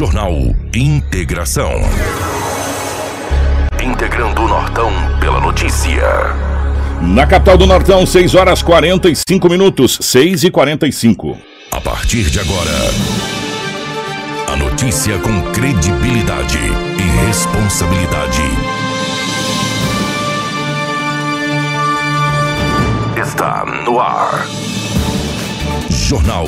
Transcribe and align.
Jornal 0.00 0.32
Integração. 0.74 1.72
Integrando 3.84 4.40
o 4.40 4.48
Nortão 4.48 4.90
pela 5.20 5.38
notícia. 5.42 6.02
Na 7.02 7.26
capital 7.26 7.58
do 7.58 7.66
Nortão, 7.66 8.06
6 8.06 8.34
horas 8.34 8.62
45 8.62 9.50
minutos, 9.50 9.98
6 10.00 10.44
e 10.44 10.50
45. 10.50 11.36
A 11.70 11.82
partir 11.82 12.30
de 12.30 12.40
agora, 12.40 12.70
a 14.50 14.56
notícia 14.56 15.18
com 15.18 15.42
credibilidade 15.52 16.56
e 16.56 17.26
responsabilidade. 17.26 18.42
Está 23.20 23.66
no 23.84 24.00
ar. 24.00 24.46
Jornal 26.10 26.44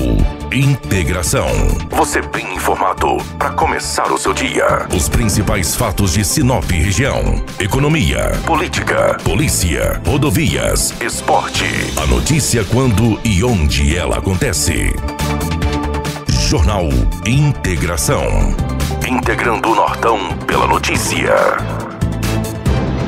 Integração. 0.53 1.47
Você 1.91 2.21
bem 2.21 2.57
informado 2.57 3.19
para 3.39 3.51
começar 3.51 4.13
o 4.13 4.19
seu 4.19 4.35
dia. 4.35 4.89
Os 4.93 5.09
principais 5.09 5.77
fatos 5.77 6.13
de 6.13 6.25
Sinop 6.25 6.69
região: 6.69 7.41
economia, 7.61 8.33
política, 8.45 9.17
polícia, 9.23 10.03
rodovias, 10.05 10.93
esporte. 11.01 11.65
A 11.97 12.07
notícia 12.07 12.65
quando 12.65 13.21
e 13.23 13.45
onde 13.45 13.97
ela 13.97 14.19
acontece. 14.19 14.93
Jornal 16.29 16.89
Integração. 17.25 18.27
Integrando 19.07 19.71
o 19.71 19.77
Nortão 19.77 20.19
pela 20.45 20.67
notícia. 20.67 21.37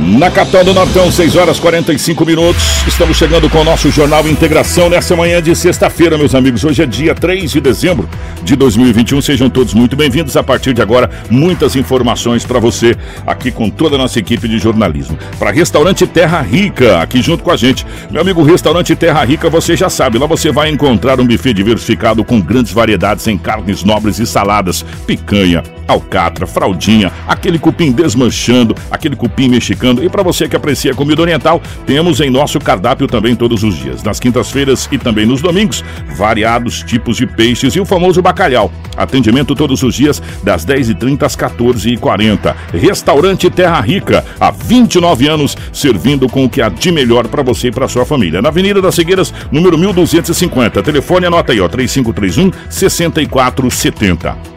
Na 0.00 0.30
capital 0.30 0.64
do 0.64 0.74
Nortão, 0.74 1.10
6 1.10 1.36
horas 1.36 1.60
45 1.60 2.26
minutos. 2.26 2.62
Estamos 2.86 3.16
chegando 3.16 3.48
com 3.48 3.58
o 3.58 3.64
nosso 3.64 3.90
Jornal 3.90 4.26
Integração 4.28 4.88
nessa 4.90 5.14
manhã 5.14 5.40
de 5.40 5.54
sexta-feira, 5.54 6.18
meus 6.18 6.34
amigos. 6.34 6.64
Hoje 6.64 6.82
é 6.82 6.86
dia 6.86 7.14
3 7.14 7.50
de 7.50 7.60
dezembro 7.60 8.08
de 8.42 8.56
2021. 8.56 9.22
Sejam 9.22 9.48
todos 9.48 9.72
muito 9.72 9.94
bem-vindos. 9.96 10.36
A 10.36 10.42
partir 10.42 10.74
de 10.74 10.82
agora, 10.82 11.08
muitas 11.30 11.76
informações 11.76 12.44
para 12.44 12.58
você 12.58 12.96
aqui 13.26 13.52
com 13.52 13.70
toda 13.70 13.94
a 13.94 13.98
nossa 13.98 14.18
equipe 14.18 14.48
de 14.48 14.58
jornalismo. 14.58 15.16
Para 15.38 15.52
Restaurante 15.52 16.06
Terra 16.06 16.42
Rica, 16.42 17.00
aqui 17.00 17.22
junto 17.22 17.44
com 17.44 17.52
a 17.52 17.56
gente. 17.56 17.86
Meu 18.10 18.20
amigo 18.20 18.42
Restaurante 18.42 18.96
Terra 18.96 19.24
Rica, 19.24 19.48
você 19.48 19.76
já 19.76 19.88
sabe, 19.88 20.18
lá 20.18 20.26
você 20.26 20.50
vai 20.50 20.70
encontrar 20.70 21.20
um 21.20 21.26
buffet 21.26 21.54
diversificado 21.54 22.24
com 22.24 22.40
grandes 22.40 22.72
variedades 22.72 23.26
em 23.28 23.38
carnes 23.38 23.84
nobres 23.84 24.18
e 24.18 24.26
saladas, 24.26 24.84
picanha, 25.06 25.62
alcatra, 25.86 26.46
fraldinha, 26.46 27.12
aquele 27.26 27.58
cupim 27.58 27.92
desmanchando, 27.92 28.74
aquele 28.90 29.16
cupim 29.16 29.48
mexicano. 29.48 29.83
E 30.02 30.08
para 30.08 30.22
você 30.22 30.48
que 30.48 30.56
aprecia 30.56 30.94
comida 30.94 31.20
oriental, 31.20 31.60
temos 31.86 32.20
em 32.20 32.30
nosso 32.30 32.58
cardápio 32.58 33.06
também 33.06 33.34
todos 33.34 33.62
os 33.62 33.76
dias, 33.76 34.02
nas 34.02 34.18
quintas-feiras 34.18 34.88
e 34.90 34.98
também 34.98 35.26
nos 35.26 35.42
domingos, 35.42 35.84
variados 36.16 36.82
tipos 36.82 37.16
de 37.16 37.26
peixes 37.26 37.74
e 37.74 37.80
o 37.80 37.84
famoso 37.84 38.22
bacalhau. 38.22 38.72
Atendimento 38.96 39.54
todos 39.54 39.82
os 39.82 39.94
dias, 39.94 40.22
das 40.42 40.64
10h30 40.64 41.22
às 41.22 41.36
14h40. 41.36 42.54
Restaurante 42.72 43.50
Terra 43.50 43.80
Rica, 43.80 44.24
há 44.40 44.50
29 44.50 45.28
anos, 45.28 45.56
servindo 45.72 46.28
com 46.28 46.44
o 46.44 46.48
que 46.48 46.62
há 46.62 46.68
de 46.68 46.90
melhor 46.90 47.26
para 47.28 47.42
você 47.42 47.68
e 47.68 47.72
para 47.72 47.88
sua 47.88 48.06
família. 48.06 48.40
Na 48.40 48.48
Avenida 48.48 48.80
das 48.80 48.94
Cegueiras, 48.94 49.34
número 49.50 49.76
1250. 49.76 50.82
Telefone 50.82 51.26
anota 51.26 51.52
aí, 51.52 51.60
ó, 51.60 51.68
3531 51.68 52.50
6470. 52.70 54.53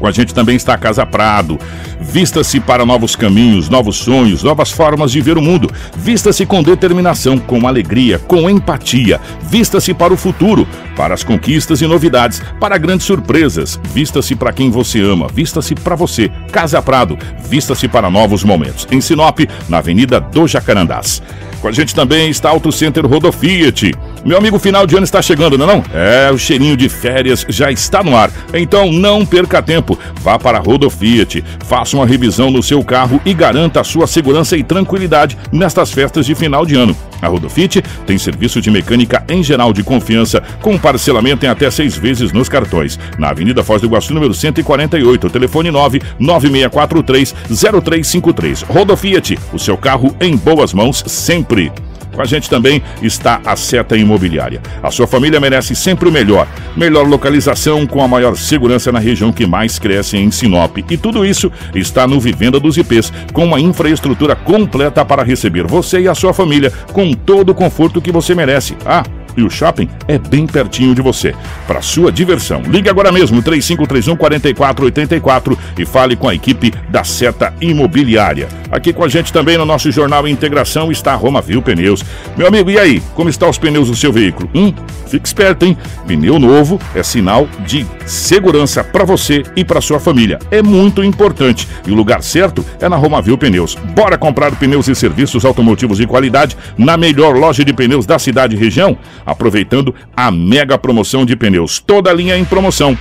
Com 0.00 0.06
a 0.06 0.10
gente 0.10 0.34
também 0.34 0.56
está 0.56 0.74
a 0.74 0.78
Casa 0.78 1.04
Prado. 1.04 1.58
Vista-se 2.00 2.58
para 2.58 2.86
novos 2.86 3.14
caminhos, 3.14 3.68
novos 3.68 3.98
sonhos, 3.98 4.42
novas 4.42 4.70
formas 4.70 5.12
de 5.12 5.20
ver 5.20 5.36
o 5.36 5.42
mundo. 5.42 5.70
Vista-se 5.94 6.46
com 6.46 6.62
determinação, 6.62 7.38
com 7.38 7.68
alegria, 7.68 8.18
com 8.18 8.48
empatia. 8.48 9.20
Vista-se 9.42 9.92
para 9.92 10.14
o 10.14 10.16
futuro, 10.16 10.66
para 10.96 11.12
as 11.12 11.22
conquistas 11.22 11.82
e 11.82 11.86
novidades, 11.86 12.42
para 12.58 12.78
grandes 12.78 13.06
surpresas. 13.06 13.78
Vista-se 13.92 14.34
para 14.34 14.52
quem 14.52 14.70
você 14.70 15.02
ama, 15.02 15.28
vista-se 15.32 15.74
para 15.74 15.94
você. 15.94 16.30
Casa 16.50 16.80
Prado, 16.80 17.18
vista-se 17.38 17.86
para 17.86 18.10
novos 18.10 18.42
momentos. 18.42 18.88
Em 18.90 19.02
Sinop, 19.02 19.40
na 19.68 19.78
Avenida 19.78 20.18
do 20.18 20.48
Jacarandás. 20.48 21.22
Com 21.60 21.68
a 21.68 21.72
gente 21.72 21.94
também 21.94 22.30
está 22.30 22.48
Auto 22.48 22.72
Center 22.72 23.06
Rodofiat. 23.06 23.92
Meu 24.24 24.36
amigo, 24.36 24.58
final 24.58 24.86
de 24.86 24.94
ano 24.94 25.04
está 25.04 25.22
chegando, 25.22 25.56
não 25.56 25.68
é 25.68 25.74
não? 25.74 25.84
É, 25.94 26.30
o 26.30 26.38
cheirinho 26.38 26.76
de 26.76 26.88
férias 26.88 27.46
já 27.48 27.72
está 27.72 28.02
no 28.02 28.14
ar. 28.14 28.30
Então 28.52 28.92
não 28.92 29.24
perca 29.24 29.62
tempo. 29.62 29.98
Vá 30.20 30.38
para 30.38 30.58
a 30.58 30.60
Rodofiat, 30.60 31.42
faça 31.64 31.96
uma 31.96 32.06
revisão 32.06 32.50
no 32.50 32.62
seu 32.62 32.84
carro 32.84 33.20
e 33.24 33.32
garanta 33.32 33.80
a 33.80 33.84
sua 33.84 34.06
segurança 34.06 34.56
e 34.56 34.62
tranquilidade 34.62 35.38
nestas 35.50 35.90
festas 35.90 36.26
de 36.26 36.34
final 36.34 36.66
de 36.66 36.74
ano. 36.74 36.94
A 37.22 37.28
Rodofit 37.28 37.82
tem 38.06 38.18
serviço 38.18 38.60
de 38.60 38.70
mecânica 38.70 39.24
em 39.28 39.42
geral 39.42 39.72
de 39.72 39.82
confiança, 39.82 40.42
com 40.60 40.78
parcelamento 40.78 41.44
em 41.44 41.48
até 41.48 41.70
seis 41.70 41.96
vezes 41.96 42.32
nos 42.32 42.48
cartões. 42.48 42.98
Na 43.18 43.30
Avenida 43.30 43.62
Foz 43.62 43.80
do 43.80 43.86
Iguaçu, 43.86 44.12
número 44.12 44.34
148, 44.34 45.30
telefone 45.30 45.70
99643 45.70 47.34
0353. 47.48 48.62
Rodofiat, 48.62 49.38
o 49.52 49.58
seu 49.58 49.76
carro 49.76 50.14
em 50.20 50.36
boas 50.36 50.72
mãos 50.74 51.02
sempre. 51.06 51.72
Com 52.14 52.22
a 52.22 52.24
gente 52.24 52.50
também 52.50 52.82
está 53.02 53.40
a 53.44 53.56
Seta 53.56 53.96
Imobiliária. 53.96 54.60
A 54.82 54.90
sua 54.90 55.06
família 55.06 55.40
merece 55.40 55.74
sempre 55.74 56.08
o 56.08 56.12
melhor. 56.12 56.46
Melhor 56.76 57.06
localização 57.06 57.86
com 57.86 58.02
a 58.02 58.08
maior 58.08 58.36
segurança 58.36 58.92
na 58.92 58.98
região 58.98 59.32
que 59.32 59.46
mais 59.46 59.78
cresce 59.78 60.16
em 60.16 60.30
Sinop. 60.30 60.78
E 60.78 60.96
tudo 60.96 61.24
isso 61.24 61.50
está 61.74 62.06
no 62.06 62.20
Vivenda 62.20 62.58
dos 62.58 62.76
IPs, 62.76 63.12
com 63.32 63.44
uma 63.44 63.60
infraestrutura 63.60 64.34
completa 64.34 65.04
para 65.04 65.22
receber 65.22 65.66
você 65.66 66.00
e 66.00 66.08
a 66.08 66.14
sua 66.14 66.32
família 66.32 66.72
com 66.92 67.12
todo 67.12 67.50
o 67.50 67.54
conforto 67.54 68.00
que 68.00 68.12
você 68.12 68.34
merece. 68.34 68.76
Ah, 68.84 69.02
e 69.36 69.42
o 69.42 69.50
shopping 69.50 69.88
é 70.08 70.18
bem 70.18 70.46
pertinho 70.46 70.94
de 70.94 71.02
você. 71.02 71.34
Para 71.66 71.82
sua 71.82 72.10
diversão, 72.10 72.62
ligue 72.62 72.88
agora 72.88 73.12
mesmo 73.12 73.42
3531 73.42 74.16
4484 74.16 75.58
e 75.78 75.84
fale 75.84 76.16
com 76.16 76.28
a 76.28 76.34
equipe 76.34 76.72
da 76.88 77.04
Seta 77.04 77.52
Imobiliária. 77.60 78.48
Aqui 78.70 78.92
com 78.92 79.02
a 79.02 79.08
gente 79.08 79.32
também 79.32 79.58
no 79.58 79.64
nosso 79.64 79.90
jornal 79.90 80.28
Integração 80.28 80.92
está 80.92 81.12
a 81.12 81.16
Roma 81.16 81.40
Viu 81.40 81.60
Pneus. 81.60 82.04
Meu 82.36 82.46
amigo, 82.46 82.70
e 82.70 82.78
aí? 82.78 83.02
Como 83.14 83.28
estão 83.28 83.50
os 83.50 83.58
pneus 83.58 83.88
do 83.88 83.96
seu 83.96 84.12
veículo? 84.12 84.48
Hum, 84.54 84.72
fique 85.08 85.26
esperto, 85.26 85.64
hein? 85.64 85.76
Pneu 86.06 86.38
novo 86.38 86.78
é 86.94 87.02
sinal 87.02 87.48
de 87.66 87.84
segurança 88.06 88.84
para 88.84 89.04
você 89.04 89.42
e 89.56 89.64
para 89.64 89.80
sua 89.80 89.98
família. 89.98 90.38
É 90.50 90.62
muito 90.62 91.02
importante 91.02 91.66
e 91.86 91.90
o 91.90 91.94
lugar 91.94 92.22
certo 92.22 92.64
é 92.80 92.88
na 92.88 92.96
Roma 92.96 93.20
Viu 93.20 93.36
Pneus. 93.36 93.74
Bora 93.74 94.16
comprar 94.16 94.54
pneus 94.56 94.88
e 94.88 94.94
serviços 94.94 95.44
automotivos 95.44 95.98
de 95.98 96.06
qualidade 96.06 96.56
na 96.76 96.96
melhor 96.96 97.36
loja 97.36 97.64
de 97.64 97.72
pneus 97.72 98.06
da 98.06 98.18
cidade 98.18 98.54
e 98.54 98.58
região? 98.58 98.96
Aproveitando 99.24 99.94
a 100.16 100.30
mega 100.30 100.78
promoção 100.78 101.24
de 101.24 101.36
pneus. 101.36 101.78
Toda 101.78 102.10
a 102.10 102.14
linha 102.14 102.36
em 102.36 102.44
promoção. 102.44 102.96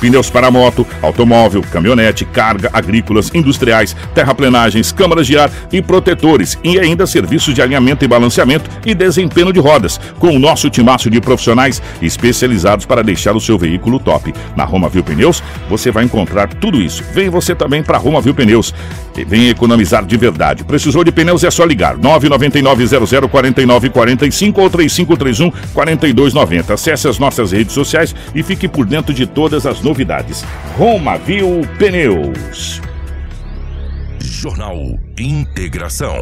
Pneus 0.00 0.30
para 0.30 0.50
moto, 0.50 0.86
automóvel, 1.02 1.62
caminhonete, 1.62 2.24
carga, 2.24 2.70
agrícolas, 2.72 3.30
industriais, 3.34 3.96
terraplenagens, 4.14 4.92
câmaras 4.92 5.26
de 5.26 5.38
ar 5.38 5.50
e 5.72 5.82
protetores. 5.82 6.58
E 6.62 6.78
ainda 6.78 7.06
serviços 7.06 7.54
de 7.54 7.62
alinhamento 7.62 8.04
e 8.04 8.08
balanceamento 8.08 8.70
e 8.84 8.94
desempenho 8.94 9.52
de 9.52 9.60
rodas, 9.60 10.00
com 10.18 10.28
o 10.28 10.38
nosso 10.38 10.70
timaço 10.70 11.10
de 11.10 11.20
profissionais 11.20 11.82
especializados 12.00 12.86
para 12.86 13.02
deixar 13.02 13.34
o 13.34 13.40
seu 13.40 13.58
veículo 13.58 13.98
top. 13.98 14.32
Na 14.54 14.64
Roma 14.64 14.88
Viu 14.88 15.02
Pneus, 15.02 15.42
você 15.68 15.90
vai 15.90 16.04
encontrar 16.04 16.52
tudo 16.54 16.80
isso. 16.80 17.02
Vem 17.12 17.28
você 17.28 17.54
também 17.54 17.82
para 17.82 17.98
Roma 17.98 18.20
Viu 18.20 18.34
Pneus. 18.34 18.72
E 19.16 19.24
vem 19.24 19.48
economizar 19.48 20.04
de 20.04 20.16
verdade. 20.16 20.64
Precisou 20.64 21.02
de 21.02 21.10
pneus 21.10 21.42
é 21.42 21.50
só 21.50 21.64
ligar. 21.64 21.96
999-00-4945 21.96 24.58
ou 24.58 24.68
3531 24.68 25.50
4290. 25.72 26.74
Acesse 26.74 27.08
as 27.08 27.18
nossas 27.18 27.52
redes 27.52 27.72
sociais 27.72 28.14
e 28.34 28.42
fique 28.42 28.68
por 28.68 28.84
dentro 28.84 29.14
de 29.14 29.26
todas 29.26 29.64
as 29.64 29.80
novidades. 29.86 30.44
Roma 30.76 31.16
Viu 31.16 31.60
Pneus. 31.78 32.82
Jornal 34.20 34.76
Integração. 35.16 36.16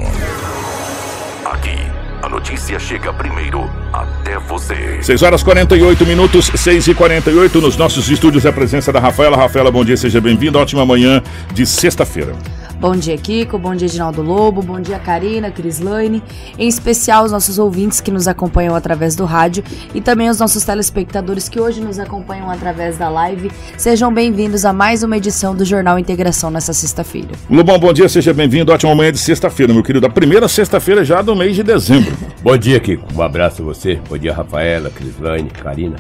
Aqui, 1.47 1.75
a 2.23 2.29
notícia 2.29 2.79
chega 2.79 3.11
primeiro 3.15 3.63
até 3.91 4.39
você. 4.39 5.03
6 5.03 5.23
horas 5.23 5.43
48 5.43 6.05
minutos, 6.05 6.51
6 6.55 6.89
e 6.89 6.95
48 6.95 7.59
nos 7.63 7.77
nossos 7.79 8.11
estúdios. 8.11 8.45
É 8.45 8.51
a 8.51 8.53
presença 8.53 8.93
da 8.93 9.01
Rafaela. 9.01 9.35
Rafaela, 9.35 9.71
bom 9.71 9.83
dia, 9.83 9.97
seja 9.97 10.21
bem-vinda. 10.21 10.59
Ótima 10.59 10.85
manhã 10.85 11.23
de 11.55 11.65
sexta-feira. 11.65 12.37
Bom 12.85 12.95
dia, 12.95 13.17
Kiko. 13.17 13.57
Bom 13.57 13.75
dia, 13.75 13.89
Ginaldo 13.89 14.21
Lobo. 14.21 14.61
Bom 14.61 14.79
dia, 14.79 14.99
Karina, 14.99 15.51
Crislane. 15.51 16.23
Em 16.59 16.69
especial, 16.69 17.25
os 17.25 17.33
nossos 17.33 17.59
ouvintes 17.59 17.99
que 17.99 18.11
nos 18.11 18.29
acompanham 18.29 18.77
através 18.77 19.17
do 19.17 19.25
rádio 19.25 19.65
e 19.95 20.03
também 20.03 20.29
os 20.29 20.39
nossos 20.39 20.65
telespectadores 20.65 21.49
que 21.49 21.59
hoje 21.59 21.81
nos 21.81 21.99
acompanham 21.99 22.51
através 22.51 22.99
da 22.99 23.09
live. 23.09 23.51
Sejam 23.79 24.13
bem-vindos 24.13 24.67
a 24.67 24.73
mais 24.75 25.03
uma 25.03 25.17
edição 25.17 25.57
do 25.57 25.65
Jornal 25.65 25.99
Integração 25.99 26.51
nessa 26.51 26.75
sexta-feira. 26.75 27.31
Lobão, 27.49 27.79
bom 27.79 27.91
dia, 27.91 28.07
seja 28.07 28.35
bem-vindo. 28.35 28.71
Ótima 28.71 28.95
manhã 28.95 29.11
de 29.11 29.19
sexta-feira, 29.19 29.73
meu 29.73 29.83
querido. 29.83 30.07
A 30.07 30.11
primeira 30.11 30.47
sexta-feira 30.47 31.03
já 31.03 31.23
do 31.23 31.35
mês 31.35 31.57
de 31.57 31.63
dezembro. 31.63 32.15
bom 32.43 32.59
dia, 32.59 32.79
Kiko. 32.79 33.15
Um 33.15 33.23
abraço 33.23 33.63
a 33.63 33.65
você. 33.65 33.99
Bom 34.11 34.19
dia, 34.19 34.35
Rafaela, 34.35 34.91
Crislane, 34.91 35.49
Karina. 35.49 35.97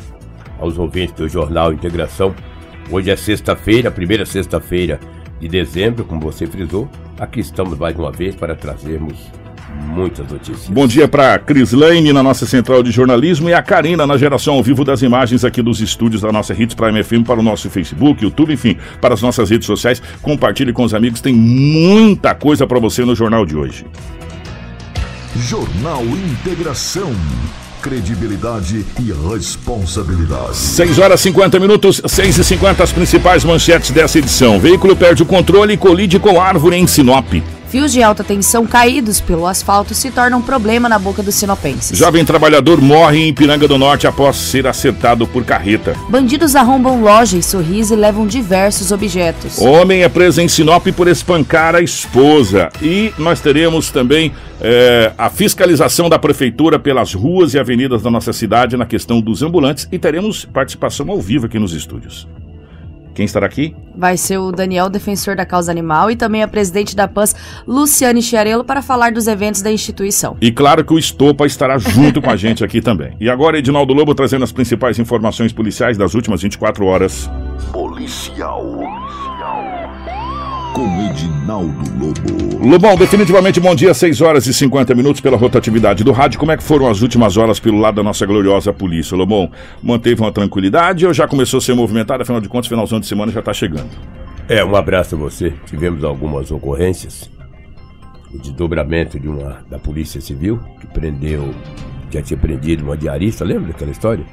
Aos 0.60 0.76
ouvintes 0.76 1.14
do 1.14 1.26
Jornal 1.30 1.72
Integração. 1.72 2.34
Hoje 2.90 3.10
é 3.10 3.16
sexta-feira, 3.16 3.88
a 3.88 3.90
primeira 3.90 4.26
sexta-feira 4.26 5.00
de 5.40 5.48
dezembro, 5.48 6.04
como 6.04 6.20
você 6.20 6.46
frisou, 6.46 6.88
aqui 7.18 7.40
estamos 7.40 7.76
mais 7.78 7.96
uma 7.96 8.10
vez 8.10 8.34
para 8.34 8.54
trazermos 8.54 9.14
muitas 9.74 10.30
notícias. 10.30 10.68
Bom 10.68 10.86
dia 10.86 11.08
para 11.08 11.38
Cris 11.38 11.72
Lane 11.72 12.12
na 12.12 12.22
nossa 12.22 12.46
central 12.46 12.82
de 12.82 12.90
jornalismo 12.90 13.48
e 13.48 13.54
a 13.54 13.62
Karina 13.62 14.06
na 14.06 14.16
geração 14.16 14.54
ao 14.54 14.62
vivo 14.62 14.84
das 14.84 15.02
imagens 15.02 15.44
aqui 15.44 15.60
dos 15.62 15.80
estúdios 15.80 16.22
da 16.22 16.30
nossa 16.30 16.52
Hits 16.54 16.74
Prime 16.74 17.02
FM 17.02 17.26
para 17.26 17.40
o 17.40 17.42
nosso 17.42 17.68
Facebook, 17.68 18.22
YouTube, 18.22 18.52
enfim, 18.52 18.76
para 19.00 19.14
as 19.14 19.22
nossas 19.22 19.50
redes 19.50 19.66
sociais. 19.66 20.00
Compartilhe 20.22 20.72
com 20.72 20.84
os 20.84 20.94
amigos, 20.94 21.20
tem 21.20 21.34
muita 21.34 22.34
coisa 22.34 22.66
para 22.66 22.78
você 22.78 23.04
no 23.04 23.14
jornal 23.14 23.44
de 23.44 23.56
hoje. 23.56 23.84
Jornal 25.36 26.04
Integração 26.04 27.12
credibilidade 27.84 28.86
e 28.98 29.12
responsabilidade. 29.30 30.56
6 30.56 30.98
horas 30.98 31.20
50 31.20 31.60
minutos, 31.60 32.00
6 32.06 32.38
e 32.38 32.44
50 32.44 32.82
as 32.82 32.90
principais 32.90 33.44
manchetes 33.44 33.90
dessa 33.90 34.18
edição. 34.18 34.58
Veículo 34.58 34.96
perde 34.96 35.22
o 35.22 35.26
controle 35.26 35.74
e 35.74 35.76
colide 35.76 36.18
com 36.18 36.40
árvore 36.40 36.76
em 36.76 36.86
Sinop. 36.86 37.30
Fios 37.74 37.92
de 37.92 38.00
alta 38.04 38.22
tensão 38.22 38.64
caídos 38.68 39.20
pelo 39.20 39.48
asfalto 39.48 39.94
se 39.94 40.08
tornam 40.08 40.38
um 40.38 40.42
problema 40.42 40.88
na 40.88 40.96
boca 40.96 41.24
dos 41.24 41.34
sinopenses. 41.34 41.98
Jovem 41.98 42.24
trabalhador 42.24 42.80
morre 42.80 43.18
em 43.18 43.28
Ipiranga 43.30 43.66
do 43.66 43.76
Norte 43.76 44.06
após 44.06 44.36
ser 44.36 44.64
acertado 44.64 45.26
por 45.26 45.44
carreta. 45.44 45.92
Bandidos 46.08 46.54
arrombam 46.54 47.02
loja 47.02 47.36
em 47.36 47.42
Sorriso 47.42 47.92
e 47.92 47.96
levam 47.96 48.28
diversos 48.28 48.92
objetos. 48.92 49.58
Homem 49.58 50.04
é 50.04 50.08
preso 50.08 50.40
em 50.40 50.46
Sinop 50.46 50.86
por 50.96 51.08
espancar 51.08 51.74
a 51.74 51.80
esposa. 51.80 52.68
E 52.80 53.12
nós 53.18 53.40
teremos 53.40 53.90
também 53.90 54.32
é, 54.60 55.10
a 55.18 55.28
fiscalização 55.28 56.08
da 56.08 56.16
prefeitura 56.16 56.78
pelas 56.78 57.12
ruas 57.12 57.54
e 57.54 57.58
avenidas 57.58 58.02
da 58.02 58.10
nossa 58.10 58.32
cidade 58.32 58.76
na 58.76 58.86
questão 58.86 59.20
dos 59.20 59.42
ambulantes 59.42 59.88
e 59.90 59.98
teremos 59.98 60.44
participação 60.44 61.10
ao 61.10 61.20
vivo 61.20 61.46
aqui 61.46 61.58
nos 61.58 61.72
estúdios. 61.72 62.28
Quem 63.14 63.24
estará 63.24 63.46
aqui? 63.46 63.74
Vai 63.96 64.16
ser 64.16 64.38
o 64.38 64.50
Daniel, 64.50 64.90
defensor 64.90 65.36
da 65.36 65.46
causa 65.46 65.70
animal, 65.70 66.10
e 66.10 66.16
também 66.16 66.42
a 66.42 66.48
presidente 66.48 66.96
da 66.96 67.06
PANS, 67.06 67.34
Luciane 67.66 68.20
Chiarello, 68.20 68.64
para 68.64 68.82
falar 68.82 69.12
dos 69.12 69.28
eventos 69.28 69.62
da 69.62 69.70
instituição. 69.70 70.36
E 70.40 70.50
claro 70.50 70.84
que 70.84 70.92
o 70.92 70.98
Estopa 70.98 71.46
estará 71.46 71.78
junto 71.78 72.20
com 72.20 72.30
a 72.30 72.36
gente 72.36 72.64
aqui 72.64 72.80
também. 72.80 73.16
E 73.20 73.30
agora, 73.30 73.58
Edinaldo 73.58 73.94
Lobo 73.94 74.14
trazendo 74.14 74.42
as 74.42 74.52
principais 74.52 74.98
informações 74.98 75.52
policiais 75.52 75.96
das 75.96 76.14
últimas 76.14 76.42
24 76.42 76.84
horas. 76.84 77.30
Policial 77.72 78.64
com 80.74 81.08
Edinaldo 81.08 81.84
Lobo. 82.00 82.43
Lobão, 82.64 82.96
definitivamente 82.96 83.60
bom 83.60 83.74
dia, 83.74 83.92
6 83.92 84.22
horas 84.22 84.46
e 84.46 84.54
50 84.54 84.94
minutos 84.94 85.20
pela 85.20 85.36
rotatividade 85.36 86.02
do 86.02 86.12
rádio. 86.12 86.40
Como 86.40 86.50
é 86.50 86.56
que 86.56 86.62
foram 86.62 86.88
as 86.88 87.02
últimas 87.02 87.36
horas 87.36 87.60
pelo 87.60 87.78
lado 87.78 87.96
da 87.96 88.02
nossa 88.02 88.24
gloriosa 88.24 88.72
polícia, 88.72 89.14
Lobão? 89.14 89.50
Manteve 89.82 90.22
uma 90.22 90.32
tranquilidade 90.32 91.06
ou 91.06 91.12
já 91.12 91.28
começou 91.28 91.58
a 91.58 91.60
ser 91.60 91.74
movimentado? 91.74 92.22
Afinal 92.22 92.40
de 92.40 92.48
contas, 92.48 92.66
finalzão 92.66 92.98
de 92.98 93.06
semana 93.06 93.30
já 93.30 93.40
está 93.40 93.52
chegando. 93.52 93.90
É, 94.48 94.64
um 94.64 94.74
abraço 94.74 95.14
a 95.14 95.18
você. 95.18 95.52
Tivemos 95.66 96.02
algumas 96.04 96.50
ocorrências. 96.50 97.30
O 98.32 98.38
desdobramento 98.38 99.20
de 99.20 99.28
uma 99.28 99.62
da 99.68 99.78
Polícia 99.78 100.18
Civil, 100.22 100.58
que 100.80 100.86
prendeu, 100.86 101.54
já 102.10 102.22
tinha 102.22 102.38
prendido 102.38 102.82
uma 102.82 102.96
diarista, 102.96 103.44
lembra 103.44 103.72
daquela 103.72 103.90
história? 103.90 104.24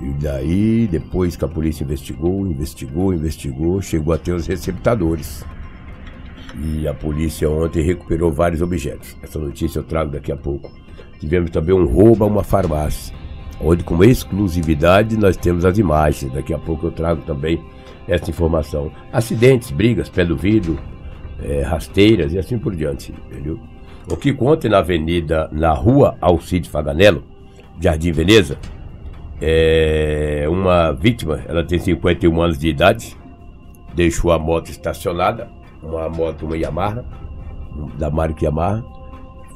E 0.00 0.12
daí, 0.22 0.88
depois 0.88 1.34
que 1.34 1.44
a 1.44 1.48
polícia 1.48 1.82
investigou, 1.82 2.46
investigou, 2.46 3.12
investigou, 3.12 3.82
chegou 3.82 4.14
até 4.14 4.32
os 4.32 4.46
receptadores. 4.46 5.44
E 6.58 6.88
a 6.88 6.94
polícia 6.94 7.48
ontem 7.48 7.82
recuperou 7.82 8.32
vários 8.32 8.60
objetos. 8.60 9.16
Essa 9.22 9.38
notícia 9.38 9.78
eu 9.78 9.84
trago 9.84 10.10
daqui 10.10 10.32
a 10.32 10.36
pouco. 10.36 10.70
Tivemos 11.18 11.50
também 11.50 11.74
um 11.74 11.86
roubo 11.86 12.24
a 12.24 12.26
uma 12.26 12.42
farmácia, 12.42 13.14
onde 13.60 13.84
com 13.84 14.02
exclusividade 14.02 15.16
nós 15.16 15.36
temos 15.36 15.64
as 15.64 15.78
imagens. 15.78 16.32
Daqui 16.32 16.52
a 16.52 16.58
pouco 16.58 16.86
eu 16.86 16.90
trago 16.90 17.22
também 17.22 17.62
essa 18.08 18.30
informação. 18.30 18.90
Acidentes, 19.12 19.70
brigas, 19.70 20.08
pé 20.08 20.24
do 20.24 20.36
vidro, 20.36 20.78
é, 21.42 21.62
rasteiras 21.62 22.32
e 22.32 22.38
assim 22.38 22.58
por 22.58 22.74
diante. 22.74 23.14
Entendeu? 23.30 23.60
O 24.10 24.16
que 24.16 24.32
conta 24.32 24.68
na 24.68 24.78
avenida, 24.78 25.48
na 25.52 25.72
rua 25.72 26.16
Alcide 26.20 26.68
Faganello, 26.68 27.22
Jardim 27.80 28.12
Veneza, 28.12 28.58
é 29.40 30.46
uma 30.48 30.92
vítima, 30.92 31.40
ela 31.46 31.64
tem 31.64 31.78
51 31.78 32.42
anos 32.42 32.58
de 32.58 32.68
idade, 32.68 33.16
deixou 33.94 34.32
a 34.32 34.38
moto 34.38 34.68
estacionada, 34.70 35.48
uma 35.82 36.08
moto, 36.08 36.46
uma 36.46 36.56
Yamaha, 36.56 37.04
da 37.98 38.10
marca 38.10 38.44
Yamaha, 38.44 38.84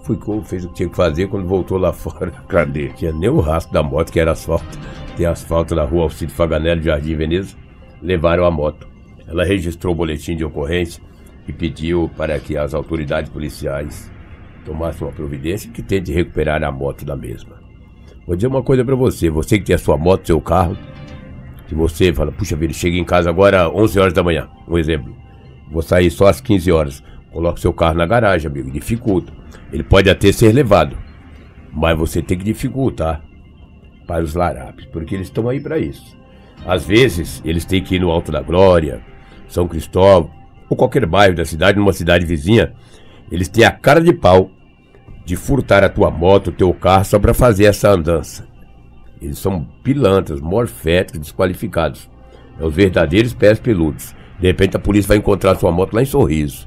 ficou, 0.05 0.43
fez 0.43 0.65
o 0.65 0.69
que 0.69 0.75
tinha 0.75 0.89
que 0.89 0.97
fazer 0.97 1.29
quando 1.29 1.47
voltou 1.47 1.79
lá 1.79 1.93
fora. 1.95 2.31
Cadê? 2.49 2.89
Tinha 2.89 3.13
nem 3.13 3.29
o 3.29 3.41
rastro 3.41 3.73
da 3.73 3.83
moto, 3.83 4.13
que 4.13 4.21
era 4.21 4.33
asfalto. 4.33 4.79
Tem 5.17 5.27
asfalto 5.27 5.75
na 5.75 5.85
rua 5.85 6.05
Alcide 6.05 6.33
Faganello, 6.33 6.83
Jardim 6.83 7.17
Veneza. 7.17 7.57
Levaram 8.03 8.45
a 8.45 8.51
moto. 8.51 8.87
Ela 9.27 9.45
registrou 9.45 9.95
o 9.95 9.97
boletim 9.97 10.37
de 10.37 10.45
ocorrência 10.45 11.03
e 11.49 11.53
pediu 11.53 12.11
para 12.17 12.39
que 12.39 12.57
as 12.57 12.75
autoridades 12.75 13.31
policiais 13.31 14.11
tomassem 14.65 15.07
uma 15.07 15.13
providência 15.13 15.71
que 15.71 15.83
tente 15.83 16.13
recuperar 16.13 16.63
a 16.63 16.73
moto 16.73 17.05
da 17.05 17.17
mesma. 17.17 17.55
Vou 18.27 18.35
dizer 18.35 18.49
uma 18.49 18.63
coisa 18.63 18.85
para 18.85 18.95
você, 18.95 19.29
você 19.29 19.59
que 19.59 19.65
tem 19.65 19.75
a 19.75 19.79
sua 19.79 19.99
moto, 19.99 20.27
seu 20.27 20.41
carro, 20.41 20.77
que 21.69 21.75
você 21.75 22.13
fala, 22.13 22.33
puxa 22.33 22.57
vida, 22.57 22.73
chega 22.73 22.97
em 22.97 23.05
casa 23.05 23.29
agora 23.29 23.67
às 23.67 23.73
11 23.73 24.01
horas 24.01 24.13
da 24.15 24.23
manhã, 24.23 24.49
um 24.67 24.79
exemplo. 24.79 25.24
Vou 25.71 25.83
sair 25.83 26.11
só 26.11 26.27
às 26.27 26.41
15 26.41 26.71
horas. 26.73 27.03
Coloca 27.33 27.61
seu 27.61 27.73
carro 27.73 27.97
na 27.97 28.07
garagem, 28.07 28.49
amigo, 28.49 28.71
dificulta. 28.71 29.33
Ele 29.73 29.83
pode 29.83 30.09
até 30.09 30.31
ser 30.31 30.53
levado, 30.53 30.97
mas 31.73 31.99
você 31.99 32.23
tem 32.23 32.39
que 32.39 32.45
dificultar 32.45 33.23
para 34.07 34.23
os 34.23 34.35
larápios, 34.35 34.87
porque 34.87 35.15
eles 35.15 35.27
estão 35.27 35.49
aí 35.49 35.61
para 35.61 35.79
isso. 35.79 36.17
Às 36.67 36.87
vezes, 36.87 37.43
eles 37.45 37.65
têm 37.65 37.83
que 37.83 37.97
ir 37.97 38.01
no 38.01 38.11
Alto 38.11 38.31
da 38.31 38.41
Glória, 38.41 39.03
São 39.49 39.67
Cristóvão, 39.67 40.31
ou 40.69 40.77
qualquer 40.77 41.05
bairro 41.07 41.35
da 41.35 41.45
cidade, 41.45 41.79
numa 41.79 41.93
cidade 41.93 42.25
vizinha, 42.25 42.73
eles 43.31 43.49
têm 43.49 43.65
a 43.65 43.71
cara 43.71 44.01
de 44.01 44.13
pau 44.13 44.51
de 45.25 45.37
furtar 45.37 45.83
a 45.83 45.89
tua 45.89 46.11
moto, 46.11 46.49
o 46.49 46.53
teu 46.53 46.73
carro, 46.73 47.05
só 47.05 47.19
para 47.19 47.35
fazer 47.35 47.65
essa 47.65 47.91
andança. 47.91 48.47
Eles 49.21 49.39
são 49.39 49.65
pilantras, 49.83 50.41
morféticos, 50.41 51.21
desqualificados. 51.21 52.11
É 52.61 52.65
os 52.65 52.75
verdadeiros 52.75 53.33
pés 53.33 53.59
peludos. 53.59 54.15
De 54.39 54.47
repente 54.47 54.77
a 54.77 54.81
polícia 54.81 55.09
vai 55.09 55.17
encontrar 55.17 55.57
sua 55.57 55.71
moto 55.71 55.95
lá 55.95 56.03
em 56.03 56.07
Sorriso. 56.07 56.67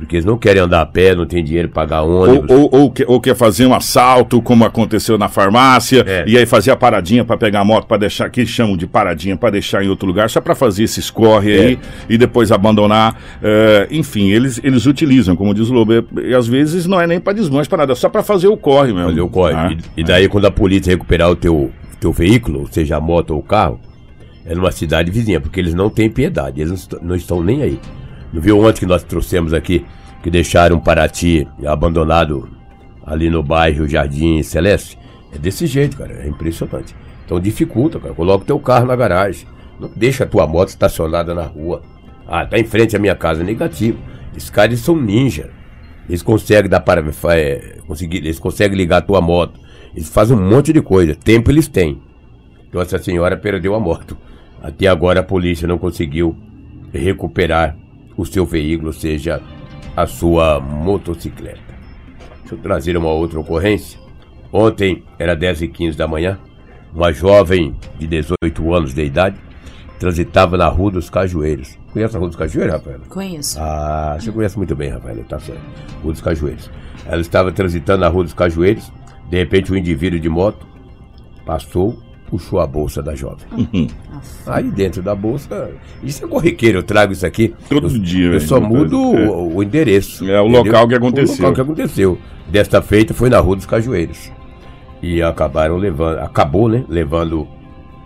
Porque 0.00 0.16
eles 0.16 0.24
não 0.24 0.38
querem 0.38 0.62
andar 0.62 0.80
a 0.80 0.86
pé, 0.86 1.14
não 1.14 1.26
tem 1.26 1.44
dinheiro 1.44 1.68
para 1.68 1.82
pagar 1.82 2.02
ônibus. 2.02 2.50
Ou, 2.50 2.62
ou, 2.62 2.80
ou, 2.80 2.90
quer, 2.90 3.04
ou, 3.06 3.20
quer 3.20 3.36
fazer 3.36 3.66
um 3.66 3.74
assalto, 3.74 4.40
como 4.40 4.64
aconteceu 4.64 5.18
na 5.18 5.28
farmácia, 5.28 6.02
é. 6.06 6.24
e 6.26 6.38
aí 6.38 6.46
fazer 6.46 6.70
a 6.70 6.76
paradinha 6.76 7.22
para 7.22 7.36
pegar 7.36 7.60
a 7.60 7.64
moto 7.66 7.86
para 7.86 7.98
deixar, 7.98 8.30
que 8.30 8.46
chamam 8.46 8.78
de 8.78 8.86
paradinha, 8.86 9.36
para 9.36 9.50
deixar 9.50 9.84
em 9.84 9.88
outro 9.88 10.08
lugar, 10.08 10.30
só 10.30 10.40
para 10.40 10.54
fazer 10.54 10.84
esse 10.84 11.00
escorre 11.00 11.52
é. 11.52 11.60
aí 11.60 11.78
e 12.08 12.16
depois 12.16 12.50
abandonar. 12.50 13.20
É, 13.42 13.88
enfim, 13.90 14.30
eles, 14.30 14.58
eles 14.64 14.86
utilizam, 14.86 15.36
como 15.36 15.52
diz 15.52 15.68
o 15.68 15.74
Lobo, 15.74 15.92
e 15.92 16.34
às 16.34 16.48
vezes 16.48 16.86
não 16.86 16.98
é 16.98 17.06
nem 17.06 17.20
para 17.20 17.34
desmanche, 17.34 17.68
para 17.68 17.78
nada, 17.78 17.92
é 17.92 17.94
só 17.94 18.08
para 18.08 18.22
fazer 18.22 18.48
o 18.48 18.56
corre 18.56 18.94
mesmo. 18.94 19.10
Fazer 19.10 19.20
o 19.20 19.28
corre. 19.28 19.54
Ah, 19.54 19.70
e, 19.70 20.00
e, 20.00 20.02
daí, 20.02 20.28
quando 20.30 20.46
a 20.46 20.50
polícia 20.50 20.90
recuperar 20.90 21.30
o 21.30 21.36
teu, 21.36 21.70
teu 22.00 22.10
veículo, 22.10 22.66
seja 22.70 22.96
a 22.96 23.00
moto 23.02 23.32
ou 23.32 23.40
o 23.40 23.42
carro, 23.42 23.78
é 24.44 24.54
numa 24.54 24.72
cidade 24.72 25.10
vizinha, 25.10 25.40
porque 25.40 25.60
eles 25.60 25.74
não 25.74 25.90
têm 25.90 26.08
piedade, 26.08 26.60
eles 26.60 26.88
não, 26.88 27.00
não 27.00 27.14
estão 27.14 27.42
nem 27.42 27.62
aí. 27.62 27.80
Não 28.32 28.40
viu 28.40 28.58
ontem 28.60 28.80
que 28.80 28.86
nós 28.86 29.02
trouxemos 29.02 29.52
aqui 29.52 29.84
que 30.22 30.30
deixaram 30.30 30.78
Paraty 30.78 31.48
abandonado 31.66 32.48
ali 33.04 33.30
no 33.30 33.42
bairro 33.42 33.88
Jardim 33.88 34.42
Celeste. 34.42 34.98
É 35.32 35.38
desse 35.38 35.66
jeito, 35.66 35.96
cara. 35.96 36.12
É 36.12 36.28
impressionante. 36.28 36.94
Então 37.24 37.40
dificulta, 37.40 37.98
cara. 37.98 38.14
Coloca 38.14 38.44
o 38.44 38.46
teu 38.46 38.58
carro 38.58 38.86
na 38.86 38.96
garagem. 38.96 39.46
Não 39.78 39.90
deixa 39.94 40.24
a 40.24 40.26
tua 40.26 40.46
moto 40.46 40.68
estacionada 40.68 41.34
na 41.34 41.44
rua. 41.44 41.82
Ah, 42.26 42.44
tá 42.44 42.58
em 42.58 42.64
frente 42.64 42.94
à 42.94 42.98
minha 42.98 43.14
casa. 43.14 43.42
Negativo. 43.42 43.98
Esses 44.36 44.50
caras 44.50 44.78
são 44.80 44.96
ninja. 44.96 45.50
Eles 46.08 46.22
conseguem 46.22 46.70
dar 46.70 46.80
para. 46.80 47.02
É, 47.30 47.78
conseguir, 47.86 48.18
eles 48.18 48.38
conseguem 48.38 48.76
ligar 48.76 48.98
a 48.98 49.02
tua 49.02 49.20
moto. 49.20 49.58
Eles 49.94 50.08
fazem 50.08 50.36
um 50.36 50.48
monte 50.48 50.72
de 50.72 50.82
coisa. 50.82 51.14
Tempo 51.14 51.50
eles 51.50 51.66
têm. 51.66 52.00
Então 52.68 52.80
essa 52.80 52.98
senhora 52.98 53.36
perdeu 53.36 53.74
a 53.74 53.80
moto. 53.80 54.16
Até 54.62 54.86
agora 54.86 55.20
a 55.20 55.22
polícia 55.22 55.66
não 55.66 55.78
conseguiu 55.78 56.36
recuperar 56.92 57.76
o 58.16 58.24
seu 58.24 58.44
veículo, 58.44 58.88
ou 58.88 58.92
seja, 58.92 59.40
a 59.96 60.06
sua 60.06 60.60
motocicleta. 60.60 61.60
Deixa 62.40 62.54
eu 62.54 62.58
trazer 62.58 62.96
uma 62.96 63.10
outra 63.10 63.40
ocorrência. 63.40 63.98
Ontem, 64.52 65.04
era 65.18 65.34
10 65.34 65.62
e 65.62 65.68
15 65.68 65.96
da 65.96 66.08
manhã, 66.08 66.38
uma 66.92 67.12
jovem 67.12 67.74
de 67.98 68.06
18 68.06 68.74
anos 68.74 68.92
de 68.92 69.04
idade 69.04 69.36
transitava 70.00 70.56
na 70.56 70.66
Rua 70.66 70.92
dos 70.92 71.10
Cajueiros. 71.10 71.78
Conhece 71.92 72.16
a 72.16 72.18
Rua 72.18 72.28
dos 72.28 72.36
Cajueiros, 72.36 72.74
Rafael? 72.74 73.00
Conheço. 73.08 73.58
Ah, 73.60 74.16
você 74.18 74.32
conhece 74.32 74.56
muito 74.56 74.74
bem, 74.74 74.88
Rafael, 74.88 75.22
tá 75.24 75.38
certo. 75.38 75.60
Rua 76.02 76.12
dos 76.12 76.22
Cajueiros. 76.22 76.70
Ela 77.06 77.20
estava 77.20 77.52
transitando 77.52 78.00
na 78.00 78.08
Rua 78.08 78.24
dos 78.24 78.32
Cajueiros, 78.32 78.90
de 79.28 79.36
repente 79.36 79.70
um 79.70 79.76
indivíduo 79.76 80.18
de 80.18 80.28
moto 80.28 80.66
passou 81.44 81.98
puxou 82.30 82.60
a 82.60 82.66
bolsa 82.66 83.02
da 83.02 83.14
jovem. 83.14 83.44
Uhum. 83.52 83.88
Aí 84.46 84.70
dentro 84.70 85.02
da 85.02 85.14
bolsa, 85.14 85.70
isso 86.02 86.24
é 86.24 86.28
corriqueiro, 86.28 86.78
eu 86.78 86.82
trago 86.82 87.12
isso 87.12 87.26
aqui. 87.26 87.52
Todo 87.68 87.88
eu, 87.88 87.98
dia, 87.98 88.28
Eu 88.28 88.40
só 88.40 88.60
mudo 88.60 88.96
é. 88.96 89.28
o, 89.28 89.56
o, 89.56 89.62
endereço. 89.62 90.24
É 90.24 90.40
o 90.40 90.44
entendeu? 90.44 90.64
local 90.64 90.88
que 90.88 90.94
aconteceu. 90.94 91.34
O 91.34 91.38
local 91.38 91.54
que 91.54 91.60
aconteceu. 91.60 92.18
Desta 92.48 92.80
feita 92.80 93.12
foi 93.12 93.28
na 93.28 93.38
Rua 93.40 93.56
dos 93.56 93.66
Cajueiros. 93.66 94.30
E 95.02 95.20
acabaram 95.22 95.76
levando, 95.76 96.18
acabou, 96.18 96.68
né, 96.68 96.84
levando 96.88 97.48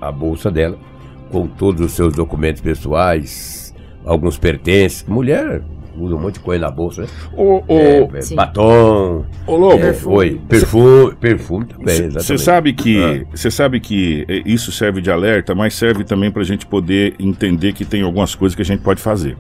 a 0.01 0.11
bolsa 0.11 0.51
dela 0.51 0.79
com 1.31 1.47
todos 1.47 1.85
os 1.85 1.93
seus 1.93 2.15
documentos 2.15 2.63
pessoais, 2.63 3.75
alguns 4.05 4.39
pertences. 4.39 5.05
Mulher 5.07 5.63
usa 5.97 6.15
um 6.15 6.19
monte 6.21 6.35
de 6.35 6.41
coisa 6.41 6.61
na 6.65 6.71
bolsa, 6.71 7.03
né? 7.03 7.09
Ô, 7.37 7.63
ô, 7.67 7.79
É, 7.79 7.99
é, 7.99 8.35
batom. 8.35 9.25
ô 9.47 9.57
Lobo, 9.57 9.83
é, 9.85 9.95
oi, 10.07 10.41
perfume, 10.49 11.15
perfume 11.17 11.65
também, 11.67 12.11
Você 12.11 12.37
sabe 12.39 12.73
que 12.73 13.03
Ah. 13.03 13.25
você 13.35 13.51
sabe 13.51 13.81
que 13.81 14.25
eh, 14.29 14.43
isso 14.47 14.71
serve 14.73 15.01
de 15.01 15.11
alerta, 15.11 15.55
mas 15.55 15.75
serve 15.75 16.05
também 16.05 16.31
para 16.31 16.43
a 16.43 16.45
gente 16.45 16.67
poder 16.67 17.15
entender 17.19 17.73
que 17.73 17.85
tem 17.85 18.03
algumas 18.03 18.35
coisas 18.35 18.55
que 18.57 18.63
a 18.63 18.65
gente 18.65 18.81
pode 18.81 19.01
fazer. 19.01 19.37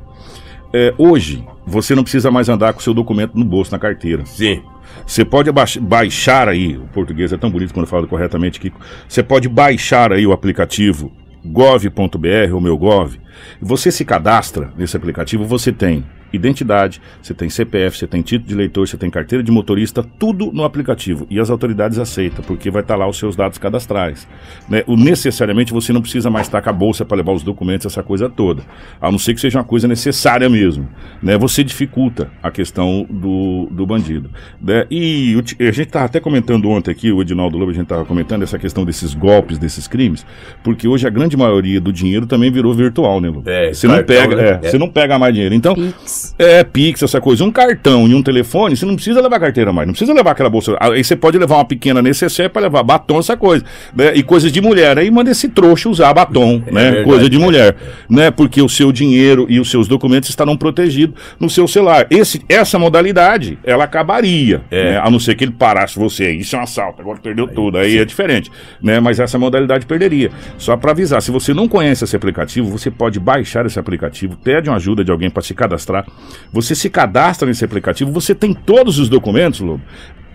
É, 0.72 0.92
hoje 0.98 1.44
você 1.66 1.94
não 1.94 2.02
precisa 2.02 2.30
mais 2.30 2.48
andar 2.48 2.72
com 2.72 2.80
o 2.80 2.82
seu 2.82 2.92
documento 2.92 3.38
no 3.38 3.44
bolso, 3.44 3.70
na 3.72 3.78
carteira. 3.78 4.24
Sim. 4.26 4.60
Você 5.06 5.24
pode 5.24 5.50
baix- 5.52 5.76
baixar 5.76 6.48
aí, 6.48 6.76
o 6.76 6.82
português 6.92 7.32
é 7.32 7.36
tão 7.36 7.50
bonito 7.50 7.72
quando 7.74 7.86
fala 7.86 8.06
corretamente, 8.06 8.58
Kiko. 8.60 8.80
Você 9.08 9.22
pode 9.22 9.48
baixar 9.48 10.12
aí 10.12 10.26
o 10.26 10.32
aplicativo 10.32 11.12
gov.br 11.44 12.52
ou 12.54 12.60
meu 12.60 12.76
gov. 12.76 13.16
Você 13.60 13.90
se 13.90 14.04
cadastra 14.04 14.70
nesse 14.76 14.96
aplicativo, 14.96 15.44
você 15.44 15.70
tem 15.72 16.04
identidade, 16.34 17.00
você 17.22 17.34
tem 17.34 17.48
CPF, 17.48 17.98
você 17.98 18.06
tem 18.06 18.22
título 18.22 18.48
de 18.48 18.54
eleitor, 18.54 18.86
você 18.86 18.96
tem 18.96 19.10
carteira 19.10 19.42
de 19.42 19.50
motorista, 19.50 20.04
tudo 20.18 20.50
no 20.52 20.64
aplicativo. 20.64 21.26
E 21.30 21.38
as 21.38 21.50
autoridades 21.50 21.98
aceitam, 21.98 22.44
porque 22.44 22.70
vai 22.70 22.82
estar 22.82 22.96
lá 22.96 23.06
os 23.08 23.18
seus 23.18 23.36
dados 23.36 23.58
cadastrais. 23.58 24.26
Né? 24.68 24.82
O, 24.86 24.96
necessariamente 24.96 25.72
você 25.72 25.92
não 25.92 26.00
precisa 26.00 26.30
mais 26.30 26.46
estar 26.46 26.62
com 26.62 26.70
a 26.70 26.72
bolsa 26.72 27.04
para 27.04 27.16
levar 27.16 27.32
os 27.32 27.42
documentos, 27.42 27.86
essa 27.86 28.02
coisa 28.02 28.28
toda. 28.28 28.62
A 29.00 29.10
não 29.10 29.18
ser 29.18 29.34
que 29.34 29.40
seja 29.40 29.58
uma 29.58 29.64
coisa 29.64 29.86
necessária 29.86 30.48
mesmo. 30.48 30.88
Né? 31.22 31.36
Você 31.38 31.62
dificulta 31.62 32.30
a 32.42 32.50
questão 32.50 33.06
do, 33.08 33.68
do 33.70 33.86
bandido. 33.86 34.30
Né? 34.60 34.86
E 34.90 35.36
a 35.60 35.64
gente 35.64 35.82
estava 35.82 36.04
até 36.06 36.20
comentando 36.20 36.68
ontem 36.68 36.90
aqui, 36.90 37.10
o 37.12 37.20
Edinaldo 37.20 37.56
Lobo, 37.58 37.70
a 37.70 37.74
gente 37.74 37.84
estava 37.84 38.04
comentando 38.04 38.42
essa 38.42 38.58
questão 38.58 38.84
desses 38.84 39.14
golpes, 39.14 39.58
desses 39.58 39.86
crimes, 39.88 40.24
porque 40.62 40.86
hoje 40.88 41.06
a 41.06 41.10
grande 41.10 41.36
maioria 41.36 41.80
do 41.80 41.92
dinheiro 41.92 42.26
também 42.26 42.50
virou 42.50 42.72
virtual, 42.74 43.20
né, 43.20 43.28
Lobo? 43.28 43.48
É, 43.48 43.72
você 43.72 43.86
não 43.86 44.02
pega, 44.02 44.36
né? 44.36 44.44
é, 44.44 44.66
É. 44.66 44.70
você 44.70 44.78
não 44.78 44.88
pega 44.88 45.18
mais 45.18 45.32
dinheiro. 45.32 45.54
Então, 45.54 45.74
Pix. 45.74 46.23
É, 46.38 46.62
Pix, 46.64 47.02
essa 47.02 47.20
coisa. 47.20 47.44
Um 47.44 47.50
cartão 47.50 48.06
e 48.08 48.14
um 48.14 48.22
telefone, 48.22 48.76
você 48.76 48.86
não 48.86 48.94
precisa 48.94 49.20
levar 49.20 49.40
carteira 49.40 49.72
mais, 49.72 49.86
não 49.86 49.92
precisa 49.92 50.12
levar 50.12 50.32
aquela 50.32 50.50
bolsa. 50.50 50.76
Aí 50.80 51.02
você 51.02 51.16
pode 51.16 51.38
levar 51.38 51.56
uma 51.56 51.64
pequena 51.64 52.00
necessaire 52.00 52.52
para 52.52 52.62
levar 52.62 52.82
batom, 52.82 53.18
essa 53.18 53.36
coisa. 53.36 53.64
Né? 53.94 54.14
E 54.14 54.22
coisas 54.22 54.52
de 54.52 54.60
mulher. 54.60 54.98
Aí 54.98 55.10
manda 55.10 55.30
esse 55.30 55.48
trouxa 55.48 55.88
usar 55.88 56.12
batom, 56.12 56.62
né? 56.70 56.82
verdade, 56.82 57.04
coisa 57.04 57.28
de 57.28 57.36
é. 57.36 57.38
mulher. 57.38 57.76
Né? 58.08 58.30
Porque 58.30 58.60
o 58.62 58.68
seu 58.68 58.92
dinheiro 58.92 59.46
e 59.48 59.60
os 59.60 59.70
seus 59.70 59.88
documentos 59.88 60.28
estarão 60.28 60.56
protegidos 60.56 61.16
no 61.38 61.48
seu 61.50 61.66
celular. 61.66 62.06
Esse, 62.10 62.42
essa 62.48 62.78
modalidade, 62.78 63.58
ela 63.64 63.84
acabaria. 63.84 64.62
É. 64.70 64.92
né? 64.92 64.98
A 64.98 65.10
não 65.10 65.18
ser 65.18 65.34
que 65.34 65.44
ele 65.44 65.52
parasse 65.52 65.98
você. 65.98 66.30
Isso 66.32 66.56
é 66.56 66.58
um 66.58 66.62
assalto, 66.62 67.00
agora 67.00 67.18
perdeu 67.22 67.46
tudo. 67.46 67.78
Aí 67.78 67.98
é 67.98 68.04
diferente. 68.04 68.50
Né? 68.82 69.00
Mas 69.00 69.20
essa 69.20 69.38
modalidade 69.38 69.86
perderia. 69.86 70.30
Só 70.58 70.76
para 70.76 70.92
avisar, 70.92 71.20
se 71.22 71.30
você 71.30 71.52
não 71.52 71.68
conhece 71.68 72.04
esse 72.04 72.16
aplicativo, 72.16 72.70
você 72.70 72.90
pode 72.90 73.18
baixar 73.18 73.66
esse 73.66 73.78
aplicativo, 73.78 74.36
pede 74.36 74.68
uma 74.68 74.76
ajuda 74.76 75.04
de 75.04 75.10
alguém 75.10 75.30
para 75.30 75.42
se 75.42 75.54
cadastrar. 75.54 76.06
Você 76.52 76.74
se 76.74 76.88
cadastra 76.88 77.48
nesse 77.48 77.64
aplicativo, 77.64 78.12
você 78.12 78.34
tem 78.34 78.52
todos 78.54 78.98
os 78.98 79.08
documentos, 79.08 79.60
Lobo. 79.60 79.82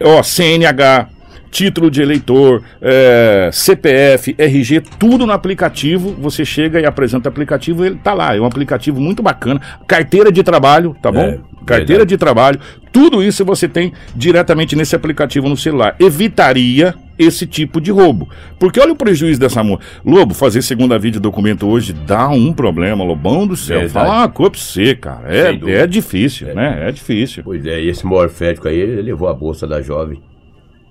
Ó, 0.02 0.22
CNH, 0.24 1.08
título 1.52 1.90
de 1.90 2.02
eleitor, 2.02 2.64
é, 2.82 3.50
CPF, 3.52 4.36
RG, 4.38 4.82
tudo 4.98 5.26
no 5.26 5.34
aplicativo. 5.34 6.16
Você 6.20 6.46
chega 6.46 6.80
e 6.80 6.86
apresenta 6.86 7.28
o 7.28 7.32
aplicativo, 7.32 7.86
ele 7.86 7.96
tá 7.96 8.14
lá. 8.14 8.36
É 8.36 8.40
um 8.40 8.46
aplicativo 8.46 9.00
muito 9.00 9.22
bacana. 9.22 9.60
Carteira 9.88 10.32
de 10.32 10.44
trabalho, 10.44 10.96
tá 11.02 11.12
bom? 11.12 11.22
É, 11.22 11.40
Carteira 11.66 12.00
verdade. 12.00 12.10
de 12.10 12.18
trabalho, 12.18 12.60
tudo 12.92 13.24
isso 13.24 13.46
você 13.46 13.68
tem 13.68 13.94
diretamente 14.16 14.76
nesse 14.76 14.96
aplicativo 14.96 15.48
no 15.48 15.58
celular. 15.58 15.96
Evitaria 16.00 16.96
esse 17.18 17.46
tipo 17.46 17.82
de 17.82 17.92
roubo. 17.92 18.30
Porque 18.58 18.80
olha 18.80 18.94
o 18.94 18.96
prejuízo 18.96 19.40
dessa 19.40 19.62
moça. 19.62 19.84
Lobo, 20.06 20.34
fazer 20.34 20.62
segunda 20.62 20.98
vídeo 20.98 21.20
documento 21.20 21.68
hoje 21.68 21.92
dá 21.92 22.30
um 22.30 22.54
problema, 22.54 23.04
Lobão 23.04 23.46
do 23.46 23.58
céu. 23.58 23.80
Verdade. 23.82 23.94
Fala 23.94 24.20
uma 24.20 24.30
coisa 24.30 24.52
pra 24.52 24.60
você, 24.62 24.96
cara. 24.96 25.36
É, 25.36 25.82
é 25.82 25.86
difícil, 25.86 26.56
né? 26.56 26.88
É 26.88 26.92
difícil. 26.92 27.44
Pois 27.44 27.66
é, 27.66 27.82
e 27.82 27.90
esse 27.90 28.06
morfético 28.06 28.70
aí, 28.70 28.78
ele 28.78 29.02
levou 29.02 29.28
a 29.28 29.34
bolsa 29.34 29.68
da 29.68 29.82
jovem, 29.82 30.22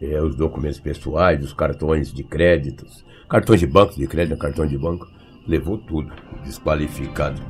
é, 0.02 0.20
os 0.20 0.36
documentos 0.36 0.78
pessoais, 0.78 1.42
os 1.42 1.54
cartões 1.54 2.12
de 2.12 2.22
créditos, 2.22 3.04
cartões 3.28 3.60
de 3.60 3.66
banco, 3.66 3.96
de 3.96 4.06
crédito, 4.06 4.36
cartão 4.36 4.66
de 4.66 4.76
banco, 4.76 5.08
levou 5.46 5.78
tudo, 5.78 6.12
desqualificado. 6.44 7.40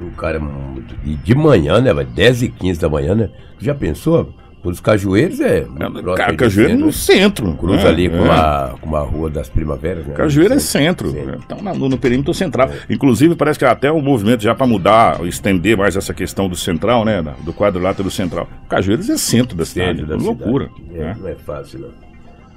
Um 0.00 0.10
cara 0.10 0.38
muito. 0.38 0.94
E 1.04 1.14
de 1.14 1.34
manhã, 1.34 1.80
né, 1.80 1.92
velho? 1.94 2.08
10 2.08 2.42
e 2.42 2.48
15 2.48 2.80
da 2.80 2.88
manhã, 2.88 3.14
né? 3.14 3.30
Já 3.58 3.74
pensou? 3.74 4.32
Os 4.62 4.80
cajueiros 4.80 5.38
é. 5.40 5.60
próximo 5.60 6.14
Ca- 6.16 6.34
Cajueiro 6.34 6.70
centro, 6.72 6.80
no 6.80 6.86
né? 6.86 6.92
centro. 6.92 7.54
Cruza 7.54 7.84
né? 7.84 7.88
ali 7.88 8.08
com, 8.10 8.16
É. 8.26 8.30
a, 8.30 8.74
com 8.80 8.96
a 8.96 9.00
rua 9.00 9.30
das 9.30 9.48
primaveras, 9.48 10.04
né? 10.04 10.14
Cajueiro 10.14 10.54
é 10.54 10.58
centro, 10.58 11.12
Centro. 11.12 11.40
então 11.46 11.62
no, 11.74 11.88
no 11.88 11.96
perímetro 11.96 12.34
central. 12.34 12.68
Inclusive, 12.90 13.36
parece 13.36 13.60
que 13.60 13.64
há 13.64 13.70
até 13.70 13.92
um 13.92 14.02
movimento 14.02 14.42
já 14.42 14.56
para 14.56 14.66
mudar, 14.66 15.24
estender 15.24 15.76
mais 15.76 15.94
essa 15.96 16.12
questão 16.12 16.48
do 16.48 16.56
central, 16.56 17.04
né? 17.04 17.22
Do 17.44 17.52
quadrilátero 17.54 18.10
central. 18.10 18.48
Cajueiros 18.68 19.08
é 19.08 19.16
centro 19.16 19.56
da 19.56 19.64
cidade, 19.64 20.00
Centro 20.00 20.06
da 20.08 20.14
é 20.16 20.26
loucura. 20.26 20.68
cidade. 20.76 20.96
É, 20.96 21.04
né? 21.04 21.16
Não 21.20 21.28
é 21.28 21.34
fácil, 21.36 21.78
não. 21.80 21.88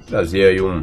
Trazer 0.08 0.46
aí 0.46 0.60
um. 0.60 0.82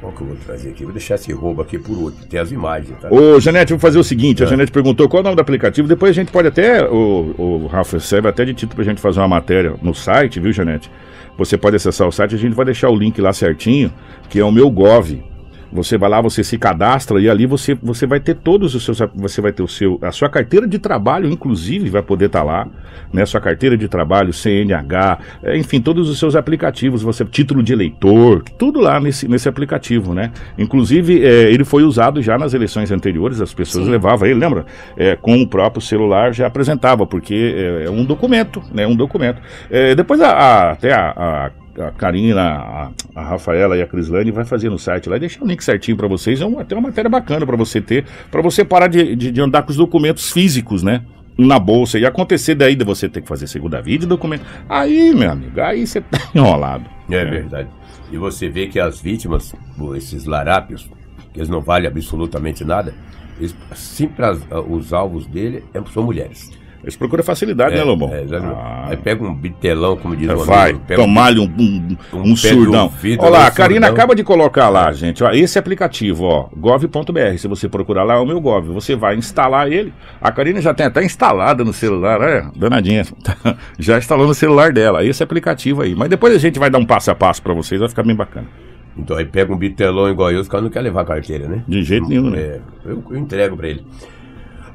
Qual 0.00 0.12
que 0.12 0.20
eu 0.20 0.26
vou 0.28 0.36
trazer 0.36 0.70
aqui? 0.70 0.84
Vou 0.84 0.92
deixar 0.92 1.16
esse 1.16 1.32
roubo 1.32 1.60
aqui 1.60 1.78
por 1.78 1.96
último. 1.96 2.24
Tem 2.26 2.38
as 2.38 2.52
imagens, 2.52 2.96
tá? 3.00 3.08
Ô, 3.10 3.40
Janete, 3.40 3.72
vou 3.72 3.80
fazer 3.80 3.98
o 3.98 4.04
seguinte: 4.04 4.42
a 4.42 4.46
É. 4.46 4.48
Janete 4.48 4.70
perguntou 4.70 5.08
qual 5.08 5.18
é 5.18 5.22
o 5.22 5.24
nome 5.24 5.36
do 5.36 5.42
aplicativo. 5.42 5.88
Depois 5.88 6.10
a 6.10 6.14
gente 6.14 6.30
pode 6.30 6.48
até, 6.48 6.84
o, 6.88 7.34
o 7.36 7.66
Rafa 7.66 7.98
serve 7.98 8.28
até 8.28 8.44
de 8.44 8.54
título 8.54 8.76
pra 8.76 8.84
gente 8.84 9.00
fazer 9.00 9.20
uma 9.20 9.28
matéria 9.28 9.74
no 9.82 9.94
site, 9.94 10.38
viu, 10.40 10.52
Janete? 10.52 10.90
Você 11.36 11.56
pode 11.56 11.76
acessar 11.76 12.06
o 12.06 12.12
site, 12.12 12.34
a 12.34 12.38
gente 12.38 12.54
vai 12.54 12.64
deixar 12.64 12.90
o 12.90 12.96
link 12.96 13.20
lá 13.20 13.32
certinho, 13.32 13.92
que 14.28 14.38
é 14.40 14.44
o 14.44 14.50
meu 14.50 14.70
Gov. 14.70 15.22
Você 15.72 15.98
vai 15.98 16.08
lá, 16.08 16.20
você 16.20 16.42
se 16.42 16.56
cadastra 16.58 17.20
e 17.20 17.28
ali 17.28 17.46
você, 17.46 17.74
você 17.82 18.06
vai 18.06 18.20
ter 18.20 18.34
todos 18.34 18.74
os 18.74 18.84
seus. 18.84 18.98
Você 19.14 19.40
vai 19.40 19.52
ter 19.52 19.62
o 19.62 19.68
seu. 19.68 19.98
A 20.02 20.10
sua 20.12 20.28
carteira 20.28 20.66
de 20.66 20.78
trabalho, 20.78 21.28
inclusive, 21.28 21.90
vai 21.90 22.02
poder 22.02 22.26
estar 22.26 22.42
lá. 22.42 22.66
Né? 23.12 23.24
Sua 23.26 23.40
carteira 23.40 23.76
de 23.76 23.88
trabalho, 23.88 24.32
CNH, 24.32 25.18
é, 25.42 25.56
enfim, 25.56 25.80
todos 25.80 26.08
os 26.08 26.18
seus 26.18 26.34
aplicativos, 26.36 27.02
você 27.02 27.24
título 27.24 27.62
de 27.62 27.72
eleitor, 27.72 28.42
tudo 28.58 28.80
lá 28.80 28.98
nesse, 29.00 29.28
nesse 29.28 29.48
aplicativo, 29.48 30.14
né? 30.14 30.30
Inclusive, 30.58 31.24
é, 31.24 31.50
ele 31.50 31.64
foi 31.64 31.84
usado 31.84 32.20
já 32.22 32.36
nas 32.38 32.54
eleições 32.54 32.90
anteriores, 32.90 33.40
as 33.40 33.54
pessoas 33.54 33.84
Sim. 33.86 33.90
levavam 33.90 34.26
ele, 34.28 34.38
lembra? 34.38 34.66
É, 34.96 35.16
com 35.16 35.40
o 35.40 35.46
próprio 35.46 35.80
celular 35.80 36.32
já 36.34 36.46
apresentava, 36.46 37.06
porque 37.06 37.34
é, 37.56 37.84
é 37.86 37.90
um 37.90 38.04
documento, 38.04 38.62
né? 38.72 38.86
Um 38.86 38.96
documento. 38.96 39.40
É, 39.70 39.94
depois 39.94 40.20
a, 40.20 40.30
a- 40.30 40.70
até 40.72 40.92
a, 40.92 41.10
a 41.10 41.50
a 41.78 41.90
Karina, 41.92 42.40
a, 42.42 42.90
a 43.14 43.22
Rafaela 43.22 43.76
e 43.76 43.82
a 43.82 43.86
Crislane 43.86 44.30
vai 44.30 44.44
fazer 44.44 44.68
no 44.70 44.78
site 44.78 45.08
lá 45.08 45.16
e 45.16 45.20
deixar 45.20 45.42
o 45.42 45.46
link 45.46 45.62
certinho 45.62 45.96
para 45.96 46.08
vocês. 46.08 46.40
É 46.40 46.46
uma, 46.46 46.62
até 46.62 46.74
uma 46.74 46.88
matéria 46.88 47.08
bacana 47.10 47.46
para 47.46 47.56
você 47.56 47.80
ter, 47.80 48.04
para 48.30 48.42
você 48.42 48.64
parar 48.64 48.88
de, 48.88 49.14
de, 49.14 49.30
de 49.30 49.40
andar 49.40 49.62
com 49.62 49.70
os 49.70 49.76
documentos 49.76 50.32
físicos, 50.32 50.82
né? 50.82 51.02
Na 51.36 51.58
bolsa. 51.58 51.98
E 51.98 52.04
acontecer 52.04 52.54
daí 52.56 52.74
de 52.74 52.84
você 52.84 53.08
ter 53.08 53.20
que 53.22 53.28
fazer 53.28 53.46
segunda 53.46 53.80
vídeo 53.80 54.08
documento. 54.08 54.44
Aí, 54.68 55.14
meu 55.14 55.30
amigo, 55.30 55.60
aí 55.60 55.86
você 55.86 56.00
tá 56.02 56.18
enrolado. 56.34 56.84
É 57.10 57.24
verdade. 57.24 57.68
E 58.10 58.16
você 58.18 58.48
vê 58.48 58.66
que 58.66 58.80
as 58.80 59.00
vítimas, 59.00 59.54
esses 59.96 60.24
larápios, 60.24 60.90
que 61.32 61.38
eles 61.38 61.48
não 61.48 61.60
valem 61.60 61.86
absolutamente 61.86 62.64
nada, 62.64 62.92
eles, 63.38 63.54
sempre 63.74 64.24
as- 64.24 64.40
os 64.68 64.92
alvos 64.92 65.26
dele 65.26 65.62
é- 65.72 65.80
são 65.92 66.02
mulheres. 66.02 66.50
Eles 66.82 66.96
procuram 66.96 67.24
facilidade, 67.24 67.74
né, 67.74 67.80
é, 67.80 68.22
exatamente. 68.22 68.58
Ah. 68.60 68.86
Aí 68.90 68.96
pega 68.96 69.24
um 69.24 69.34
bitelão, 69.34 69.96
como 69.96 70.14
diz 70.14 70.30
o 70.30 70.36
Vai, 70.44 70.74
um 70.74 70.78
tomar-lhe 70.78 71.40
um, 71.40 71.44
um, 71.58 71.96
um 72.12 72.30
um 72.30 72.36
surdão. 72.36 72.84
ouvido, 72.84 73.20
Olha 73.22 73.30
lá, 73.30 73.46
a 73.48 73.50
Karina 73.50 73.86
surdão. 73.86 73.94
acaba 73.94 74.14
de 74.14 74.22
colocar 74.22 74.68
lá, 74.68 74.92
gente. 74.92 75.24
Ó, 75.24 75.30
esse 75.32 75.58
aplicativo, 75.58 76.24
ó, 76.24 76.48
gov.br. 76.56 77.36
Se 77.36 77.48
você 77.48 77.68
procurar 77.68 78.04
lá, 78.04 78.14
é 78.14 78.18
o 78.18 78.26
meu 78.26 78.40
Gov. 78.40 78.68
Você 78.68 78.94
vai 78.94 79.16
instalar 79.16 79.70
ele. 79.70 79.92
A 80.20 80.30
Karina 80.30 80.60
já 80.60 80.72
tem 80.72 80.86
até 80.86 81.04
instalada 81.04 81.64
no 81.64 81.72
celular, 81.72 82.22
é, 82.22 82.46
danadinha. 82.54 83.02
já 83.78 83.98
instalou 83.98 84.26
no 84.28 84.34
celular 84.34 84.72
dela. 84.72 85.04
Esse 85.04 85.22
aplicativo 85.22 85.82
aí. 85.82 85.96
Mas 85.96 86.08
depois 86.08 86.32
a 86.32 86.38
gente 86.38 86.58
vai 86.60 86.70
dar 86.70 86.78
um 86.78 86.86
passo 86.86 87.10
a 87.10 87.14
passo 87.14 87.42
pra 87.42 87.52
vocês, 87.54 87.80
vai 87.80 87.88
ficar 87.88 88.04
bem 88.04 88.14
bacana. 88.14 88.46
Então 88.96 89.16
aí 89.16 89.24
pega 89.24 89.52
um 89.52 89.56
bitelão 89.56 90.08
igual 90.08 90.30
eu, 90.32 90.40
os 90.40 90.48
caras 90.48 90.64
não 90.64 90.70
querem 90.70 90.88
levar 90.88 91.04
carteira, 91.04 91.46
né? 91.48 91.62
De 91.68 91.82
jeito 91.82 92.08
nenhum, 92.08 92.30
né? 92.30 92.38
É, 92.40 92.60
eu, 92.84 93.02
eu 93.10 93.16
entrego 93.16 93.56
pra 93.56 93.68
ele. 93.68 93.84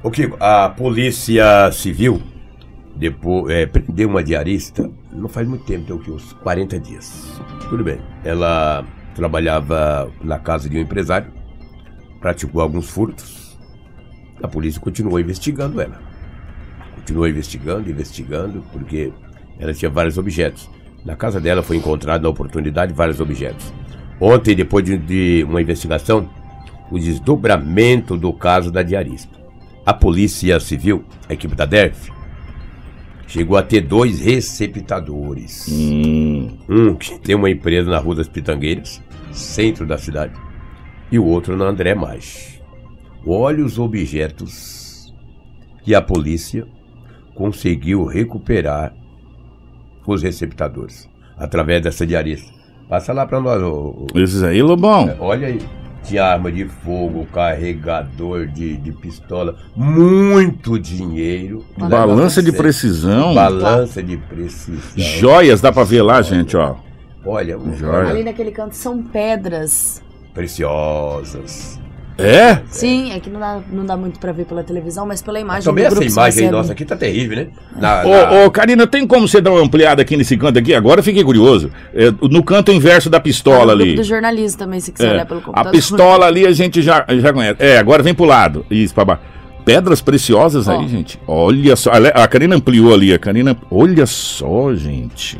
O 0.03 0.11
Kiko, 0.11 0.35
a 0.37 0.67
Polícia 0.67 1.71
Civil 1.71 2.21
depois, 2.93 3.49
é, 3.55 3.65
prendeu 3.65 4.09
uma 4.09 4.21
diarista, 4.21 4.91
não 5.13 5.29
faz 5.29 5.47
muito 5.47 5.63
tempo, 5.63 5.85
tem 5.85 5.95
o 5.95 5.99
que, 5.99 6.11
uns 6.11 6.33
40 6.33 6.77
dias. 6.77 7.41
Tudo 7.69 7.85
bem. 7.85 7.99
Ela 8.21 8.85
trabalhava 9.15 10.11
na 10.21 10.37
casa 10.37 10.69
de 10.69 10.77
um 10.77 10.81
empresário, 10.81 11.31
praticou 12.19 12.61
alguns 12.61 12.89
furtos. 12.89 13.57
A 14.41 14.47
polícia 14.47 14.81
continuou 14.81 15.21
investigando 15.21 15.79
ela. 15.79 16.01
Continuou 16.95 17.25
investigando, 17.27 17.89
investigando, 17.89 18.61
porque 18.73 19.13
ela 19.57 19.73
tinha 19.73 19.89
vários 19.89 20.17
objetos. 20.17 20.69
Na 21.05 21.15
casa 21.15 21.39
dela 21.39 21.63
foi 21.63 21.77
encontrado, 21.77 22.23
na 22.23 22.29
oportunidade, 22.29 22.93
vários 22.93 23.21
objetos. 23.21 23.73
Ontem, 24.19 24.53
depois 24.53 24.83
de, 24.83 24.97
de 24.97 25.45
uma 25.47 25.61
investigação, 25.61 26.29
o 26.91 26.99
desdobramento 26.99 28.17
do 28.17 28.33
caso 28.33 28.69
da 28.69 28.83
diarista. 28.83 29.42
A 29.85 29.93
Polícia 29.93 30.59
Civil, 30.59 31.03
a 31.29 31.33
equipe 31.33 31.55
da 31.55 31.65
DERF, 31.65 32.11
chegou 33.27 33.57
a 33.57 33.63
ter 33.63 33.81
dois 33.81 34.19
receptadores. 34.19 35.67
Hum, 35.69 36.57
Um 36.69 36.95
que 36.95 37.19
tem 37.19 37.35
uma 37.35 37.49
empresa 37.49 37.89
na 37.89 37.97
Rua 37.99 38.15
das 38.15 38.27
Pitangueiras, 38.29 39.01
centro 39.31 39.85
da 39.85 39.97
cidade, 39.97 40.33
e 41.11 41.19
o 41.19 41.25
outro 41.25 41.57
na 41.57 41.65
André 41.65 41.93
Mais. 41.95 42.61
Olha 43.25 43.63
os 43.63 43.77
objetos 43.79 45.13
que 45.83 45.93
a 45.93 46.01
polícia 46.01 46.65
conseguiu 47.35 48.05
recuperar 48.05 48.93
os 50.05 50.21
receptadores 50.21 51.09
através 51.37 51.81
dessa 51.81 52.05
diarista. 52.05 52.51
Passa 52.87 53.11
lá 53.13 53.25
para 53.25 53.39
nós. 53.41 53.61
ô- 53.61 54.05
Esses 54.15 54.43
aí, 54.43 54.61
Lobão. 54.61 55.15
Olha 55.19 55.47
aí. 55.47 55.59
Tinha 56.03 56.23
arma 56.25 56.51
de 56.51 56.65
fogo, 56.65 57.25
carregador 57.33 58.45
de, 58.47 58.75
de 58.77 58.91
pistola, 58.91 59.55
muito 59.75 60.77
dinheiro. 60.77 61.65
Balança 61.77 62.43
de 62.43 62.51
precisão. 62.51 63.33
Balança 63.33 64.03
de 64.03 64.17
precisão. 64.17 64.79
Joias, 64.97 65.61
dá 65.61 65.71
pra 65.71 65.83
ver 65.83 66.01
lá, 66.01 66.21
gente, 66.21 66.57
ó. 66.57 66.75
Olha, 67.25 67.57
Joia. 67.77 68.09
Ali 68.09 68.23
naquele 68.23 68.51
canto 68.51 68.75
são 68.75 69.01
pedras. 69.01 70.03
preciosas. 70.33 71.79
É? 72.17 72.59
Sim, 72.69 73.11
é 73.11 73.19
que 73.19 73.29
não 73.29 73.39
dá, 73.39 73.59
não 73.71 73.85
dá 73.85 73.97
muito 73.97 74.19
pra 74.19 74.31
ver 74.31 74.45
pela 74.45 74.63
televisão, 74.63 75.05
mas 75.05 75.21
pela 75.21 75.39
imagem 75.39 75.63
Também 75.63 75.83
do 75.89 75.93
essa 75.93 76.03
imagem 76.03 76.45
aí 76.45 76.51
nossa 76.51 76.71
aqui 76.71 76.85
tá 76.85 76.95
terrível, 76.95 77.37
né? 77.37 77.47
Na- 77.75 78.03
na- 78.03 78.31
Ô, 78.43 78.45
ô, 78.45 78.51
Karina, 78.51 78.85
tem 78.85 79.05
como 79.07 79.27
você 79.27 79.41
dar 79.41 79.51
uma 79.51 79.61
ampliada 79.61 80.01
aqui 80.01 80.15
nesse 80.15 80.37
canto 80.37 80.59
aqui? 80.59 80.73
Agora 80.75 80.99
eu 80.99 81.03
fiquei 81.03 81.23
curioso. 81.23 81.71
É, 81.93 82.11
no 82.29 82.43
canto 82.43 82.71
inverso 82.71 83.09
da 83.09 83.19
pistola 83.19 83.75
no 83.75 83.81
ali. 83.81 83.95
do 83.95 84.03
jornalismo 84.03 84.59
também, 84.59 84.79
se 84.79 84.91
quiser 84.91 85.07
É, 85.09 85.13
olhar 85.13 85.25
pelo 85.25 85.39
a 85.39 85.43
computador. 85.43 85.71
pistola 85.71 86.25
ali 86.27 86.45
a 86.45 86.51
gente 86.51 86.81
já, 86.81 87.05
já 87.09 87.33
conhece. 87.33 87.55
É, 87.63 87.77
agora 87.79 88.03
vem 88.03 88.13
pro 88.13 88.25
lado. 88.25 88.65
Isso, 88.69 88.93
pra 88.93 89.05
baixo. 89.05 89.21
Pedras 89.65 90.01
preciosas 90.01 90.67
Ó. 90.67 90.77
aí, 90.79 90.87
gente. 90.89 91.17
Olha 91.25 91.75
só. 91.75 91.89
A 92.13 92.27
Karina 92.27 92.55
ampliou 92.55 92.93
ali. 92.93 93.13
A 93.13 93.17
Karina. 93.17 93.55
Olha 93.71 94.05
só, 94.05 94.73
gente. 94.75 95.39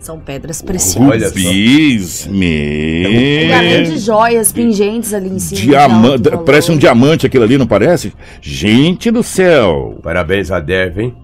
São 0.00 0.18
pedras 0.18 0.62
preciosas. 0.62 1.10
Olha 1.10 1.28
só. 1.28 1.34
Rubis, 1.38 2.26
E 2.32 3.52
além 3.52 3.84
de 3.84 3.98
joias, 3.98 4.50
pingentes 4.50 5.12
ali 5.12 5.28
em 5.28 5.38
cima. 5.38 5.60
Diamante. 5.60 6.30
Parece 6.44 6.72
um 6.72 6.76
diamante 6.78 7.26
aquilo 7.26 7.44
ali, 7.44 7.58
não 7.58 7.66
parece? 7.66 8.12
Gente 8.40 9.10
do 9.10 9.22
céu. 9.22 9.98
Parabéns 10.02 10.50
a 10.50 10.58
Dev, 10.58 10.98
hein? 10.98 11.14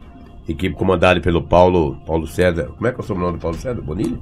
Equipe 0.49 0.77
comandada 0.77 1.21
pelo 1.21 1.43
Paulo, 1.43 1.97
Paulo 2.07 2.27
César. 2.27 2.69
Como 2.77 2.87
é 2.87 2.93
que 2.93 3.01
é 3.01 3.03
o 3.03 3.07
sobrenome 3.07 3.39
do 3.39 3.41
Paulo 3.41 3.57
César? 3.57 3.81
Bonilha? 3.81 4.17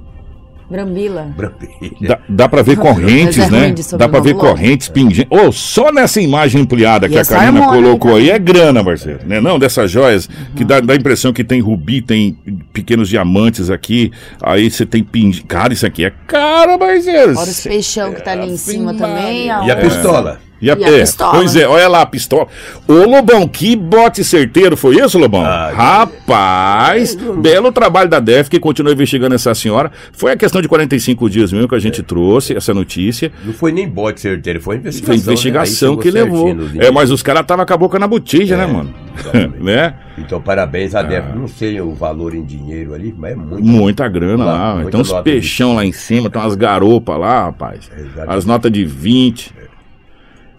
Brambila. 0.69 1.33
Brambilla. 1.35 1.95
Dá, 2.01 2.19
dá 2.27 2.49
pra 2.49 2.61
ver 2.61 2.77
correntes, 2.77 3.37
é 3.37 3.49
né? 3.49 3.59
ruim 3.65 3.73
de 3.73 3.97
Dá 3.97 4.09
pra 4.09 4.19
ver 4.19 4.33
logo. 4.33 4.47
correntes, 4.47 4.89
pingentes. 4.89 5.27
Ô, 5.29 5.51
só 5.51 5.91
nessa 5.91 6.19
imagem 6.19 6.61
ampliada 6.61 7.07
que 7.07 7.15
E 7.15 7.17
a 7.17 7.21
essa 7.21 7.35
Karina 7.35 7.59
harmônica 7.59 7.83
colocou 7.87 8.15
aí 8.15 8.29
é 8.29 8.39
grana, 8.39 8.83
parceiro. 8.83 9.19
Né? 9.25 9.39
Não, 9.39 9.59
dessas 9.59 9.91
joias 9.91 10.27
que 10.55 10.63
dá, 10.63 10.79
dá 10.79 10.93
a 10.93 10.95
impressão 10.95 11.31
que 11.31 11.43
tem 11.43 11.61
rubi, 11.61 12.01
tem 12.01 12.37
pequenos 12.73 13.09
diamantes 13.09 13.69
aqui. 13.69 14.11
Aí 14.41 14.69
você 14.69 14.85
tem 14.85 15.03
pingente. 15.03 15.45
Cara, 15.45 15.73
isso 15.73 15.85
aqui 15.85 16.05
é 16.05 16.11
caro, 16.27 16.79
parceiro. 16.79 17.33
Fora 17.35 17.49
os 17.49 17.61
peixão 17.61 18.13
que 18.13 18.21
tá 18.21 18.31
ali 18.31 18.51
em 18.51 18.57
cima 18.57 18.91
Ave 18.91 18.99
também. 18.99 19.45
E 19.47 19.71
a 19.71 19.75
pistola? 19.75 20.39
E 20.61 20.71
a, 20.71 20.77
E 20.77 20.83
a 20.83 20.87
é, 20.87 20.99
pistola. 21.01 21.31
Pois 21.33 21.55
é, 21.55 21.67
olha 21.67 21.87
lá 21.87 22.01
a 22.01 22.05
pistola. 22.05 22.47
Ô, 22.87 22.93
Lobão, 22.93 23.47
que 23.47 23.75
bote 23.75 24.23
certeiro 24.23 24.77
foi 24.77 24.97
isso, 24.99 25.17
Lobão? 25.17 25.45
Ah, 25.45 25.71
Rapaz, 25.73 27.15
belo 27.15 27.71
trabalho 27.71 28.09
da 28.09 28.19
DEF 28.19 28.49
que 28.49 28.59
continua 28.59 28.93
investigando 28.93 29.35
essa 29.35 29.53
senhora. 29.53 29.91
Foi 30.13 30.31
a 30.31 30.37
questão 30.37 30.61
de 30.61 30.67
45 30.67 31.29
dias 31.29 31.51
mesmo 31.51 31.67
que 31.67 31.75
a 31.75 31.79
gente 31.79 32.01
trouxe 32.01 32.55
essa 32.55 32.73
notícia. 32.73 33.31
Não 33.43 33.53
foi 33.53 33.71
nem 33.71 33.87
bote 33.87 34.21
certeiro, 34.21 34.61
foi 34.61 34.77
investigação. 34.77 35.13
Foi 35.13 35.15
investigação 35.33 35.95
né? 35.95 36.01
Que 36.01 36.11
levou. 36.11 36.47
certinho 36.47 36.81
É, 36.83 36.91
mas 36.91 37.11
os 37.11 37.21
caras 37.21 37.41
estavam 37.41 37.65
com 37.65 37.73
a 37.73 37.77
boca 37.77 37.99
na 37.99 38.07
botija, 38.07 38.55
né, 38.57 38.63
É, 38.63 38.67
mano? 38.67 38.93
exatamente. 39.19 39.59
né? 39.63 39.93
Então, 40.17 40.41
parabéns 40.41 40.95
a 40.95 40.99
Ah. 40.99 41.03
Dev. 41.03 41.35
Não 41.35 41.47
sei 41.47 41.79
o 41.81 41.93
valor 41.93 42.33
em 42.33 42.43
dinheiro 42.43 42.93
ali, 42.93 43.13
mas 43.17 43.33
é 43.33 43.35
muito. 43.35 43.63
Muita 43.63 44.07
grana 44.07 44.45
lá. 44.45 44.73
Muita 44.75 44.87
Então, 44.89 45.01
uns 45.01 45.11
peixão 45.23 45.75
lá 45.75 45.85
em 45.85 45.91
cima, 45.91 46.29
tem 46.29 46.41
umas 46.41 46.55
garopas 46.55 47.19
lá, 47.19 47.45
rapaz. 47.45 47.89
Exatamente. 47.95 48.37
As 48.37 48.45
notas 48.45 48.71
de 48.71 48.85
20. 48.85 49.53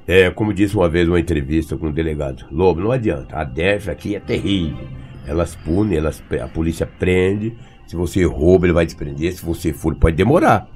É, 0.06 0.30
como 0.30 0.52
disse 0.54 0.76
uma 0.76 0.88
vez 0.88 1.08
uma 1.08 1.18
entrevista 1.18 1.76
com 1.76 1.88
o 1.88 1.92
delegado, 1.92 2.44
Lobo, 2.50 2.80
não 2.80 2.92
adianta, 2.92 3.36
a 3.36 3.42
DEF 3.44 3.90
aqui 3.90 4.14
é 4.14 4.20
terrível. 4.20 4.86
Elas 5.26 5.56
punem, 5.56 5.98
elas, 5.98 6.22
a 6.40 6.46
polícia 6.46 6.86
prende, 6.86 7.56
se 7.86 7.96
você 7.96 8.22
rouba 8.24 8.66
ele 8.66 8.72
vai 8.72 8.86
desprender, 8.86 9.32
se 9.32 9.44
você 9.44 9.72
for 9.72 9.94
pode 9.96 10.14
demorar. 10.16 10.68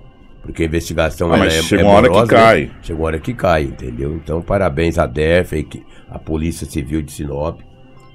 Porque 0.42 0.62
a 0.62 0.66
investigação 0.66 1.30
Ah, 1.30 1.36
ela 1.36 1.44
mas 1.44 1.54
é, 1.54 1.62
chega 1.62 1.82
é 1.82 1.84
uma 1.84 1.92
hora 1.94 2.08
que 2.08 2.14
morosa, 2.14 2.34
cai. 2.34 2.60
Né? 2.64 2.70
Chega 2.82 2.98
uma 2.98 3.06
hora 3.06 3.18
que 3.20 3.34
cai, 3.34 3.62
entendeu? 3.64 4.14
Então 4.16 4.42
parabéns 4.42 4.98
à 4.98 5.06
DEF, 5.06 5.68
a 6.10 6.18
Polícia 6.18 6.66
Civil 6.66 7.02
de 7.02 7.12
Sinop, 7.12 7.60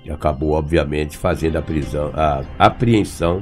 que 0.03 0.12
acabou 0.12 0.51
obviamente 0.51 1.17
fazendo 1.17 1.55
a 1.57 1.62
prisão, 1.62 2.12
a 2.13 2.43
apreensão 2.60 3.41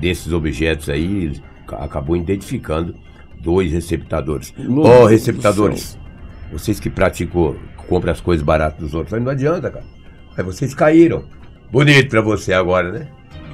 desses 0.00 0.32
objetos 0.32 0.88
aí, 0.88 1.32
ca- 1.66 1.76
acabou 1.76 2.16
identificando 2.16 2.96
dois 3.40 3.70
receptadores. 3.70 4.52
Lobo 4.58 4.88
Ó, 4.88 5.00
do 5.02 5.06
receptadores, 5.06 5.98
vocês 6.54 6.78
que 6.78 6.88
praticam, 6.88 7.56
compram 7.88 8.12
as 8.12 8.20
coisas 8.20 8.44
baratas 8.44 8.78
dos 8.78 8.94
outros, 8.94 9.12
aí 9.12 9.20
não 9.20 9.32
adianta, 9.32 9.70
cara. 9.70 9.84
Aí 10.36 10.44
vocês 10.44 10.72
caíram. 10.72 11.24
Bonito 11.70 12.08
pra 12.08 12.20
você 12.20 12.52
agora, 12.52 12.92
né? 12.92 13.08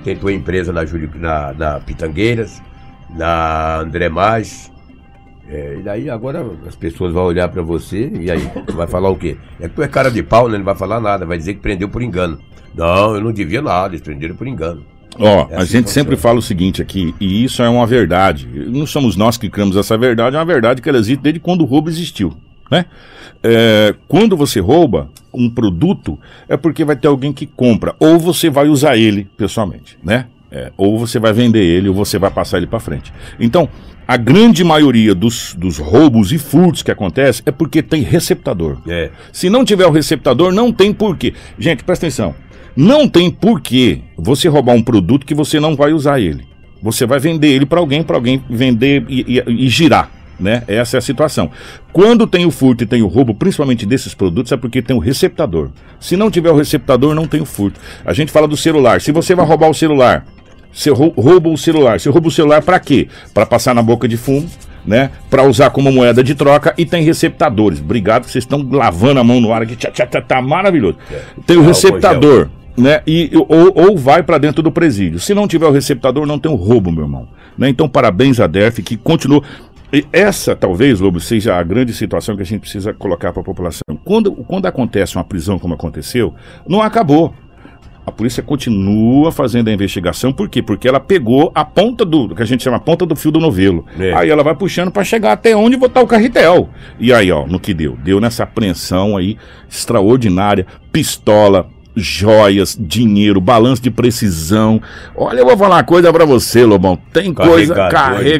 Tem 0.04 0.14
tua 0.14 0.32
empresa 0.32 0.72
na, 0.72 0.84
Júlio, 0.84 1.10
na, 1.14 1.52
na 1.54 1.80
Pitangueiras, 1.80 2.62
na 3.16 3.78
André 3.78 4.08
Maggi. 4.08 4.70
É, 5.48 5.76
e 5.78 5.82
daí 5.82 6.08
agora 6.08 6.46
as 6.66 6.76
pessoas 6.76 7.12
vão 7.12 7.24
olhar 7.24 7.48
pra 7.48 7.62
você 7.62 8.08
e 8.20 8.30
aí 8.30 8.48
vai 8.72 8.86
falar 8.86 9.08
o 9.08 9.16
quê? 9.16 9.36
É 9.58 9.68
que 9.68 9.74
tu 9.74 9.82
é 9.82 9.88
cara 9.88 10.10
de 10.10 10.22
pau, 10.22 10.48
né? 10.48 10.58
Não 10.58 10.64
vai 10.64 10.76
falar 10.76 11.00
nada, 11.00 11.24
vai 11.24 11.38
dizer 11.38 11.54
que 11.54 11.60
prendeu 11.60 11.88
por 11.88 12.02
engano. 12.02 12.38
Não, 12.74 13.14
eu 13.14 13.20
não 13.20 13.32
devia 13.32 13.60
nada, 13.60 13.88
eles 13.88 14.02
prenderam 14.02 14.36
por 14.36 14.46
engano. 14.46 14.84
Ó, 15.18 15.48
É 15.50 15.56
a 15.56 15.62
assim 15.62 15.72
gente 15.72 15.86
que 15.86 15.90
sempre 15.90 16.16
fala 16.16 16.38
o 16.38 16.42
seguinte 16.42 16.80
aqui, 16.80 17.14
e 17.18 17.42
isso 17.42 17.62
é 17.62 17.68
uma 17.68 17.86
verdade. 17.86 18.48
Não 18.68 18.86
somos 18.86 19.16
nós 19.16 19.36
que 19.36 19.50
criamos 19.50 19.76
essa 19.76 19.98
verdade, 19.98 20.36
é 20.36 20.38
uma 20.38 20.44
verdade 20.44 20.80
que 20.80 20.88
ela 20.88 20.98
existe 20.98 21.20
desde 21.20 21.40
quando 21.40 21.62
o 21.62 21.64
roubo 21.64 21.88
existiu. 21.88 22.32
Né? 22.70 22.86
É, 23.42 23.94
quando 24.06 24.36
você 24.36 24.60
rouba 24.60 25.08
um 25.32 25.48
produto, 25.50 26.18
é 26.48 26.56
porque 26.56 26.84
vai 26.84 26.96
ter 26.96 27.08
alguém 27.08 27.32
que 27.32 27.46
compra, 27.46 27.94
ou 27.98 28.18
você 28.18 28.50
vai 28.50 28.68
usar 28.68 28.96
ele 28.96 29.28
pessoalmente, 29.36 29.96
né? 30.02 30.26
É, 30.52 30.72
ou 30.76 30.98
você 30.98 31.18
vai 31.18 31.32
vender 31.32 31.62
ele, 31.62 31.88
ou 31.88 31.94
você 31.94 32.18
vai 32.18 32.30
passar 32.30 32.58
ele 32.58 32.66
para 32.66 32.80
frente. 32.80 33.12
Então, 33.38 33.68
a 34.06 34.16
grande 34.16 34.64
maioria 34.64 35.14
dos, 35.14 35.54
dos 35.54 35.78
roubos 35.78 36.32
e 36.32 36.38
furtos 36.38 36.82
que 36.82 36.90
acontece 36.90 37.40
é 37.46 37.52
porque 37.52 37.80
tem 37.80 38.02
receptador. 38.02 38.78
É. 38.88 39.10
Se 39.32 39.48
não 39.48 39.64
tiver 39.64 39.86
o 39.86 39.92
receptador, 39.92 40.52
não 40.52 40.72
tem 40.72 40.92
porquê. 40.92 41.32
Gente, 41.56 41.84
presta 41.84 42.06
atenção. 42.06 42.34
Não 42.76 43.08
tem 43.08 43.30
porquê 43.30 44.00
você 44.18 44.48
roubar 44.48 44.74
um 44.74 44.82
produto 44.82 45.24
que 45.24 45.34
você 45.34 45.60
não 45.60 45.76
vai 45.76 45.92
usar 45.92 46.18
ele. 46.18 46.44
Você 46.82 47.06
vai 47.06 47.20
vender 47.20 47.48
ele 47.48 47.66
para 47.66 47.78
alguém, 47.78 48.02
para 48.02 48.16
alguém 48.16 48.42
vender 48.50 49.04
e, 49.08 49.38
e- 49.38 49.66
e 49.66 49.68
girar. 49.68 50.10
Né? 50.40 50.62
Essa 50.66 50.96
é 50.96 50.98
a 50.98 51.02
situação. 51.02 51.50
Quando 51.92 52.26
tem 52.26 52.46
o 52.46 52.50
furto 52.50 52.82
e 52.82 52.86
tem 52.86 53.02
o 53.02 53.06
roubo, 53.06 53.34
principalmente 53.34 53.84
desses 53.84 54.14
produtos, 54.14 54.50
é 54.52 54.56
porque 54.56 54.80
tem 54.80 54.96
o 54.96 54.98
receptador. 54.98 55.68
Se 56.00 56.16
não 56.16 56.30
tiver 56.30 56.50
o 56.50 56.56
receptador, 56.56 57.14
não 57.14 57.26
tem 57.26 57.42
o 57.42 57.44
furto. 57.44 57.78
A 58.06 58.14
gente 58.14 58.32
fala 58.32 58.48
do 58.48 58.56
celular. 58.56 59.02
Se 59.02 59.12
você 59.12 59.34
vai 59.34 59.44
roubar 59.44 59.68
o 59.68 59.74
celular, 59.74 60.24
você 60.72 60.88
rou- 60.90 61.12
rouba 61.14 61.50
o 61.50 61.58
celular. 61.58 62.00
Você 62.00 62.08
rouba 62.08 62.28
o 62.28 62.30
celular 62.30 62.62
para 62.62 62.80
quê? 62.80 63.06
Para 63.34 63.44
passar 63.44 63.74
na 63.74 63.82
boca 63.82 64.08
de 64.08 64.16
fumo, 64.16 64.48
né? 64.86 65.10
Para 65.28 65.42
usar 65.42 65.68
como 65.70 65.92
moeda 65.92 66.24
de 66.24 66.34
troca 66.34 66.72
e 66.78 66.86
tem 66.86 67.02
receptadores. 67.04 67.78
Obrigado, 67.80 68.24
que 68.24 68.30
vocês 68.30 68.44
estão 68.44 68.66
lavando 68.72 69.20
a 69.20 69.24
mão 69.24 69.42
no 69.42 69.52
ar 69.52 69.60
aqui. 69.60 69.76
Tchá, 69.76 69.90
tchá, 69.90 70.06
tchá, 70.06 70.22
tá 70.22 70.40
maravilhoso. 70.40 70.96
Tem 71.46 71.56
o 71.56 71.60
Álcool 71.60 71.68
receptador, 71.68 72.48
né? 72.78 73.02
E, 73.06 73.30
ou, 73.34 73.72
ou 73.74 73.98
vai 73.98 74.22
para 74.22 74.38
dentro 74.38 74.62
do 74.62 74.72
presídio. 74.72 75.18
Se 75.18 75.34
não 75.34 75.46
tiver 75.46 75.66
o 75.66 75.70
receptador, 75.70 76.24
não 76.24 76.38
tem 76.38 76.50
o 76.50 76.54
roubo, 76.54 76.90
meu 76.90 77.02
irmão. 77.04 77.28
Né? 77.58 77.68
Então, 77.68 77.86
parabéns 77.88 78.40
à 78.40 78.46
DEF 78.46 78.82
que 78.82 78.96
continua. 78.96 79.42
E 79.92 80.06
essa, 80.12 80.54
talvez, 80.54 81.00
Lobo, 81.00 81.20
seja 81.20 81.56
a 81.56 81.62
grande 81.62 81.92
situação 81.92 82.36
que 82.36 82.42
a 82.42 82.46
gente 82.46 82.60
precisa 82.60 82.92
colocar 82.94 83.32
para 83.32 83.42
a 83.42 83.44
população. 83.44 83.82
Quando, 84.04 84.32
quando 84.32 84.66
acontece 84.66 85.16
uma 85.16 85.24
prisão 85.24 85.58
como 85.58 85.74
aconteceu, 85.74 86.34
não 86.66 86.80
acabou. 86.80 87.34
A 88.06 88.12
polícia 88.12 88.42
continua 88.42 89.30
fazendo 89.30 89.68
a 89.68 89.72
investigação, 89.72 90.32
por 90.32 90.48
quê? 90.48 90.62
Porque 90.62 90.88
ela 90.88 90.98
pegou 90.98 91.52
a 91.54 91.64
ponta 91.64 92.04
do, 92.04 92.34
que 92.34 92.42
a 92.42 92.46
gente 92.46 92.62
chama 92.62 92.78
a 92.78 92.80
ponta 92.80 93.04
do 93.04 93.14
fio 93.14 93.30
do 93.30 93.38
novelo. 93.38 93.84
É. 93.98 94.12
Aí 94.14 94.30
ela 94.30 94.42
vai 94.42 94.54
puxando 94.54 94.90
para 94.90 95.04
chegar 95.04 95.32
até 95.32 95.54
onde 95.54 95.76
botar 95.76 96.00
o 96.00 96.06
carretel. 96.06 96.70
E 96.98 97.12
aí, 97.12 97.30
ó, 97.30 97.46
no 97.46 97.60
que 97.60 97.74
deu? 97.74 97.96
Deu 98.02 98.20
nessa 98.20 98.44
apreensão 98.44 99.16
aí 99.16 99.36
extraordinária, 99.68 100.66
pistola, 100.90 101.68
joias, 102.00 102.76
dinheiro, 102.80 103.40
balanço 103.40 103.82
de 103.82 103.90
precisão. 103.90 104.80
Olha, 105.14 105.40
eu 105.40 105.46
vou 105.46 105.56
falar 105.56 105.76
uma 105.76 105.84
coisa 105.84 106.12
pra 106.12 106.24
você, 106.24 106.64
Lobão. 106.64 106.98
Tem 107.12 107.32
coisa, 107.32 107.74
Carregador 107.74 108.18
de 108.18 108.30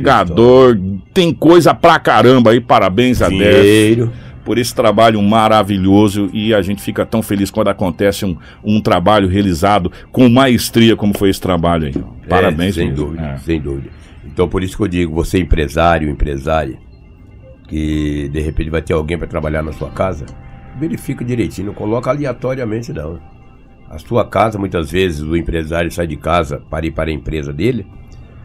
carregador, 0.75 0.79
tem 1.15 1.33
coisa 1.35 1.75
pra 1.75 1.99
caramba 1.99 2.51
aí. 2.51 2.61
Parabéns 2.61 3.21
a 3.23 3.29
Dinheiro. 3.29 4.13
por 4.45 4.59
esse 4.59 4.75
trabalho 4.75 5.21
maravilhoso 5.23 6.29
e 6.33 6.55
a 6.55 6.63
gente 6.63 6.83
fica 6.83 7.05
tão 7.07 7.23
feliz 7.23 7.51
quando 7.51 7.69
acontece 7.69 8.25
um, 8.25 8.37
um 8.65 8.81
trabalho 8.81 9.29
realizado 9.29 9.93
com 10.11 10.29
maestria 10.29 10.97
como 10.97 11.17
foi 11.17 11.31
esse 11.31 11.41
trabalho 11.41 11.87
aí. 11.87 11.95
Parabéns, 12.29 12.77
É, 12.77 12.81
sem 12.81 12.89
mesmo. 12.91 13.05
dúvida, 13.07 13.23
É. 13.27 13.39
sem 13.39 13.61
dúvida. 13.61 13.89
Então 14.25 14.49
por 14.49 14.63
isso 14.63 14.77
que 14.77 14.83
eu 14.83 14.89
digo, 14.89 15.15
você 15.15 15.39
empresário, 15.39 16.09
empresária, 16.09 16.79
que 17.69 18.29
de 18.33 18.41
repente 18.41 18.71
vai 18.71 18.83
ter 18.83 18.93
alguém 18.93 19.19
para 19.19 19.27
trabalhar 19.29 19.63
na 19.63 19.73
sua 19.73 19.91
casa, 19.91 20.25
verifica 20.79 21.25
direitinho, 21.25 21.69
não 21.69 21.75
coloca 21.75 22.11
aleatoriamente 22.11 22.93
não. 22.93 23.19
A 23.91 23.99
sua 23.99 24.25
casa, 24.25 24.57
muitas 24.57 24.89
vezes 24.93 25.21
o 25.21 25.37
empresário 25.37 25.91
sai 25.91 26.07
de 26.07 26.17
casa 26.17 26.63
para 26.71 26.87
ir 26.87 26.93
para 26.93 27.11
a 27.11 27.13
empresa 27.13 27.53
dele, 27.53 27.85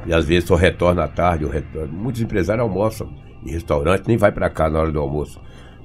e 0.03 0.11
às 0.11 0.25
vezes 0.25 0.47
só 0.47 0.55
retorna 0.55 1.03
à 1.03 1.07
tarde, 1.07 1.45
ou 1.45 1.51
retorna. 1.51 1.87
muitos 1.87 2.19
empresários 2.19 2.63
almoçam 2.63 3.07
em 3.45 3.51
restaurante, 3.51 4.07
nem 4.07 4.17
vai 4.17 4.31
para 4.31 4.49
cá 4.49 4.67
na 4.67 4.79
hora 4.79 4.91
do 4.91 4.99
almoço. 4.99 5.39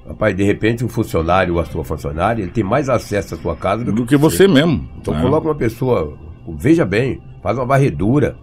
Rapaz, 0.07 0.35
de 0.35 0.43
repente 0.43 0.83
o 0.83 0.89
funcionário 0.89 1.53
ou 1.53 1.59
a 1.59 1.65
sua 1.65 1.83
funcionária, 1.83 2.41
ele 2.41 2.51
tem 2.51 2.63
mais 2.63 2.89
acesso 2.89 3.35
à 3.35 3.37
sua 3.37 3.55
casa 3.55 3.85
do, 3.85 3.91
Do 3.91 4.05
que 4.05 4.17
você 4.17 4.47
mesmo. 4.47 4.89
Então 4.99 5.13
né? 5.13 5.21
coloca 5.21 5.47
uma 5.47 5.55
pessoa, 5.55 6.17
veja 6.57 6.83
bem, 6.83 7.21
faz 7.43 7.55
uma 7.55 7.65
varredura, 7.65 8.35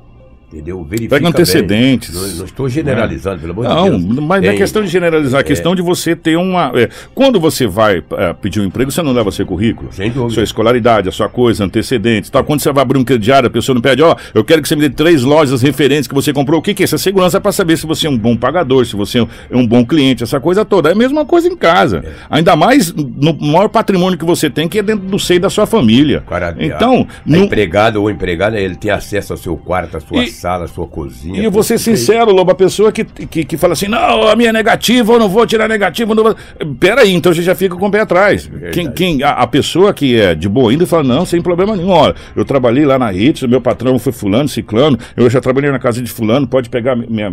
entendeu? 0.53 0.83
Verifica 0.85 1.17
Pega 1.17 1.29
antecedentes. 1.29 2.11
Bem. 2.15 2.23
Não, 2.31 2.37
não 2.39 2.45
estou 2.45 2.69
generalizando, 2.69 3.41
pelo 3.41 3.53
amor 3.53 3.65
Não, 3.65 3.85
de 3.99 4.05
Deus. 4.05 4.27
mas 4.27 4.43
não 4.43 4.51
é 4.51 4.55
questão 4.57 4.83
de 4.83 4.89
generalizar, 4.89 5.41
é 5.41 5.45
questão 5.45 5.75
de 5.75 5.83
você 5.83 6.17
ter 6.17 6.37
uma. 6.37 6.73
é, 6.75 6.89
quando 7.15 7.39
você 7.39 7.67
vai 7.67 8.03
é, 8.17 8.33
pedir 8.33 8.61
um 8.61 8.65
emprego, 8.65 8.91
você 8.91 9.03
não 9.03 9.13
leva 9.13 9.31
seu 9.31 9.45
currículo. 9.47 9.93
Sem 9.93 10.11
dúvida. 10.11 10.35
Sua 10.35 10.43
escolaridade, 10.43 11.09
a 11.09 11.13
sua 11.13 11.29
coisa, 11.29 11.65
antecedentes. 11.65 12.31
Tal. 12.31 12.43
Quando 12.45 12.61
você 12.61 12.73
vai 12.73 12.83
abrir 12.83 12.99
um 12.99 13.05
crediário, 13.05 13.47
a 13.47 13.51
pessoa 13.51 13.75
não 13.75 13.83
pede, 13.83 14.03
ó, 14.03 14.17
eu 14.35 14.45
quero 14.45 14.63
que 14.63 14.69
você 14.69 14.75
me 14.77 14.83
dê 14.83 14.91
três 14.91 15.23
lojas 15.23 15.63
referentes 15.63 16.09
que 16.09 16.15
você 16.15 16.33
comprou. 16.33 16.61
O 16.61 16.63
que, 16.63 16.75
que 16.75 16.83
é? 16.83 16.89
Essa 16.89 16.97
segurança 16.99 17.39
para 17.41 17.53
saber 17.53 17.77
se 17.77 17.87
você 17.87 18.07
é 18.07 18.11
um 18.11 18.17
bom 18.17 18.35
pagador, 18.35 18.87
se 18.87 18.97
você 18.97 19.19
é 19.19 19.57
um 19.57 19.67
bom 19.67 19.85
cliente, 19.85 20.23
essa 20.23 20.41
coisa 20.41 20.65
toda. 20.65 20.89
É 20.89 20.93
a 20.93 20.95
mesma 20.95 21.25
coisa 21.27 21.47
em 21.49 21.57
casa. 21.57 22.03
Ainda 22.31 22.57
mais 22.57 22.93
no 22.95 23.35
maior 23.39 23.69
patrimônio 23.69 24.19
que 24.19 24.25
você 24.25 24.49
tem, 24.49 24.67
que 24.69 24.79
é 24.79 24.83
dentro 24.83 25.07
do 25.07 25.19
seio 25.19 25.39
da 25.41 25.51
sua 25.51 25.67
família. 25.67 26.23
Cara, 26.27 26.57
então, 26.59 27.07
não- 27.27 27.43
a 27.43 27.45
empregado 27.45 28.01
ou 28.01 28.11
empregada, 28.11 28.59
ele 28.59 28.75
tem 28.75 28.91
acesso 28.91 29.35
ao 29.35 29.37
seu 29.37 29.57
quarto, 29.57 29.99
à 29.99 30.01
sua 30.01 30.25
E- 30.25 30.31
sala, 30.39 30.67
sua 30.67 30.87
cozinha. 30.87 31.41
E 31.41 31.45
eu 31.45 31.51
vou 31.51 31.63
ser 31.63 31.79
sincero, 31.79 32.33
Lobo, 32.33 32.51
a 32.51 32.55
pessoa 32.55 32.93
que, 32.93 33.05
que, 33.05 33.45
que 33.45 33.57
fala 33.57 33.73
assim, 33.73 33.89
não, 33.89 34.29
a 34.29 34.37
minha 34.37 34.51
é 34.51 34.53
negativa, 34.53 35.13
eu 35.13 35.19
não 35.19 35.29
vou 35.29 35.47
tirar 35.47 35.69
negativa, 35.69 36.15
não 36.15 36.23
vou... 36.23 36.37
Peraí, 36.79 37.13
então 37.13 37.33
você 37.35 37.43
já 37.43 37.55
fica 37.55 37.75
com 37.77 37.87
o 37.87 37.91
pé 37.91 38.01
atrás. 38.01 38.51
Quem, 38.73 38.91
quem, 38.93 39.23
a, 39.23 39.31
a 39.31 39.47
pessoa 39.47 39.93
que 39.93 40.19
é 40.19 40.35
de 40.35 40.49
boa 40.49 40.71
ainda 40.71 40.87
fala, 40.87 41.03
não, 41.03 41.27
sem 41.27 41.43
problema 41.43 41.75
nenhum, 41.77 41.91
olha, 41.91 42.15
eu 42.37 42.45
trabalhei 42.45 42.85
lá 42.85 42.99
na 42.99 43.13
Hits, 43.13 43.43
meu 43.43 43.61
patrão 43.61 43.99
foi 43.99 44.13
fulano, 44.13 44.49
ciclano, 44.49 44.99
eu 45.17 45.29
já 45.29 45.41
trabalhei 45.41 45.71
na 45.71 45.79
casa 45.79 46.01
de 46.01 46.11
fulano, 46.11 46.47
pode 46.47 46.69
pegar 46.71 46.95
minha- 46.97 47.33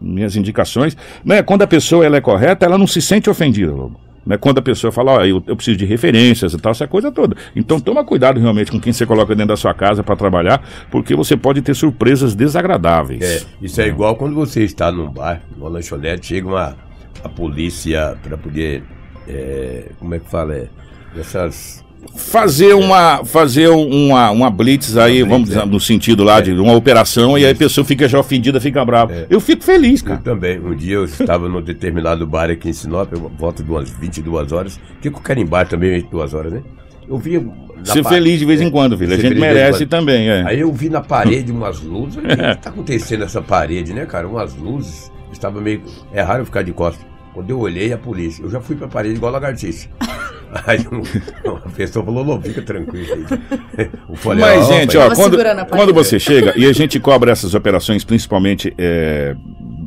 minhas 0.00 0.36
indicações. 0.36 0.96
Né? 1.24 1.42
Quando 1.42 1.62
a 1.62 1.66
pessoa 1.66 2.04
ela 2.04 2.16
é 2.16 2.20
correta, 2.20 2.66
ela 2.66 2.76
não 2.78 2.86
se 2.86 3.00
sente 3.00 3.30
ofendida, 3.30 3.72
Lobo. 3.72 4.03
Né? 4.26 4.36
Quando 4.36 4.58
a 4.58 4.62
pessoa 4.62 4.90
fala, 4.92 5.12
ó, 5.12 5.24
eu, 5.24 5.42
eu 5.46 5.56
preciso 5.56 5.76
de 5.76 5.84
referências 5.84 6.54
e 6.54 6.58
tal, 6.58 6.72
essa 6.72 6.86
coisa 6.86 7.12
toda. 7.12 7.36
Então 7.54 7.78
toma 7.78 8.04
cuidado 8.04 8.40
realmente 8.40 8.70
com 8.70 8.80
quem 8.80 8.92
você 8.92 9.04
coloca 9.04 9.34
dentro 9.34 9.48
da 9.48 9.56
sua 9.56 9.74
casa 9.74 10.02
para 10.02 10.16
trabalhar, 10.16 10.62
porque 10.90 11.14
você 11.14 11.36
pode 11.36 11.62
ter 11.62 11.74
surpresas 11.74 12.34
desagradáveis. 12.34 13.22
É, 13.22 13.42
isso 13.60 13.80
é 13.80 13.86
igual 13.86 14.16
quando 14.16 14.34
você 14.34 14.64
está 14.64 14.90
num 14.90 15.10
bar, 15.10 15.42
numa 15.56 15.68
lanchonete, 15.68 16.26
chega 16.26 16.48
uma 16.48 16.76
a 17.22 17.28
polícia 17.28 18.16
para 18.22 18.36
poder. 18.36 18.82
é, 19.26 19.90
como 19.98 20.14
é 20.14 20.18
que 20.18 20.30
fala? 20.30 20.54
É, 20.54 20.68
essas. 21.16 21.83
Fazer 22.14 22.74
uma 22.74 23.24
fazer 23.24 23.68
uma, 23.68 24.30
uma 24.30 24.50
blitz 24.50 24.96
aí, 24.96 25.22
Uma 25.22 25.26
blitz, 25.26 25.28
vamos 25.28 25.48
dizer, 25.48 25.62
é. 25.62 25.66
no 25.66 25.80
sentido 25.80 26.24
lá 26.24 26.40
de 26.40 26.52
uma 26.52 26.74
operação 26.74 27.38
e 27.38 27.44
aí 27.44 27.52
a 27.52 27.54
pessoa 27.54 27.84
fica 27.84 28.08
já 28.08 28.18
ofendida, 28.18 28.60
fica 28.60 28.84
brava. 28.84 29.26
Eu 29.28 29.40
fico 29.40 29.62
feliz, 29.62 30.00
Eu 30.00 30.08
cara. 30.08 30.20
também. 30.20 30.58
Um 30.58 30.74
dia 30.74 30.94
eu 30.94 31.04
estava 31.04 31.48
num 31.48 31.62
determinado 31.62 32.26
bar 32.26 32.50
aqui 32.50 32.68
em 32.68 32.72
Sinop, 32.72 33.12
eu 33.12 33.30
volto 33.38 33.62
de 33.62 33.70
umas 33.70 33.90
22 33.90 34.52
horas. 34.52 34.80
Que 35.00 35.08
eu 35.08 35.12
quero 35.12 35.40
em 35.40 35.46
bar 35.46 35.66
também 35.66 35.90
22 35.92 36.34
horas, 36.34 36.52
né? 36.52 36.62
Eu 37.08 37.18
vi. 37.18 37.46
Ser 37.84 38.02
feliz 38.04 38.38
de 38.38 38.46
vez 38.46 38.60
em 38.60 38.68
é, 38.68 38.70
quando, 38.70 38.96
filho. 38.96 39.12
A 39.12 39.18
gente 39.18 39.34
merece 39.34 39.84
também, 39.84 40.30
é. 40.30 40.42
Aí 40.46 40.60
eu 40.60 40.72
vi 40.72 40.88
na 40.88 41.02
parede 41.02 41.52
umas 41.52 41.80
luzes. 41.80 42.16
O 42.24 42.26
que 42.26 42.36
tá 42.36 42.70
acontecendo 42.70 43.20
nessa 43.20 43.42
parede, 43.42 43.92
né, 43.92 44.06
cara? 44.06 44.26
Umas 44.26 44.54
luzes. 44.54 45.12
Estava 45.30 45.60
meio. 45.60 45.82
É 46.12 46.22
raro 46.22 46.40
eu 46.40 46.46
ficar 46.46 46.62
de 46.62 46.72
costas. 46.72 47.04
Quando 47.34 47.50
eu 47.50 47.58
olhei 47.58 47.92
a 47.92 47.98
polícia, 47.98 48.42
eu 48.42 48.48
já 48.50 48.60
fui 48.60 48.76
pra 48.76 48.86
parede 48.88 49.16
igual 49.16 49.32
lagartixa. 49.32 49.88
Aí 50.66 50.78
um- 50.92 51.50
uma 51.50 51.60
pessoa 51.74 52.04
falou, 52.04 52.24
não, 52.24 52.40
fica 52.40 52.62
tranquilo 52.62 53.26
falei, 54.14 54.40
Mas, 54.40 54.68
"Ó, 54.68 54.72
gente, 54.72 54.96
ó, 54.96 55.12
quando, 55.12 55.36
quando 55.36 55.66
parede. 55.66 55.92
você 55.92 56.18
chega 56.20 56.54
e 56.56 56.64
a 56.64 56.72
gente 56.72 57.00
cobra 57.00 57.32
essas 57.32 57.54
operações, 57.54 58.04
principalmente 58.04 58.72
é, 58.78 59.34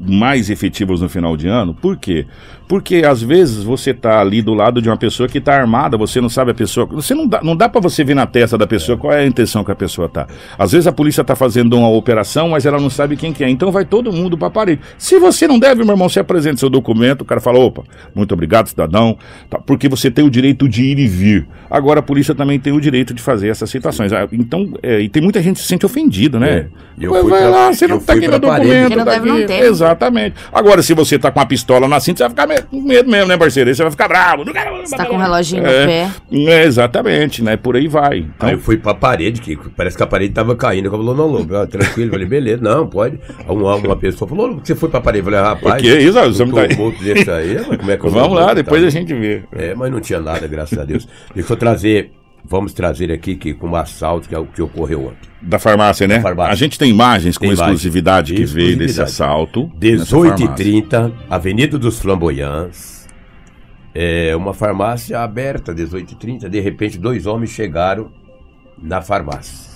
mais 0.06 0.50
efetivas 0.50 1.00
no 1.00 1.08
final 1.08 1.38
de 1.38 1.48
ano, 1.48 1.74
por 1.74 1.96
quê? 1.96 2.26
Porque 2.68 3.04
às 3.06 3.22
vezes 3.22 3.64
você 3.64 3.94
tá 3.94 4.20
ali 4.20 4.42
do 4.42 4.54
lado 4.54 4.82
de 4.82 4.90
uma 4.90 4.98
pessoa 4.98 5.30
que 5.30 5.40
tá 5.40 5.54
armada, 5.56 5.96
você 5.98 6.20
não 6.20 6.28
sabe 6.28 6.52
a 6.52 6.54
pessoa. 6.54 6.86
Você 6.88 7.16
não 7.16 7.26
dá, 7.26 7.42
não 7.42 7.56
dá 7.56 7.70
para 7.70 7.80
você 7.80 8.04
ver 8.04 8.14
na 8.14 8.26
testa 8.26 8.58
da 8.58 8.68
pessoa 8.68 8.98
qual 8.98 9.14
é 9.14 9.22
a 9.22 9.26
intenção 9.26 9.64
que 9.64 9.72
a 9.72 9.76
pessoa 9.76 10.10
tá. 10.10 10.28
Às 10.60 10.74
vezes 10.74 10.86
a 10.86 10.92
polícia 10.92 11.24
tá 11.24 11.34
fazendo 11.36 11.78
uma 11.78 11.88
operação, 11.90 12.50
mas 12.50 12.66
ela 12.66 12.78
não 12.80 12.90
sabe 12.90 13.16
quem 13.16 13.32
que 13.32 13.42
é. 13.44 13.50
Então 13.50 13.72
vai 13.72 13.86
todo 13.86 14.12
mundo 14.12 14.38
pra 14.38 14.50
parede. 14.50 14.82
Se 14.98 15.18
você 15.18 15.48
não 15.48 15.58
deve, 15.58 15.84
meu 15.84 15.94
irmão, 15.94 16.10
você 16.10 16.20
apresenta 16.20 16.58
seu 16.58 16.70
documento, 16.70 17.22
o 17.22 17.26
cara 17.26 17.40
fala, 17.40 17.58
opa, 17.60 17.84
muito 18.14 18.34
obrigado, 18.34 18.68
cidadão, 18.68 19.18
tá, 19.50 19.60
porque 19.60 19.88
você 19.88 20.12
tem 20.12 20.26
o 20.26 20.30
direito 20.30 20.68
de 20.68 20.84
ir 20.84 21.00
e 21.00 21.08
vir. 21.08 21.48
Agora 21.72 22.02
a 22.02 22.04
polícia 22.04 22.36
também 22.36 22.60
tem 22.60 22.74
o 22.74 22.82
direito 22.82 23.14
de 23.14 23.22
fazer 23.22 23.48
essas 23.48 23.70
situações. 23.70 24.12
Ah, 24.12 24.28
Então, 24.32 24.74
é, 24.84 25.00
e 25.00 25.08
tem 25.08 25.24
muita 25.24 25.42
gente 25.42 25.56
que 25.56 25.62
se 25.62 25.68
sente 25.68 25.86
ofendido, 25.86 26.38
né? 26.38 26.50
É, 26.50 26.68
eu 27.00 27.12
Vai- 27.12 27.22
fui 27.22 27.30
vai 27.32 27.40
pra- 27.42 27.50
lá, 27.50 27.74
você 27.74 27.88
não 27.88 28.00
tá 28.00 28.12
aqui 28.14 28.28
no 28.28 28.40
documento. 28.40 28.96
Tá 28.98 29.04
deve, 29.06 29.26
não 29.30 29.36
aqui. 29.38 29.46
tem. 29.46 29.60
Exatamente. 29.62 30.36
Agora, 30.52 30.82
se 30.82 30.94
você 30.94 31.18
tá 31.18 31.32
com 31.32 31.40
uma 31.40 31.46
pistola 31.46 31.88
na 31.88 32.00
cinta, 32.02 32.18
você 32.18 32.24
vai 32.24 32.30
ficar 32.32 32.48
com 32.62 32.82
medo 32.82 33.10
mesmo, 33.10 33.28
né, 33.28 33.38
parceiro? 33.38 33.70
Aí 33.70 33.76
você 33.76 33.84
vai 33.84 33.91
ficar 33.91 34.08
bravo. 34.08 34.43
Você 34.46 34.96
tá 34.96 35.06
com 35.06 35.15
um 35.15 35.17
reloginho 35.17 35.63
no 35.63 35.70
é, 35.70 35.86
pé. 35.86 36.12
É, 36.32 36.63
exatamente, 36.63 37.43
né? 37.43 37.58
Por 37.58 37.76
aí 37.76 37.88
vai. 37.88 38.20
Então, 38.20 38.50
Aí 38.50 38.56
eu 38.56 38.60
fui 38.60 38.78
pra 38.78 38.93
parede, 38.93 39.41
que 39.41 39.58
parece 39.76 39.98
que 39.98 40.04
a 40.04 40.08
parede 40.08 40.34
tava 40.34 40.56
caindo. 40.56 40.86
Eu 40.86 40.91
falei, 40.91 41.06
não, 41.06 41.28
Lobo, 41.28 41.67
tranquilo. 41.67 42.10
Eu 42.10 42.13
falei, 42.13 42.28
beleza, 42.28 42.62
não, 42.62 42.88
pode. 42.88 43.20
Uma, 43.48 43.76
uma 43.76 43.96
pessoa 43.96 44.28
falou, 44.28 44.48
Lobo, 44.48 44.62
você 44.63 44.76
foi 44.76 44.89
pra 44.89 45.02
parede? 45.02 45.28
Eu 45.28 45.32
falei, 45.32 45.39
rapaz, 45.39 45.76
O 45.76 45.78
que 45.78 45.89
é 45.89 46.02
isso? 46.02 46.20
Você 46.20 46.46
não 46.46 46.54
tá 46.54 46.76
morto 46.76 47.04
desse 47.04 47.30
aí, 47.30 47.56
mas 47.67 47.78
como 47.78 47.91
é 47.91 47.98
que 47.98 48.06
eu 48.06 48.10
vamos 48.17 48.38
lá, 48.38 48.54
depois 48.54 48.84
a 48.84 48.89
gente 48.89 49.13
vê. 49.13 49.43
É, 49.52 49.76
mas 49.76 49.91
não 49.91 50.00
tinha 50.00 50.20
nada, 50.20 50.48
graças 50.48 50.78
a 50.78 50.84
Deus. 50.84 51.08
Deixa 51.34 51.54
eu 51.54 51.58
trazer, 51.58 52.12
vamos 52.48 52.74
trazer 52.74 53.12
aqui 53.12 53.36
que, 53.36 53.54
com 53.54 53.70
um 53.70 53.76
assalto 53.76 54.28
que, 54.28 54.36
é 54.36 54.40
o 54.40 54.46
que 54.46 54.62
ocorreu 54.62 55.08
ontem. 55.08 55.30
Da 55.42 55.60
farmácia, 55.60 56.08
né? 56.08 56.16
Da 56.16 56.22
farmácia. 56.22 56.54
A 56.54 56.56
gente 56.56 56.80
tem 56.80 56.90
imagens 56.90 57.38
com 57.38 57.46
imagem. 57.46 57.64
exclusividade 57.66 58.34
que 58.34 58.46
veio 58.46 58.78
desse 58.78 59.02
assalto. 59.02 59.72
nessa 59.80 60.06
farmácia. 60.06 60.48
18h30, 60.48 61.14
Avenida 61.30 61.78
dos 61.78 62.00
Flamboyants. 62.00 63.08
É 63.94 64.36
uma 64.36 64.54
farmácia 64.54 65.20
aberta, 65.20 65.74
18h30. 65.74 66.48
De 66.48 66.60
repente, 66.60 66.98
dois 66.98 67.26
homens 67.26 67.50
chegaram 67.52 68.12
na 68.78 69.02
farmácia. 69.02 69.68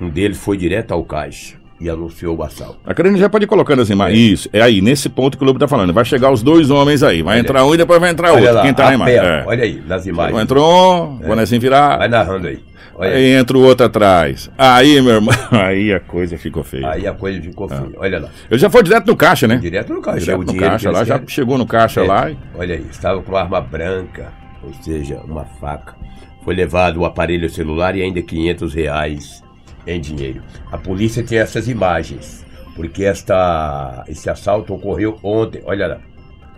Um 0.00 0.08
deles 0.08 0.38
foi 0.38 0.56
direto 0.56 0.92
ao 0.92 1.04
caixa 1.04 1.65
e 1.80 1.90
anunciou 1.90 2.36
o 2.36 2.42
assalto. 2.42 2.78
A 2.86 2.94
Karine 2.94 3.18
já 3.18 3.28
pode 3.28 3.44
ir 3.44 3.48
colocando 3.48 3.82
as 3.82 3.90
imagens. 3.90 4.18
Isso, 4.18 4.48
é 4.52 4.62
aí, 4.62 4.80
nesse 4.80 5.08
ponto 5.08 5.36
que 5.36 5.44
o 5.44 5.46
Lobo 5.46 5.58
tá 5.58 5.68
falando. 5.68 5.92
Vai 5.92 6.04
chegar 6.04 6.30
os 6.32 6.42
dois 6.42 6.70
homens 6.70 7.02
aí. 7.02 7.22
Vai 7.22 7.34
Olha. 7.34 7.40
entrar 7.40 7.64
um 7.66 7.74
e 7.74 7.76
depois 7.76 8.00
vai 8.00 8.10
entrar 8.10 8.28
Olha 8.32 8.40
outro. 8.40 8.54
lá, 8.54 8.62
Quem 8.62 8.74
tá 8.74 8.84
na 8.86 8.94
imagem? 8.94 9.16
É. 9.16 9.44
Olha 9.46 9.62
aí, 9.64 9.82
nas 9.86 10.06
imagens. 10.06 10.40
Entrou 10.42 11.04
um, 11.04 11.18
quando 11.18 11.38
assim 11.40 11.58
virar. 11.58 11.98
Vai 11.98 12.08
narrando 12.08 12.48
aí. 12.48 12.60
Olha 12.98 13.10
Aí 13.10 13.26
entra 13.32 13.58
o 13.58 13.62
outro 13.62 13.84
atrás. 13.84 14.50
Aí, 14.56 15.02
meu 15.02 15.16
irmão, 15.16 15.34
aí 15.52 15.92
a 15.92 16.00
coisa 16.00 16.38
ficou 16.38 16.64
feia. 16.64 16.88
Aí 16.92 17.06
a 17.06 17.12
coisa 17.12 17.42
ficou 17.42 17.68
feia. 17.68 17.90
Olha 17.98 18.20
lá. 18.20 18.28
Ele 18.50 18.58
já 18.58 18.70
foi 18.70 18.82
direto 18.82 19.06
no 19.06 19.14
caixa, 19.16 19.46
né? 19.46 19.56
Direto 19.56 19.92
no 19.92 20.00
caixa. 20.00 20.18
é 20.32 20.34
Direto 20.34 20.40
o 20.40 20.52
no 20.54 20.58
caixa 20.58 20.90
lá, 20.90 21.04
já 21.04 21.20
chegou 21.26 21.58
no 21.58 21.66
caixa 21.66 22.00
É, 22.00 22.06
lá. 22.06 22.30
e- 22.30 22.38
Olha 22.56 22.74
aí, 22.74 22.86
estava 22.90 23.20
com 23.22 23.32
uma 23.32 23.40
arma 23.42 23.60
branca, 23.60 24.32
ou 24.62 24.72
seja, 24.82 25.20
uma 25.26 25.44
faca. 25.60 25.94
Foi 26.42 26.54
levado 26.54 27.00
o 27.00 27.04
aparelho 27.04 27.50
celular 27.50 27.94
e 27.96 28.02
ainda 28.02 28.22
500 28.22 28.72
reais 28.72 29.42
em 29.86 30.00
dinheiro. 30.00 30.42
A 30.70 30.78
polícia 30.78 31.22
tem 31.22 31.38
essas 31.38 31.68
imagens, 31.68 32.44
porque 32.74 33.04
esta, 33.04 34.04
esse 34.08 34.28
assalto 34.28 34.74
ocorreu 34.74 35.18
ontem. 35.22 35.62
Olha 35.64 35.86
lá, 35.86 36.00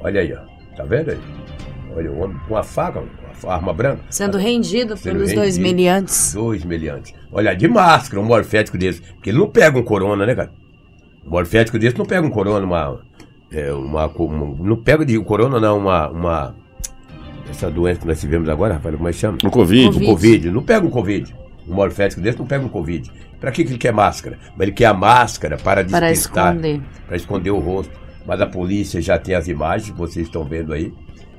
olha 0.00 0.20
aí, 0.20 0.32
ó. 0.32 0.76
tá 0.76 0.84
vendo 0.84 1.10
aí? 1.10 1.18
Olha 1.96 2.12
o 2.12 2.20
homem 2.20 2.36
com 2.46 2.56
a 2.56 2.62
faca, 2.62 3.02
uma 3.42 3.52
arma 3.54 3.72
branca. 3.72 4.02
Sendo 4.10 4.36
rendido 4.38 4.96
Sendo 4.96 5.14
pelos 5.16 5.32
dois 5.32 5.56
rendido. 5.56 5.62
meliantes. 5.76 6.34
Dois 6.34 6.64
meliantes. 6.64 7.14
Olha, 7.32 7.54
de 7.54 7.66
máscara, 7.68 8.20
um 8.20 8.24
morfético 8.26 8.76
desse. 8.78 9.00
Porque 9.00 9.30
ele 9.30 9.38
não 9.38 9.48
pega 9.48 9.78
um 9.78 9.82
corona, 9.82 10.24
né, 10.26 10.34
cara? 10.34 10.52
Um 11.26 11.30
morfético 11.30 11.78
desse 11.78 11.96
não 11.98 12.06
pega 12.06 12.26
um 12.26 12.30
corona, 12.30 12.64
uma. 12.64 13.00
É, 13.50 13.72
uma, 13.72 14.06
uma- 14.06 14.56
não 14.68 14.76
pega 14.76 15.04
de 15.04 15.18
corona, 15.20 15.58
não, 15.58 15.78
uma. 15.78 16.08
uma 16.10 16.54
essa 17.48 17.70
doença 17.70 18.00
que 18.00 18.06
nós 18.06 18.20
tivemos 18.20 18.46
agora, 18.48 18.74
rapaz, 18.74 18.94
como 18.94 19.08
é 19.08 19.12
que 19.12 19.18
chama? 19.18 19.38
O 19.42 19.50
Covid. 19.50 19.96
O 20.02 20.04
Covid. 20.06 20.50
Não 20.50 20.62
pega 20.62 20.86
um 20.86 20.90
Covid. 20.90 21.34
Um 21.68 21.74
morfético 21.74 22.20
desse 22.20 22.38
não 22.38 22.46
pega 22.46 22.64
um 22.64 22.68
Covid. 22.68 23.10
Pra 23.40 23.50
que, 23.52 23.62
que 23.64 23.70
ele 23.70 23.78
quer 23.78 23.92
máscara? 23.92 24.38
Mas 24.56 24.60
ele 24.66 24.72
quer 24.72 24.86
a 24.86 24.94
máscara 24.94 25.56
para 25.56 25.84
Para 25.84 26.10
despistar. 26.10 26.52
esconder. 26.56 26.80
Para 27.06 27.16
esconder 27.16 27.50
o 27.50 27.58
rosto. 27.58 27.92
Mas 28.26 28.40
a 28.40 28.46
polícia 28.46 29.00
já 29.00 29.18
tem 29.18 29.34
as 29.34 29.48
imagens, 29.48 29.96
vocês 29.96 30.26
estão 30.26 30.44
vendo 30.44 30.72
aí. 30.72 30.92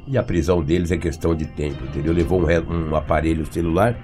E 0.08 0.18
a 0.18 0.24
prisão 0.24 0.64
deles 0.64 0.92
é 0.92 0.98
questão 0.98 1.36
de 1.36 1.46
tempo, 1.46 1.84
entendeu? 1.84 2.12
Levou 2.14 2.42
um, 2.42 2.90
um 2.90 2.96
aparelho 2.96 3.46
celular 3.52 3.96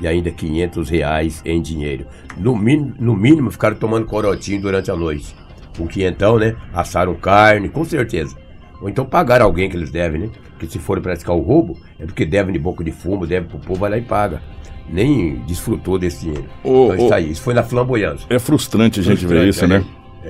e 0.00 0.06
ainda 0.06 0.30
500 0.30 0.90
reais 0.90 1.40
em 1.44 1.62
dinheiro. 1.62 2.06
No, 2.36 2.54
min- 2.56 2.92
no 2.98 3.14
mínimo, 3.16 3.50
ficaram 3.50 3.76
tomando 3.76 4.04
corotinho 4.06 4.60
durante 4.60 4.90
a 4.90 4.96
noite. 4.96 5.34
Com 5.78 5.86
quinhentão, 5.86 6.38
né? 6.38 6.54
Assaram 6.72 7.14
carne, 7.14 7.68
com 7.68 7.84
certeza. 7.84 8.36
Ou 8.80 8.88
então 8.88 9.06
pagaram 9.06 9.46
alguém 9.46 9.70
que 9.70 9.76
eles 9.76 9.90
devem, 9.90 10.20
né? 10.22 10.30
Porque 10.50 10.66
se 10.66 10.78
forem 10.78 11.02
praticar 11.02 11.34
o 11.34 11.40
roubo, 11.40 11.78
é 11.98 12.04
porque 12.04 12.26
devem 12.26 12.52
de 12.52 12.58
boca 12.58 12.84
de 12.84 12.92
fumo, 12.92 13.26
devem 13.26 13.48
pro 13.48 13.58
povo, 13.58 13.80
vai 13.80 13.90
lá 13.90 13.96
e 13.98 14.02
paga. 14.02 14.42
Nem 14.88 15.36
desfrutou 15.46 15.98
desse 15.98 16.20
dinheiro. 16.26 16.44
Ô, 16.62 16.92
então 16.92 17.04
isso 17.06 17.14
aí, 17.14 17.30
isso 17.30 17.42
foi 17.42 17.54
na 17.54 17.62
flamboyância. 17.62 18.26
É 18.30 18.38
frustrante 18.38 19.00
a 19.00 19.02
gente 19.02 19.26
ver 19.26 19.48
Frustrante, 19.48 19.48
isso, 19.50 19.64
olha 19.64 19.78
né? 19.80 19.84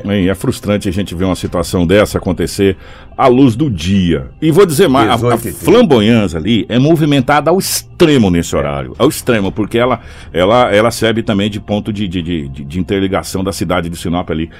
É. 0.07 0.27
é 0.27 0.35
frustrante 0.35 0.89
a 0.89 0.93
gente 0.93 1.15
ver 1.15 1.25
uma 1.25 1.37
situação 1.37 1.87
dessa 1.87 2.19
acontecer 2.19 2.77
à 3.17 3.29
luz 3.29 3.55
do 3.55 3.71
dia. 3.71 4.29
E 4.43 4.51
vou 4.51 4.67
dizer 4.67 4.89
mais, 4.89 5.09
a, 5.09 5.13
a 5.13 5.17
18 5.17 5.41
30. 5.43 5.59
flamboyância 5.65 6.37
ali 6.39 6.67
é 6.69 6.81
movimentada 6.81 7.51
ao 7.51 7.59
extremo 7.59 8.29
nesse 8.29 8.57
horário. 8.57 8.95
Ao 8.99 9.09
extremo, 9.09 9.53
porque 9.53 9.79
ela, 9.79 10.01
ela, 10.33 10.75
ela 10.75 10.91
serve 10.91 11.23
também 11.23 11.49
de 11.49 11.61
ponto 11.61 11.93
de, 11.93 12.09
de, 12.09 12.23
de, 12.23 12.49
de- 12.49 12.65
de 12.65 12.81
interligação 12.81 13.45
da 13.45 13.53
cidade 13.53 13.89
de 13.89 13.97
Sinop 13.97 14.29
ali. 14.31 14.51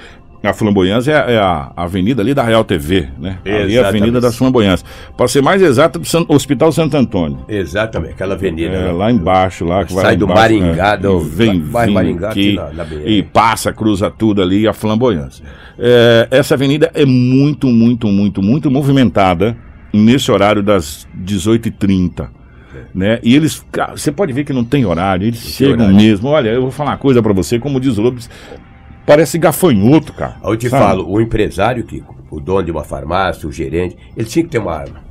A 0.47 0.53
Flamboyância 0.53 1.11
é, 1.11 1.33
é 1.33 1.37
a 1.37 1.71
avenida 1.75 2.21
ali 2.21 2.33
da 2.33 2.43
Real 2.43 2.63
TV, 2.63 3.07
né? 3.19 3.37
Ali 3.43 3.51
é 3.53 3.57
a 3.57 3.65
Exatamente. 3.65 3.85
Avenida 3.97 4.21
das 4.21 4.37
Flamboyâncias. 4.37 4.85
Para 5.17 5.27
ser 5.27 5.41
mais 5.41 5.61
exato, 5.61 6.01
Hospital 6.27 6.71
Santo 6.71 6.95
Antônio. 6.97 7.39
Exatamente, 7.47 8.13
aquela 8.13 8.33
avenida. 8.35 8.75
É, 8.75 8.85
né? 8.85 8.91
lá 8.91 9.11
embaixo, 9.11 9.65
lá 9.65 9.83
que 9.85 9.93
vai 9.93 10.03
Sai 10.03 10.13
lá 10.13 10.19
do 10.19 10.25
embaixo, 10.25 10.41
Maringá, 10.59 10.93
é, 10.93 10.97
do- 10.97 11.19
vem, 11.19 11.61
vai 11.61 11.85
vem 11.85 11.93
Maringá 11.95 12.29
aqui, 12.29 12.59
aqui 12.59 12.75
na- 12.77 12.83
na 12.85 13.05
e 13.05 13.23
passa, 13.23 13.71
cruza 13.73 14.09
tudo 14.11 14.41
ali, 14.41 14.67
a 14.67 14.73
flamboyância. 14.73 15.43
É, 15.77 16.27
essa 16.31 16.53
avenida 16.55 16.89
é 16.93 17.05
muito, 17.05 17.67
muito, 17.67 18.07
muito, 18.07 18.41
muito 18.41 18.71
movimentada 18.71 19.55
nesse 19.93 20.31
horário 20.31 20.61
das 20.63 21.07
18h30. 21.15 22.29
Né? 22.93 23.19
E 23.23 23.35
eles, 23.35 23.65
cara, 23.71 23.95
você 23.95 24.11
pode 24.11 24.31
ver 24.33 24.43
que 24.43 24.53
não 24.53 24.63
tem 24.63 24.85
horário, 24.85 25.27
eles 25.27 25.39
chegam 25.39 25.85
horário. 25.85 25.95
mesmo. 25.95 26.29
Olha, 26.29 26.49
eu 26.49 26.61
vou 26.61 26.71
falar 26.71 26.91
uma 26.91 26.97
coisa 26.97 27.21
pra 27.21 27.33
você, 27.33 27.57
como 27.59 27.79
diz 27.79 27.97
o 27.97 28.01
Lobos, 28.01 28.29
parece 29.05 29.37
gafanhoto, 29.37 30.13
cara. 30.13 30.37
Eu 30.43 30.57
te 30.57 30.69
sabe? 30.69 30.83
falo, 30.83 31.09
o 31.09 31.21
empresário, 31.21 31.83
que, 31.83 32.03
o 32.29 32.39
dono 32.39 32.63
de 32.63 32.71
uma 32.71 32.83
farmácia, 32.83 33.47
o 33.47 33.51
gerente, 33.51 33.97
ele 34.15 34.27
tinha 34.27 34.43
que 34.43 34.51
ter 34.51 34.59
uma 34.59 34.73
arma. 34.73 35.03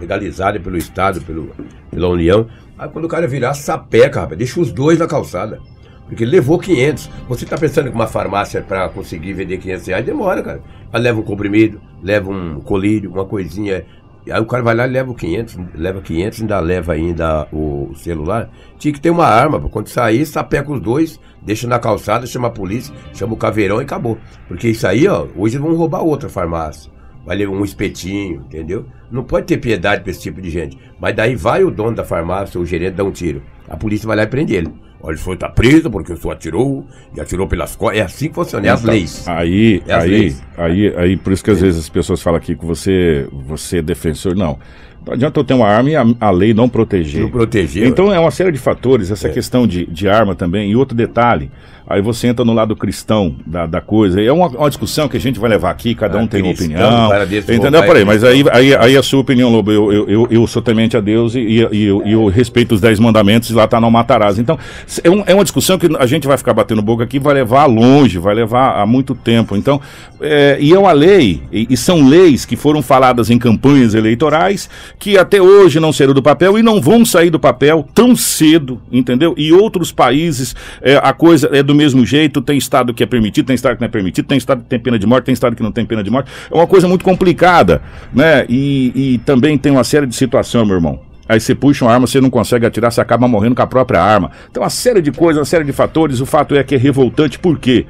Legalizada 0.00 0.58
pelo 0.60 0.76
Estado, 0.76 1.20
pelo, 1.20 1.50
pela 1.90 2.08
União. 2.08 2.46
Aí 2.78 2.88
quando 2.88 3.04
o 3.04 3.08
cara 3.08 3.26
virar, 3.26 3.54
sapeca, 3.54 4.20
rapaz, 4.20 4.38
deixa 4.38 4.60
os 4.60 4.72
dois 4.72 4.98
na 4.98 5.06
calçada. 5.06 5.60
Porque 6.06 6.24
ele 6.24 6.32
levou 6.32 6.58
500. 6.58 7.10
Você 7.28 7.46
tá 7.46 7.56
pensando 7.56 7.88
que 7.88 7.94
uma 7.94 8.06
farmácia 8.06 8.60
para 8.62 8.88
conseguir 8.88 9.32
vender 9.32 9.58
500 9.58 9.86
reais 9.86 10.04
demora, 10.04 10.42
cara. 10.42 10.62
Ela 10.92 11.02
leva 11.02 11.20
um 11.20 11.22
comprimido, 11.22 11.80
leva 12.02 12.30
um 12.30 12.60
colírio, 12.60 13.10
uma 13.10 13.24
coisinha. 13.24 13.84
Aí 14.30 14.40
o 14.40 14.46
cara 14.46 14.62
vai 14.62 14.74
lá 14.74 14.86
e 14.86 14.90
leva 14.90 15.10
o 15.10 15.14
500, 15.14 15.58
leva 15.74 16.00
500, 16.00 16.40
ainda 16.40 16.60
leva 16.60 16.92
ainda 16.94 17.46
o 17.52 17.92
celular. 17.94 18.50
Tinha 18.78 18.92
que 18.92 19.00
ter 19.00 19.10
uma 19.10 19.26
arma, 19.26 19.60
quando 19.68 19.88
sair, 19.88 20.24
sapeca 20.24 20.72
os 20.72 20.80
dois, 20.80 21.20
deixa 21.42 21.66
na 21.66 21.78
calçada, 21.78 22.26
chama 22.26 22.48
a 22.48 22.50
polícia, 22.50 22.94
chama 23.12 23.34
o 23.34 23.36
caveirão 23.36 23.80
e 23.80 23.84
acabou. 23.84 24.18
Porque 24.48 24.68
isso 24.68 24.86
aí, 24.86 25.06
ó, 25.06 25.26
hoje 25.36 25.58
vão 25.58 25.74
roubar 25.74 26.02
outra 26.02 26.28
farmácia. 26.28 26.90
Vai 27.26 27.36
levar 27.36 27.52
um 27.52 27.64
espetinho, 27.64 28.42
entendeu? 28.46 28.86
Não 29.10 29.24
pode 29.24 29.46
ter 29.46 29.58
piedade 29.58 30.02
pra 30.02 30.10
esse 30.10 30.20
tipo 30.20 30.40
de 30.40 30.50
gente. 30.50 30.78
Mas 30.98 31.14
daí 31.14 31.34
vai 31.34 31.64
o 31.64 31.70
dono 31.70 31.96
da 31.96 32.04
farmácia, 32.04 32.60
o 32.60 32.66
gerente, 32.66 32.94
dá 32.94 33.04
um 33.04 33.10
tiro. 33.10 33.42
A 33.68 33.76
polícia 33.76 34.06
vai 34.06 34.16
lá 34.16 34.22
e 34.24 34.26
prende 34.26 34.54
ele. 34.54 34.72
Olha, 35.06 35.16
o 35.16 35.18
senhor 35.18 35.36
tá 35.36 35.50
preso 35.50 35.90
porque 35.90 36.14
o 36.14 36.16
senhor 36.16 36.32
atirou 36.32 36.86
e 37.14 37.20
atirou 37.20 37.46
pelas 37.46 37.76
costas. 37.76 37.98
É 37.98 38.02
assim 38.02 38.28
que 38.30 38.34
funciona, 38.34 38.66
é 38.66 38.70
as 38.70 38.82
leis. 38.82 39.28
Aí, 39.28 39.82
É 39.86 39.92
as 39.92 40.04
aí, 40.04 40.10
leis. 40.10 40.42
aí, 40.56 40.94
aí, 40.96 41.16
por 41.18 41.30
isso 41.30 41.44
que 41.44 41.50
às 41.50 41.60
vezes 41.60 41.78
as 41.78 41.88
pessoas 41.90 42.22
falam 42.22 42.38
aqui 42.38 42.56
que 42.56 42.64
você, 42.64 43.28
você 43.30 43.78
é 43.78 43.82
defensor. 43.82 44.34
Não. 44.34 44.58
Não 45.06 45.12
adianta 45.12 45.38
eu 45.38 45.44
ter 45.44 45.52
uma 45.52 45.68
arma 45.68 45.90
e 45.90 45.96
a, 45.96 46.02
a 46.18 46.30
lei 46.30 46.54
não 46.54 46.66
proteger. 46.66 47.20
Não 47.20 47.30
proteger. 47.30 47.86
Então 47.86 48.10
é 48.10 48.18
uma 48.18 48.30
série 48.30 48.50
de 48.50 48.58
fatores, 48.58 49.10
essa 49.10 49.28
questão 49.28 49.66
de, 49.66 49.84
de 49.84 50.08
arma 50.08 50.34
também. 50.34 50.70
E 50.70 50.76
outro 50.76 50.96
detalhe, 50.96 51.50
aí 51.86 52.00
você 52.00 52.26
entra 52.28 52.44
no 52.44 52.52
lado 52.52 52.74
cristão 52.76 53.36
da, 53.46 53.66
da 53.66 53.80
coisa. 53.80 54.20
É 54.20 54.32
uma, 54.32 54.48
uma 54.48 54.68
discussão 54.68 55.08
que 55.08 55.16
a 55.16 55.20
gente 55.20 55.38
vai 55.38 55.50
levar 55.50 55.70
aqui, 55.70 55.94
cada 55.94 56.18
Ah, 56.18 56.22
um 56.22 56.26
tem 56.26 56.42
uma 56.42 56.54
cristão, 56.54 56.76
opinião. 56.76 57.10
cara 57.10 57.26
desse 57.26 57.54
Entendeu? 57.54 57.80
é 57.82 57.86
Peraí, 57.86 58.04
mas 58.04 58.24
aí, 58.24 58.44
aí, 58.52 58.74
aí 58.74 58.96
a 58.96 59.02
sua 59.02 59.20
opinião, 59.20 59.50
Lobo, 59.50 59.70
eu, 59.70 59.92
eu, 59.92 60.08
eu, 60.10 60.28
eu 60.30 60.46
sou 60.46 60.62
temente 60.62 60.96
a 60.96 61.00
Deus 61.00 61.34
e, 61.34 61.40
e, 61.40 61.68
e 61.72 61.84
eu, 61.84 62.02
eu 62.06 62.26
respeito 62.26 62.74
os 62.74 62.80
dez 62.80 62.98
mandamentos 62.98 63.50
e 63.50 63.54
lá 63.54 63.66
tá 63.66 63.80
não 63.80 63.90
matarás. 63.90 64.38
Então, 64.38 64.58
é, 65.02 65.10
um- 65.10 65.22
é 65.26 65.34
uma 65.34 65.44
discussão 65.44 65.78
que 65.78 65.88
a 65.98 66.06
gente 66.06 66.26
vai 66.26 66.36
ficar 66.38 66.54
batendo 66.54 66.80
boca 66.82 67.04
aqui, 67.04 67.18
vai 67.18 67.34
levar 67.34 67.66
longe, 67.66 68.18
vai 68.18 68.34
levar 68.34 68.80
a 68.80 68.86
muito 68.86 69.14
tempo. 69.14 69.56
Então, 69.56 69.80
é, 70.20 70.56
e 70.60 70.72
é 70.72 70.78
uma 70.78 70.92
lei, 70.92 71.42
e, 71.52 71.66
e 71.70 71.76
são 71.76 72.06
leis 72.08 72.44
que 72.44 72.56
foram 72.56 72.80
faladas 72.82 73.30
em 73.30 73.38
campanhas 73.38 73.94
eleitorais, 73.94 74.68
que 74.98 75.18
até 75.18 75.40
hoje 75.42 75.78
não 75.80 75.92
saíram 75.92 76.14
do 76.14 76.22
papel 76.22 76.58
e 76.58 76.62
não 76.62 76.80
vão 76.80 77.04
sair 77.04 77.30
do 77.30 77.38
papel 77.38 77.86
tão 77.94 78.16
cedo, 78.16 78.80
entendeu? 78.90 79.34
E 79.36 79.52
outros 79.52 79.92
países, 79.92 80.54
é, 80.80 80.96
a 81.02 81.12
coisa 81.12 81.50
é 81.52 81.62
do 81.62 81.73
mesmo 81.74 82.04
jeito, 82.06 82.40
tem 82.40 82.56
estado 82.56 82.94
que 82.94 83.02
é 83.02 83.06
permitido, 83.06 83.46
tem 83.46 83.54
estado 83.54 83.74
que 83.76 83.80
não 83.80 83.86
é 83.86 83.90
permitido, 83.90 84.26
tem 84.26 84.38
estado 84.38 84.62
que 84.62 84.68
tem 84.68 84.78
pena 84.78 84.98
de 84.98 85.06
morte, 85.06 85.24
tem 85.26 85.32
estado 85.32 85.54
que 85.56 85.62
não 85.62 85.72
tem 85.72 85.84
pena 85.84 86.02
de 86.02 86.10
morte. 86.10 86.30
É 86.50 86.54
uma 86.54 86.66
coisa 86.66 86.86
muito 86.88 87.04
complicada, 87.04 87.82
né? 88.12 88.44
E, 88.48 88.92
e 88.94 89.18
também 89.18 89.58
tem 89.58 89.72
uma 89.72 89.84
série 89.84 90.06
de 90.06 90.14
situações, 90.14 90.66
meu 90.66 90.76
irmão. 90.76 91.00
Aí 91.28 91.40
você 91.40 91.54
puxa 91.54 91.84
uma 91.84 91.92
arma, 91.92 92.06
você 92.06 92.20
não 92.20 92.28
consegue 92.30 92.66
atirar, 92.66 92.92
você 92.92 93.00
acaba 93.00 93.26
morrendo 93.26 93.54
com 93.54 93.62
a 93.62 93.66
própria 93.66 94.00
arma. 94.00 94.30
Então, 94.50 94.62
uma 94.62 94.68
série 94.70 95.00
de 95.00 95.10
coisas, 95.10 95.38
uma 95.40 95.44
série 95.46 95.64
de 95.64 95.72
fatores. 95.72 96.20
O 96.20 96.26
fato 96.26 96.54
é 96.54 96.62
que 96.62 96.74
é 96.74 96.78
revoltante, 96.78 97.38
por 97.38 97.58
quê? 97.58 97.86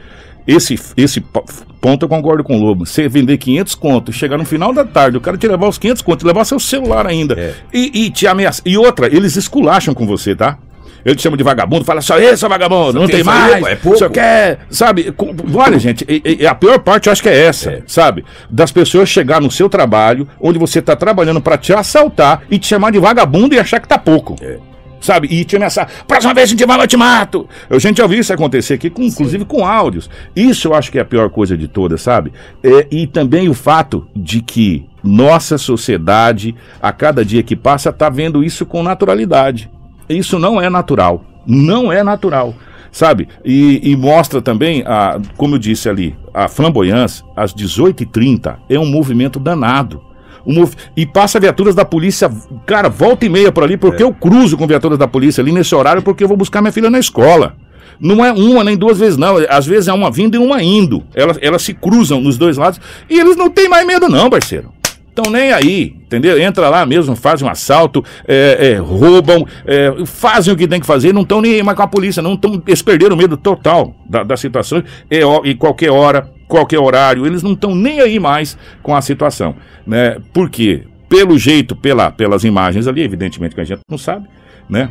Esse, 0.47 0.79
esse 0.97 1.21
po- 1.21 1.45
ponto 1.81 2.05
eu 2.05 2.09
concordo 2.09 2.45
com 2.45 2.57
o 2.57 2.61
Lobo. 2.63 2.87
Você 2.87 3.09
vender 3.09 3.39
500 3.39 3.75
contos, 3.75 4.15
chegar 4.15 4.37
no 4.39 4.45
final 4.45 4.73
da 4.73 4.85
tarde, 4.85 5.17
o 5.17 5.21
cara 5.21 5.37
te 5.37 5.49
levar 5.49 5.67
os 5.67 5.79
500 5.79 6.03
contos, 6.03 6.25
levar 6.25 6.45
seu 6.45 6.61
celular 6.61 7.07
ainda. 7.07 7.35
É. 7.35 7.55
E, 7.73 8.05
e 8.05 8.11
te 8.11 8.27
ameaçar. 8.27 8.63
E 8.65 8.77
outra, 8.79 9.07
eles 9.07 9.35
esculacham 9.37 9.95
com 9.95 10.07
você, 10.07 10.37
tá? 10.37 10.57
Ele 11.05 11.15
te 11.15 11.23
chama 11.23 11.37
de 11.37 11.45
vagabundo, 11.45 11.85
fala 11.85 12.01
só 12.01 12.19
esse, 12.19 12.47
vagabundo, 12.49 12.99
não 13.01 13.07
tem 13.07 13.17
isso 13.21 13.27
mais. 13.27 13.61
pô, 13.61 13.69
é 13.69 13.77
pouco. 13.77 13.99
Só 13.99 14.09
quer, 14.09 14.61
sabe? 14.71 15.13
com- 15.13 15.35
olha, 15.55 15.79
gente, 15.79 16.05
e- 16.09 16.39
e 16.41 16.47
a 16.47 16.55
pior 16.55 16.79
parte 16.79 17.09
eu 17.09 17.13
acho 17.13 17.23
que 17.23 17.29
é 17.29 17.37
essa, 17.47 17.71
É. 17.71 17.83
sabe? 17.87 18.25
Das 18.49 18.73
pessoas 18.73 19.09
chegar 19.09 19.41
no 19.41 19.51
seu 19.51 19.69
trabalho, 19.69 20.27
onde 20.41 20.59
você 20.59 20.81
tá 20.81 20.97
trabalhando 20.97 21.41
pra 21.41 21.59
te 21.59 21.73
assaltar 21.75 22.43
e 22.51 22.59
te 22.59 22.67
chamar 22.67 22.91
de 22.93 22.99
vagabundo 22.99 23.55
e 23.55 23.59
achar 23.59 23.81
que 23.81 23.89
tá 23.89 23.99
pouco. 23.99 24.37
É. 24.41 24.57
Sabe? 25.01 25.29
E 25.31 25.45
te 25.45 25.55
ameaçar. 25.57 25.87
Próxima 26.09 26.33
vez 26.33 26.49
a 26.49 26.51
gente 26.53 26.65
vai, 26.65 26.81
eu 26.81 26.87
te 26.87 26.97
mato. 26.97 27.47
A 27.69 27.79
gente 27.79 27.99
já 27.99 28.07
viu 28.07 28.19
isso 28.21 28.33
acontecer 28.33 28.73
aqui, 28.73 28.89
com- 28.89 29.03
inclusive 29.03 29.45
com 29.45 29.67
áudios. 29.67 30.09
Isso 30.35 30.69
eu 30.69 30.75
acho 30.75 30.91
que 30.91 30.97
é 30.99 31.03
a 31.03 31.05
pior 31.05 31.29
coisa 31.29 31.59
de 31.59 31.69
todas, 31.69 32.01
sabe? 32.01 32.33
É, 32.63 32.87
e 32.91 33.07
também 33.07 33.47
o 33.51 33.53
fato 33.53 34.07
de 34.17 34.41
que 34.41 34.87
nossa 35.03 35.59
sociedade, 35.59 36.55
a 36.81 36.91
cada 36.91 37.23
dia 37.23 37.43
que 37.43 37.55
passa, 37.55 37.93
tá 37.93 38.09
vendo 38.09 38.43
isso 38.43 38.65
com 38.65 38.83
naturalidade. 38.83 39.69
Isso 40.09 40.39
não 40.39 40.61
é 40.61 40.69
natural. 40.69 41.25
Não 41.47 41.93
é 41.93 42.03
natural. 42.03 42.55
Sabe? 42.91 43.29
E, 43.45 43.81
e 43.91 43.97
mostra 43.97 44.41
também, 44.41 44.83
a, 44.87 45.21
como 45.37 45.57
eu 45.57 45.59
disse 45.59 45.89
ali, 45.89 46.17
a 46.33 46.49
flamboyância, 46.49 47.25
às 47.37 47.53
18h30, 47.53 48.57
é 48.69 48.79
um 48.79 48.87
movimento 48.87 49.41
danado. 49.41 50.01
Um 50.47 50.69
E 50.97 51.07
passa 51.07 51.41
viaturas 51.41 51.75
da 51.75 51.85
polícia, 51.85 52.31
cara, 52.67 52.89
volta 52.89 53.25
e 53.25 53.29
meia 53.29 53.51
por 53.51 53.65
ali, 53.65 53.77
porque 53.77 54.03
eu 54.03 54.13
cruzo 54.13 54.57
com 54.57 54.67
viaturas 54.67 54.99
da 54.99 55.09
polícia 55.09 55.41
ali 55.41 55.51
nesse 55.51 55.75
horário, 55.75 56.03
porque 56.03 56.23
eu 56.23 56.29
vou 56.29 56.37
buscar 56.37 56.61
minha 56.61 56.73
filha 56.73 56.91
na 56.91 56.99
escola. 56.99 57.57
Não 57.99 58.25
é 58.25 58.33
uma 58.33 58.63
nem 58.63 58.77
duas 58.77 58.99
vezes, 58.99 59.17
não. 59.17 59.37
Às 59.49 59.67
vezes 59.67 59.89
é 59.89 59.93
uma 59.93 60.11
vindo 60.11 60.35
e 60.35 60.39
uma 60.39 60.63
indo. 60.63 61.03
Elas, 61.15 61.39
elas 61.41 61.63
se 61.63 61.73
cruzam 61.73 62.21
nos 62.21 62.37
dois 62.37 62.57
lados 62.57 62.81
e 63.09 63.19
eles 63.19 63.37
não 63.37 63.49
têm 63.49 63.69
mais 63.69 63.87
medo, 63.87 64.09
não, 64.09 64.29
parceiro. 64.29 64.74
Estão 65.17 65.31
nem 65.31 65.53
aí, 65.53 65.95
entendeu? 66.07 66.37
Entra 66.41 66.69
lá 66.69 66.85
mesmo, 66.85 67.15
fazem 67.15 67.47
um 67.47 67.51
assalto, 67.51 68.05
é, 68.27 68.73
é, 68.73 68.75
roubam, 68.79 69.47
é, 69.65 70.05
fazem 70.05 70.53
o 70.53 70.57
que 70.57 70.67
tem 70.67 70.81
que 70.81 70.87
fazer, 70.87 71.15
não 71.15 71.23
estão 71.23 71.41
nem 71.41 71.55
aí 71.55 71.63
mais 71.63 71.77
com 71.77 71.85
a 71.85 71.87
polícia, 71.87 72.21
não 72.21 72.37
tão, 72.37 72.61
eles 72.67 72.83
perderam 72.83 73.15
o 73.15 73.17
medo 73.17 73.37
total 73.37 73.95
da, 74.05 74.25
da 74.25 74.37
situação, 74.37 74.83
é, 75.09 75.25
ó, 75.25 75.43
e 75.45 75.55
qualquer 75.55 75.93
hora, 75.93 76.29
qualquer 76.49 76.81
horário, 76.81 77.25
eles 77.25 77.45
não 77.45 77.53
estão 77.53 77.77
nem 77.77 78.01
aí 78.01 78.19
mais 78.19 78.59
com 78.83 78.93
a 78.93 79.01
situação, 79.01 79.55
né? 79.87 80.17
Por 80.33 80.51
quê? 80.51 80.83
Pelo 81.09 81.39
jeito, 81.39 81.77
pela, 81.77 82.11
pelas 82.11 82.43
imagens 82.43 82.89
ali, 82.89 83.01
evidentemente 83.01 83.55
que 83.55 83.61
a 83.61 83.65
gente 83.65 83.83
não 83.89 83.97
sabe, 83.97 84.27
né? 84.69 84.91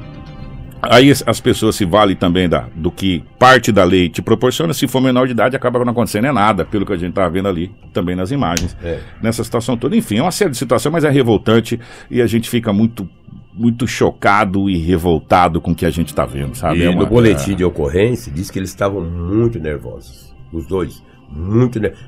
Aí 0.90 1.10
as- 1.12 1.24
as 1.26 1.40
pessoas 1.40 1.76
se 1.76 1.86
valem 1.86 2.16
também 2.16 2.48
da, 2.50 2.68
do 2.76 2.92
que 2.92 3.24
parte 3.40 3.72
da 3.72 3.84
lei 3.84 4.10
te 4.10 4.22
proporciona. 4.22 4.74
Se 4.74 4.88
for 4.88 5.02
menor 5.02 5.26
de 5.26 5.32
idade, 5.32 5.56
acaba 5.56 5.84
não 5.84 5.92
acontecendo 5.92 6.28
é 6.28 6.32
nada, 6.32 6.66
pelo 6.66 6.86
que 6.86 6.94
a 6.94 6.98
gente 6.98 7.14
tá 7.14 7.28
vendo 7.30 7.48
ali, 7.48 7.72
também 7.94 8.16
nas 8.16 8.32
imagens. 8.32 8.76
É. 8.84 9.00
Nessa 9.22 9.44
situação 9.44 9.78
toda. 9.78 9.96
Enfim, 9.96 10.18
é 10.18 10.22
uma 10.22 10.32
série 10.32 10.52
de 10.52 10.58
situações, 10.58 10.92
mas 10.92 11.04
é 11.04 11.10
revoltante 11.10 11.80
e 12.12 12.22
a 12.22 12.28
gente 12.28 12.50
fica 12.50 12.72
muito, 12.74 13.10
muito 13.54 13.88
chocado 13.88 14.70
e 14.70 14.78
revoltado 14.78 15.62
com 15.62 15.72
o 15.72 15.76
que 15.76 15.86
a 15.86 15.90
gente 15.90 16.14
tá 16.14 16.26
vendo, 16.26 16.56
sabe? 16.56 16.80
E 16.80 16.84
É 16.84 16.90
uma- 16.90 17.02
no 17.04 17.08
boletim 17.08 17.56
de 17.56 17.64
ocorrência 17.64 18.32
diz 18.32 18.50
que 18.52 18.60
eles 18.60 18.70
estavam 18.70 19.02
muito 19.02 19.60
nervosos. 19.60 20.34
Os 20.52 20.68
dois. 20.68 21.02
Muito 21.36 21.80
nervosos. 21.80 22.06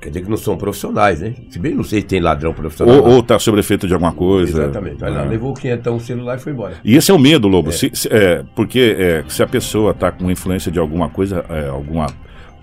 Quer 0.00 0.08
dizer 0.08 0.22
que 0.22 0.30
não 0.30 0.36
são 0.36 0.56
profissionais, 0.56 1.20
né? 1.20 1.34
Se 1.50 1.58
bem 1.58 1.74
não 1.74 1.82
sei 1.82 2.00
se 2.00 2.06
tem 2.06 2.20
ladrão 2.20 2.52
profissional. 2.54 2.96
Ou, 3.02 3.14
ou 3.16 3.22
tá 3.22 3.38
sob 3.38 3.58
efeito 3.58 3.86
de 3.86 3.92
alguma 3.92 4.12
coisa. 4.12 4.62
Exatamente. 4.64 4.96
Vai 5.00 5.10
lá, 5.10 5.24
É. 5.24 5.28
levou 5.28 5.50
o 5.50 5.54
quinhentão, 5.54 5.96
o 5.96 6.00
celular 6.00 6.36
e 6.38 6.40
foi 6.40 6.52
embora. 6.52 6.74
E 6.84 6.94
esse 6.96 7.10
é 7.10 7.14
o 7.14 7.18
medo, 7.18 7.48
Lobo. 7.48 7.72
Se- 7.72 7.90
se- 7.92 8.08
é, 8.12 8.44
porque 8.54 8.96
é, 8.98 9.24
se 9.28 9.42
a 9.42 9.46
pessoa 9.46 9.90
está 9.90 10.12
com 10.12 10.30
influência 10.30 10.70
de 10.70 10.78
alguma 10.78 11.08
coisa, 11.08 11.44
é, 11.48 11.66
alguma. 11.68 12.06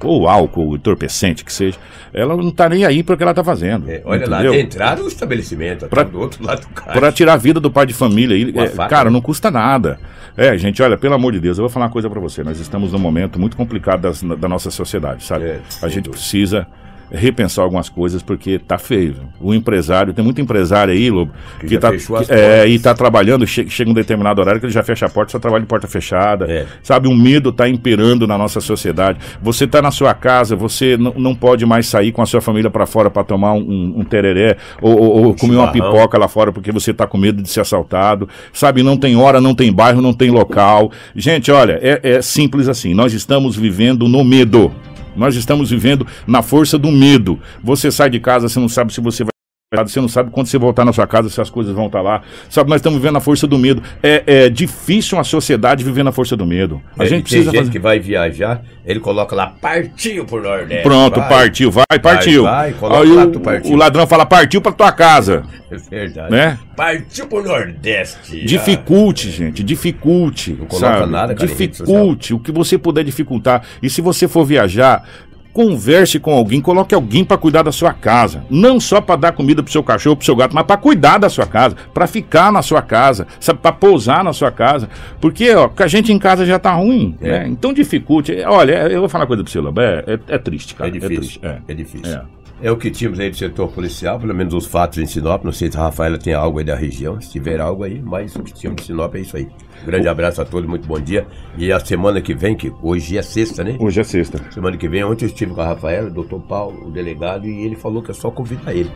Ou 0.07 0.27
álcool, 0.27 0.75
entorpecente 0.75 1.43
que 1.45 1.51
seja, 1.53 1.77
ela 2.13 2.35
não 2.35 2.49
está 2.49 2.67
nem 2.69 2.85
aí 2.85 3.03
para 3.03 3.15
o 3.15 3.17
que 3.17 3.23
ela 3.23 3.31
está 3.31 3.43
fazendo. 3.43 3.89
É, 3.89 4.01
olha 4.05 4.27
lá, 4.29 4.39
entendeu? 4.41 4.59
entraram 4.59 5.03
no 5.03 5.07
estabelecimento, 5.07 5.87
Pra- 5.87 6.01
até 6.03 6.11
do 6.11 6.19
outro 6.19 6.43
lado 6.45 6.61
do 6.61 6.69
carro. 6.69 6.93
Para 6.99 7.11
tirar 7.11 7.33
a 7.33 7.37
vida 7.37 7.59
do 7.59 7.71
pai 7.71 7.85
de 7.85 7.93
família. 7.93 8.35
E, 8.35 8.53
é, 8.57 8.67
cara, 8.87 9.09
não 9.09 9.21
custa 9.21 9.49
nada. 9.51 9.99
É, 10.37 10.57
gente, 10.57 10.81
olha, 10.81 10.97
pelo 10.97 11.13
amor 11.13 11.33
de 11.33 11.39
Deus, 11.39 11.57
eu 11.57 11.63
vou 11.63 11.69
falar 11.69 11.85
uma 11.87 11.91
coisa 11.91 12.09
para 12.09 12.19
você. 12.19 12.43
Nós 12.43 12.59
estamos 12.59 12.93
num 12.93 12.99
momento 12.99 13.39
muito 13.39 13.57
complicado 13.57 14.01
das- 14.01 14.21
da 14.23 14.47
nossa 14.47 14.71
sociedade, 14.71 15.23
sabe? 15.25 15.45
É, 15.45 15.59
a 15.81 15.87
gente 15.89 16.09
precisa 16.09 16.65
repensar 17.11 17.63
algumas 17.63 17.89
coisas 17.89 18.21
porque 18.23 18.57
tá 18.59 18.77
feio. 18.77 19.13
viu? 19.13 19.23
O 19.39 19.53
empresário, 19.53 20.13
tem 20.13 20.23
muito 20.23 20.39
empresário 20.39 20.93
aí, 20.93 21.09
Lobo, 21.09 21.31
Que 21.59 21.67
que, 21.67 21.77
tá, 21.77 21.91
que- 21.91 22.31
é, 22.33 22.67
e 22.67 22.79
tá 22.79 22.93
trabalhando, 22.93 23.45
che- 23.45 23.67
chega 23.69 23.89
um 23.89 23.93
determinado 23.93 24.39
horário 24.41 24.59
que 24.59 24.65
ele 24.65 24.73
já 24.73 24.83
fecha 24.83 25.05
a 25.05 25.09
porta, 25.09 25.31
só 25.31 25.39
trabalha 25.39 25.61
de 25.61 25.67
porta 25.67 25.87
fechada. 25.87 26.45
É. 26.51 26.65
Sabe, 26.81 27.07
o 27.07 27.13
medo 27.15 27.51
tá 27.51 27.67
imperando 27.67 28.25
na 28.25 28.37
nossa 28.37 28.61
sociedade. 28.61 29.19
Você 29.41 29.67
tá 29.67 29.81
na 29.81 29.91
sua 29.91 30.13
casa, 30.13 30.55
você 30.55 30.95
não, 30.97 31.35
pode 31.35 31.65
mais 31.65 31.87
sair 31.87 32.11
com 32.11 32.21
a 32.21 32.25
sua 32.25 32.41
família 32.41 32.69
para 32.69 32.85
fora 32.85 33.09
para 33.09 33.23
tomar 33.23 33.53
um, 33.53 33.93
um, 33.97 34.03
tereré 34.03 34.57
ou, 34.81 34.97
ou- 34.97 35.23
ou 35.25 35.35
comer 35.35 35.55
uma 35.55 35.71
pipoca 35.71 36.17
lá 36.17 36.27
fora 36.27 36.51
porque 36.51 36.71
você 36.71 36.93
tá 36.93 37.05
com 37.07 37.17
medo 37.17 37.41
de 37.41 37.49
ser 37.49 37.61
assaltado. 37.61 38.29
Sabe, 38.53 38.83
não 38.83 38.95
tem 38.97 39.15
hora, 39.15 39.41
não 39.41 39.53
tem 39.55 39.71
bairro, 39.71 40.01
não 40.01 40.13
tem 40.13 40.29
local. 40.29 40.91
Gente, 41.15 41.51
olha, 41.51 41.79
é, 41.81 41.99
é 42.03 42.21
simples 42.21 42.67
assim. 42.67 42.93
Nós 42.93 43.13
estamos 43.13 43.55
vivendo 43.55 44.07
no 44.07 44.23
medo. 44.23 44.71
Nós 45.15 45.35
estamos 45.35 45.69
vivendo 45.69 46.05
na 46.25 46.41
força 46.41 46.77
do 46.77 46.91
medo. 46.91 47.39
Você 47.63 47.91
sai 47.91 48.09
de 48.09 48.19
casa, 48.19 48.47
você 48.47 48.59
não 48.59 48.69
sabe 48.69 48.93
se 48.93 49.01
você 49.01 49.23
vai 49.23 49.31
você 49.73 50.01
não 50.01 50.09
sabe 50.09 50.29
quando 50.31 50.47
você 50.47 50.57
voltar 50.57 50.83
na 50.83 50.91
sua 50.91 51.07
casa 51.07 51.29
se 51.29 51.39
as 51.39 51.49
coisas 51.49 51.73
vão 51.73 51.85
estar 51.85 52.01
lá. 52.01 52.21
Sabe, 52.49 52.69
nós 52.69 52.79
estamos 52.79 52.99
vivendo 52.99 53.15
a 53.15 53.21
força 53.21 53.47
do 53.47 53.57
medo. 53.57 53.81
É, 54.03 54.21
é 54.25 54.49
difícil 54.49 55.17
a 55.17 55.23
sociedade 55.23 55.81
viver 55.81 56.03
na 56.03 56.11
força 56.11 56.35
do 56.35 56.45
medo. 56.45 56.81
A 56.99 57.05
É, 57.05 57.07
gente 57.07 57.19
e 57.19 57.21
tem 57.21 57.21
precisa 57.23 57.51
gente 57.51 57.57
fazer... 57.59 57.71
que 57.71 57.79
vai 57.79 57.97
viajar, 57.97 58.61
ele 58.85 58.99
coloca 58.99 59.33
lá, 59.33 59.47
partiu 59.61 60.25
pro 60.25 60.43
Nordeste. 60.43 60.83
Pronto, 60.83 61.21
vai. 61.21 61.29
partiu, 61.29 61.71
vai, 61.71 61.85
partiu. 62.01 62.43
vai, 62.43 62.73
coloca 62.73 63.01
Aí 63.01 63.13
lá, 63.13 63.23
o, 63.23 63.39
partiu. 63.39 63.71
o 63.71 63.75
ladrão 63.77 64.05
fala, 64.05 64.25
partiu 64.25 64.59
pra 64.61 64.73
tua 64.73 64.91
casa. 64.91 65.45
É 65.71 65.77
verdade. 65.77 66.31
Né? 66.31 66.59
Partiu 66.75 67.27
pro 67.27 67.41
Nordeste. 67.41 68.43
Dificulte, 68.43 69.31
gente, 69.31 69.63
dificulte. 69.63 70.51
Não 70.51 70.65
coloca 70.65 70.97
sabe? 70.99 71.09
nada, 71.13 71.33
cara, 71.33 71.47
Dificulte 71.47 72.33
o 72.33 72.39
que 72.39 72.51
você 72.51 72.77
puder 72.77 73.05
dificultar. 73.05 73.63
E 73.81 73.89
se 73.89 74.01
você 74.01 74.27
for 74.27 74.43
viajar, 74.43 75.07
converse 75.53 76.19
com 76.19 76.31
alguém, 76.33 76.61
coloque 76.61 76.93
alguém 76.95 77.23
pra 77.23 77.37
cuidar 77.37 77.63
da 77.63 77.71
sua 77.71 77.93
casa. 77.93 78.43
Não 78.49 78.79
só 78.79 79.01
pra 79.01 79.15
dar 79.15 79.31
comida 79.31 79.61
pro 79.61 79.71
seu 79.71 79.83
cachorro, 79.83 80.15
pro 80.15 80.25
seu 80.25 80.35
gato, 80.35 80.53
mas 80.55 80.65
pra 80.65 80.77
cuidar 80.77 81.17
da 81.17 81.29
sua 81.29 81.45
casa, 81.45 81.75
pra 81.93 82.07
ficar 82.07 82.51
na 82.51 82.61
sua 82.61 82.81
casa, 82.81 83.27
sabe, 83.39 83.59
para 83.59 83.71
pousar 83.71 84.23
na 84.23 84.33
sua 84.33 84.51
casa. 84.51 84.89
Porque, 85.19 85.53
ó, 85.53 85.67
com 85.67 85.83
a 85.83 85.87
gente 85.87 86.11
em 86.11 86.19
casa 86.19 86.45
já 86.45 86.57
tá 86.59 86.71
ruim, 86.73 87.15
É. 87.21 87.31
né? 87.41 87.47
Então 87.47 87.73
dificulte. 87.73 88.33
Olha, 88.45 88.87
eu 88.87 88.99
vou 89.01 89.09
falar 89.09 89.23
uma 89.23 89.27
coisa 89.27 89.43
pro 89.43 89.51
você, 89.51 89.59
Lobo, 89.59 89.81
é, 89.81 90.03
é, 90.07 90.19
é 90.35 90.37
triste, 90.37 90.73
cara. 90.75 90.89
É 90.89 90.93
difícil. 90.93 91.15
triste. 91.17 91.39
É. 91.43 91.57
É 91.67 91.73
difícil. 91.73 92.19
É. 92.61 92.71
O 92.71 92.77
que 92.77 92.91
tínhamos 92.91 93.19
aí 93.19 93.29
do 93.29 93.37
setor 93.37 93.71
policial, 93.71 94.19
pelo 94.19 94.33
menos 94.33 94.53
os 94.53 94.65
fatos 94.65 94.97
em 94.97 95.05
Sinop. 95.05 95.43
Não 95.43 95.51
sei 95.51 95.71
se 95.71 95.77
a 95.77 95.81
Rafaela 95.81 96.17
tem 96.17 96.33
algo 96.33 96.59
aí 96.59 96.65
da 96.65 96.75
região, 96.75 97.19
se 97.19 97.31
tiver 97.31 97.59
algo 97.59 97.83
aí, 97.83 98.01
mas 98.01 98.35
o 98.35 98.43
que 98.43 98.53
tínhamos 98.53 98.81
de 98.81 98.87
Sinop 98.87 99.15
é 99.15 99.19
isso 99.19 99.35
aí. 99.35 99.47
Grande 99.85 100.07
abraço 100.07 100.41
a 100.41 100.45
todos, 100.45 100.69
muito 100.69 100.87
bom 100.87 100.99
dia. 100.99 101.25
E 101.57 101.71
a 101.71 101.79
semana 101.79 102.21
que 102.21 102.33
vem, 102.33 102.55
que 102.55 102.71
hoje 102.81 103.17
é 103.17 103.21
sexta, 103.21 103.63
né? 103.63 103.77
Hoje 103.79 103.99
é 103.99 104.03
sexta. 104.03 104.39
Semana 104.51 104.77
que 104.77 104.87
vem, 104.87 105.03
ontem 105.03 105.25
eu 105.25 105.29
estive 105.29 105.53
com 105.53 105.61
a 105.61 105.65
Rafaela, 105.65 106.07
o 106.07 106.13
doutor 106.13 106.39
Paulo, 106.41 106.87
o 106.87 106.91
delegado, 106.91 107.47
e 107.47 107.65
ele 107.65 107.75
falou 107.75 108.01
que 108.03 108.11
é 108.11 108.13
só 108.13 108.29
convidar 108.29 108.73
ele. 108.73 108.91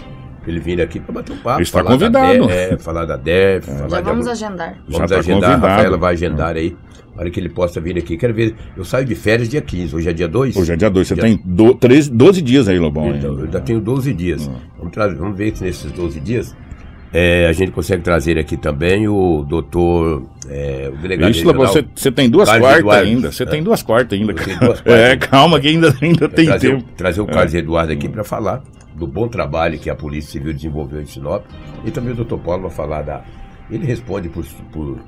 Ele 0.48 0.60
vir 0.60 0.82
aqui 0.82 1.00
pra 1.00 1.14
bater 1.14 1.34
um 1.34 1.38
papo. 1.38 1.58
Ele 1.58 1.64
está 1.64 1.80
falar 1.84 1.98
da 1.98 2.06
convidado. 2.06 2.48
DEF, 2.48 2.74
é, 2.74 2.78
falar 2.78 3.06
da 3.06 3.18
DEF, 3.18 3.66
falar 3.66 3.90
Já 3.90 3.98
de 3.98 4.04
vamos 4.04 4.28
algum- 4.28 4.30
agendar. 4.32 4.70
Já 4.70 4.98
Vamos 4.98 5.12
tá 5.12 5.18
agendar, 5.20 5.40
convidado. 5.42 5.66
a 5.66 5.70
Rafaela 5.70 5.98
vai 5.98 6.14
agendar 6.14 6.56
aí. 6.56 6.76
A 7.16 7.22
hora 7.22 7.30
que 7.30 7.40
ele 7.40 7.48
possa 7.50 7.80
vir 7.80 7.98
aqui. 7.98 8.18
Quero 8.18 8.34
ver. 8.34 8.56
Eu 8.76 8.84
saio 8.84 9.06
de 9.06 9.16
férias 9.16 9.48
dia 9.48 9.62
15, 9.62 9.96
hoje 9.96 10.10
é 10.10 10.14
dia 10.14 10.28
2. 10.28 10.56
Hoje 10.58 10.74
é 10.74 10.76
dia 10.76 10.90
2. 10.90 11.08
Você 11.08 11.14
Dia- 11.16 11.24
tem 11.24 11.42
do, 11.46 11.74
13, 11.74 12.12
12 12.12 12.42
dias 12.42 12.68
aí, 12.68 12.78
Lobão. 12.78 13.16
Então, 13.16 13.34
eu 13.38 13.46
ainda 13.46 13.62
tenho 13.62 13.80
12 13.80 14.14
dias. 14.14 14.48
Hum. 14.48 14.56
Vamos, 14.78 14.92
trazer, 14.94 15.16
vamos 15.16 15.38
ver 15.38 15.56
se 15.56 15.64
nesses 15.64 15.90
12 15.94 16.20
dias 16.20 16.54
é, 17.14 17.48
a 17.48 17.54
gente 17.54 17.72
consegue 17.72 18.04
trazer 18.04 18.38
aqui 18.38 18.58
também 18.58 19.08
o 19.08 19.46
doutor, 19.48 20.24
é, 20.50 20.92
o 20.94 20.98
delegado 21.02 21.32
Isso, 21.32 21.46
Lobão, 21.48 21.62
regional. 21.66 21.84
você, 21.96 22.02
você 22.02 22.12
tem 22.12 22.30
duas 22.30 22.50
quartas 22.50 22.94
ainda. 22.94 23.32
Você 23.32 23.44
É. 23.44 23.46
tem 23.46 23.64
duas 23.64 23.82
quartas 23.82 24.20
ainda. 24.20 24.34
Duas 24.34 24.46
quartas 24.82 24.86
É, 24.94 25.16
calma 25.16 25.58
que 25.62 25.70
ainda, 25.70 25.96
ainda 26.02 26.28
tem 26.28 26.46
trazer, 26.48 26.72
tempo. 26.72 26.84
o, 26.84 26.96
trazer 26.98 27.22
o 27.22 27.26
Carlos 27.26 27.54
Eduardo 27.54 27.94
aqui 27.94 28.10
para 28.10 28.26
falar 28.26 28.62
do 28.96 29.06
bom 29.08 29.28
trabalho 29.28 29.78
que 29.78 29.90
a 29.90 29.96
Polícia 29.96 30.32
Civil 30.32 30.54
desenvolveu 30.54 31.02
em 31.02 31.06
Sinop. 31.06 31.46
E 31.86 31.92
também 31.92 32.14
o 32.14 32.16
doutor 32.16 32.40
Paulo 32.40 32.64
vai 32.64 32.72
falar 32.72 33.02
da. 33.02 33.24
Ele 33.70 33.86
responde 33.86 34.30
por, 34.30 34.46
por 34.72 35.00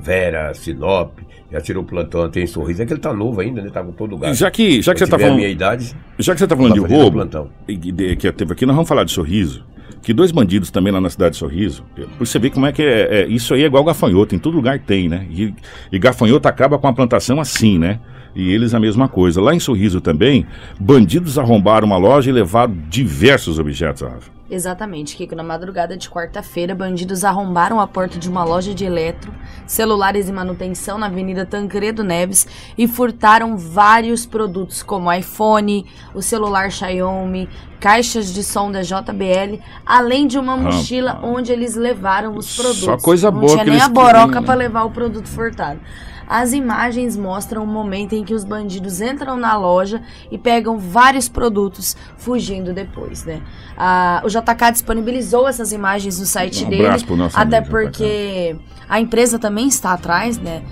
Vera, 0.00 0.52
Sinop, 0.54 1.18
já 1.50 1.60
tirou 1.60 1.82
o 1.82 1.86
plantão, 1.86 2.28
tem 2.30 2.46
sorriso. 2.46 2.82
É 2.82 2.86
que 2.86 2.92
ele 2.92 3.00
tá 3.00 3.12
novo 3.12 3.40
ainda, 3.40 3.60
né? 3.62 3.70
Tá 3.70 3.82
com 3.82 3.92
todo 3.92 4.12
lugar. 4.12 4.34
Já 4.34 4.50
que, 4.50 4.80
já 4.82 4.92
que 4.94 5.00
você 5.00 5.06
tá 5.06 5.18
falando, 5.18 5.36
minha 5.36 5.48
idade, 5.48 5.94
já 6.18 6.32
que 6.34 6.38
você 6.40 6.46
tá 6.46 6.56
falando 6.56 6.74
de 6.74 6.80
roubo, 6.80 7.12
plantão. 7.18 7.50
de- 7.68 8.16
que 8.16 8.32
teve 8.32 8.52
aqui, 8.52 8.64
nós 8.66 8.74
vamos 8.74 8.88
falar 8.88 9.04
de 9.04 9.12
Sorriso. 9.12 9.64
Que 10.02 10.12
dois 10.12 10.32
bandidos 10.32 10.70
também 10.70 10.92
lá 10.92 11.00
na 11.00 11.08
cidade 11.10 11.32
de 11.32 11.36
Sorriso. 11.38 11.84
Pra 11.94 12.04
você 12.18 12.36
ver 12.38 12.50
como 12.50 12.66
é 12.66 12.72
que 12.72 12.82
é, 12.82 13.22
é- 13.22 13.26
Isso 13.28 13.54
aí 13.54 13.62
é 13.62 13.66
igual 13.66 13.84
gafanhoto, 13.84 14.34
em 14.34 14.38
todo 14.38 14.54
lugar 14.56 14.78
tem, 14.80 15.08
né? 15.08 15.26
E, 15.30 15.54
e 15.92 15.98
gafanhoto 15.98 16.48
acaba 16.48 16.76
com 16.78 16.88
a 16.88 16.92
plantação 16.92 17.38
assim, 17.40 17.78
né? 17.78 18.00
E 18.34 18.50
eles 18.50 18.72
a 18.74 18.80
mesma 18.80 19.08
coisa. 19.08 19.40
Lá 19.40 19.54
em 19.54 19.60
Sorriso 19.60 20.00
também, 20.00 20.46
bandidos 20.80 21.38
arrombaram 21.38 21.86
uma 21.86 21.98
loja 21.98 22.30
e 22.30 22.32
levaram 22.32 22.74
diversos 22.88 23.58
objetos, 23.58 24.02
Rafa. 24.02 24.30
Exatamente, 24.50 25.16
Kiko. 25.16 25.34
Na 25.34 25.42
madrugada 25.42 25.96
de 25.96 26.10
quarta-feira, 26.10 26.74
bandidos 26.74 27.24
arrombaram 27.24 27.80
a 27.80 27.86
porta 27.86 28.18
de 28.18 28.28
uma 28.28 28.44
loja 28.44 28.74
de 28.74 28.84
eletro, 28.84 29.32
celulares 29.66 30.28
e 30.28 30.32
manutenção 30.32 30.98
na 30.98 31.06
Avenida 31.06 31.46
Tancredo 31.46 32.04
Neves 32.04 32.46
e 32.76 32.86
furtaram 32.86 33.56
vários 33.56 34.26
produtos, 34.26 34.82
como 34.82 35.10
iPhone, 35.10 35.86
o 36.14 36.20
celular 36.20 36.70
Xiaomi, 36.70 37.48
caixas 37.80 38.32
de 38.32 38.44
som 38.44 38.70
da 38.70 38.82
JBL, 38.82 39.58
além 39.86 40.26
de 40.26 40.38
uma 40.38 40.54
mochila 40.54 41.18
onde 41.22 41.50
eles 41.50 41.74
levaram 41.74 42.36
os 42.36 42.44
Só 42.46 42.62
produtos. 42.62 43.02
coisa 43.04 43.30
Não 43.30 43.40
boa 43.40 43.52
tinha 43.52 43.64
que 43.64 43.70
nem 43.70 43.78
eles 43.78 43.86
a 43.86 43.92
boroca 43.92 44.26
queriam. 44.26 44.44
para 44.44 44.54
levar 44.54 44.84
o 44.84 44.90
produto 44.90 45.28
furtado. 45.28 45.80
As 46.28 46.52
imagens 46.52 47.16
mostram 47.16 47.62
o 47.64 47.66
momento 47.66 48.14
em 48.14 48.24
que 48.24 48.34
os 48.34 48.44
bandidos 48.44 49.00
entram 49.00 49.36
na 49.36 49.56
loja 49.56 50.02
e 50.30 50.38
pegam 50.38 50.78
vários 50.78 51.28
produtos, 51.28 51.96
fugindo 52.16 52.72
depois, 52.72 53.24
né? 53.24 53.42
Ah, 53.76 54.22
o 54.24 54.28
JK 54.28 54.72
disponibilizou 54.72 55.48
essas 55.48 55.72
imagens 55.72 56.18
no 56.18 56.26
site 56.26 56.64
Um 56.64 56.70
dele, 56.70 56.86
até 57.34 57.58
amigo 57.58 57.64
JK. 57.64 57.70
porque 57.70 58.56
a 58.88 59.00
empresa 59.00 59.38
também 59.38 59.68
está 59.68 59.92
atrás, 59.92 60.38
né? 60.38 60.62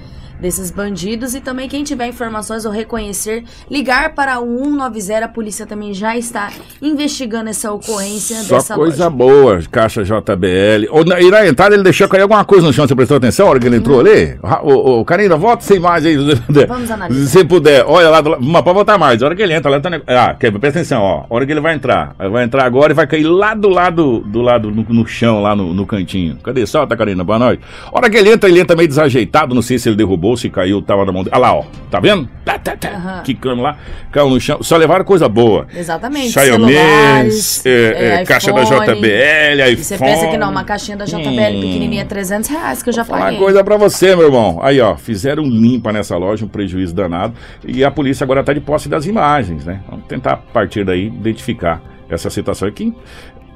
Desses 0.40 0.70
bandidos 0.70 1.34
e 1.34 1.40
também 1.40 1.68
quem 1.68 1.84
tiver 1.84 2.06
informações 2.06 2.64
ou 2.64 2.72
reconhecer, 2.72 3.44
ligar 3.70 4.14
para 4.14 4.40
o 4.40 4.46
190, 4.64 5.24
a 5.24 5.28
polícia 5.28 5.66
também 5.66 5.92
já 5.92 6.16
está 6.16 6.50
investigando 6.80 7.50
essa 7.50 7.70
ocorrência 7.72 8.36
Só 8.42 8.54
dessa 8.56 8.74
coisa 8.74 9.04
loja. 9.04 9.10
boa, 9.10 9.60
caixa 9.70 10.02
JBL. 10.02 10.86
Ou 10.90 11.04
na, 11.04 11.20
e 11.20 11.30
na 11.30 11.46
entrada 11.46 11.74
ele 11.74 11.82
deixou 11.84 12.08
cair 12.08 12.22
alguma 12.22 12.44
coisa 12.44 12.66
no 12.66 12.72
chão, 12.72 12.86
você 12.88 12.94
prestou 12.94 13.18
atenção 13.18 13.44
na 13.46 13.50
hora 13.50 13.60
que 13.60 13.66
ele 13.66 13.76
entrou 13.76 14.00
ali? 14.00 14.38
Ra- 14.42 14.62
Ô, 14.62 15.00
ô, 15.00 15.04
Karina, 15.04 15.36
volta 15.36 15.62
sem 15.62 15.78
mais 15.78 16.04
aí. 16.06 16.16
se 16.16 16.40
puder. 16.42 16.66
Vamos 16.66 16.90
analisar. 16.90 17.26
Se 17.38 17.44
puder, 17.44 17.84
olha 17.86 18.08
lá, 18.08 18.22
mas 18.40 18.62
pode 18.62 18.74
voltar 18.74 18.96
mais. 18.98 19.22
A 19.22 19.26
hora 19.26 19.36
que 19.36 19.42
ele 19.42 19.52
entra, 19.52 19.70
lá 19.70 19.78
tá, 19.80 19.90
ah, 20.06 20.34
quer, 20.38 20.50
presta 20.52 20.78
atenção, 20.80 21.02
ó. 21.02 21.24
A 21.28 21.34
hora 21.34 21.44
que 21.44 21.52
ele 21.52 21.60
vai 21.60 21.74
entrar, 21.74 22.14
ele 22.18 22.30
vai 22.30 22.44
entrar 22.44 22.64
agora 22.64 22.92
e 22.92 22.96
vai 22.96 23.06
cair 23.06 23.24
lá 23.24 23.54
do 23.54 23.68
lado, 23.68 24.20
do 24.20 24.40
lado 24.40 24.70
no, 24.70 24.82
no 24.88 25.06
chão, 25.06 25.42
lá 25.42 25.54
no, 25.54 25.74
no 25.74 25.86
cantinho. 25.86 26.36
Cadê? 26.42 26.64
Solta, 26.66 26.96
Karina, 26.96 27.22
boa 27.24 27.38
noite. 27.38 27.62
A 27.92 27.96
hora 27.98 28.08
que 28.08 28.16
ele 28.16 28.30
entra, 28.32 28.48
ele 28.48 28.60
entra 28.60 28.74
meio 28.74 28.88
desajeitado, 28.88 29.54
não 29.54 29.62
sei 29.62 29.78
se 29.78 29.88
ele 29.88 29.96
derrubou, 29.96 30.29
se 30.36 30.48
caiu, 30.50 30.80
tava 30.82 31.04
na 31.04 31.12
mão 31.12 31.22
dele. 31.22 31.34
Ah 31.34 31.38
lá, 31.38 31.54
ó, 31.54 31.64
tá 31.90 32.00
vendo? 32.00 32.28
Tá, 32.44 32.58
tá, 32.58 32.76
tá, 32.76 32.88
Aham. 32.90 33.22
quicando 33.22 33.62
lá, 33.62 33.76
caiu 34.10 34.28
no 34.30 34.40
chão. 34.40 34.62
Só 34.62 34.76
levaram 34.76 35.04
coisa 35.04 35.28
boa. 35.28 35.66
Exatamente. 35.74 36.30
Xiaomi, 36.32 36.72
celulares, 36.72 37.66
é, 37.66 38.20
é, 38.20 38.24
caixa 38.24 38.52
da 38.52 38.62
iPhone. 38.62 38.86
JBL, 38.86 39.06
E 39.06 39.72
iPhone. 39.72 39.76
você 39.84 39.98
pensa 39.98 40.26
que 40.28 40.36
não, 40.38 40.50
uma 40.50 40.64
caixinha 40.64 40.96
da 40.96 41.04
JBL 41.04 41.20
Hum. 41.56 41.60
pequenininha 41.60 42.02
é 42.02 42.04
300 42.04 42.48
reais 42.50 42.82
que 42.82 42.88
eu 42.88 42.92
já 42.92 43.04
Falar 43.04 43.30
uma 43.32 43.38
coisa 43.38 43.64
pra 43.64 43.76
você, 43.76 44.14
meu 44.14 44.26
irmão. 44.26 44.58
Aí, 44.62 44.80
ó, 44.80 44.96
fizeram 44.96 45.42
limpa 45.44 45.92
nessa 45.92 46.16
loja, 46.16 46.44
um 46.44 46.48
prejuízo 46.48 46.94
danado. 46.94 47.34
E 47.66 47.84
a 47.84 47.90
polícia 47.90 48.24
agora 48.24 48.42
tá 48.44 48.52
de 48.52 48.60
posse 48.60 48.88
das 48.88 49.06
imagens, 49.06 49.64
né? 49.64 49.80
Vamos 49.88 50.06
tentar, 50.06 50.32
a 50.32 50.36
partir 50.36 50.84
daí, 50.84 51.06
identificar 51.06 51.80
essa 52.08 52.28
situação 52.30 52.68
aqui. 52.68 52.94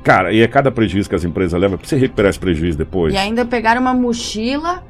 Cara, 0.02 0.32
e 0.32 0.42
é 0.42 0.46
cada 0.48 0.70
prejuízo 0.70 1.08
que 1.08 1.14
as 1.14 1.24
empresas 1.24 1.58
levam 1.58 1.78
pra 1.78 1.86
você 1.88 1.96
recuperar 1.96 2.28
esse 2.30 2.38
prejuízo 2.38 2.76
depois. 2.76 3.14
E 3.14 3.16
ainda 3.16 3.44
pegaram 3.44 3.80
uma 3.80 3.94
mochila, 3.94 4.82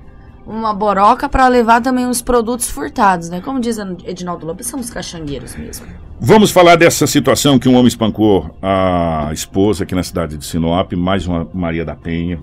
uma 0.46 0.74
boroca 0.74 1.28
pra 1.28 1.48
levar 1.48 1.80
também 1.80 2.06
os 2.06 2.20
produtos 2.20 2.70
furtados, 2.70 3.30
né? 3.30 3.40
Como 3.40 3.60
diz 3.60 3.78
Edinaldo 4.04 4.46
Lobo, 4.46 4.62
são 4.62 4.78
os 4.78 4.90
caixangueiros 4.90 5.56
mesmo. 5.56 5.86
Vamos 6.20 6.50
falar 6.50 6.76
dessa 6.76 7.06
situação 7.06 7.58
que 7.58 7.68
um 7.68 7.74
homem 7.74 7.88
espancou 7.88 8.54
a 8.62 9.30
esposa 9.32 9.84
aqui 9.84 9.94
na 9.94 10.02
cidade 10.02 10.36
de 10.36 10.44
Sinop, 10.44 10.92
mais 10.92 11.26
uma 11.26 11.48
Maria 11.52 11.84
da 11.84 11.94
Penha. 11.94 12.38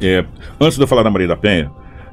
É, 0.00 0.24
antes 0.60 0.76
de 0.76 0.82
eu 0.82 0.86
falar 0.86 1.02
da 1.02 1.10
Maria 1.10 1.28
da 1.28 1.36
Penha, 1.36 1.70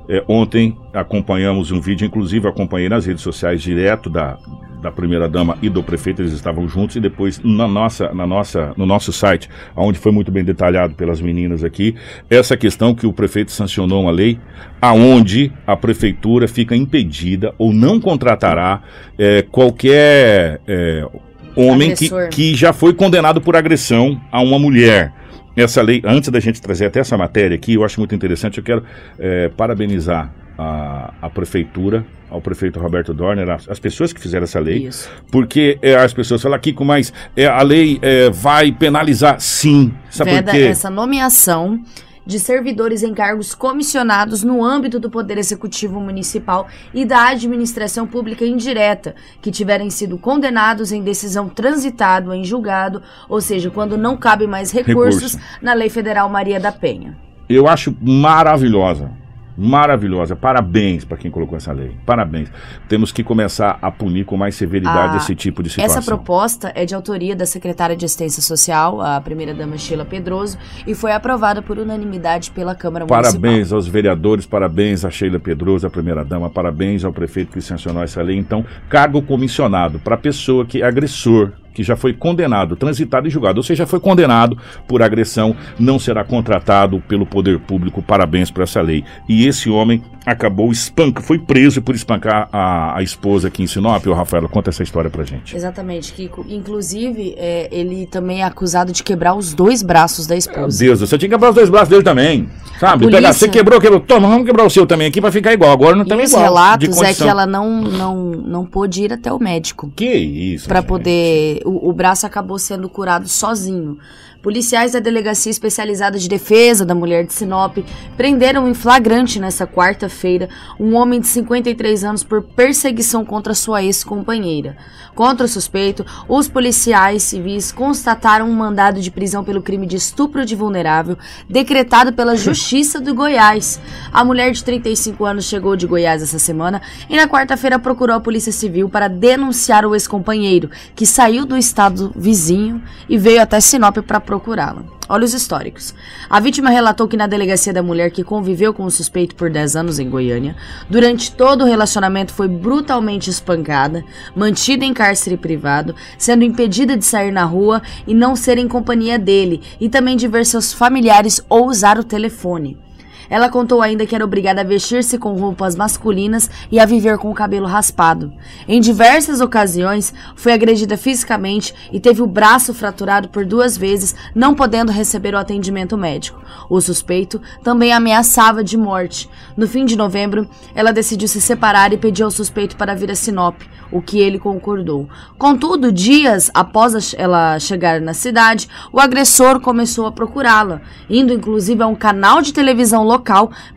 é, 0.10 0.24
ontem 0.28 0.78
acompanhamos 0.94 1.72
um 1.72 1.80
vídeo, 1.80 2.06
inclusive 2.06 2.48
acompanhei 2.48 2.89
nas 2.89 3.06
redes 3.06 3.22
sociais 3.22 3.62
direto 3.62 4.10
da, 4.10 4.38
da 4.86 4.91
primeira 4.91 5.28
dama 5.28 5.58
e 5.62 5.69
do 5.69 5.82
prefeito, 5.82 6.21
eles 6.21 6.32
estavam 6.32 6.67
juntos 6.67 6.95
e 6.95 7.00
depois 7.00 7.41
na 7.43 7.67
nossa, 7.67 8.13
na 8.13 8.28
nossa, 8.28 8.71
no 8.78 8.86
nosso 8.86 9.12
site, 9.12 9.50
onde 9.76 9.98
foi 9.98 10.12
muito 10.12 10.32
bem 10.32 10.43
detalhado 10.43 10.93
pelas 10.93 11.19
meninas 11.19 11.63
aqui, 11.63 11.95
essa 12.30 12.56
questão 12.56 12.93
que 12.93 13.08
o 13.08 13.12
prefeito 13.12 13.52
sancionou 13.52 14.04
uma 14.04 14.12
lei 14.12 14.39
aonde 14.80 15.52
a 15.65 15.76
prefeitura 15.76 16.48
fica 16.48 16.76
impedida 16.76 17.54
ou 17.58 17.74
não 17.74 18.00
contratará 18.00 18.84
é, 19.17 19.41
qualquer 19.41 20.62
é, 20.67 21.08
homem 21.56 21.95
que, 21.95 22.10
que 22.30 22.54
já 22.54 22.71
foi 22.71 22.93
condenado 22.93 23.41
por 23.41 23.56
agressão 23.56 24.21
a 24.32 24.39
uma 24.39 24.60
mulher. 24.60 25.12
Essa 25.56 25.82
lei, 25.82 26.02
antes 26.06 26.30
da 26.30 26.39
gente 26.39 26.62
trazer 26.62 26.86
até 26.86 27.00
essa 27.00 27.17
matéria 27.17 27.56
aqui, 27.56 27.74
eu 27.74 27.84
acho 27.84 28.00
muito 28.00 28.13
interessante, 28.13 28.60
eu 28.60 28.63
quero 28.63 28.84
é, 29.17 29.50
parabenizar 29.50 30.32
a, 30.58 31.13
a 31.22 31.30
prefeitura, 31.30 32.06
ao 32.30 32.41
prefeito 32.41 32.80
Roberto 32.80 33.13
Dorner, 33.13 33.50
as, 33.50 33.70
as 33.70 33.80
pessoas 33.80 34.12
que 34.12 34.20
fizeram 34.20 34.44
essa 34.44 34.60
lei, 34.60 34.88
Isso. 34.88 35.10
porque 35.32 35.78
é, 35.82 35.96
as 35.96 36.13
pessoas 36.13 36.41
falam, 36.41 36.60
Kiko, 36.60 36.84
mas 36.84 37.13
é, 37.36 37.46
a 37.46 37.62
lei 37.62 38.00
é, 38.02 38.30
vai 38.30 38.71
penalizar? 38.71 39.40
Sim. 39.40 39.94
Sabe 40.10 40.32
por 40.32 40.36
Veda 40.38 40.52
quê? 40.52 40.63
essa 40.63 40.90
nomeação 40.90 41.82
de 42.25 42.40
servidores 42.40 43.04
em 43.04 43.13
cargos 43.13 43.54
comissionados 43.54 44.44
no 44.44 44.63
âmbito 44.63 45.00
do 45.00 45.12
Poder 45.12 45.38
Executivo 45.38 46.00
Municipal 46.00 46.67
e 46.94 47.06
da 47.06 47.27
administração 47.27 48.08
pública 48.08 48.44
indireta, 48.44 49.13
que 49.42 49.52
tiverem 49.52 49.92
sido 49.92 50.17
condenados 50.17 50.92
em 50.92 51.04
decisão 51.04 51.48
transitado 51.48 52.34
em 52.34 52.44
julgado, 52.44 53.04
ou 53.29 53.40
seja, 53.40 53.69
quando 53.69 53.96
não 53.98 54.17
cabe 54.17 54.48
mais 54.48 54.71
recursos 54.71 55.34
Recurso. 55.34 55.60
na 55.62 55.73
Lei 55.73 55.90
Federal 55.90 56.27
Maria 56.27 56.60
da 56.60 56.71
Penha. 56.71 57.15
Eu 57.48 57.67
acho 57.67 57.96
maravilhosa 58.02 59.12
maravilhosa. 59.58 60.35
Parabéns 60.35 61.06
para 61.06 61.17
quem 61.17 61.31
colocou 61.31 61.58
essa 61.58 61.71
lei. 61.71 61.91
Parabéns. 62.06 62.49
Temos 62.87 63.12
que 63.12 63.23
começar 63.23 63.77
a 63.81 63.91
punir 63.91 64.25
com 64.25 64.35
mais 64.37 64.56
severidade 64.56 65.15
A- 65.15 65.17
esse 65.17 65.35
tipo 65.35 65.63
de 65.63 65.69
situação. 65.69 65.97
Essa 65.97 66.06
proposta 66.06 66.71
é 66.75 66.85
de 66.85 66.93
autoria 66.95 67.35
da 67.35 67.45
secretária 67.45 67.95
de 67.95 68.06
Assistência 68.06 68.41
Social, 68.41 69.01
a 69.01 69.19
primeira-dama 69.21 69.77
Sheila 69.77 70.06
Pedroso, 70.06 70.58
e 70.85 70.93
foi 70.93 71.12
aprovada 71.12 71.62
por 71.62 71.77
unanimidade 71.77 72.51
pela 72.51 72.75
Câmara 72.75 73.06
Municipal. 73.06 73.31
Parabéns 73.41 73.71
aos 73.71 73.87
vereadores, 73.87 74.45
parabéns 74.45 75.06
a 75.06 75.10
Sheila 75.10 75.39
Pedroso, 75.39 75.87
a 75.87 75.89
primeira-dama, 75.89 76.49
parabéns 76.49 77.03
ao 77.03 77.13
prefeito 77.13 77.51
que 77.53 77.62
sancionou 77.62 78.03
essa 78.03 78.21
lei. 78.21 78.37
Então, 78.37 78.65
cargo 78.89 79.21
comissionado 79.21 79.99
para 79.99 80.17
pessoa 80.17 80.65
que 80.65 80.81
é 80.81 80.85
agressor, 80.85 81.51
que 81.76 81.84
já 81.84 81.96
foi 81.98 82.13
condenado, 82.13 82.78
transitado 82.78 83.28
e 83.28 83.30
julgado, 83.30 83.60
ou 83.60 83.63
seja, 83.63 83.86
foi 83.86 84.00
condenado 84.00 84.58
por 84.88 85.04
agressão, 85.04 85.56
não 85.78 86.00
será 86.00 86.23
contratado 86.23 87.04
pelo 87.08 87.26
poder 87.26 87.60
público. 87.60 88.02
Parabéns 88.02 88.50
por 88.50 88.63
essa 88.63 88.82
lei. 88.82 89.04
E 89.28 89.46
esse 89.46 89.69
homem 89.69 90.02
acabou 90.26 90.71
espanca, 90.71 91.21
foi 91.21 91.38
preso 91.38 91.82
por 91.82 91.94
espancar 91.94 92.48
a, 92.52 92.98
a 92.98 93.04
esposa 93.04 93.50
aqui 93.50 93.62
em 93.62 93.67
Sinop. 93.67 94.08
Ô, 94.08 94.13
Rafaela, 94.13 94.48
conta 94.48 94.69
essa 94.69 94.82
história 94.82 95.10
pra 95.10 95.26
gente. 95.26 95.56
Exatamente, 95.56 96.13
Kiko. 96.13 96.46
Inclusive, 96.50 97.36
é, 97.38 97.67
ele 97.71 98.08
também 98.08 98.42
é 98.42 98.46
acusado 98.46 98.94
de 98.94 99.04
quebrar 99.04 99.36
os 99.36 99.54
dois 99.54 99.84
braços 99.84 100.26
da 100.26 100.34
Meu 100.34 100.40
esposa. 100.40 100.80
Deus, 100.80 101.02
você 101.02 101.17
tinha 101.17 101.30
que 101.30 101.36
quebrar 101.36 101.50
os 101.50 101.56
dois 101.56 101.69
braços 101.69 101.90
dele 101.90 102.04
também. 102.04 102.50
Sabe? 102.80 103.06
Polícia- 103.06 103.34
você 103.34 103.48
quebrou, 103.48 103.80
quebrou. 103.80 104.00
Toma, 104.00 104.28
vamos 104.28 104.46
quebrar 104.46 104.65
o 104.65 104.69
seu 104.69 104.86
também 104.86 105.08
aqui 105.08 105.21
pra 105.21 105.32
ficar 105.32 105.54
igual. 105.54 105.71
Agora 105.71 105.96
não 105.96 106.04
estamos 106.04 106.26
os 106.26 106.30
igual. 106.32 106.44
de 106.44 106.48
relatos 106.50 107.02
é 107.02 107.13
que 107.13 107.23
ela 107.30 107.46
não, 107.46 107.82
não, 107.82 108.15
não 108.32 108.65
pôde 108.65 109.04
ir 109.04 109.13
até 109.13 109.32
o 109.32 109.40
médico. 109.40 109.92
Que 109.96 110.06
isso? 110.13 110.67
Gente. 110.82 110.88
poder. 110.88 111.62
O, 111.65 111.90
o 111.90 111.94
braço 111.94 112.26
acabou 112.26 112.60
sendo 112.60 112.90
curado 112.90 113.28
sozinho. 113.28 113.98
Policiais 114.46 114.91
da 114.91 115.00
Delegacia 115.00 115.50
Especializada 115.50 116.19
de 116.19 116.29
Defesa 116.29 116.85
da 116.85 116.93
Mulher 116.93 117.25
de 117.25 117.33
Sinop 117.33 117.79
prenderam 118.15 118.69
em 118.69 118.75
flagrante 118.75 119.39
nessa 119.39 119.65
quarta-feira 119.65 120.50
um 120.79 120.93
homem 120.93 121.19
de 121.19 121.25
53 121.25 122.04
anos 122.04 122.23
por 122.23 122.43
perseguição 122.43 123.25
contra 123.25 123.56
sua 123.56 123.81
ex-companheira. 123.81 124.77
Contra 125.15 125.48
o 125.48 125.50
suspeito, 125.50 126.06
os 126.29 126.48
policiais 126.48 127.23
civis 127.23 127.71
constataram 127.71 128.48
um 128.48 128.54
mandado 128.54 129.02
de 129.02 129.10
prisão 129.10 129.43
pelo 129.43 129.63
crime 129.63 129.87
de 129.87 129.96
estupro 129.96 130.46
de 130.46 130.56
vulnerável 130.56 131.17
decretado 131.50 132.13
pela 132.13 132.35
Justiça 132.37 133.02
do 133.02 133.15
Goiás. 133.15 133.81
A 134.13 134.23
mulher 134.23 134.52
de 134.52 134.63
35 134.63 135.25
anos 135.25 135.46
chegou 135.46 135.75
de 135.75 135.87
Goiás 135.87 136.21
essa 136.21 136.37
semana 136.37 136.83
e 137.10 137.15
na 137.15 137.27
quarta-feira 137.27 137.79
procurou 137.79 138.15
a 138.15 138.19
Polícia 138.19 138.52
Civil 138.52 138.89
para 138.89 139.08
denunciar 139.08 139.87
o 139.87 139.96
ex-companheiro, 139.96 140.69
que 140.93 141.08
saiu 141.08 141.48
do 141.48 141.58
estado 141.58 142.13
vizinho 142.15 142.83
e 143.10 143.17
veio 143.17 143.41
até 143.41 143.60
Sinop 143.60 143.98
para 144.06 144.19
procurá-la. 144.36 144.83
Olha 145.08 145.23
os 145.23 145.33
históricos. 145.33 145.94
A 146.29 146.40
vítima 146.40 146.69
relatou 146.69 147.08
que 147.08 147.15
na 147.15 147.27
delegacia 147.27 147.71
da 147.71 147.83
mulher 147.83 148.12
que 148.12 148.23
conviveu 148.23 148.73
com 148.73 148.83
o 148.83 148.92
suspeito 148.92 149.36
por 149.36 149.50
10 149.50 149.75
anos 149.75 150.00
em 150.00 150.10
Goiânia, 150.10 150.56
durante 150.90 151.31
todo 151.31 151.63
o 151.63 151.67
relacionamento 151.67 152.33
foi 152.33 152.48
brutalmente 152.48 153.29
espancada, 153.29 154.04
mantida 154.36 154.83
em 154.83 154.94
cárcere 154.94 155.38
privado, 155.38 155.96
sendo 156.17 156.44
impedida 156.44 156.98
de 156.98 157.06
sair 157.06 157.31
na 157.31 157.46
rua 157.46 157.81
e 158.06 158.13
não 158.13 158.36
ser 158.36 158.58
em 158.58 158.67
companhia 158.67 159.17
dele, 159.17 159.62
e 159.79 159.88
também 159.88 160.17
de 160.17 160.27
ver 160.27 160.46
seus 160.46 160.73
familiares 160.73 161.42
ou 161.48 161.67
usar 161.67 161.98
o 161.98 162.04
telefone. 162.04 162.85
Ela 163.30 163.50
contou 163.50 163.82
ainda 163.82 164.06
que 164.06 164.15
era 164.15 164.23
obrigada 164.23 164.62
a 164.62 164.63
vestir-se 164.63 165.17
com 165.17 165.34
roupas 165.34 165.76
masculinas 165.76 166.50
e 166.71 166.80
a 166.80 166.86
viver 166.86 167.17
com 167.17 167.30
o 167.30 167.36
cabelo 167.36 167.65
raspado. 167.65 168.32
Em 168.67 168.80
diversas 168.80 169.42
ocasiões, 169.42 170.13
foi 170.36 170.54
agredida 170.54 170.98
fisicamente 170.98 171.73
e 171.92 172.00
teve 172.00 172.21
o 172.21 172.28
braço 172.28 172.73
fraturado 172.73 173.30
por 173.30 173.46
duas 173.46 173.78
vezes, 173.78 174.15
não 174.34 174.54
podendo 174.54 174.92
receber 174.92 175.34
o 175.34 175.38
atendimento 175.38 175.98
médico. 175.98 176.42
O 176.69 176.80
suspeito 176.80 177.42
também 177.63 177.92
ameaçava 177.92 178.63
de 178.63 178.78
morte. 178.78 179.30
No 179.58 179.67
fim 179.67 179.86
de 179.86 179.96
novembro, 179.96 180.48
ela 180.73 180.94
decidiu 180.94 181.28
se 181.28 181.42
separar 181.42 181.94
e 181.94 181.98
pediu 181.98 182.26
ao 182.26 182.32
suspeito 182.32 182.76
para 182.76 182.96
vir 182.96 183.12
a 183.12 183.15
Sinop, 183.15 183.62
o 183.92 184.02
que 184.02 184.19
ele 184.19 184.40
concordou. 184.40 185.08
Contudo, 185.38 185.92
dias 185.92 186.50
após 186.54 187.13
ela 187.17 187.60
chegar 187.60 188.00
na 188.00 188.13
cidade, 188.13 188.67
o 188.92 189.00
agressor 189.00 189.60
começou 189.60 190.06
a 190.06 190.12
procurá-la, 190.12 190.82
indo 191.10 191.34
inclusive 191.34 191.82
a 191.82 191.88
um 191.88 191.96
canal 191.96 192.42
de 192.42 192.54
televisão 192.54 193.04
local 193.04 193.15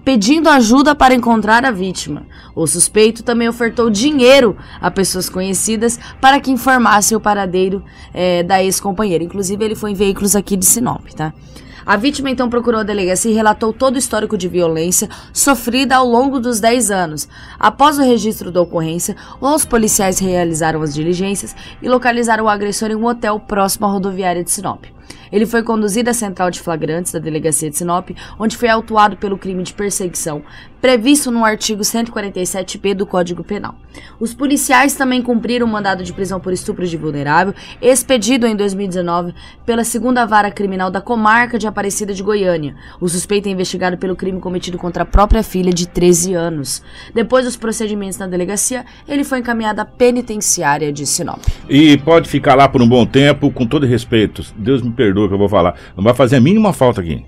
pedindo 0.04 0.48
ajuda 0.48 0.94
para 0.94 1.14
encontrar 1.14 1.64
a 1.64 1.70
vítima. 1.70 2.26
O 2.54 2.66
suspeito 2.66 3.22
também 3.22 3.48
ofertou 3.48 3.90
dinheiro 3.90 4.56
a 4.80 4.90
pessoas 4.90 5.28
conhecidas 5.28 5.98
para 6.20 6.40
que 6.40 6.50
informassem 6.50 7.16
o 7.16 7.20
paradeiro 7.20 7.82
eh, 8.12 8.42
da 8.42 8.62
ex-companheira. 8.62 9.22
Inclusive, 9.22 9.64
ele 9.64 9.74
foi 9.74 9.92
em 9.92 9.94
veículos 9.94 10.34
aqui 10.34 10.56
de 10.56 10.66
Sinop, 10.66 11.06
tá? 11.14 11.32
A 11.88 11.96
vítima 11.96 12.28
então 12.28 12.50
procurou 12.50 12.80
a 12.80 12.84
delegacia 12.84 13.30
e 13.30 13.34
relatou 13.34 13.72
todo 13.72 13.94
o 13.94 13.98
histórico 13.98 14.36
de 14.36 14.46
violência 14.46 15.08
sofrida 15.32 15.96
ao 15.96 16.06
longo 16.06 16.38
dos 16.38 16.60
10 16.60 16.90
anos. 16.90 17.26
Após 17.58 17.98
o 17.98 18.02
registro 18.02 18.52
da 18.52 18.60
ocorrência, 18.60 19.16
os 19.40 19.64
policiais 19.64 20.18
realizaram 20.18 20.82
as 20.82 20.92
diligências 20.92 21.56
e 21.80 21.88
localizaram 21.88 22.44
o 22.44 22.48
agressor 22.50 22.90
em 22.90 22.94
um 22.94 23.06
hotel 23.06 23.40
próximo 23.40 23.86
à 23.86 23.90
rodoviária 23.90 24.44
de 24.44 24.50
Sinop. 24.50 24.84
Ele 25.30 25.46
foi 25.46 25.62
conduzido 25.62 26.10
à 26.10 26.14
central 26.14 26.50
de 26.50 26.60
flagrantes 26.60 27.12
da 27.12 27.18
delegacia 27.18 27.70
de 27.70 27.76
Sinop, 27.76 28.10
onde 28.38 28.56
foi 28.56 28.68
autuado 28.68 29.16
pelo 29.16 29.38
crime 29.38 29.62
de 29.62 29.74
perseguição, 29.74 30.42
previsto 30.80 31.30
no 31.30 31.44
artigo 31.44 31.82
147b 31.82 32.94
do 32.94 33.06
Código 33.06 33.42
Penal. 33.42 33.74
Os 34.20 34.32
policiais 34.32 34.94
também 34.94 35.22
cumpriram 35.22 35.66
o 35.66 35.70
mandado 35.70 36.04
de 36.04 36.12
prisão 36.12 36.38
por 36.38 36.52
estupro 36.52 36.86
de 36.86 36.96
vulnerável, 36.96 37.54
expedido 37.82 38.46
em 38.46 38.54
2019 38.54 39.34
pela 39.66 39.84
segunda 39.84 40.24
vara 40.24 40.50
criminal 40.50 40.90
da 40.90 41.00
comarca 41.00 41.58
de 41.58 41.66
Aparecida 41.66 42.14
de 42.14 42.22
Goiânia. 42.22 42.74
O 43.00 43.08
suspeito 43.08 43.48
é 43.48 43.52
investigado 43.52 43.98
pelo 43.98 44.16
crime 44.16 44.40
cometido 44.40 44.78
contra 44.78 45.02
a 45.02 45.06
própria 45.06 45.42
filha 45.42 45.72
de 45.72 45.88
13 45.88 46.34
anos. 46.34 46.82
Depois 47.14 47.44
dos 47.44 47.56
procedimentos 47.56 48.18
na 48.18 48.26
delegacia, 48.26 48.84
ele 49.08 49.24
foi 49.24 49.40
encaminhado 49.40 49.80
à 49.80 49.84
penitenciária 49.84 50.92
de 50.92 51.06
Sinop. 51.06 51.42
E 51.68 51.98
pode 51.98 52.28
ficar 52.28 52.54
lá 52.54 52.68
por 52.68 52.80
um 52.80 52.88
bom 52.88 53.04
tempo, 53.04 53.50
com 53.50 53.66
todo 53.66 53.86
respeito. 53.86 54.44
Deus 54.56 54.82
me 54.82 54.92
perdoe 54.98 55.28
que 55.28 55.34
eu 55.34 55.38
vou 55.38 55.48
falar. 55.48 55.76
Não 55.96 56.02
vai 56.02 56.12
fazer 56.12 56.36
a 56.36 56.40
mínima 56.40 56.72
falta 56.72 57.00
aqui. 57.00 57.24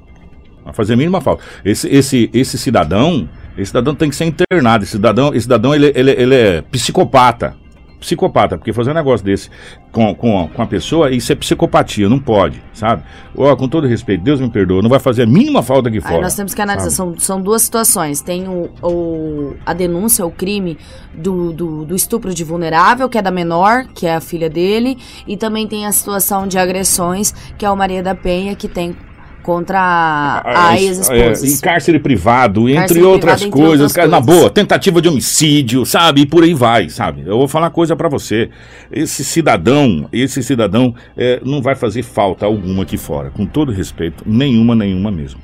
Vai 0.65 0.75
fazer 0.75 0.95
a 0.95 0.97
mínima 0.97 1.21
falta. 1.21 1.43
Esse, 1.65 1.89
esse, 1.89 2.29
esse 2.35 2.59
cidadão, 2.59 3.29
esse 3.57 3.67
cidadão 3.67 3.95
tem 3.95 4.11
que 4.11 4.17
ser 4.17 4.25
internado. 4.25 4.83
Esse 4.83 4.93
cidadão, 4.93 5.29
esse 5.29 5.43
cidadão 5.43 5.75
ele, 5.75 5.93
ele, 5.95 6.11
ele 6.11 6.35
é 6.35 6.63
psicopata. 6.63 7.55
Psicopata, 8.01 8.57
porque 8.57 8.73
fazer 8.73 8.91
um 8.91 8.95
negócio 8.95 9.25
desse 9.25 9.51
com, 9.93 10.15
com, 10.15 10.49
com 10.49 10.63
a 10.63 10.67
pessoa, 10.67 11.11
isso 11.11 11.31
é 11.31 11.35
psicopatia, 11.35 12.09
não 12.09 12.19
pode, 12.19 12.63
sabe? 12.73 13.03
Ó, 13.37 13.55
com 13.55 13.69
todo 13.69 13.87
respeito, 13.87 14.25
Deus 14.25 14.41
me 14.41 14.49
perdoa, 14.49 14.81
não 14.83 14.89
vai 14.89 14.99
fazer 14.99 15.23
a 15.25 15.27
mínima 15.27 15.63
falta 15.63 15.89
aqui 15.89 15.99
Aí 15.99 16.03
fora. 16.03 16.23
nós 16.23 16.35
temos 16.35 16.55
que 16.55 16.63
analisar, 16.63 16.91
são, 16.91 17.19
são 17.19 17.41
duas 17.43 17.63
situações. 17.63 18.21
Tem 18.23 18.49
o, 18.49 18.71
o- 18.83 19.55
a 19.67 19.73
denúncia, 19.75 20.25
o 20.25 20.31
crime 20.31 20.79
do, 21.15 21.53
do, 21.53 21.85
do 21.85 21.95
estupro 21.95 22.33
de 22.33 22.43
vulnerável, 22.43 23.09
que 23.09 23.19
é 23.19 23.23
da 23.23 23.31
menor, 23.31 23.85
que 23.95 24.07
é 24.07 24.15
a 24.15 24.21
filha 24.21 24.49
dele, 24.49 24.97
e 25.27 25.37
também 25.37 25.67
tem 25.69 25.87
a 25.87 25.93
situação 25.93 26.47
de 26.47 26.59
agressões, 26.59 27.33
que 27.59 27.67
é 27.67 27.71
o 27.71 27.77
Maria 27.77 28.03
da 28.03 28.15
Penha, 28.15 28.55
que 28.57 28.67
tem 28.69 28.97
contra 29.43 29.79
a, 29.81 30.39
a 30.41 30.69
Ah, 30.71 30.81
ex-esposa. 30.81 31.47
é, 31.47 31.49
em 31.51 31.59
cárcere 31.59 31.99
privado, 31.99 32.69
entre 32.69 32.81
Cárcere 32.81 33.03
outras 33.03 33.41
privado, 33.43 33.47
entre 33.47 33.51
coisas, 33.69 33.81
outras 33.81 33.93
cara, 33.93 34.09
na 34.09 34.17
coisas. 34.23 34.41
boa, 34.41 34.51
tentativa 34.51 35.01
de 35.03 35.09
homicídio, 35.09 35.85
sabe? 35.87 36.23
E 36.23 36.27
por 36.27 36.43
aí 36.45 36.55
vai, 36.55 36.89
sabe? 36.89 37.23
Eu 37.27 37.39
vou 37.39 37.49
falar 37.49 37.67
uma 37.67 37.71
coisa 37.71 37.95
pra 37.97 38.09
você. 38.09 38.51
Esse 38.91 39.25
cidadão, 39.25 40.09
esse 40.13 40.43
cidadão 40.43 40.95
é, 41.17 41.41
não 41.45 41.61
vai 41.63 41.75
fazer 41.75 42.03
falta 42.03 42.47
alguma 42.47 42.83
aqui 42.83 42.97
fora, 42.97 43.31
com 43.31 43.47
todo 43.47 43.73
respeito, 43.73 44.25
nenhuma, 44.27 44.75
nenhuma 44.75 45.11
mesmo. 45.11 45.41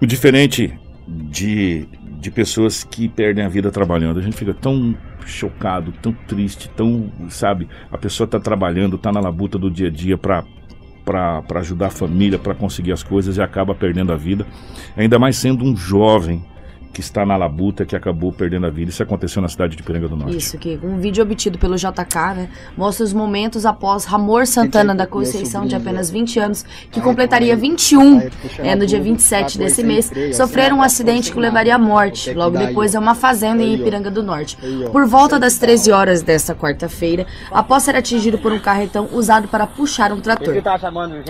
O 0.00 0.06
diferente 0.06 0.72
de, 1.06 1.86
de 2.20 2.30
pessoas 2.30 2.84
que 2.84 3.08
perdem 3.08 3.44
a 3.44 3.48
vida 3.48 3.70
trabalhando, 3.70 4.18
a 4.18 4.22
gente 4.22 4.36
fica 4.36 4.52
tão 4.54 4.94
chocado, 5.26 5.92
tão 6.02 6.12
triste, 6.26 6.68
tão, 6.76 7.10
sabe? 7.30 7.66
A 7.90 7.96
pessoa 7.96 8.26
tá 8.26 8.38
trabalhando, 8.38 8.98
tá 8.98 9.10
na 9.10 9.20
labuta 9.20 9.58
do 9.58 9.70
dia 9.70 9.88
a 9.88 9.90
dia 9.90 10.18
pra 10.18 10.44
para 11.04 11.42
ajudar 11.60 11.86
a 11.86 11.90
família, 11.90 12.38
para 12.38 12.54
conseguir 12.54 12.92
as 12.92 13.02
coisas 13.02 13.36
e 13.36 13.42
acaba 13.42 13.74
perdendo 13.74 14.12
a 14.12 14.16
vida. 14.16 14.46
Ainda 14.96 15.18
mais 15.18 15.36
sendo 15.36 15.64
um 15.64 15.76
jovem 15.76 16.44
que 16.94 17.00
está 17.00 17.26
na 17.26 17.36
labuta 17.36 17.84
que 17.84 17.94
acabou 17.96 18.32
perdendo 18.32 18.66
a 18.66 18.70
vida. 18.70 18.88
Isso 18.90 19.02
aconteceu 19.02 19.42
na 19.42 19.48
cidade 19.48 19.76
de 19.76 19.82
Piranga 19.82 20.08
do 20.08 20.16
Norte. 20.16 20.36
Isso, 20.36 20.56
que 20.56 20.78
um 20.82 20.96
vídeo 20.98 21.22
obtido 21.22 21.58
pelo 21.58 21.76
JK, 21.76 22.16
né, 22.36 22.48
mostra 22.76 23.04
os 23.04 23.12
momentos 23.12 23.66
após 23.66 24.04
Ramor 24.04 24.46
Santana 24.46 24.94
da 24.94 25.06
Conceição, 25.06 25.66
de 25.66 25.74
apenas 25.74 26.08
20 26.10 26.38
anos, 26.38 26.64
que 26.90 27.00
completaria 27.00 27.56
21 27.56 28.22
é, 28.60 28.74
no 28.76 28.86
dia 28.86 29.00
27 29.00 29.58
desse 29.58 29.82
mês, 29.82 30.10
sofrer 30.34 30.72
um 30.72 30.80
acidente 30.80 31.32
que 31.32 31.36
o 31.36 31.40
levaria 31.40 31.74
à 31.74 31.78
morte, 31.78 32.32
logo 32.32 32.56
depois 32.56 32.94
a 32.94 33.00
uma 33.00 33.14
fazenda 33.14 33.62
em 33.62 33.74
Ipiranga 33.74 34.10
do 34.10 34.22
Norte. 34.22 34.56
Por 34.92 35.04
volta 35.06 35.38
das 35.38 35.58
13 35.58 35.90
horas 35.90 36.22
desta 36.22 36.54
quarta-feira, 36.54 37.26
após 37.50 37.82
ser 37.82 37.96
atingido 37.96 38.38
por 38.38 38.52
um 38.52 38.58
carretão 38.60 39.08
usado 39.12 39.48
para 39.48 39.66
puxar 39.66 40.12
um 40.12 40.20
trator. 40.20 40.54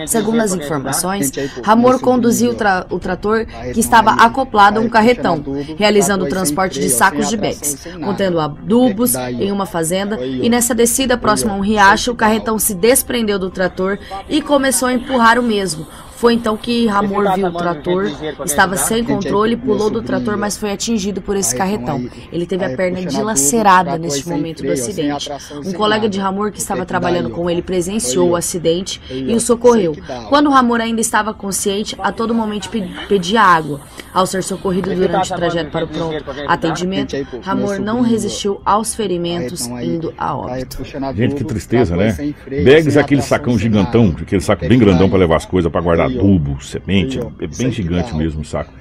Segundo 0.06 0.40
as 0.40 0.52
informações, 0.54 1.32
Ramor 1.64 1.98
conduziu 2.00 2.50
o, 2.50 2.54
tra- 2.54 2.86
o 2.90 2.98
trator 2.98 3.46
que 3.72 3.80
estava 3.80 4.10
acoplado 4.12 4.78
a 4.78 4.82
um 4.82 4.88
carretão, 4.88 5.42
realizando 5.76 6.24
o 6.24 6.28
transporte 6.28 6.80
de 6.80 6.88
sacos 6.88 7.28
de 7.28 7.36
bags, 7.36 7.78
contendo 8.02 8.40
adubos 8.40 9.14
em 9.14 9.50
uma 9.52 9.66
fazenda, 9.66 10.24
e 10.24 10.48
nessa 10.48 10.74
descida 10.74 11.16
próxima 11.16 11.52
a 11.52 11.56
um 11.56 11.60
riacho, 11.60 12.12
o 12.12 12.16
carretão 12.16 12.58
se 12.58 12.74
desprendeu 12.74 13.38
do 13.38 13.50
trator 13.50 13.98
e 14.28 14.40
começou 14.40 14.88
a 14.88 14.92
empurrar 14.92 15.38
o 15.38 15.42
mesmo. 15.42 15.86
Foi 16.16 16.34
então 16.34 16.56
que 16.56 16.86
Ramor 16.86 17.34
viu 17.34 17.48
o 17.48 17.52
trator, 17.52 18.10
estava 18.44 18.76
sem 18.76 19.04
controle, 19.04 19.56
pulou 19.56 19.90
do 19.90 20.02
trator, 20.02 20.36
mas 20.36 20.56
foi 20.56 20.72
atingido 20.72 21.20
por 21.20 21.36
esse 21.36 21.54
carretão. 21.54 22.08
Ele 22.32 22.46
teve 22.46 22.64
a 22.64 22.76
perna 22.76 23.04
dilacerada 23.04 23.98
neste 23.98 24.28
momento 24.28 24.62
do 24.62 24.72
acidente. 24.72 25.30
Um 25.64 25.72
colega 25.72 26.08
de 26.08 26.18
Ramor 26.18 26.52
que 26.52 26.58
estava 26.58 26.84
trabalhando 26.86 27.30
com 27.30 27.48
ele 27.50 27.62
presenciou 27.62 28.30
o 28.30 28.36
acidente 28.36 29.00
e 29.10 29.34
o 29.34 29.40
socorreu. 29.40 29.96
Quando 30.28 30.50
Ramor 30.50 30.80
ainda 30.80 31.00
estava 31.00 31.34
consciente, 31.34 31.96
a 31.98 32.12
todo 32.12 32.34
momento 32.34 32.70
pedia 33.08 33.42
água. 33.42 33.80
Ao 34.12 34.26
ser 34.26 34.44
socorrido 34.44 34.94
durante 34.94 35.32
o 35.32 35.36
trajeto 35.36 35.70
para 35.72 35.84
o 35.84 35.88
pronto 35.88 36.24
atendimento, 36.46 37.16
Ramor 37.42 37.80
não 37.80 38.00
resistiu 38.00 38.60
aos 38.64 38.94
ferimentos, 38.94 39.66
indo 39.66 40.14
a 40.16 40.36
óbito. 40.36 40.84
Gente, 41.16 41.34
que 41.34 41.44
tristeza, 41.44 41.96
né? 41.96 42.16
Bags 42.64 42.96
é 42.96 43.00
aquele 43.00 43.22
sacão 43.22 43.58
gigantão, 43.58 44.14
aquele 44.20 44.40
saco 44.40 44.66
bem 44.68 44.78
grandão 44.78 45.08
para 45.10 45.18
levar 45.18 45.36
as 45.36 45.44
coisas, 45.44 45.70
para 45.70 45.80
guardar 45.80 46.03
adubo, 46.04 46.62
semente, 46.62 47.18
é 47.18 47.46
bem 47.46 47.70
gigante 47.70 48.14
mesmo 48.14 48.42
o 48.42 48.44
saco. 48.44 48.72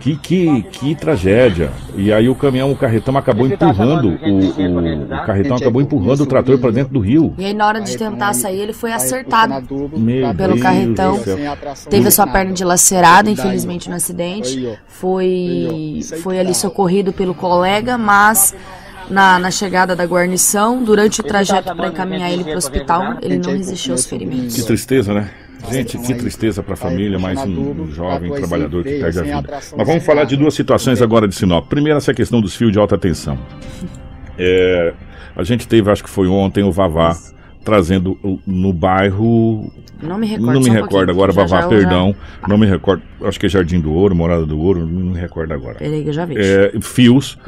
Que, 0.00 0.16
que, 0.16 0.62
que 0.64 0.94
tragédia. 0.94 1.70
E 1.96 2.12
aí 2.12 2.28
o 2.28 2.34
caminhão, 2.34 2.70
o 2.70 2.76
carretão 2.76 3.16
acabou 3.16 3.46
empurrando, 3.46 4.08
o, 4.22 4.60
o, 4.60 5.04
o 5.04 5.24
carretão 5.24 5.56
acabou 5.56 5.80
empurrando 5.80 6.20
o 6.20 6.26
trator 6.26 6.58
para 6.58 6.70
dentro 6.70 6.92
do 6.92 7.00
rio. 7.00 7.32
E 7.38 7.46
aí 7.46 7.54
na 7.54 7.66
hora 7.66 7.80
de 7.80 7.96
tentar 7.96 8.34
sair, 8.34 8.60
ele 8.60 8.74
foi 8.74 8.92
acertado 8.92 9.66
Meu 9.96 10.34
pelo 10.34 10.52
Deus 10.52 10.60
carretão. 10.60 11.18
Teve 11.88 12.08
a 12.08 12.10
sua 12.10 12.26
perna 12.26 12.52
dilacerada, 12.52 13.30
infelizmente, 13.30 13.88
no 13.88 13.96
acidente. 13.96 14.78
Foi, 14.86 16.00
foi 16.22 16.38
ali 16.38 16.54
socorrido 16.54 17.10
pelo 17.10 17.34
colega, 17.34 17.96
mas 17.96 18.54
na, 19.08 19.38
na 19.38 19.50
chegada 19.50 19.94
da 19.96 20.04
guarnição, 20.04 20.82
durante 20.82 21.20
o 21.20 21.24
trajeto 21.24 21.74
para 21.74 21.88
encaminhar 21.88 22.30
ele 22.30 22.44
para 22.44 22.54
o 22.54 22.58
hospital, 22.58 23.18
ele 23.22 23.38
não 23.38 23.52
resistiu 23.52 23.92
aos 23.92 24.06
ferimentos. 24.06 24.56
Que 24.56 24.62
tristeza, 24.62 25.14
né? 25.14 25.30
Gente, 25.70 25.98
que 25.98 26.14
tristeza 26.14 26.62
para 26.62 26.74
a 26.74 26.76
família, 26.76 27.18
mais 27.18 27.40
um 27.44 27.90
jovem 27.90 28.32
trabalhador 28.32 28.82
que 28.82 28.98
perde 28.98 29.18
a 29.18 29.22
vida. 29.22 29.60
Mas 29.76 29.86
vamos 29.86 30.04
falar 30.04 30.24
de 30.24 30.36
duas 30.36 30.54
situações 30.54 31.00
agora 31.00 31.26
de 31.26 31.34
Sinop. 31.34 31.68
Primeiro, 31.68 31.98
essa 31.98 32.14
questão 32.14 32.40
dos 32.40 32.54
fios 32.54 32.72
de 32.72 32.78
alta 32.78 32.98
tensão. 32.98 33.38
É, 34.36 34.92
a 35.36 35.44
gente 35.44 35.68
teve, 35.68 35.88
acho 35.88 36.02
que 36.02 36.10
foi 36.10 36.26
ontem, 36.26 36.64
o 36.64 36.72
Vavá 36.72 37.16
trazendo 37.64 38.18
no 38.46 38.72
bairro. 38.72 39.72
Não 40.02 40.18
me 40.18 40.26
recordo. 40.26 40.52
Não 40.52 40.60
me 40.60 40.70
recordo 40.70 41.10
agora, 41.10 41.32
Vavá, 41.32 41.62
já, 41.62 41.68
perdão. 41.68 42.14
Já... 42.42 42.48
Não 42.48 42.58
me 42.58 42.66
recordo. 42.66 43.02
Acho 43.22 43.40
que 43.40 43.46
é 43.46 43.48
Jardim 43.48 43.80
do 43.80 43.92
Ouro, 43.92 44.14
Morada 44.14 44.44
do 44.44 44.58
Ouro, 44.58 44.86
não 44.86 45.12
me 45.12 45.18
recordo 45.18 45.54
agora. 45.54 45.76
Peraí 45.76 46.02
que 46.02 46.08
eu 46.08 46.12
já 46.12 46.24
vi. 46.26 46.34
É, 46.36 46.72
fios 46.82 47.38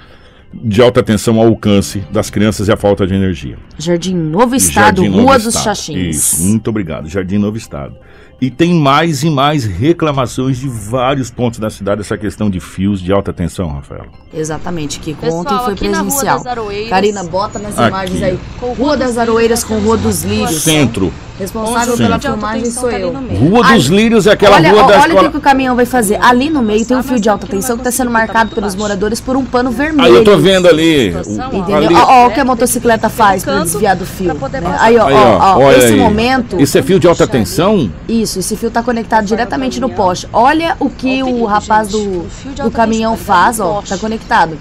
de 0.63 0.83
alta 0.83 1.03
tensão 1.03 1.41
ao 1.41 1.49
alcance 1.49 2.01
das 2.11 2.31
crianças 2.31 2.69
e 2.69 2.73
a 2.73 2.77
falta 2.77 3.07
de 3.07 3.15
energia. 3.15 3.57
Jardim 3.79 4.15
Novo 4.15 4.55
Estado, 4.55 5.03
Jardim 5.03 5.09
Rua 5.09 5.23
Novo 5.33 5.45
dos 5.45 5.55
Estado. 5.55 5.65
Xaxins. 5.65 6.17
Isso, 6.17 6.43
muito 6.43 6.69
obrigado. 6.69 7.09
Jardim 7.09 7.39
Novo 7.39 7.57
Estado. 7.57 7.97
E 8.39 8.51
tem 8.51 8.75
mais 8.75 9.23
e 9.23 9.31
mais 9.31 9.65
reclamações 9.65 10.59
de 10.59 10.69
vários 10.69 11.31
pontos 11.31 11.59
da 11.59 11.71
cidade 11.71 12.03
essa 12.03 12.19
questão 12.19 12.51
de 12.51 12.61
fios 12.61 13.01
de 13.01 13.11
alta 13.11 13.33
tensão, 13.33 13.69
Rafael. 13.71 14.07
Exatamente, 14.33 15.01
que 15.01 15.17
ontem 15.31 15.59
foi 15.65 15.75
presencial. 15.75 16.43
Karina, 16.91 17.25
bota 17.25 17.59
nas 17.59 17.79
aqui. 17.79 17.89
imagens 17.89 18.23
aí. 18.23 18.39
Rua 18.61 18.97
das 18.97 19.17
Aroeiras 19.17 19.65
com 19.65 19.79
Rua 19.79 19.97
dos 19.97 20.23
Lírios. 20.23 20.63
Centro. 20.63 21.11
Responsável 21.39 21.97
pela 21.99 22.19
filmagem 22.19 22.71
sou 22.71 22.91
eu. 22.91 23.13
Rua 23.13 23.63
dos 23.63 23.87
Lírios 23.87 24.27
é 24.27 24.33
aquela 24.33 24.57
olha, 24.57 24.71
rua 24.71 24.85
da 24.85 25.01
Olha 25.01 25.29
o 25.29 25.31
que 25.31 25.37
o 25.37 25.41
caminhão 25.41 25.77
vai 25.77 25.85
fazer. 25.85 26.19
Ali 26.23 26.49
no 26.49 26.63
meio 26.63 26.85
tem 26.87 26.97
um 26.97 27.03
fio 27.03 27.21
de 27.21 27.29
alta 27.29 27.47
tensão 27.47 27.77
que 27.77 27.83
está 27.83 27.91
sendo 27.91 28.11
marcado 28.11 28.55
pelos 28.55 28.75
moradores 28.75 29.21
por 29.21 29.37
um 29.37 29.45
pano 29.45 29.71
vermelho. 29.71 30.09
Aí 30.09 30.15
eu 30.15 30.25
tô 30.25 30.39
vendo 30.39 30.67
ali. 30.67 31.09
Entendeu? 31.53 31.91
Ó, 31.95 32.29
o 32.29 32.31
que 32.31 32.41
a 32.41 32.45
motocicleta 32.45 33.11
faz 33.11 33.45
para 33.45 33.61
desviar 33.61 33.97
do 33.97 34.07
fio. 34.07 34.33
Né? 34.33 34.77
Aí, 34.79 34.97
ó, 34.97 35.07
ó, 35.11 35.59
ó 35.59 35.73
esse 35.73 35.95
momento. 35.95 36.59
Isso 36.61 36.79
é 36.79 36.83
fio 36.83 36.99
de 36.99 37.07
alta 37.07 37.27
tensão? 37.27 37.91
Isso, 38.09 38.26
esse 38.27 38.57
fio 38.57 38.69
está 38.69 38.83
conectado 38.83 39.25
diretamente 39.25 39.81
no 39.81 39.89
poste. 39.89 40.29
Olha 40.33 40.77
o 40.81 40.91
que 40.91 41.23
o 41.23 41.45
rapaz 41.45 41.89
do, 41.89 42.27
do 42.63 42.71
caminhão 42.71 43.17
faz, 43.17 43.61
ó. 43.61 43.83
Tá 43.83 43.97
conectado. 43.97 44.59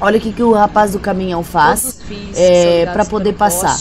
Olha 0.00 0.18
o 0.18 0.20
que, 0.20 0.32
que 0.32 0.42
o 0.42 0.52
rapaz 0.52 0.92
do 0.92 0.98
caminhão 0.98 1.42
faz 1.44 2.00
é, 2.34 2.86
para 2.86 3.04
poder 3.04 3.34
passar. 3.34 3.78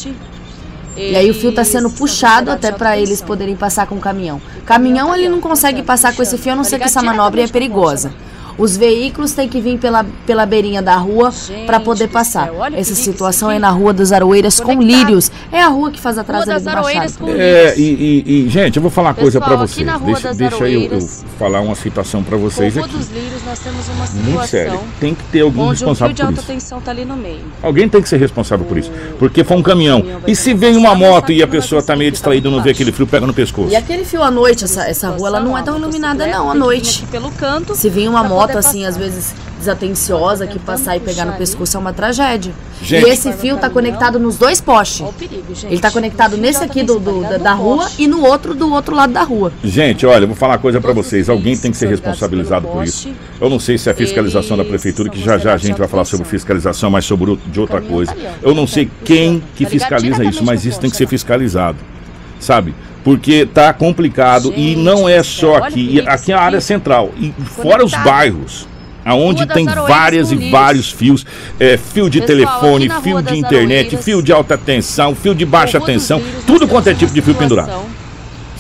E 0.95 1.15
aí 1.15 1.30
o 1.32 1.34
fio 1.34 1.49
está 1.49 1.63
sendo 1.63 1.89
puxado 1.89 2.51
até 2.51 2.72
para 2.72 2.97
eles 2.97 3.22
poderem 3.22 3.55
passar 3.55 3.88
com 3.88 3.95
o 3.95 3.99
caminhão. 3.99 4.41
Caminhão 4.65 5.15
ele 5.15 5.30
não 5.30 5.39
consegue 5.39 5.82
passar 5.82 6.15
com 6.15 6.22
esse 6.22 6.38
fio, 6.38 6.53
a 6.53 6.55
não 6.55 6.63
ser 6.63 6.78
que 6.78 6.86
essa 6.86 7.01
manobra 7.01 7.41
é 7.41 7.47
perigosa. 7.47 8.11
Os 8.58 8.78
veículos 8.78 9.32
têm 9.34 9.47
que 9.47 9.60
vir 9.60 9.78
pela, 9.78 10.06
pela 10.26 10.45
beirinha 10.45 10.82
da 10.82 10.95
rua 10.95 11.32
para 11.66 11.80
poder 11.80 12.08
passar. 12.08 12.49
Essa 12.74 12.95
situação 12.95 13.49
é 13.49 13.60
na 13.60 13.70
Rua 13.70 13.93
das 13.93 14.12
Aroeiras 14.12 14.60
com 14.60 14.82
Lírios. 14.82 15.32
É 15.52 15.62
a 15.62 15.68
rua 15.68 15.91
que 15.91 15.99
faz 15.99 16.18
atrás 16.18 16.47
ali 16.47 16.60
do 16.60 16.66
Machado. 16.66 17.30
É, 17.30 17.74
e, 17.78 18.24
e, 18.26 18.45
e, 18.45 18.49
gente, 18.49 18.78
eu 18.78 18.82
vou 18.82 18.91
falar 18.91 19.10
uma 19.10 19.16
coisa 19.16 19.39
para 19.39 19.56
vocês. 19.56 19.88
Deixa, 20.06 20.34
deixa 20.34 20.70
eu, 20.70 20.93
eu, 20.93 21.08
falar 21.38 21.62
uma 21.62 21.76
situação 21.76 22.24
para 22.24 22.38
vocês 22.38 22.78
aqui. 22.78 22.89
dos 22.89 23.10
Lírios 23.10 23.43
nós 23.45 23.60
temos 23.60 23.88
uma 23.89 24.08
situação 24.08 24.32
Muito 24.32 24.47
sério. 24.47 24.80
Tem 24.99 25.16
que 25.16 25.24
ter 25.26 25.41
alguém 25.41 25.70
responsável 25.70 26.16
por 26.16 26.34
isso. 26.34 26.43
Tensão 26.43 26.82
tá 26.82 26.91
ali 26.91 27.06
no 27.06 27.16
meio. 27.16 27.41
Alguém 27.62 27.88
tem 27.88 28.02
que 28.02 28.10
ser 28.10 28.18
responsável 28.18 28.66
por 28.66 28.78
isso. 28.78 28.91
Porque 29.18 29.43
foi 29.43 29.58
um 29.58 29.64
caminhão. 29.64 30.04
E 30.28 30.36
se 30.36 30.54
vem 30.54 30.76
uma 30.76 30.95
moto 30.95 31.32
e 31.32 31.41
a 31.41 31.47
pessoa 31.47 31.80
está 31.80 31.95
meio 31.95 32.12
distraída 32.12 32.47
e 32.47 32.52
não 32.52 32.62
vê 32.62 32.72
aquele 32.72 32.91
fio, 32.91 33.08
pega 33.08 33.26
no 33.26 33.34
pescoço. 33.34 33.70
E 33.70 33.76
aquele 33.76 34.06
fio 34.06 34.22
à 34.22 34.32
noite, 34.32 34.66
essa, 34.66 34.88
essa 34.88 35.10
rua, 35.10 35.28
ela 35.28 35.39
não 35.39 35.58
é 35.58 35.62
tão 35.62 35.78
iluminada 35.78 36.26
não, 36.28 36.52
à 36.52 36.56
noite. 36.56 37.06
Se 37.76 37.89
vir 37.89 38.10
uma 38.10 38.24
moto 38.24 38.41
assim, 38.58 38.86
às 38.86 38.98
vezes 38.98 39.34
desatenciosa 39.62 40.48
que 40.48 40.58
passar 40.60 40.98
e 40.98 41.00
pegar 41.00 41.26
no 41.26 41.34
pescoço 41.34 41.78
é 41.78 41.80
uma 41.80 41.94
tragédia. 41.94 42.52
Gente. 42.82 43.06
E 43.06 43.10
esse 43.10 43.32
fio 43.34 43.56
está 43.56 43.70
conectado 43.70 44.20
nos 44.20 44.38
dois 44.38 44.60
postes. 44.60 45.06
Ele 45.64 45.76
está 45.76 45.92
conectado 45.92 46.36
nesse 46.36 46.64
aqui 46.64 46.82
do, 46.82 47.00
do 47.00 47.22
da, 47.22 47.38
da, 47.38 47.54
rua 47.54 47.88
e 47.98 48.08
no 48.08 48.26
outro 48.26 48.56
do 48.56 48.74
outro 48.74 48.96
lado 48.96 49.14
da 49.14 49.22
rua. 49.22 49.54
Gente, 49.64 50.06
olha, 50.06 50.26
vou 50.26 50.36
falar 50.36 50.54
uma 50.54 50.60
coisa 50.60 50.82
para 50.82 50.92
vocês. 50.92 51.30
Alguém 51.30 51.56
tem 51.56 51.70
que 51.70 51.78
ser 51.78 51.88
responsabilizado 51.88 52.68
por 52.68 52.84
isso. 52.84 53.10
Eu 53.39 53.50
não 53.50 53.60
sei 53.60 53.78
se 53.78 53.88
é 53.88 53.92
a 53.92 53.96
fiscalização 53.96 54.58
da 54.58 54.66
prefeitura, 54.66 55.10
que 55.10 55.22
já 55.22 55.38
já 55.38 55.54
a 55.54 55.58
gente 55.58 55.78
vai 55.78 55.88
falar 55.88 56.06
sobre 56.06 56.28
fiscalização, 56.28 56.89
mas 56.89 57.06
sobre 57.06 57.38
de 57.48 57.60
outra 57.60 57.82
coisa. 57.82 58.16
Eu 58.42 58.56
não 58.56 58.66
sei 58.66 58.89
quem 59.06 59.44
que 59.56 59.66
fiscaliza 59.66 60.24
isso, 60.24 60.44
mas 60.44 60.66
isso 60.66 60.80
tem 60.80 60.89
que 60.89 60.98
ser 60.98 61.08
fiscalizado. 61.08 61.78
Sabe? 62.39 62.74
Porque 63.04 63.45
tá 63.45 63.74
complicado 63.74 64.54
e 64.56 64.76
não 64.76 65.10
é 65.10 65.24
só 65.24 65.58
aqui. 65.58 66.02
Aqui 66.06 66.32
é 66.32 66.36
a 66.36 66.41
área 66.41 66.62
central. 66.62 67.12
E 67.18 67.34
fora 67.43 67.84
os 67.84 67.91
bairros 67.91 68.68
aonde 69.04 69.47
tem 69.47 69.66
várias 69.66 70.32
e 70.32 70.52
vários 70.52 70.91
fios, 70.91 71.26
é, 71.60 71.76
fio 71.76 72.08
de 72.08 72.22
Pessoal, 72.22 72.45
telefone, 72.45 72.89
fio 73.02 73.22
de 73.22 73.36
internet, 73.36 73.97
fio 73.97 74.22
de 74.22 74.32
alta 74.32 74.56
tensão, 74.56 75.16
fio 75.16 75.34
de 75.34 75.43
baixa 75.43 75.82
tensão, 75.82 76.22
tudo 76.45 76.68
quanto 76.68 76.88
é 76.88 76.93
tipo 76.93 77.12
de 77.12 77.20
fio 77.20 77.34
pendurado 77.34 77.91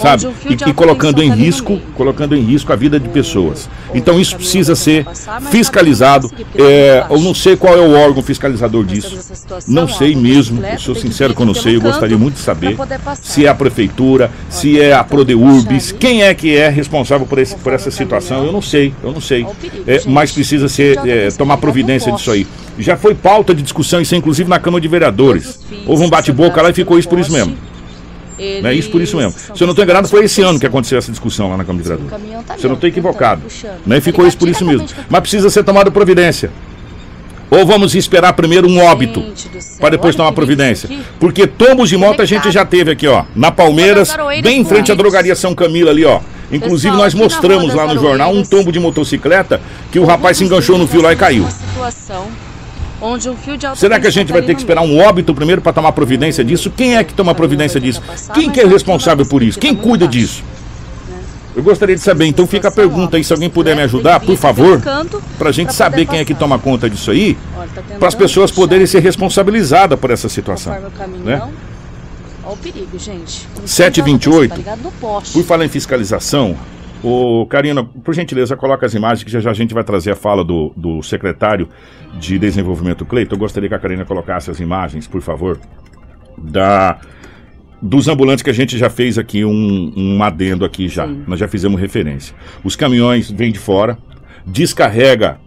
sabe? 0.01 0.27
E, 0.49 0.69
e 0.69 0.73
colocando 0.73 1.21
em 1.21 1.31
risco, 1.31 1.79
colocando 1.95 2.35
em 2.35 2.41
risco 2.41 2.71
a 2.73 2.75
vida 2.75 2.99
de 2.99 3.09
pessoas. 3.09 3.69
Então 3.93 4.19
isso 4.19 4.35
precisa 4.35 4.75
ser 4.75 5.05
fiscalizado. 5.49 6.31
É, 6.55 7.05
eu 7.09 7.19
não 7.19 7.33
sei 7.33 7.55
qual 7.55 7.75
é 7.75 7.81
o 7.81 7.91
órgão 7.91 8.21
fiscalizador 8.23 8.83
disso. 8.83 9.17
Não 9.67 9.87
sei 9.87 10.15
mesmo. 10.15 10.63
Eu 10.65 10.79
sou 10.79 10.95
sincero 10.95 11.33
que 11.33 11.41
eu 11.41 11.45
não 11.45 11.53
sei. 11.53 11.75
Eu 11.75 11.81
gostaria 11.81 12.17
muito 12.17 12.35
de 12.35 12.41
saber 12.41 12.77
se 13.21 13.45
é 13.45 13.49
a 13.49 13.55
prefeitura, 13.55 14.31
se 14.49 14.79
é 14.79 14.93
a 14.93 15.03
Prodeurbis, 15.03 15.91
quem 15.91 16.23
é 16.23 16.33
que 16.33 16.55
é 16.55 16.69
responsável 16.69 17.25
por, 17.25 17.39
esse, 17.39 17.55
por 17.55 17.73
essa 17.73 17.91
situação. 17.91 18.45
Eu 18.45 18.51
não 18.51 18.61
sei. 18.61 18.93
Eu 19.03 19.11
não 19.11 19.21
sei. 19.21 19.45
É, 19.87 20.01
mas 20.05 20.31
precisa 20.31 20.67
ser 20.67 20.97
é, 21.05 21.29
tomar 21.31 21.57
providência 21.57 22.11
disso 22.11 22.31
aí. 22.31 22.47
Já 22.79 22.97
foi 22.97 23.13
pauta 23.13 23.53
de 23.53 23.61
discussão 23.61 24.01
isso, 24.01 24.15
inclusive 24.15 24.49
na 24.49 24.59
Câmara 24.59 24.81
de 24.81 24.87
Vereadores. 24.87 25.59
Houve 25.85 26.03
um 26.03 26.09
bate-boca 26.09 26.61
lá 26.61 26.69
e 26.69 26.73
ficou 26.73 26.97
isso 26.97 27.07
por 27.09 27.19
isso 27.19 27.31
mesmo. 27.31 27.55
Ele... 28.41 28.67
É 28.67 28.73
isso 28.73 28.89
por 28.89 28.99
isso 29.01 29.15
mesmo. 29.15 29.33
Se 29.33 29.61
eu 29.61 29.67
não 29.67 29.71
estou 29.71 29.83
enganado, 29.83 30.07
foi 30.07 30.25
esse 30.25 30.41
ano 30.41 30.59
que 30.59 30.65
aconteceu 30.65 30.97
essa 30.97 31.11
discussão 31.11 31.49
lá 31.49 31.57
na 31.57 31.63
Câmara 31.63 31.83
de 31.83 31.89
Vereadores. 31.89 32.45
Tá 32.47 32.57
Se 32.57 32.65
eu 32.65 32.69
não 32.69 32.75
estou 32.75 32.89
equivocado. 32.89 33.43
Né? 33.85 34.01
Ficou 34.01 34.25
isso 34.25 34.37
por 34.37 34.49
isso 34.49 34.65
mesmo. 34.65 34.87
Mas 35.09 35.21
precisa 35.21 35.49
ser 35.49 35.63
tomada 35.63 35.91
providência. 35.91 36.49
Ou 37.51 37.65
vamos 37.65 37.93
esperar 37.95 38.33
primeiro 38.33 38.67
um 38.67 38.79
óbito 38.79 39.23
para 39.79 39.89
depois 39.89 40.15
tomar 40.15 40.31
providência? 40.31 40.89
Porque 41.19 41.45
tombos 41.45 41.89
de 41.89 41.97
moto 41.97 42.21
a 42.21 42.25
gente 42.25 42.49
já 42.49 42.65
teve 42.65 42.91
aqui, 42.91 43.07
ó. 43.07 43.25
Na 43.35 43.51
Palmeiras, 43.51 44.15
bem 44.41 44.61
em 44.61 44.65
frente 44.65 44.91
à 44.91 44.95
drogaria 44.95 45.35
São 45.35 45.53
Camilo 45.53 45.89
ali, 45.89 46.05
ó. 46.05 46.21
Inclusive 46.49 46.95
nós 46.95 47.13
mostramos 47.13 47.73
lá 47.73 47.93
no 47.93 47.99
jornal 47.99 48.33
um 48.33 48.43
tombo 48.43 48.71
de 48.71 48.79
motocicleta 48.79 49.61
que 49.91 49.99
o 49.99 50.05
rapaz 50.05 50.37
se 50.37 50.43
enganchou 50.43 50.77
no 50.77 50.87
fio 50.87 51.01
lá 51.01 51.13
e 51.13 51.15
caiu 51.15 51.45
onde 53.01 53.29
um 53.29 53.35
fio 53.35 53.57
de 53.57 53.67
Será 53.77 53.99
que 53.99 54.07
a 54.07 54.11
gente 54.11 54.31
vai 54.31 54.41
ter 54.41 54.53
que 54.53 54.61
esperar 54.61 54.81
um 54.81 54.99
óbito 54.99 55.33
primeiro 55.33 55.61
para 55.61 55.73
tomar 55.73 55.91
providência 55.91 56.43
disso? 56.43 56.69
Quem 56.69 56.95
é 56.95 57.03
que 57.03 57.13
toma 57.13 57.33
providência 57.33 57.79
disso? 57.79 58.01
Quem 58.33 58.49
que 58.49 58.61
é 58.61 58.65
responsável 58.65 59.25
por 59.25 59.41
isso? 59.41 59.59
Quem 59.59 59.75
cuida 59.75 60.07
disso? 60.07 60.43
Eu 61.53 61.63
gostaria 61.63 61.95
de 61.95 62.01
saber, 62.01 62.27
então 62.27 62.47
fica 62.47 62.69
a 62.69 62.71
pergunta 62.71 63.17
aí, 63.17 63.23
se 63.23 63.33
alguém 63.33 63.49
puder 63.49 63.75
me 63.75 63.81
ajudar, 63.81 64.21
por 64.21 64.37
favor, 64.37 64.81
para 65.37 65.49
a 65.49 65.51
gente 65.51 65.73
saber 65.73 66.05
quem 66.05 66.19
é 66.19 66.25
que 66.25 66.33
toma 66.33 66.57
conta 66.57 66.89
disso 66.89 67.11
aí, 67.11 67.37
para 67.99 68.07
as 68.07 68.15
pessoas 68.15 68.51
poderem 68.51 68.87
ser 68.87 68.99
responsabilizadas 69.01 69.99
por 69.99 70.11
essa 70.11 70.29
situação. 70.29 70.73
Né? 71.25 71.41
Olha 72.43 72.53
o 72.53 72.57
perigo, 72.57 72.97
gente. 72.97 73.47
728. 73.65 74.55
Por 75.33 75.43
falar 75.43 75.65
em 75.65 75.69
fiscalização, 75.69 76.55
o 77.03 77.45
Karina, 77.47 77.83
por 77.83 78.13
gentileza, 78.13 78.55
coloca 78.55 78.85
as 78.85 78.93
imagens 78.93 79.23
que 79.23 79.31
já, 79.31 79.39
já 79.39 79.51
a 79.51 79.53
gente 79.53 79.73
vai 79.73 79.83
trazer 79.83 80.11
a 80.11 80.15
fala 80.15 80.43
do, 80.43 80.71
do 80.75 81.01
secretário 81.01 81.67
de 82.19 82.37
Desenvolvimento 82.37 83.05
Cleiton. 83.05 83.35
Eu 83.35 83.39
gostaria 83.39 83.67
que 83.67 83.75
a 83.75 83.79
Karina 83.79 84.05
colocasse 84.05 84.51
as 84.51 84.59
imagens, 84.59 85.07
por 85.07 85.21
favor, 85.21 85.59
da 86.37 86.99
dos 87.81 88.07
ambulantes 88.07 88.43
que 88.43 88.49
a 88.49 88.53
gente 88.53 88.77
já 88.77 88.91
fez 88.91 89.17
aqui 89.17 89.43
um, 89.43 89.91
um 89.97 90.23
adendo 90.23 90.63
aqui 90.63 90.87
já. 90.87 91.07
Sim. 91.07 91.23
Nós 91.27 91.39
já 91.39 91.47
fizemos 91.47 91.81
referência. 91.81 92.35
Os 92.63 92.75
caminhões 92.75 93.31
vêm 93.31 93.51
de 93.51 93.57
fora, 93.57 93.97
descarrega 94.45 95.39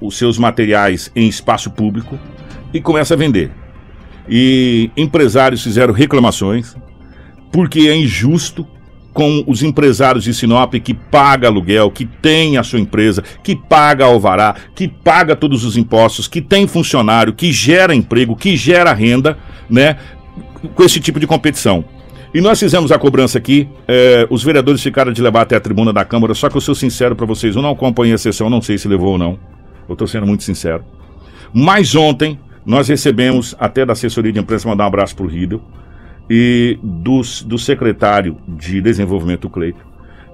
os 0.00 0.16
seus 0.16 0.38
materiais 0.38 1.12
em 1.14 1.28
espaço 1.28 1.70
público 1.70 2.18
e 2.72 2.80
começa 2.80 3.12
a 3.12 3.16
vender. 3.16 3.50
E 4.26 4.90
empresários 4.96 5.62
fizeram 5.62 5.92
reclamações 5.92 6.74
porque 7.52 7.80
é 7.80 7.94
injusto 7.94 8.66
com 9.14 9.44
os 9.46 9.62
empresários 9.62 10.24
de 10.24 10.34
Sinop 10.34 10.74
que 10.74 10.92
paga 10.92 11.46
aluguel, 11.46 11.90
que 11.90 12.04
tem 12.04 12.58
a 12.58 12.64
sua 12.64 12.80
empresa, 12.80 13.22
que 13.42 13.54
paga 13.54 14.04
alvará, 14.04 14.56
que 14.74 14.88
paga 14.88 15.36
todos 15.36 15.64
os 15.64 15.76
impostos, 15.76 16.26
que 16.26 16.42
tem 16.42 16.66
funcionário, 16.66 17.32
que 17.32 17.52
gera 17.52 17.94
emprego, 17.94 18.34
que 18.34 18.56
gera 18.56 18.92
renda, 18.92 19.38
né? 19.70 19.96
Com 20.74 20.82
esse 20.82 20.98
tipo 20.98 21.20
de 21.20 21.26
competição. 21.28 21.84
E 22.34 22.40
nós 22.40 22.58
fizemos 22.58 22.90
a 22.90 22.98
cobrança 22.98 23.38
aqui, 23.38 23.68
eh, 23.86 24.26
os 24.28 24.42
vereadores 24.42 24.82
ficaram 24.82 25.12
de 25.12 25.22
levar 25.22 25.42
até 25.42 25.54
a 25.54 25.60
tribuna 25.60 25.92
da 25.92 26.04
Câmara, 26.04 26.34
só 26.34 26.48
que 26.50 26.56
eu 26.56 26.60
sou 26.60 26.74
sincero 26.74 27.14
para 27.14 27.24
vocês, 27.24 27.54
eu 27.54 27.62
não 27.62 27.70
acompanhei 27.70 28.12
a 28.12 28.18
sessão, 28.18 28.50
não 28.50 28.60
sei 28.60 28.76
se 28.76 28.88
levou 28.88 29.12
ou 29.12 29.18
não. 29.18 29.38
Eu 29.88 29.92
estou 29.92 30.08
sendo 30.08 30.26
muito 30.26 30.42
sincero. 30.42 30.84
Mas 31.52 31.94
ontem 31.94 32.36
nós 32.66 32.88
recebemos, 32.88 33.54
até 33.60 33.86
da 33.86 33.92
assessoria 33.92 34.32
de 34.32 34.40
imprensa, 34.40 34.68
mandar 34.68 34.82
um 34.82 34.88
abraço 34.88 35.14
para 35.14 35.26
o 35.26 35.28
e 36.28 36.78
dos, 36.82 37.42
do 37.42 37.58
secretário 37.58 38.36
de 38.48 38.80
Desenvolvimento 38.80 39.48
Cleito. 39.50 39.84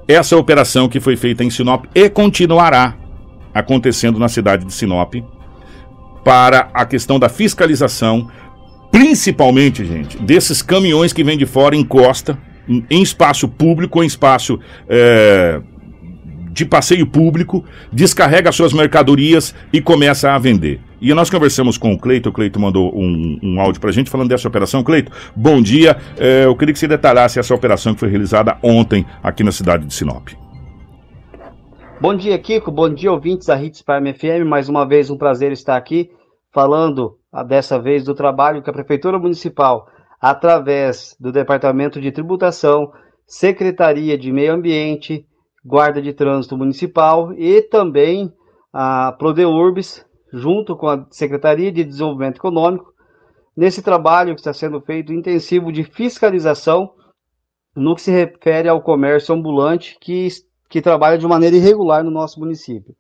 Essa 0.07 0.37
operação 0.37 0.89
que 0.89 1.01
foi 1.01 1.17
feita 1.17 1.45
em 1.45 1.51
Sinop 1.51 1.85
e 1.95 2.09
continuará 2.09 2.97
acontecendo 3.55 4.19
na 4.19 4.29
cidade 4.29 4.65
de 4.65 4.73
Sinop 4.73 5.15
para 6.25 6.69
a 6.75 6.85
questão 6.85 7.19
da 7.19 7.29
fiscalização, 7.29 8.29
principalmente, 8.91 9.85
gente, 9.85 10.19
desses 10.19 10.63
caminhões 10.63 11.13
que 11.13 11.25
vêm 11.25 11.39
de 11.39 11.47
fora 11.47 11.77
em 11.77 11.85
costa, 11.85 12.39
em 12.69 13.03
espaço 13.03 13.49
público, 13.49 14.03
em 14.03 14.07
espaço 14.07 14.59
é, 14.89 15.61
de 16.53 16.65
passeio 16.65 17.07
público, 17.07 17.65
descarrega 17.93 18.53
suas 18.53 18.73
mercadorias 18.73 19.55
e 19.73 19.81
começa 19.81 20.33
a 20.33 20.39
vender. 20.39 20.81
E 21.01 21.15
nós 21.15 21.31
conversamos 21.31 21.79
com 21.79 21.95
o 21.95 21.99
Cleito, 21.99 22.29
o 22.29 22.33
Cleito 22.33 22.61
mandou 22.61 22.95
um, 22.95 23.39
um 23.43 23.61
áudio 23.61 23.81
pra 23.81 23.91
gente 23.91 24.11
falando 24.11 24.29
dessa 24.29 24.47
operação. 24.47 24.85
Cleito, 24.85 25.11
bom 25.35 25.63
dia. 25.63 25.97
É, 26.19 26.45
eu 26.45 26.55
queria 26.55 26.75
que 26.75 26.79
você 26.79 26.87
detalhasse 26.87 27.39
essa 27.39 27.55
operação 27.55 27.95
que 27.95 28.01
foi 28.01 28.11
realizada 28.11 28.59
ontem 28.63 29.07
aqui 29.23 29.43
na 29.43 29.51
cidade 29.51 29.87
de 29.87 29.95
Sinop. 29.95 30.29
Bom 31.99 32.15
dia, 32.15 32.39
Kiko. 32.39 32.71
Bom 32.71 32.93
dia, 32.93 33.11
ouvintes 33.11 33.47
da 33.47 33.63
Hits 33.63 33.81
Prime 33.81 34.13
FM. 34.13 34.47
Mais 34.47 34.69
uma 34.69 34.87
vez, 34.87 35.09
um 35.09 35.17
prazer 35.17 35.53
estar 35.53 35.77
aqui 35.77 36.11
falando 36.53 37.17
ah, 37.33 37.43
dessa 37.43 37.79
vez 37.79 38.05
do 38.05 38.15
trabalho 38.15 38.63
que 38.63 38.69
a 38.69 38.73
Prefeitura 38.73 39.19
Municipal, 39.19 39.87
através 40.21 41.17
do 41.19 41.33
Departamento 41.33 41.99
de 41.99 42.13
Tributação, 42.13 42.93
Secretaria 43.27 44.19
de 44.19 44.31
Meio 44.31 44.53
Ambiente, 44.53 45.25
Guarda 45.65 46.03
de 46.03 46.13
Trânsito 46.13 46.59
Municipal 46.59 47.33
e 47.35 47.63
também 47.63 48.33
a 48.73 49.13
Prodeurbis, 49.13 50.05
junto 50.33 50.77
com 50.77 50.89
a 50.89 51.07
Secretaria 51.11 51.73
de 51.73 51.85
Desenvolvimento 51.85 52.39
Econômico, 52.39 52.93
nesse 53.57 53.83
trabalho 53.83 54.35
que 54.35 54.41
está 54.41 54.53
sendo 54.53 54.81
feito 54.81 55.13
intensivo 55.13 55.73
de 55.73 55.85
fiscalização 55.85 56.93
no 57.75 57.95
que 57.95 58.03
se 58.03 58.11
refere 58.11 58.69
ao 58.69 58.83
comércio 58.83 59.35
ambulante 59.35 59.97
que, 60.01 60.29
que 60.69 60.81
trabalha 60.81 61.19
de 61.19 61.27
maneira 61.27 61.57
irregular 61.57 62.03
no 62.03 62.11
nosso 62.11 62.41
município. 62.41 62.95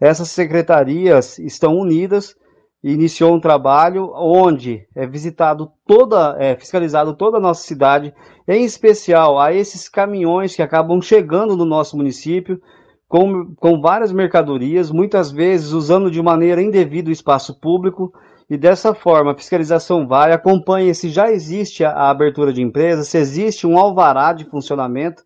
Essas 0.00 0.28
secretarias 0.28 1.38
estão 1.38 1.76
unidas 1.76 2.36
e 2.84 2.92
iniciou 2.92 3.34
um 3.34 3.40
trabalho 3.40 4.12
onde 4.14 4.86
é 4.94 5.06
visitado 5.06 5.72
toda, 5.86 6.36
é 6.38 6.54
fiscalizado 6.54 7.14
toda 7.14 7.38
a 7.38 7.40
nossa 7.40 7.62
cidade, 7.62 8.14
em 8.46 8.64
especial 8.64 9.40
a 9.40 9.52
esses 9.52 9.88
caminhões 9.88 10.54
que 10.54 10.62
acabam 10.62 11.00
chegando 11.00 11.56
no 11.56 11.64
nosso 11.64 11.96
município 11.96 12.60
com, 13.08 13.54
com 13.54 13.80
várias 13.80 14.12
mercadorias, 14.12 14.90
muitas 14.90 15.30
vezes 15.30 15.72
usando 15.72 16.10
de 16.10 16.20
maneira 16.20 16.62
indevida 16.62 17.08
o 17.08 17.12
espaço 17.12 17.58
público, 17.60 18.12
e 18.48 18.56
dessa 18.56 18.94
forma 18.94 19.32
a 19.32 19.36
fiscalização 19.36 20.06
vai, 20.06 20.32
acompanha 20.32 20.94
se 20.94 21.08
já 21.08 21.30
existe 21.30 21.84
a, 21.84 21.90
a 21.90 22.10
abertura 22.10 22.52
de 22.52 22.62
empresa, 22.62 23.04
se 23.04 23.18
existe 23.18 23.66
um 23.66 23.78
alvará 23.78 24.32
de 24.32 24.44
funcionamento 24.44 25.24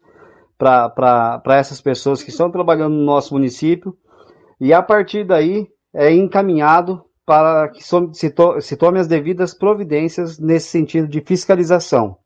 para 0.57 1.43
essas 1.51 1.81
pessoas 1.81 2.23
que 2.23 2.31
estão 2.31 2.51
trabalhando 2.51 2.95
no 2.95 3.05
nosso 3.05 3.35
município, 3.35 3.97
e 4.61 4.75
a 4.75 4.83
partir 4.83 5.25
daí 5.25 5.67
é 5.95 6.13
encaminhado 6.13 7.03
para 7.25 7.69
que 7.69 7.83
se, 7.83 8.31
to 8.31 8.61
se 8.61 8.77
tome 8.77 8.99
as 8.99 9.07
devidas 9.07 9.55
providências 9.55 10.39
nesse 10.39 10.69
sentido 10.69 11.09
de 11.09 11.21
fiscalização. 11.21 12.17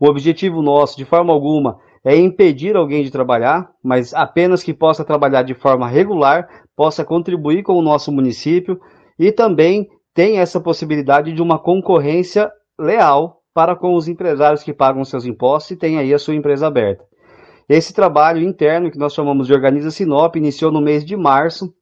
O 0.00 0.06
objetivo 0.06 0.62
nosso, 0.62 0.96
de 0.96 1.04
forma 1.04 1.32
alguma, 1.32 1.80
é 2.04 2.16
impedir 2.16 2.76
alguém 2.76 3.02
de 3.02 3.10
trabalhar, 3.10 3.70
mas 3.82 4.14
apenas 4.14 4.62
que 4.62 4.72
possa 4.72 5.04
trabalhar 5.04 5.42
de 5.42 5.54
forma 5.54 5.88
regular, 5.88 6.48
possa 6.76 7.04
contribuir 7.04 7.62
com 7.62 7.74
o 7.74 7.82
nosso 7.82 8.12
município 8.12 8.80
e 9.18 9.32
também 9.32 9.88
tem 10.14 10.38
essa 10.38 10.60
possibilidade 10.60 11.32
de 11.32 11.42
uma 11.42 11.58
concorrência 11.58 12.50
leal 12.78 13.42
para 13.52 13.74
com 13.74 13.94
os 13.94 14.06
empresários 14.06 14.62
que 14.62 14.72
pagam 14.72 15.04
seus 15.04 15.24
impostos 15.24 15.72
e 15.72 15.76
têm 15.76 15.98
aí 15.98 16.14
a 16.14 16.18
sua 16.18 16.34
empresa 16.34 16.66
aberta. 16.66 17.04
Esse 17.68 17.92
trabalho 17.92 18.42
interno, 18.42 18.90
que 18.90 18.98
nós 18.98 19.12
chamamos 19.12 19.46
de 19.46 19.52
Organiza 19.52 19.90
Sinop, 19.90 20.36
iniciou 20.36 20.72
no 20.72 20.80
mês 20.80 21.04
de 21.04 21.16
março. 21.16 21.74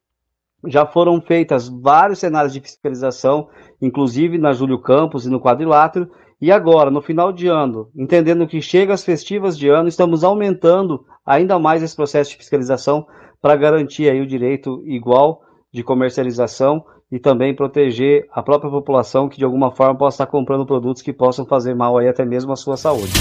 Já 0.67 0.85
foram 0.85 1.21
feitas 1.21 1.69
vários 1.69 2.19
cenários 2.19 2.53
de 2.53 2.61
fiscalização, 2.61 3.49
inclusive 3.81 4.37
na 4.37 4.53
Júlio 4.53 4.81
Campos 4.81 5.27
e 5.27 5.31
no 5.31 5.41
Quadrilátero, 5.41 6.11
e 6.41 6.53
agora, 6.53 6.91
no 6.91 7.01
final 7.01 7.33
de 7.33 7.47
ano, 7.47 7.89
entendendo 7.97 8.47
que 8.47 8.61
chega 8.61 8.93
as 8.93 9.03
festivas 9.03 9.57
de 9.57 9.69
ano, 9.69 9.89
estamos 9.89 10.23
aumentando 10.23 11.03
ainda 11.25 11.59
mais 11.59 11.83
esse 11.83 11.97
processo 11.97 12.31
de 12.31 12.37
fiscalização 12.37 13.07
para 13.41 13.57
garantir 13.57 14.11
aí 14.11 14.21
o 14.21 14.27
direito 14.27 14.83
igual 14.85 15.41
de 15.73 15.83
comercialização 15.83 16.85
e 17.11 17.19
também 17.19 17.55
proteger 17.55 18.27
a 18.33 18.43
própria 18.43 18.71
população 18.71 19.29
que 19.29 19.39
de 19.39 19.45
alguma 19.45 19.71
forma 19.71 19.97
possa 19.97 20.17
estar 20.17 20.27
comprando 20.27 20.67
produtos 20.67 21.01
que 21.01 21.13
possam 21.13 21.47
fazer 21.47 21.75
mal 21.75 21.97
aí 21.97 22.09
até 22.09 22.25
mesmo 22.25 22.53
à 22.53 22.57
sua 22.57 22.77
saúde. 22.77 23.13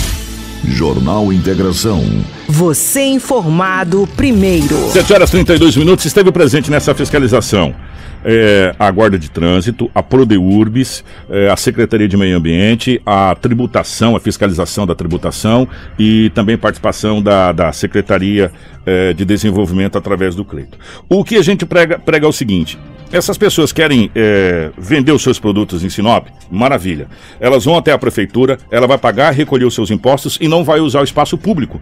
Jornal 0.66 1.32
Integração. 1.32 2.01
Você 2.49 3.03
informado 3.03 4.05
primeiro. 4.18 4.76
7 4.89 5.13
horas 5.13 5.30
32 5.30 5.78
minutos 5.78 6.03
esteve 6.03 6.32
presente 6.34 6.70
nessa 6.70 6.93
fiscalização 6.93 7.74
é, 8.23 8.75
a 8.77 8.89
Guarda 8.91 9.17
de 9.17 9.29
Trânsito, 9.29 9.89
a 9.93 10.01
Prodeurbis, 10.01 11.03
é, 11.29 11.49
a 11.49 11.55
Secretaria 11.55 12.07
de 12.07 12.17
Meio 12.17 12.37
Ambiente, 12.37 13.01
a 13.05 13.35
tributação, 13.35 14.15
a 14.15 14.19
fiscalização 14.19 14.85
da 14.85 14.95
tributação 14.95 15.67
e 15.97 16.31
também 16.31 16.57
participação 16.57 17.21
da, 17.21 17.51
da 17.51 17.71
Secretaria 17.71 18.51
é, 18.85 19.13
de 19.13 19.25
Desenvolvimento 19.25 19.97
através 19.97 20.35
do 20.35 20.43
Cleito. 20.43 20.77
O 21.09 21.23
que 21.23 21.35
a 21.35 21.41
gente 21.41 21.65
prega, 21.65 21.99
prega 21.99 22.25
é 22.25 22.29
o 22.29 22.33
seguinte: 22.33 22.77
essas 23.11 23.37
pessoas 23.37 23.71
querem 23.71 24.11
é, 24.15 24.71
vender 24.77 25.11
os 25.11 25.21
seus 25.21 25.39
produtos 25.39 25.83
em 25.83 25.89
Sinop? 25.89 26.27
Maravilha. 26.51 27.07
Elas 27.39 27.65
vão 27.65 27.77
até 27.77 27.91
a 27.91 27.97
prefeitura, 27.97 28.57
ela 28.71 28.87
vai 28.87 28.97
pagar, 28.97 29.31
recolher 29.31 29.65
os 29.65 29.73
seus 29.73 29.91
impostos 29.91 30.37
e 30.41 30.47
não 30.47 30.63
vai 30.63 30.79
usar 30.79 31.01
o 31.01 31.03
espaço 31.03 31.37
público. 31.37 31.81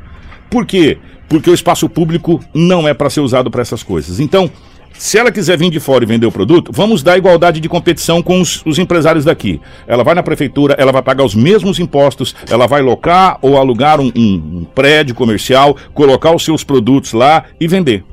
Por 0.50 0.66
quê? 0.66 0.98
Porque 1.28 1.50
o 1.50 1.54
espaço 1.54 1.90
público 1.90 2.40
não 2.54 2.88
é 2.88 2.94
para 2.94 3.10
ser 3.10 3.22
usado 3.22 3.50
para 3.50 3.62
essas 3.62 3.82
coisas. 3.82 4.20
Então, 4.20 4.52
se 4.98 5.18
ela 5.18 5.32
quiser 5.32 5.58
vir 5.58 5.70
de 5.70 5.80
fora 5.80 6.04
e 6.04 6.08
vender 6.08 6.26
o 6.26 6.32
produto, 6.32 6.72
vamos 6.74 7.04
dar 7.04 7.18
igualdade 7.18 7.60
de 7.60 7.68
competição 7.68 8.22
com 8.22 8.40
os, 8.40 8.66
os, 8.66 8.80
empresários 8.80 9.26
daqui. 9.26 9.60
Ela 9.88 10.04
vai 10.04 10.16
na 10.16 10.24
prefeitura, 10.24 10.76
ela 10.78 10.92
vai 10.92 11.02
pagar 11.02 11.24
os 11.24 11.36
mesmos 11.36 11.80
impostos, 11.80 12.36
ela 12.50 12.68
vai 12.68 12.82
locar 12.82 13.38
ou 13.42 13.58
alugar 13.58 14.00
um, 14.00 14.12
um, 14.16 14.60
um 14.60 14.68
prédio 14.74 15.16
comercial, 15.16 15.76
colocar 15.94 16.34
os 16.34 16.44
seus 16.44 16.64
produtos 16.64 17.14
lá 17.14 17.46
e 17.60 17.68
vender. 17.68 18.04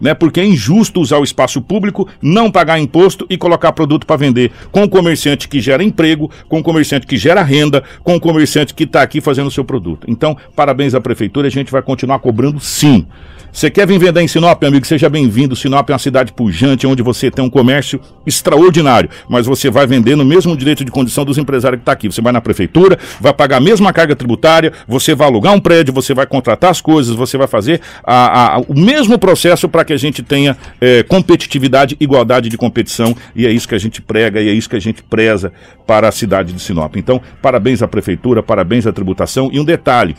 Né? 0.00 0.14
Porque 0.14 0.40
é 0.40 0.44
injusto 0.44 1.00
usar 1.00 1.18
o 1.18 1.24
espaço 1.24 1.60
público, 1.60 2.08
não 2.20 2.50
pagar 2.50 2.78
imposto 2.78 3.26
e 3.30 3.36
colocar 3.36 3.72
produto 3.72 4.06
para 4.06 4.16
vender 4.16 4.52
com 4.70 4.84
o 4.84 4.88
comerciante 4.88 5.48
que 5.48 5.60
gera 5.60 5.82
emprego, 5.82 6.30
com 6.48 6.58
o 6.58 6.62
comerciante 6.62 7.06
que 7.06 7.16
gera 7.16 7.42
renda, 7.42 7.82
com 8.02 8.16
o 8.16 8.20
comerciante 8.20 8.74
que 8.74 8.84
está 8.84 9.02
aqui 9.02 9.20
fazendo 9.20 9.46
o 9.46 9.50
seu 9.50 9.64
produto. 9.64 10.06
Então, 10.08 10.36
parabéns 10.54 10.94
à 10.94 11.00
prefeitura, 11.00 11.48
a 11.48 11.50
gente 11.50 11.72
vai 11.72 11.82
continuar 11.82 12.18
cobrando 12.18 12.60
sim. 12.60 13.06
Você 13.52 13.70
quer 13.70 13.86
vir 13.86 13.98
vender 13.98 14.20
em 14.20 14.28
Sinop, 14.28 14.62
amigo? 14.64 14.86
Seja 14.86 15.08
bem-vindo. 15.08 15.56
Sinop 15.56 15.88
é 15.88 15.92
uma 15.92 15.98
cidade 15.98 16.32
pujante, 16.32 16.86
onde 16.86 17.02
você 17.02 17.30
tem 17.30 17.44
um 17.44 17.48
comércio 17.48 18.00
extraordinário, 18.26 19.08
mas 19.28 19.46
você 19.46 19.70
vai 19.70 19.86
vender 19.86 20.14
no 20.14 20.24
mesmo 20.24 20.56
direito 20.56 20.84
de 20.84 20.90
condição 20.90 21.24
dos 21.24 21.38
empresários 21.38 21.78
que 21.78 21.82
está 21.82 21.92
aqui. 21.92 22.06
Você 22.06 22.20
vai 22.20 22.32
na 22.32 22.40
prefeitura, 22.40 22.98
vai 23.20 23.32
pagar 23.32 23.56
a 23.56 23.60
mesma 23.60 23.92
carga 23.92 24.14
tributária, 24.14 24.72
você 24.86 25.14
vai 25.14 25.26
alugar 25.26 25.54
um 25.54 25.60
prédio, 25.60 25.94
você 25.94 26.12
vai 26.12 26.26
contratar 26.26 26.70
as 26.70 26.80
coisas, 26.80 27.14
você 27.14 27.38
vai 27.38 27.46
fazer 27.46 27.80
a, 28.04 28.56
a, 28.56 28.58
o 28.60 28.78
mesmo 28.78 29.18
processo 29.18 29.68
para 29.68 29.84
que 29.84 29.92
a 29.92 29.96
gente 29.96 30.22
tenha 30.22 30.56
é, 30.80 31.02
competitividade, 31.02 31.96
igualdade 31.98 32.48
de 32.48 32.58
competição, 32.58 33.16
e 33.34 33.46
é 33.46 33.50
isso 33.50 33.66
que 33.66 33.74
a 33.74 33.78
gente 33.78 34.02
prega 34.02 34.40
e 34.40 34.48
é 34.48 34.52
isso 34.52 34.68
que 34.68 34.76
a 34.76 34.80
gente 34.80 35.02
preza 35.02 35.52
para 35.86 36.08
a 36.08 36.12
cidade 36.12 36.52
de 36.52 36.60
Sinop. 36.60 36.96
Então, 36.96 37.22
parabéns 37.40 37.82
à 37.82 37.88
prefeitura, 37.88 38.42
parabéns 38.42 38.86
à 38.86 38.92
tributação. 38.92 39.50
E 39.52 39.60
um 39.60 39.64
detalhe. 39.64 40.16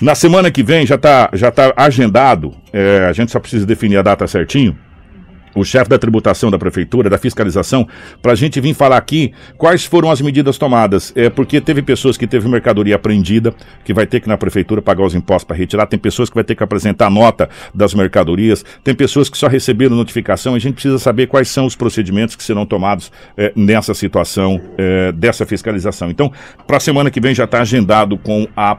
Na 0.00 0.14
semana 0.14 0.50
que 0.50 0.62
vem 0.62 0.86
já 0.86 0.96
está 0.96 1.30
já 1.32 1.50
tá 1.50 1.72
agendado, 1.76 2.54
é, 2.72 3.06
a 3.08 3.12
gente 3.12 3.30
só 3.30 3.38
precisa 3.40 3.66
definir 3.66 3.96
a 3.96 4.02
data 4.02 4.26
certinho. 4.26 4.76
O 5.54 5.64
chefe 5.64 5.90
da 5.90 5.98
tributação 5.98 6.50
da 6.50 6.58
prefeitura, 6.58 7.10
da 7.10 7.18
fiscalização, 7.18 7.86
para 8.20 8.32
a 8.32 8.34
gente 8.34 8.60
vir 8.60 8.74
falar 8.74 8.96
aqui 8.96 9.32
quais 9.56 9.84
foram 9.84 10.10
as 10.10 10.20
medidas 10.20 10.58
tomadas. 10.58 11.12
É 11.16 11.28
porque 11.28 11.60
teve 11.60 11.82
pessoas 11.82 12.16
que 12.16 12.26
teve 12.26 12.48
mercadoria 12.48 12.96
apreendida, 12.96 13.54
que 13.84 13.92
vai 13.92 14.06
ter 14.06 14.20
que 14.20 14.28
na 14.28 14.36
prefeitura 14.36 14.80
pagar 14.80 15.04
os 15.04 15.14
impostos 15.14 15.44
para 15.44 15.56
retirar, 15.56 15.86
tem 15.86 15.98
pessoas 15.98 16.28
que 16.28 16.34
vai 16.34 16.44
ter 16.44 16.54
que 16.54 16.62
apresentar 16.62 17.10
nota 17.10 17.48
das 17.74 17.94
mercadorias, 17.94 18.64
tem 18.82 18.94
pessoas 18.94 19.28
que 19.28 19.36
só 19.36 19.48
receberam 19.48 19.96
notificação. 19.96 20.54
A 20.54 20.58
gente 20.58 20.74
precisa 20.74 20.98
saber 20.98 21.26
quais 21.26 21.48
são 21.48 21.66
os 21.66 21.76
procedimentos 21.76 22.36
que 22.36 22.42
serão 22.42 22.64
tomados 22.64 23.10
é, 23.36 23.52
nessa 23.56 23.94
situação 23.94 24.60
é, 24.78 25.12
dessa 25.12 25.44
fiscalização. 25.44 26.10
Então, 26.10 26.32
para 26.66 26.76
a 26.76 26.80
semana 26.80 27.10
que 27.10 27.20
vem 27.20 27.34
já 27.34 27.44
está 27.44 27.60
agendado 27.60 28.16
com 28.18 28.46
a 28.56 28.76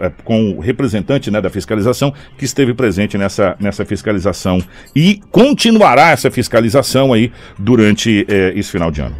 é, 0.00 0.12
com 0.24 0.50
o 0.52 0.60
representante 0.60 1.30
né, 1.30 1.40
da 1.40 1.50
fiscalização 1.50 2.12
que 2.36 2.44
esteve 2.44 2.74
presente 2.74 3.16
nessa, 3.16 3.56
nessa 3.58 3.84
fiscalização 3.84 4.62
e 4.94 5.20
continuará 5.30 6.05
essa 6.12 6.30
fiscalização 6.30 7.12
aí 7.12 7.32
durante 7.58 8.26
é, 8.28 8.52
esse 8.56 8.70
final 8.70 8.90
de 8.90 9.00
ano. 9.00 9.16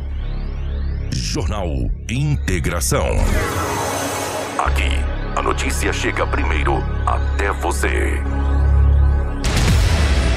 Jornal 1.12 1.68
Integração. 2.11 3.07
Aqui, 4.59 4.91
a 5.34 5.43
notícia 5.43 5.93
chega 5.93 6.26
primeiro 6.26 6.82
até 7.07 7.53
você. 7.53 8.20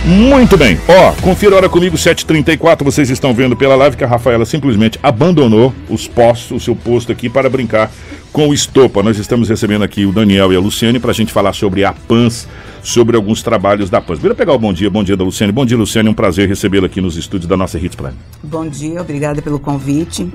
Muito 0.06 0.58
bem. 0.58 0.80
Ó, 0.88 1.12
confira 1.22 1.54
a 1.54 1.58
hora 1.58 1.70
comigo, 1.70 1.98
7h34. 1.98 2.84
Vocês 2.84 3.10
estão 3.10 3.34
vendo 3.34 3.56
pela 3.56 3.76
live 3.76 3.98
que 3.98 4.04
a 4.04 4.08
Rafaela 4.08 4.46
simplesmente 4.46 4.98
abandonou 5.04 5.74
os 5.90 6.08
postos, 6.08 6.62
o 6.62 6.64
seu 6.64 6.76
posto 6.76 7.12
aqui 7.12 7.30
para 7.30 7.50
brincar 7.50 7.92
com 8.32 8.50
o 8.50 8.54
Estopa. 8.54 9.04
Nós 9.04 9.18
estamos 9.18 9.50
recebendo 9.50 9.84
aqui 9.84 10.06
o 10.06 10.12
Daniel 10.12 10.54
e 10.54 10.56
a 10.56 10.60
Luciane 10.60 11.00
para 11.00 11.12
a 11.12 11.14
gente 11.14 11.34
falar 11.34 11.54
sobre 11.54 11.84
a 11.84 11.94
PANS, 11.94 12.48
sobre 12.84 13.16
alguns 13.16 13.42
trabalhos 13.44 13.90
da 13.90 14.00
PANS. 14.02 14.20
Vira 14.20 14.34
pegar 14.36 14.54
o 14.54 14.60
bom 14.60 14.72
dia, 14.74 14.90
bom 14.90 15.04
dia 15.04 15.16
da 15.18 15.24
Luciane. 15.24 15.52
Bom 15.52 15.66
dia, 15.66 15.78
Luciane. 15.78 16.10
Um 16.10 16.14
prazer 16.14 16.48
recebê-la 16.48 16.86
aqui 16.88 17.02
nos 17.02 17.18
estúdios 17.18 17.48
da 17.48 17.56
nossa 17.58 17.78
Hits 17.78 17.96
Plan. 17.96 18.14
Bom 18.44 18.68
dia, 18.68 19.02
obrigada 19.02 19.42
pelo 19.42 19.60
convite. 19.60 20.30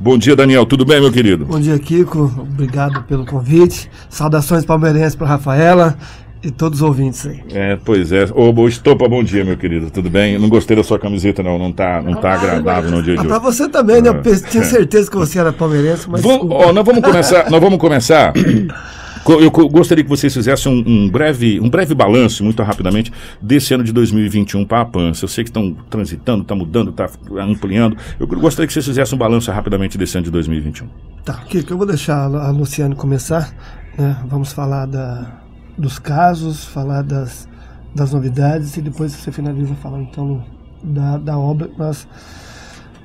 Bom 0.00 0.16
dia, 0.16 0.36
Daniel. 0.36 0.64
Tudo 0.64 0.84
bem, 0.84 1.00
meu 1.00 1.10
querido? 1.10 1.44
Bom 1.44 1.58
dia, 1.58 1.76
Kiko. 1.78 2.32
Obrigado 2.38 3.02
pelo 3.02 3.26
convite. 3.26 3.90
Saudações 4.08 4.64
palmeirenses 4.64 5.16
para 5.16 5.26
Rafaela 5.26 5.98
e 6.40 6.52
todos 6.52 6.80
os 6.80 6.86
ouvintes 6.86 7.26
aí. 7.26 7.40
É, 7.50 7.76
pois 7.84 8.12
é. 8.12 8.26
Ô, 8.32 8.54
ô, 8.56 8.68
Estopa, 8.68 9.08
bom 9.08 9.24
dia, 9.24 9.44
meu 9.44 9.56
querido. 9.56 9.90
Tudo 9.90 10.08
bem? 10.08 10.34
Eu 10.34 10.40
não 10.40 10.48
gostei 10.48 10.76
da 10.76 10.84
sua 10.84 11.00
camiseta, 11.00 11.42
não. 11.42 11.58
Não 11.58 11.72
tá, 11.72 12.00
não 12.00 12.14
tá 12.14 12.34
agradável 12.34 12.92
no 12.92 13.02
dia 13.02 13.14
de 13.14 13.18
Ah, 13.18 13.22
hoje. 13.22 13.28
pra 13.28 13.38
você 13.40 13.68
também, 13.68 14.00
né? 14.00 14.10
Eu 14.10 14.22
pe- 14.22 14.40
tinha 14.48 14.62
certeza 14.62 15.10
que 15.10 15.16
você 15.16 15.40
era 15.40 15.52
palmeirense, 15.52 16.08
mas. 16.08 16.22
Vamos, 16.22 16.46
ó, 16.48 16.72
nós 16.72 16.86
vamos 16.86 17.02
começar. 17.02 17.50
nós 17.50 17.60
vamos 17.60 17.78
começar. 17.80 18.32
Eu 19.28 19.50
gostaria 19.50 20.02
que 20.02 20.08
vocês 20.08 20.32
fizessem 20.32 20.72
um, 20.72 21.04
um 21.04 21.10
breve, 21.10 21.60
um 21.60 21.68
breve 21.68 21.94
balanço, 21.94 22.42
muito 22.42 22.62
rapidamente, 22.62 23.12
desse 23.42 23.74
ano 23.74 23.84
de 23.84 23.92
2021 23.92 24.64
para 24.64 24.80
a 24.80 24.84
PANS. 24.86 25.20
Eu 25.20 25.28
sei 25.28 25.44
que 25.44 25.50
estão 25.50 25.76
transitando, 25.90 26.42
está 26.42 26.54
mudando, 26.54 26.90
está 26.90 27.10
ampliando. 27.42 27.96
Eu 28.18 28.26
gostaria 28.26 28.66
que 28.66 28.72
vocês 28.72 28.86
fizessem 28.86 29.14
um 29.14 29.18
balanço 29.18 29.50
rapidamente 29.50 29.98
desse 29.98 30.16
ano 30.16 30.24
de 30.24 30.30
2021. 30.30 30.88
Tá, 31.24 31.34
Kiko, 31.34 31.74
eu 31.74 31.76
vou 31.76 31.86
deixar 31.86 32.24
a 32.24 32.50
Luciane 32.50 32.94
começar. 32.94 33.52
né? 33.98 34.16
Vamos 34.26 34.50
falar 34.52 34.86
da, 34.86 35.42
dos 35.76 35.98
casos, 35.98 36.64
falar 36.64 37.02
das, 37.02 37.46
das 37.94 38.12
novidades 38.12 38.76
e 38.78 38.80
depois 38.80 39.12
você 39.12 39.30
finaliza 39.30 39.74
falando 39.74 40.08
então 40.10 40.44
da, 40.82 41.18
da 41.18 41.38
obra. 41.38 41.70
Nós, 41.76 42.08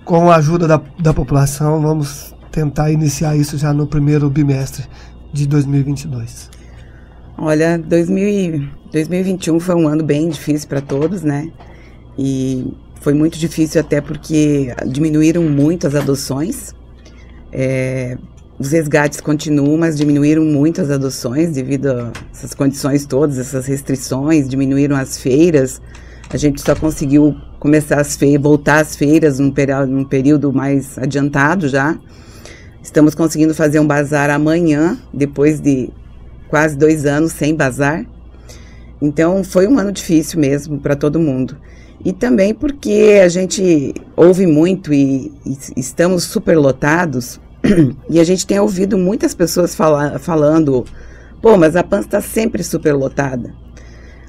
com 0.06 0.32
a 0.32 0.38
ajuda 0.38 0.68
da, 0.68 0.82
da 1.00 1.14
população, 1.14 1.82
vamos 1.82 2.34
tentar 2.50 2.92
iniciar 2.92 3.36
isso 3.36 3.58
já 3.58 3.74
no 3.74 3.86
primeiro 3.88 4.30
bimestre 4.30 4.86
de 5.34 5.48
2022. 5.48 6.50
Olha, 7.38 7.78
2000 7.78 8.28
e- 8.28 8.70
2021 8.92 9.60
foi 9.60 9.76
um 9.76 9.88
ano 9.88 10.04
bem 10.04 10.30
difícil 10.30 10.70
para 10.70 10.80
todos, 10.80 11.24
né? 11.24 11.52
E 12.18 12.72
foi 13.02 13.14
muito 13.14 13.40
difícil 13.40 13.82
até 13.82 14.00
porque 14.00 14.74
diminuíram 14.86 15.44
muito 15.44 15.88
as 15.88 15.96
adoções. 15.96 16.76
É, 17.52 18.18
os 18.60 18.72
resgates 18.72 19.20
continuam, 19.20 19.78
mas 19.78 19.98
diminuíram 19.98 20.44
muito 20.44 20.80
as 20.80 20.92
adoções 20.92 21.54
devido 21.54 21.88
a 21.88 22.12
essas 22.32 22.54
condições 22.54 23.06
todas, 23.06 23.40
essas 23.40 23.66
restrições, 23.66 24.48
diminuíram 24.48 24.96
as 24.96 25.18
feiras. 25.18 25.82
A 26.30 26.38
gente 26.38 26.62
só 26.62 26.76
conseguiu 26.76 27.36
começar 27.60 28.00
as 28.00 28.16
feiras, 28.16 28.44
voltar 28.44 28.82
às 28.82 28.96
feiras 28.96 29.40
num 29.40 29.52
período 30.06 30.54
mais 30.54 30.98
adiantado 31.00 31.68
já. 31.68 31.98
Estamos 32.84 33.16
conseguindo 33.16 33.56
fazer 33.56 33.80
um 33.80 33.88
bazar 33.88 34.30
amanhã, 34.30 35.00
depois 35.14 35.62
de 35.62 35.90
quase 36.50 36.78
dois 36.78 37.06
anos 37.06 37.32
sem 37.32 37.56
bazar. 37.56 38.06
Então 39.02 39.42
foi 39.42 39.68
um 39.68 39.80
ano 39.80 39.92
difícil 39.92 40.40
mesmo 40.40 40.78
para 40.80 40.94
todo 40.94 41.20
mundo. 41.20 41.58
E 42.04 42.12
também 42.12 42.54
porque 42.54 43.22
a 43.24 43.30
gente 43.30 43.94
ouve 44.18 44.46
muito 44.46 44.94
e, 44.94 45.32
e 45.46 45.58
estamos 45.78 46.26
super 46.26 46.58
lotados 46.58 47.40
e 48.10 48.20
a 48.20 48.24
gente 48.26 48.46
tem 48.46 48.60
ouvido 48.60 48.98
muitas 48.98 49.34
pessoas 49.34 49.74
fala, 49.74 50.20
falando: 50.20 50.84
pô, 51.42 51.58
mas 51.58 51.78
a 51.78 51.84
PAN 51.84 52.02
está 52.02 52.20
sempre 52.20 52.62
super 52.64 52.94
lotada. 52.94 53.56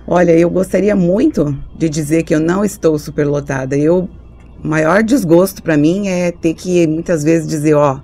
Olha, 0.06 0.30
eu 0.30 0.48
gostaria 0.48 0.94
muito 0.94 1.58
de 1.76 1.88
dizer 1.88 2.22
que 2.22 2.34
eu 2.34 2.40
não 2.40 2.64
estou 2.64 2.96
super 3.00 3.26
lotada. 3.26 3.76
Eu, 3.76 4.08
o 4.62 4.68
maior 4.68 5.02
desgosto 5.02 5.60
para 5.60 5.76
mim 5.76 6.06
é 6.06 6.30
ter 6.30 6.54
que 6.54 6.86
muitas 6.86 7.24
vezes 7.24 7.48
dizer: 7.48 7.74
ó, 7.74 8.00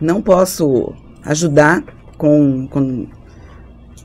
não 0.00 0.20
posso 0.22 0.92
ajudar 1.24 1.82
com, 2.18 2.66
com 2.68 3.06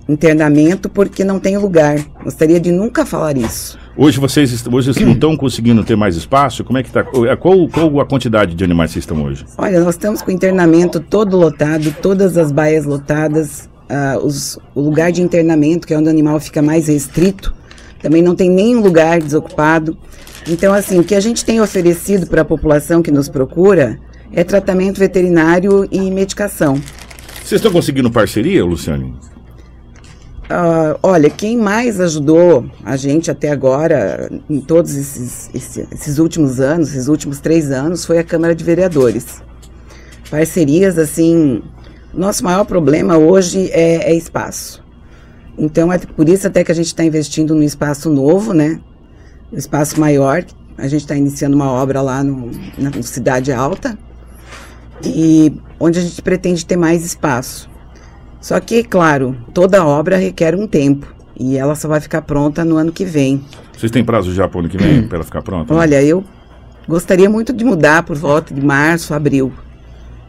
internamento 0.08 0.90
porque 0.90 1.24
não 1.24 1.40
tem 1.40 1.58
lugar. 1.58 1.98
Gostaria 2.24 2.60
de 2.60 2.72
nunca 2.72 3.06
falar 3.06 3.38
isso. 3.38 3.78
Hoje 3.96 4.20
vocês 4.20 4.66
hoje 4.72 5.06
não 5.06 5.12
estão 5.14 5.36
conseguindo 5.36 5.84
ter 5.84 5.96
mais 5.96 6.16
espaço? 6.16 6.64
Como 6.64 6.78
é 6.78 6.84
que 6.84 6.90
está? 6.90 7.04
Qual, 7.04 7.68
qual 7.68 8.00
a 8.00 8.06
quantidade 8.06 8.56
de 8.56 8.64
animais 8.64 8.92
vocês 8.92 9.04
estão 9.04 9.22
hoje? 9.24 9.46
Olha, 9.58 9.80
nós 9.82 9.96
estamos 9.96 10.22
com 10.22 10.32
o 10.32 10.34
internamento 10.34 11.00
todo 11.00 11.38
lotado, 11.38 11.94
todas 12.02 12.38
as 12.38 12.52
baias 12.52 12.86
lotadas, 12.86 13.70
ah, 13.90 14.18
os- 14.24 14.58
o 14.74 14.82
lugar 14.82 15.12
de 15.12 15.22
internamento, 15.22 15.86
que 15.86 15.94
é 15.94 15.98
onde 15.98 16.08
o 16.08 16.12
animal 16.12 16.40
fica 16.40 16.62
mais 16.62 16.88
restrito, 16.88 17.54
também 18.02 18.22
não 18.22 18.36
tem 18.36 18.50
nenhum 18.50 18.82
lugar 18.82 19.20
desocupado. 19.22 19.98
Então, 20.48 20.74
assim, 20.74 20.98
o 20.98 21.04
que 21.04 21.14
a 21.14 21.20
gente 21.20 21.44
tem 21.44 21.60
oferecido 21.60 22.26
para 22.26 22.42
a 22.42 22.46
população 22.46 23.02
que 23.04 23.12
nos 23.12 23.28
procura 23.28 24.00
é 24.34 24.44
tratamento 24.44 25.00
veterinário 25.00 25.88
e 25.92 26.10
medicação. 26.12 26.76
Vocês 27.44 27.60
estão 27.60 27.72
conseguindo 27.72 28.12
parceria, 28.12 28.64
Luciane? 28.64 29.14
Ah, 30.50 30.98
olha, 31.04 31.30
quem 31.30 31.58
mais 31.58 32.00
ajudou 32.00 32.66
a 32.84 32.96
gente 32.96 33.30
até 33.30 33.52
agora, 33.52 34.30
em 34.50 34.60
todos 34.60 34.96
esses, 34.96 35.50
esse- 35.54 35.88
esses 35.92 36.18
últimos 36.18 36.60
anos, 36.60 36.90
esses 36.90 37.08
últimos 37.08 37.40
três 37.40 37.70
anos, 37.72 38.04
foi 38.06 38.18
a 38.18 38.24
Câmara 38.24 38.56
de 38.56 38.64
Vereadores. 38.64 39.42
Parcerias, 40.30 40.98
assim, 40.98 41.62
nosso 42.14 42.44
maior 42.44 42.66
problema 42.66 43.18
hoje 43.18 43.70
é, 43.72 44.12
é 44.12 44.16
espaço. 44.16 44.84
Então, 45.58 45.92
é 45.94 46.00
por 46.00 46.28
isso 46.28 46.48
até 46.48 46.64
que 46.64 46.72
a 46.72 46.76
gente 46.76 46.88
está 46.88 47.04
investindo 47.04 47.54
num 47.54 47.62
espaço 47.64 48.10
novo, 48.10 48.54
né? 48.54 48.80
Um 49.52 49.58
espaço 49.58 50.00
maior. 50.00 50.44
A 50.78 50.88
gente 50.88 51.02
está 51.02 51.16
iniciando 51.16 51.56
uma 51.56 51.70
obra 51.72 52.02
lá 52.02 52.24
no, 52.24 52.50
na 52.78 52.92
Cidade 53.04 53.52
Alta, 53.52 53.98
e 55.04 55.54
onde 55.80 56.00
a 56.00 56.02
gente 56.02 56.22
pretende 56.22 56.66
ter 56.66 56.78
mais 56.78 57.06
espaço. 57.06 57.70
Só 58.41 58.60
que, 58.60 58.84
claro, 58.84 59.36
toda 59.54 59.86
obra 59.86 60.18
requer 60.18 60.56
um 60.56 60.66
tempo 60.68 61.08
e 61.38 61.58
ela 61.58 61.76
só 61.76 61.88
vai 61.88 62.00
ficar 62.00 62.22
pronta 62.22 62.64
no 62.66 62.78
ano 62.78 62.91
que 62.91 63.06
vem. 63.06 63.43
Vocês 63.78 63.91
têm 63.91 64.04
prazo 64.04 64.34
já 64.34 64.47
para 64.47 64.58
o 64.58 64.60
ano 64.62 64.70
que 64.70 64.78
vem 64.78 65.08
para 65.08 65.18
ela 65.18 65.26
ficar 65.26 65.41
pronta? 65.41 65.74
né? 65.74 65.80
Olha, 65.80 66.04
eu 66.04 66.24
gostaria 66.88 67.30
muito 67.30 67.54
de 67.54 67.64
mudar 67.64 68.04
por 68.04 68.18
volta 68.18 68.54
de 68.54 68.62
março, 68.62 69.14
abril, 69.14 69.54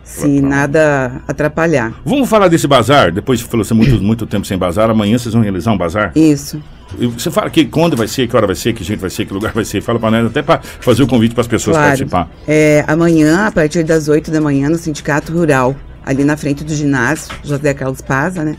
se 0.05 0.41
nada 0.41 1.23
atrapalhar. 1.27 1.93
Vamos 2.05 2.29
falar 2.29 2.49
desse 2.49 2.67
bazar? 2.67 3.13
Depois 3.13 3.43
que 3.43 3.49
falou 3.49 3.63
assim, 3.63 3.75
muito, 3.75 4.01
muito 4.03 4.27
tempo 4.27 4.47
sem 4.47 4.57
bazar, 4.59 4.91
amanhã 4.91 5.19
vocês 5.19 5.35
vão 5.35 5.43
realizar 5.43 5.73
um 5.73 5.79
bazar? 5.79 6.13
Isso. 6.15 6.63
Você 6.99 7.31
fala 7.31 7.49
que 7.51 7.65
quando 7.67 7.97
vai 7.97 8.09
ser, 8.09 8.27
que 8.29 8.37
hora 8.37 8.47
vai 8.47 8.57
ser, 8.57 8.73
que 8.73 8.83
jeito 8.85 9.01
vai 9.01 9.11
ser, 9.11 9.25
que 9.25 9.33
lugar 9.33 9.53
vai 9.53 9.65
ser. 9.65 9.81
Fala 9.81 9.99
para 9.99 10.11
nós, 10.11 10.27
até 10.27 10.43
para 10.43 10.61
fazer 10.63 11.03
o 11.03 11.07
convite 11.07 11.35
para 11.35 11.43
as 11.43 11.47
pessoas 11.47 11.77
Claro. 11.77 11.89
participar. 11.91 12.31
É, 12.49 12.85
amanhã, 12.87 13.47
a 13.47 13.53
partir 13.53 13.83
das 13.85 14.09
8 14.09 14.31
da 14.31 14.41
manhã, 14.41 14.69
no 14.69 14.77
Sindicato 14.77 15.33
Rural, 15.33 15.77
ali 16.05 16.25
na 16.25 16.37
frente 16.37 16.65
do 16.65 16.75
ginásio, 16.75 17.33
José 17.45 17.73
Carlos 17.75 18.01
Paza, 18.01 18.43
né? 18.45 18.57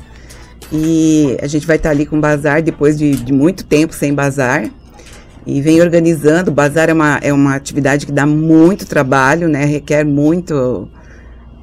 E 0.71 1.37
a 1.41 1.47
gente 1.47 1.67
vai 1.67 1.75
estar 1.75 1.89
ali 1.89 2.05
com 2.05 2.17
o 2.17 2.21
bazar 2.21 2.61
depois 2.61 2.97
de, 2.97 3.15
de 3.15 3.33
muito 3.33 3.65
tempo 3.65 3.93
sem 3.93 4.13
bazar. 4.13 4.69
E 5.45 5.59
vem 5.61 5.81
organizando. 5.81 6.51
O 6.51 6.53
bazar 6.53 6.89
é 6.89 6.93
uma, 6.93 7.17
é 7.21 7.33
uma 7.33 7.55
atividade 7.55 8.05
que 8.05 8.11
dá 8.11 8.25
muito 8.25 8.85
trabalho, 8.85 9.49
né? 9.49 9.65
Requer 9.65 10.05
muito 10.05 10.87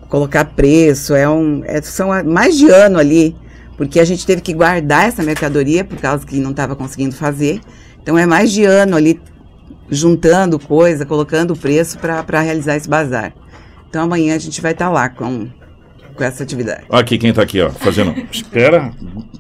colocar 0.09 0.45
preço. 0.45 1.15
É 1.15 1.29
um, 1.29 1.63
é- 1.65 1.81
são 1.81 2.09
mais 2.25 2.59
de 2.59 2.69
ano 2.69 2.99
ali, 2.99 3.35
porque 3.79 4.01
a 4.01 4.05
gente 4.05 4.27
teve 4.27 4.43
que 4.43 4.53
guardar 4.53 5.07
essa 5.07 5.23
mercadoria 5.23 5.85
por 5.85 5.97
causa 5.99 6.27
que 6.27 6.41
não 6.41 6.51
estava 6.51 6.75
conseguindo 6.75 7.15
fazer. 7.15 7.61
Então 8.03 8.19
é 8.19 8.27
mais 8.27 8.51
de 8.51 8.65
ano 8.65 8.97
ali 8.97 9.21
juntando 9.89 10.59
coisa, 10.59 11.07
colocando 11.07 11.53
o 11.53 11.57
preço 11.57 11.97
para 11.99 12.41
realizar 12.41 12.77
esse 12.77 12.89
bazar. 12.89 13.33
Então 13.89 14.03
amanhã 14.03 14.35
a 14.35 14.39
gente 14.39 14.61
vai 14.61 14.73
estar 14.73 14.91
lá 14.91 15.09
com, 15.09 15.49
com 16.13 16.25
essa 16.25 16.43
atividade. 16.43 16.87
Aqui, 16.91 17.17
quem 17.17 17.33
tá 17.33 17.41
aqui, 17.41 17.63
ó, 17.63 17.71
fazendo. 17.71 18.15
Espera. 18.33 18.91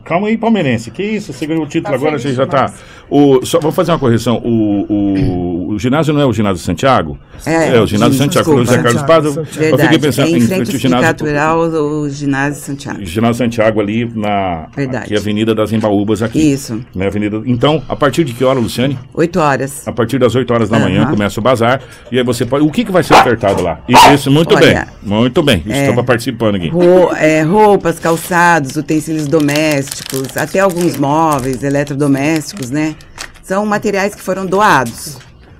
Calma 0.04 0.28
aí, 0.28 0.38
palmeirense. 0.38 0.92
Que 0.92 1.02
isso? 1.02 1.32
Você 1.32 1.44
ganhou 1.44 1.64
o 1.64 1.68
título 1.68 1.90
Tá 1.90 1.96
agora, 1.96 2.18
feliz 2.18 2.22
você 2.22 2.34
já 2.34 2.46
tá. 2.46 2.72
O, 3.10 3.44
só 3.44 3.58
vou 3.58 3.72
fazer 3.72 3.92
uma 3.92 3.98
correção. 3.98 4.36
O, 4.44 4.84
o, 4.88 5.68
o 5.74 5.78
ginásio 5.78 6.12
não 6.12 6.20
é 6.20 6.26
o 6.26 6.32
ginásio 6.32 6.62
Santiago? 6.64 7.18
É, 7.46 7.80
o 7.80 7.86
ginásio 7.86 8.18
Santiago. 8.18 8.54
desculpa. 8.56 8.64
José 8.64 8.82
Carlos 8.82 9.02
Paz. 9.02 9.24
eu- 9.24 9.78
fiquei 9.78 9.98
pensando 9.98 10.26
é 10.28 10.30
em 10.32 10.40
frente 10.40 10.52
ao 10.72 10.78
ginásio. 10.78 10.80
Sindicato 10.80 11.24
Rural, 11.24 11.58
o 11.60 12.08
ginásio 12.10 12.62
Santiago. 12.62 13.04
Ginásio 13.04 13.34
Santiago 13.36 13.80
ali 13.80 14.10
na 14.14 14.66
aqui, 15.00 15.16
Avenida 15.16 15.54
das 15.54 15.72
Embaúbas 15.72 16.22
aqui. 16.22 16.52
Isso. 16.52 16.80
Né, 16.94 17.06
Avenida... 17.06 17.40
Então, 17.46 17.82
a 17.88 17.96
partir 17.96 18.24
de 18.24 18.32
que 18.32 18.44
hora, 18.44 18.58
Luciane? 18.58 18.98
8 19.14 19.40
horas. 19.40 19.86
A 19.88 19.92
partir 19.92 20.18
das 20.18 20.34
8 20.34 20.52
horas 20.52 20.68
da 20.68 20.78
manhã 20.78 21.02
Aham. 21.02 21.10
começa 21.12 21.40
o 21.40 21.42
bazar. 21.42 21.80
E 22.12 22.18
aí 22.18 22.24
você 22.24 22.44
pode. 22.44 22.64
O 22.66 22.70
que, 22.70 22.84
que 22.84 22.92
vai 22.92 23.02
ser 23.02 23.14
ofertado 23.14 23.62
lá? 23.62 23.80
Isso, 24.12 24.30
muito 24.30 24.54
Olha, 24.54 24.86
bem. 25.02 25.10
Muito 25.18 25.42
bem. 25.42 25.62
é, 25.68 25.82
Estava 25.82 26.04
participando 26.04 26.56
aqui. 26.56 26.68
Ro- 26.68 27.12
é, 27.16 27.42
roupas, 27.42 27.98
calçados, 27.98 28.76
utensílios 28.76 29.26
domésticos, 29.26 30.36
até 30.36 30.60
alguns 30.60 30.96
móveis, 30.96 31.62
eletrodomésticos, 31.62 32.70
né? 32.70 32.94
São 33.42 33.64
materiais 33.66 34.14
que 34.14 34.20
foram 34.22 34.44
doados. 34.46 35.18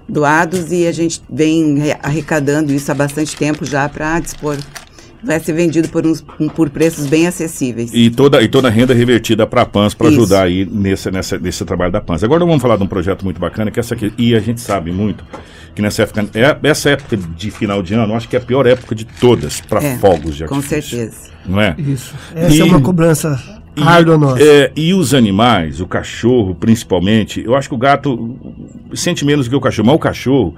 Doados 0.09 0.73
e 0.73 0.87
a 0.87 0.93
gente 0.93 1.21
vem 1.31 1.79
re- 1.79 1.97
arrecadando 2.03 2.73
isso 2.73 2.91
há 2.91 2.95
bastante 2.95 3.37
tempo 3.37 3.65
já 3.65 3.89
para 3.89 4.19
dispor. 4.21 4.57
Vai 5.23 5.41
ser 5.41 5.53
vendido 5.53 5.89
por, 5.89 6.07
uns, 6.07 6.25
por 6.55 6.71
preços 6.71 7.07
bem 7.07 7.27
acessíveis. 7.27 7.91
E 7.93 8.09
toda, 8.09 8.41
e 8.41 8.49
toda 8.49 8.69
a 8.69 8.71
renda 8.71 8.95
revertida 8.95 9.47
para 9.47 9.63
a 9.63 9.67
PANS 9.67 9.93
para 9.93 10.09
ajudar 10.09 10.45
aí 10.45 10.65
nesse, 10.65 11.11
nessa, 11.11 11.37
nesse 11.39 11.65
trabalho 11.65 11.91
da 11.91 12.01
PANS. 12.01 12.23
Agora 12.23 12.45
vamos 12.47 12.63
falar 12.63 12.77
de 12.77 12.85
um 12.85 12.87
projeto 12.87 13.25
muito 13.25 13.41
bacana, 13.41 13.71
que 13.71 13.79
é 13.79 13.83
essa 13.83 13.95
aqui, 13.95 14.13
e 14.17 14.35
a 14.37 14.41
gente 14.41 14.61
sabe 14.61 14.93
muito 14.93 15.25
que 15.75 15.83
nessa 15.83 16.03
época, 16.05 16.25
é, 16.35 16.57
essa 16.69 16.91
época 16.91 17.17
de 17.17 17.51
final 17.51 17.83
de 17.83 17.95
ano, 17.95 18.13
eu 18.13 18.17
acho 18.17 18.29
que 18.29 18.37
é 18.37 18.39
a 18.39 18.43
pior 18.43 18.65
época 18.67 18.95
de 18.95 19.05
todas 19.05 19.61
para 19.61 19.83
É, 19.83 19.99
fogos 19.99 20.37
de 20.37 20.45
com 20.47 20.55
artifício. 20.57 20.99
certeza. 20.99 21.29
Não 21.45 21.61
é? 21.61 21.75
Isso. 21.79 22.15
Essa 22.35 22.55
E- 22.55 22.61
é 22.61 22.65
uma 22.65 22.81
cobrança 22.81 23.58
E, 23.79 23.83
árdua 23.83 24.19
nossa. 24.19 24.43
é, 24.43 24.73
e 24.77 24.93
os 24.95 25.15
animais, 25.15 25.81
o 25.81 25.87
cachorro 25.87 26.55
principalmente, 26.55 27.43
eu 27.45 27.55
acho 27.55 27.69
que 27.69 27.75
o 27.75 27.79
gato 27.79 28.37
sente 28.95 29.25
menos 29.25 29.49
que 29.49 29.55
o 29.55 29.61
cachorro, 29.61 29.87
mas 29.87 29.97
o 29.97 29.99
cachorro, 29.99 30.55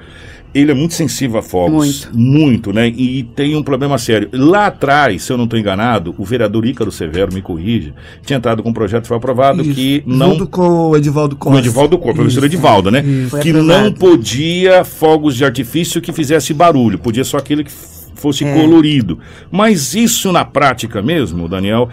ele 0.52 0.72
é 0.72 0.74
muito 0.74 0.94
sensível 0.94 1.38
a 1.38 1.42
fogos. 1.42 2.08
Muito. 2.12 2.18
Muito, 2.40 2.72
né? 2.72 2.88
E 2.88 3.22
tem 3.22 3.54
um 3.54 3.62
problema 3.62 3.96
sério. 3.98 4.28
Lá 4.32 4.66
atrás, 4.66 5.22
se 5.22 5.32
eu 5.32 5.36
não 5.36 5.44
estou 5.44 5.56
enganado, 5.58 6.12
o 6.18 6.24
vereador 6.24 6.66
Ícaro 6.66 6.90
Severo, 6.90 7.32
me 7.32 7.40
corrija, 7.40 7.94
tinha 8.26 8.36
entrado 8.36 8.60
com 8.62 8.70
um 8.70 8.72
projeto 8.72 9.02
que 9.02 9.08
foi 9.08 9.16
aprovado 9.16 9.62
Isso. 9.62 9.74
que 9.74 10.02
não 10.04 10.30
Junto 10.32 10.48
com 10.48 10.88
o 10.90 10.96
Edivaldo 10.96 11.36
com 11.36 11.50
o 11.50 11.52
Costa. 11.52 11.66
Edivaldo 11.68 11.98
Corpo, 11.98 12.20
professor. 12.20 12.44
Edivaldo, 12.44 12.90
né? 12.90 13.00
Isso. 13.00 13.38
Que 13.38 13.52
não 13.52 13.92
podia 13.92 14.82
fogos 14.84 15.36
de 15.36 15.44
artifício 15.44 16.00
que 16.00 16.12
fizesse 16.12 16.52
barulho, 16.52 16.98
podia 16.98 17.22
só 17.22 17.36
aquele 17.38 17.62
que 17.62 17.70
fosse 18.16 18.44
É. 18.44 18.52
colorido. 18.52 19.20
Mas 19.52 19.94
isso 19.94 20.32
na 20.32 20.44
prática 20.44 21.00
mesmo, 21.00 21.48
Daniel, 21.48 21.88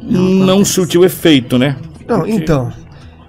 não, 0.00 0.44
acontece. 0.54 0.72
surtiu 0.72 1.04
efeito, 1.04 1.58
né? 1.58 1.76
Não, 2.06 2.18
Porque- 2.20 2.32
então, 2.32 2.72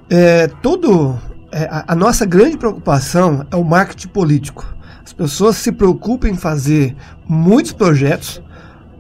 é, 0.10 0.48
todo, 0.62 1.18
é, 1.52 1.64
a, 1.66 1.86
a 1.90 1.96
nossa 1.96 2.26
grande 2.26 2.58
preocupação 2.58 3.46
é 3.50 3.56
o 3.56 3.64
marketing 3.64 4.10
político. 4.10 4.66
As 5.06 5.14
pessoas 5.14 5.56
se 5.58 5.72
preocupam 5.72 6.28
em 6.30 6.36
fazer 6.36 6.96
muitos 7.28 7.72
projetos, 7.72 8.42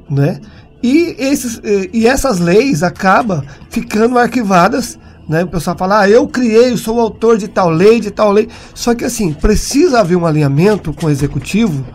né? 0.09 0.39
E, 0.81 1.15
esses, 1.17 1.59
e 1.91 2.07
essas 2.07 2.39
leis 2.39 2.83
acabam 2.83 3.43
ficando 3.69 4.17
arquivadas, 4.17 4.97
né? 5.27 5.43
O 5.43 5.47
pessoal 5.47 5.77
fala, 5.77 6.01
ah, 6.01 6.09
eu 6.09 6.27
criei, 6.27 6.71
eu 6.71 6.77
sou 6.77 6.95
o 6.97 7.01
autor 7.01 7.37
de 7.37 7.47
tal 7.47 7.69
lei, 7.69 7.99
de 7.99 8.09
tal 8.11 8.31
lei. 8.31 8.47
Só 8.73 8.95
que 8.95 9.03
assim, 9.03 9.33
precisa 9.33 9.99
haver 9.99 10.15
um 10.15 10.25
alinhamento 10.25 10.93
com 10.93 11.07
o 11.07 11.09
executivo 11.09 11.85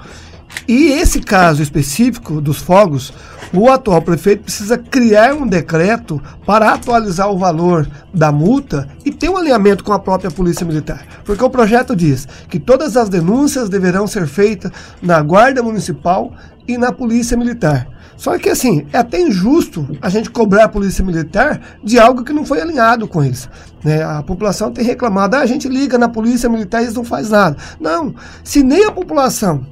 e 0.66 0.92
esse 0.92 1.20
caso 1.20 1.62
específico 1.62 2.40
dos 2.40 2.59
fogos, 2.59 3.12
o 3.53 3.68
atual 3.68 4.00
prefeito 4.00 4.44
precisa 4.44 4.78
criar 4.78 5.34
um 5.34 5.46
decreto 5.46 6.22
para 6.46 6.72
atualizar 6.72 7.30
o 7.30 7.38
valor 7.38 7.88
da 8.14 8.30
multa 8.30 8.88
e 9.05 9.11
ter 9.11 9.28
um 9.28 9.36
alinhamento 9.36 9.82
com 9.82 9.92
a 9.92 9.98
própria 9.98 10.30
Polícia 10.30 10.64
Militar. 10.64 11.05
Porque 11.24 11.42
o 11.42 11.50
projeto 11.50 11.96
diz 11.96 12.26
que 12.48 12.61
todas 12.61 12.96
as 12.96 13.09
denúncias 13.09 13.68
deverão 13.68 14.07
ser 14.07 14.26
feitas 14.26 14.70
na 15.03 15.20
Guarda 15.20 15.62
Municipal 15.62 16.32
e 16.66 16.78
na 16.78 16.92
Polícia 16.92 17.36
Militar. 17.36 17.88
Só 18.16 18.38
que 18.38 18.48
assim, 18.48 18.86
é 18.92 18.98
até 18.98 19.20
injusto 19.20 19.98
a 20.00 20.09
gente 20.09 20.30
cobrar 20.30 20.64
a 20.64 20.68
Polícia 20.68 21.05
Militar 21.05 21.61
de 21.82 21.98
algo 21.98 22.22
que 22.22 22.32
não 22.32 22.46
foi 22.46 22.61
alinhado 22.61 23.09
com 23.09 23.22
eles. 23.22 23.48
né? 23.82 24.03
A 24.05 24.22
população 24.22 24.70
tem 24.70 24.84
reclamado, 24.84 25.34
ah, 25.34 25.40
a 25.40 25.46
gente 25.46 25.68
liga 25.68 25.98
na 25.98 26.09
Polícia 26.09 26.48
Militar 26.48 26.80
e 26.80 26.84
eles 26.84 26.94
não 26.94 27.03
faz 27.03 27.30
nada. 27.30 27.57
Não, 27.80 28.14
se 28.44 28.62
nem 28.62 28.84
a 28.84 28.92
população 28.92 29.66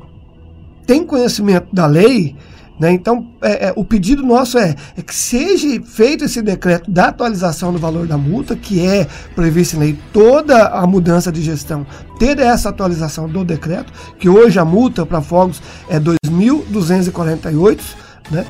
tem 0.91 1.05
conhecimento 1.05 1.69
da 1.73 1.87
lei, 1.87 2.35
né? 2.81 2.91
então 2.91 3.29
é, 3.41 3.69
é, 3.69 3.73
o 3.77 3.85
pedido 3.85 4.25
nosso 4.25 4.59
é, 4.59 4.75
é 4.97 5.03
que 5.03 5.15
seja 5.15 5.81
feito 5.85 6.25
esse 6.25 6.43
decreto 6.43 6.91
da 6.91 7.11
atualização 7.11 7.73
do 7.73 7.79
valor 7.79 8.09
da 8.09 8.19
multa, 8.19 8.57
que 8.57 8.85
é 8.85 9.07
previsto 9.37 9.77
em 9.77 9.79
lei 9.79 9.99
toda 10.13 10.67
a 10.67 10.85
mudança 10.89 11.31
de 11.31 11.43
gestão, 11.43 11.87
ter 12.19 12.41
essa 12.41 12.71
atualização 12.71 13.29
do 13.29 13.45
decreto, 13.45 13.93
que 14.19 14.29
hoje 14.29 14.59
a 14.59 14.65
multa 14.65 15.07
para 15.07 15.23
fogos 15.23 15.63
é 15.89 16.01
2.248, 16.01 17.81
né? 18.29 18.47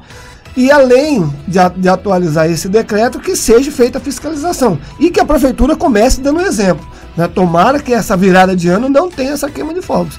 E 0.56 0.70
além 0.70 1.30
de, 1.46 1.88
atualizar 1.90 2.50
esse 2.50 2.70
decreto, 2.70 3.20
que 3.20 3.36
seja 3.36 3.70
feita 3.70 3.98
a 3.98 4.00
fiscalização. 4.00 4.78
E 4.98 5.10
que 5.10 5.20
a 5.20 5.24
prefeitura 5.24 5.76
comece 5.76 6.20
dando 6.20 6.40
exemplo. 6.40 6.84
Né? 7.16 7.28
Tomara 7.28 7.78
que 7.78 7.92
essa 7.92 8.16
virada 8.16 8.56
de 8.56 8.68
ano 8.68 8.88
não 8.88 9.08
tenha 9.08 9.30
essa 9.30 9.48
queima 9.48 9.72
de 9.72 9.80
fogos. 9.80 10.18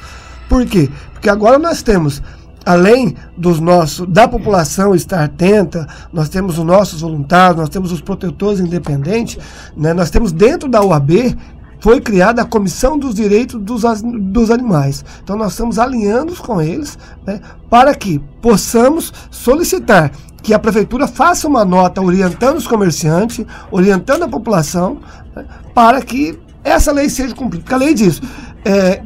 Por 0.52 0.66
quê? 0.66 0.89
Porque 1.14 1.30
agora 1.30 1.58
nós 1.58 1.82
temos, 1.82 2.22
além 2.66 3.16
dos 3.38 3.62
nossos, 3.62 4.06
da 4.06 4.28
população 4.28 4.93
estar 4.93 5.24
atenta, 5.24 5.88
nós 6.12 6.28
temos 6.28 6.58
os 6.60 6.66
nossos 6.66 6.99
voluntários, 6.99 7.56
nós 7.56 7.70
temos 7.70 7.89
os 7.89 8.02
protetores 8.02 8.60
independentes, 8.60 9.38
né? 9.78 9.93
nós 9.93 10.10
temos 10.10 10.34
dentro 10.34 10.68
da 10.68 10.84
UAB 10.84 11.38
foi 11.80 12.02
criada 12.02 12.41
a 12.41 12.45
Comissão 12.45 12.99
dos 12.99 13.16
Direitos 13.16 13.62
dos, 13.62 13.84
dos 14.04 14.52
Animais. 14.52 15.06
Então 15.24 15.38
nós 15.38 15.54
estamos 15.54 15.80
alinhando 15.80 16.36
com 16.36 16.62
eles 16.62 16.99
né, 17.26 17.39
para 17.70 17.95
que 17.95 18.20
possamos 18.41 19.14
solicitar 19.32 20.12
que 20.43 20.54
a 20.54 20.60
prefeitura 20.60 21.08
faça 21.08 21.47
uma 21.47 21.64
nota 21.64 22.02
orientando 22.02 22.58
os 22.58 22.68
comerciantes, 22.68 23.45
orientando 23.72 24.24
a 24.24 24.28
população, 24.28 24.99
né, 25.34 25.45
para 25.74 26.02
que 26.02 26.38
essa 26.62 26.91
lei 26.91 27.10
seja 27.10 27.34
cumprida. 27.34 27.64
Porque 27.64 27.74
a 27.74 27.78
lei 27.78 27.93
diz, 27.93 28.22
é, 28.66 29.02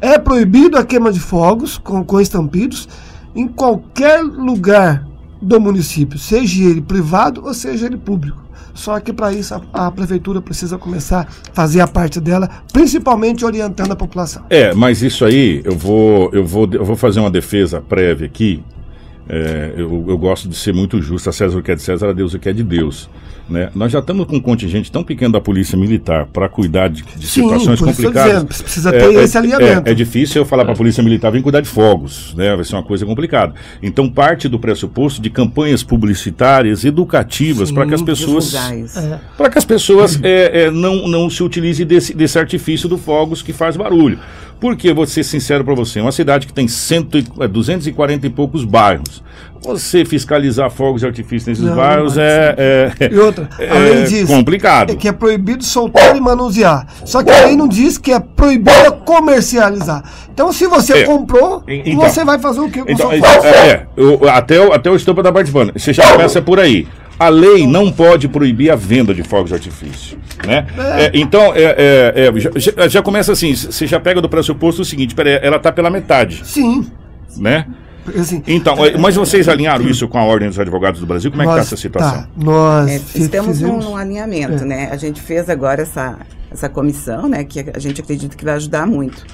é 0.00 0.18
proibido 0.18 0.76
a 0.76 0.84
queima 0.84 1.12
de 1.12 1.20
fogos 1.20 1.78
com, 1.78 2.04
com 2.04 2.20
estampidos 2.20 2.88
em 3.34 3.48
qualquer 3.48 4.22
lugar 4.22 5.06
do 5.40 5.60
município, 5.60 6.18
seja 6.18 6.64
ele 6.64 6.80
privado 6.80 7.44
ou 7.44 7.52
seja 7.52 7.86
ele 7.86 7.96
público. 7.96 8.44
Só 8.74 8.98
que 8.98 9.12
para 9.12 9.32
isso 9.32 9.54
a, 9.54 9.86
a 9.86 9.90
prefeitura 9.90 10.40
precisa 10.42 10.76
começar 10.76 11.20
a 11.20 11.52
fazer 11.52 11.80
a 11.80 11.86
parte 11.86 12.20
dela, 12.20 12.50
principalmente 12.72 13.44
orientando 13.44 13.92
a 13.92 13.96
população. 13.96 14.44
É, 14.50 14.74
mas 14.74 15.00
isso 15.00 15.24
aí, 15.24 15.62
eu 15.64 15.76
vou, 15.76 16.30
eu 16.32 16.44
vou, 16.44 16.68
eu 16.72 16.84
vou 16.84 16.96
fazer 16.96 17.20
uma 17.20 17.30
defesa 17.30 17.80
prévia 17.80 18.26
aqui. 18.26 18.62
É, 19.28 19.74
eu, 19.76 20.04
eu 20.08 20.18
gosto 20.18 20.48
de 20.48 20.56
ser 20.56 20.74
muito 20.74 21.00
justo. 21.00 21.30
A 21.30 21.32
César 21.32 21.56
o 21.56 21.62
que 21.62 21.70
é 21.70 21.74
de 21.74 21.82
César, 21.82 22.10
a 22.10 22.12
Deus 22.12 22.34
o 22.34 22.38
que 22.38 22.48
é 22.48 22.52
de 22.52 22.64
Deus. 22.64 23.08
Né? 23.48 23.70
Nós 23.74 23.92
já 23.92 23.98
estamos 23.98 24.26
com 24.26 24.36
um 24.36 24.40
contingente 24.40 24.90
tão 24.90 25.04
pequeno 25.04 25.32
da 25.32 25.40
Polícia 25.40 25.76
Militar 25.76 26.26
para 26.32 26.48
cuidar 26.48 26.88
de, 26.88 27.02
de 27.02 27.26
Sim, 27.26 27.42
situações 27.42 27.78
por 27.78 27.90
isso 27.90 28.00
eu 28.00 28.12
tô 28.12 28.12
complicadas. 28.12 28.32
dizendo, 28.32 28.46
precisa 28.46 28.92
ter 28.92 29.14
esse 29.14 29.36
alinhamento. 29.38 29.88
É, 29.88 29.92
é 29.92 29.94
difícil 29.94 30.42
eu 30.42 30.46
falar 30.46 30.64
para 30.64 30.72
a 30.72 30.76
Polícia 30.76 31.02
Militar 31.02 31.30
vir 31.30 31.42
cuidar 31.42 31.60
de 31.60 31.68
fogos, 31.68 32.34
né? 32.34 32.54
Vai 32.56 32.64
ser 32.64 32.74
uma 32.74 32.82
coisa 32.82 33.04
complicada. 33.04 33.54
Então 33.82 34.08
parte 34.08 34.48
do 34.48 34.58
pressuposto 34.58 35.20
de 35.20 35.28
campanhas 35.28 35.82
publicitárias, 35.82 36.84
educativas, 36.84 37.70
para 37.70 37.86
que 37.86 37.94
as 37.94 38.02
pessoas. 38.02 38.54
É. 38.54 39.20
para 39.36 39.50
que 39.50 39.58
as 39.58 39.64
pessoas 39.64 40.18
é, 40.22 40.64
é, 40.64 40.70
não, 40.70 41.06
não 41.06 41.28
se 41.28 41.42
utilizem 41.42 41.86
desse, 41.86 42.14
desse 42.14 42.38
artifício 42.38 42.88
do 42.88 42.96
fogos 42.96 43.42
que 43.42 43.52
faz 43.52 43.76
barulho. 43.76 44.18
Porque, 44.60 44.92
vou 44.94 45.06
ser 45.06 45.24
sincero 45.24 45.62
para 45.64 45.74
você, 45.74 45.98
é 45.98 46.02
uma 46.02 46.12
cidade 46.12 46.46
que 46.46 46.52
tem 46.52 46.66
cento 46.66 47.18
e, 47.18 47.26
é, 47.40 47.46
240 47.46 48.26
e 48.26 48.30
poucos 48.30 48.64
bairros. 48.64 49.22
Você 49.64 50.04
fiscalizar 50.04 50.70
fogos 50.70 51.00
de 51.00 51.06
artifício 51.06 51.48
nesses 51.50 51.64
Não, 51.64 51.74
bairros 51.74 52.16
não 52.16 52.22
é, 52.22 52.54
é, 53.00 53.08
E 53.12 53.18
outra, 53.18 53.48
é 53.58 53.68
além 53.70 54.04
disso, 54.04 54.26
complicado. 54.26 54.90
é 54.92 54.94
que 54.96 55.08
é 55.08 55.12
proibido 55.12 55.64
soltar 55.64 56.16
e 56.16 56.20
manusear. 56.20 56.86
Só 57.04 57.22
que 57.22 57.30
a 57.30 57.46
lei 57.46 57.56
não 57.56 57.66
diz 57.66 57.96
que 57.98 58.12
é 58.12 58.20
proibido 58.20 58.92
comercializar. 59.04 60.02
Então, 60.32 60.52
se 60.52 60.66
você 60.66 60.98
É. 60.98 61.04
comprou, 61.04 61.62
então. 61.66 61.96
você 62.00 62.24
vai 62.24 62.38
fazer 62.38 62.60
o 62.60 62.70
que 62.70 62.82
com 62.82 62.90
Então, 62.90 63.10
seu 63.10 63.24
é, 63.24 63.68
é, 63.70 63.86
eu- 63.96 64.28
até, 64.28 64.60
o, 64.60 64.72
até 64.72 64.90
o 64.90 64.96
estampa 64.96 65.22
da 65.22 65.32
participando. 65.32 65.72
Você 65.76 65.92
já 65.92 66.10
começa 66.12 66.42
por 66.42 66.58
aí. 66.60 66.86
A 67.18 67.28
lei 67.28 67.64
não 67.66 67.92
pode 67.92 68.26
proibir 68.28 68.70
a 68.70 68.74
venda 68.76 69.14
de 69.14 69.22
fogos 69.22 69.48
de 69.50 69.54
artifício. 69.54 70.18
Né? 70.44 70.66
É, 70.98 71.10
então, 71.14 71.52
é, 71.54 71.62
é, 72.16 72.28
é, 72.36 72.40
já- 72.40 72.50
já, 72.56 72.88
já 72.88 73.02
começa 73.02 73.30
assim: 73.32 73.54
você 73.54 73.86
já 73.86 74.00
pega 74.00 74.20
do 74.20 74.28
pressuposto 74.28 74.82
o 74.82 74.84
seguinte: 74.84 75.14
peraí, 75.14 75.38
ela 75.40 75.56
está 75.56 75.70
pela 75.70 75.88
metade. 75.90 76.42
Sim. 76.44 76.84
Né? 77.36 77.66
Assim, 78.18 78.42
Então, 78.46 78.84
é, 78.84 78.96
mas 78.98 79.14
vocês 79.16 79.48
alinharam 79.48 79.84
isso 79.86 80.06
com 80.08 80.18
a 80.18 80.24
Ordem 80.24 80.48
dos 80.48 80.58
Advogados 80.58 81.00
do 81.00 81.06
Brasil? 81.06 81.30
Como 81.30 81.42
é 81.42 81.46
que 81.46 81.50
está 81.52 81.62
essa 81.62 81.76
situação? 81.76 82.22
tá, 82.22 82.28
nós 82.36 82.90
É, 82.90 82.96
estamos 83.18 83.46
num, 83.48 83.52
fizemos... 83.54 83.84
num 83.84 83.96
alinhamento, 83.96 84.62
É. 84.62 84.66
né? 84.66 84.88
A 84.92 84.96
gente 84.96 85.20
fez 85.22 85.48
agora 85.48 85.82
essa, 85.82 86.18
essa 86.50 86.68
comissão, 86.68 87.28
né? 87.28 87.44
Que 87.44 87.60
a 87.74 87.78
gente 87.78 88.00
acredita 88.00 88.36
que 88.36 88.44
vai 88.44 88.54
ajudar 88.54 88.86
muito. 88.86 89.24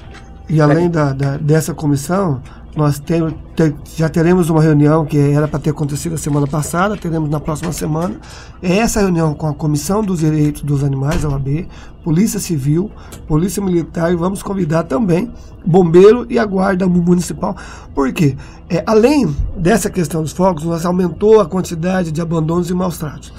E 0.49 0.59
além 0.61 0.89
da, 0.89 1.13
da- 1.13 1.37
dessa 1.37 1.73
comissão, 1.73 2.41
Nós 2.73 2.99
temos, 2.99 3.33
te- 3.53 3.75
já 3.97 4.07
teremos 4.07 4.49
uma 4.49 4.61
reunião 4.63 5.05
que 5.05 5.17
era 5.17 5.45
para 5.45 5.59
ter 5.59 5.71
acontecido 5.71 6.15
a 6.15 6.17
semana 6.17 6.47
passada, 6.47 6.95
teremos 6.95 7.29
na 7.29 7.37
próxima 7.37 7.73
semana. 7.73 8.15
É 8.63 8.77
essa 8.77 9.01
reunião 9.01 9.33
com 9.33 9.45
a 9.45 9.53
Comissão 9.53 10.01
dos 10.01 10.19
Direitos 10.21 10.61
dos 10.61 10.81
Animais, 10.81 11.25
a 11.25 11.27
OAB, 11.27 11.67
Polícia 12.01 12.39
Civil, 12.39 12.89
Polícia 13.27 13.61
Militar 13.61 14.13
e 14.13 14.15
vamos 14.15 14.41
convidar 14.41 14.83
também 14.83 15.29
Bombeiro 15.65 16.25
e 16.29 16.39
a 16.39 16.45
Guarda 16.45 16.87
Municipal. 16.87 17.57
Por 17.93 18.09
quê? 18.13 18.37
É, 18.73 18.81
além 18.87 19.35
dessa 19.57 19.89
questão 19.89 20.21
dos 20.21 20.31
fogos, 20.31 20.63
nós 20.63 20.85
aumentou 20.85 21.41
a 21.41 21.45
quantidade 21.45 22.09
de 22.09 22.21
abandonos 22.21 22.69
e 22.69 22.73
maus 22.73 22.97
tratos. 22.97 23.33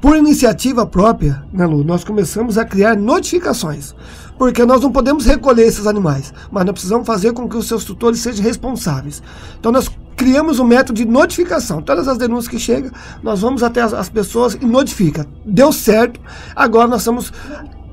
Por 0.00 0.16
iniciativa 0.16 0.86
própria, 0.86 1.44
né, 1.52 1.66
Lu, 1.66 1.84
nós 1.84 2.02
começamos 2.02 2.56
a 2.56 2.64
criar 2.64 2.96
notificações. 2.96 3.94
Porque 4.38 4.64
nós 4.64 4.80
não 4.80 4.90
podemos 4.90 5.26
recolher 5.26 5.64
esses 5.66 5.86
animais, 5.86 6.32
mas 6.50 6.64
nós 6.64 6.72
precisamos 6.72 7.06
fazer 7.06 7.34
com 7.34 7.46
que 7.46 7.58
os 7.58 7.68
seus 7.68 7.84
tutores 7.84 8.20
sejam 8.20 8.42
responsáveis. 8.42 9.22
Então 9.58 9.70
nós 9.70 9.90
criamos 10.16 10.58
um 10.58 10.64
método 10.64 10.94
de 10.94 11.04
notificação. 11.04 11.82
Todas 11.82 12.08
as 12.08 12.16
denúncias 12.16 12.48
que 12.48 12.58
chegam, 12.58 12.90
nós 13.22 13.42
vamos 13.42 13.62
até 13.62 13.82
as, 13.82 13.92
as 13.92 14.08
pessoas 14.08 14.54
e 14.54 14.64
notifica. 14.64 15.26
Deu 15.44 15.70
certo, 15.70 16.18
agora 16.56 16.88
nós 16.88 17.02
estamos 17.02 17.30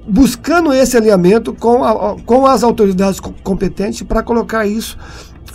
buscando 0.08 0.72
esse 0.72 0.96
alinhamento 0.96 1.54
com, 1.54 1.84
a- 1.84 2.16
com 2.26 2.48
as 2.48 2.64
autoridades 2.64 3.20
co- 3.20 3.34
competentes 3.44 4.04
para 4.04 4.24
colocar 4.24 4.66
isso 4.66 4.98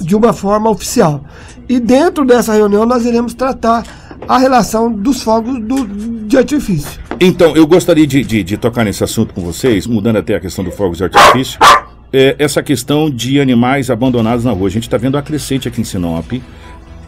de 0.04 0.14
uma 0.16 0.32
forma 0.32 0.68
oficial. 0.70 1.24
E 1.68 1.78
dentro 1.80 2.24
dessa 2.24 2.52
reunião 2.52 2.84
nós 2.84 3.04
iremos 3.04 3.34
tratar 3.34 3.84
a 4.28 4.38
relação 4.38 4.90
dos 4.92 5.22
fogos 5.22 5.58
do- 5.60 5.86
de 6.26 6.36
artifício. 6.36 7.00
Então, 7.20 7.54
eu 7.56 7.66
gostaria 7.66 8.06
de, 8.06 8.22
de- 8.24 8.42
de 8.42 8.56
tocar 8.56 8.84
nesse 8.84 9.02
assunto 9.04 9.32
com 9.34 9.40
vocês, 9.42 9.86
mudando 9.86 10.16
até 10.16 10.34
a 10.36 10.40
questão 10.40 10.64
do 10.64 10.70
fogos 10.70 10.98
de 10.98 11.04
artifício. 11.04 11.58
É, 12.12 12.36
essa 12.38 12.62
questão 12.62 13.08
de 13.10 13.40
animais 13.40 13.88
abandonados 13.90 14.44
na 14.44 14.52
rua. 14.52 14.66
A 14.68 14.70
gente 14.70 14.82
está 14.84 14.96
vendo 14.98 15.16
a 15.16 15.22
crescente 15.22 15.66
aqui 15.66 15.80
em 15.80 15.84
Sinop. 15.84 16.30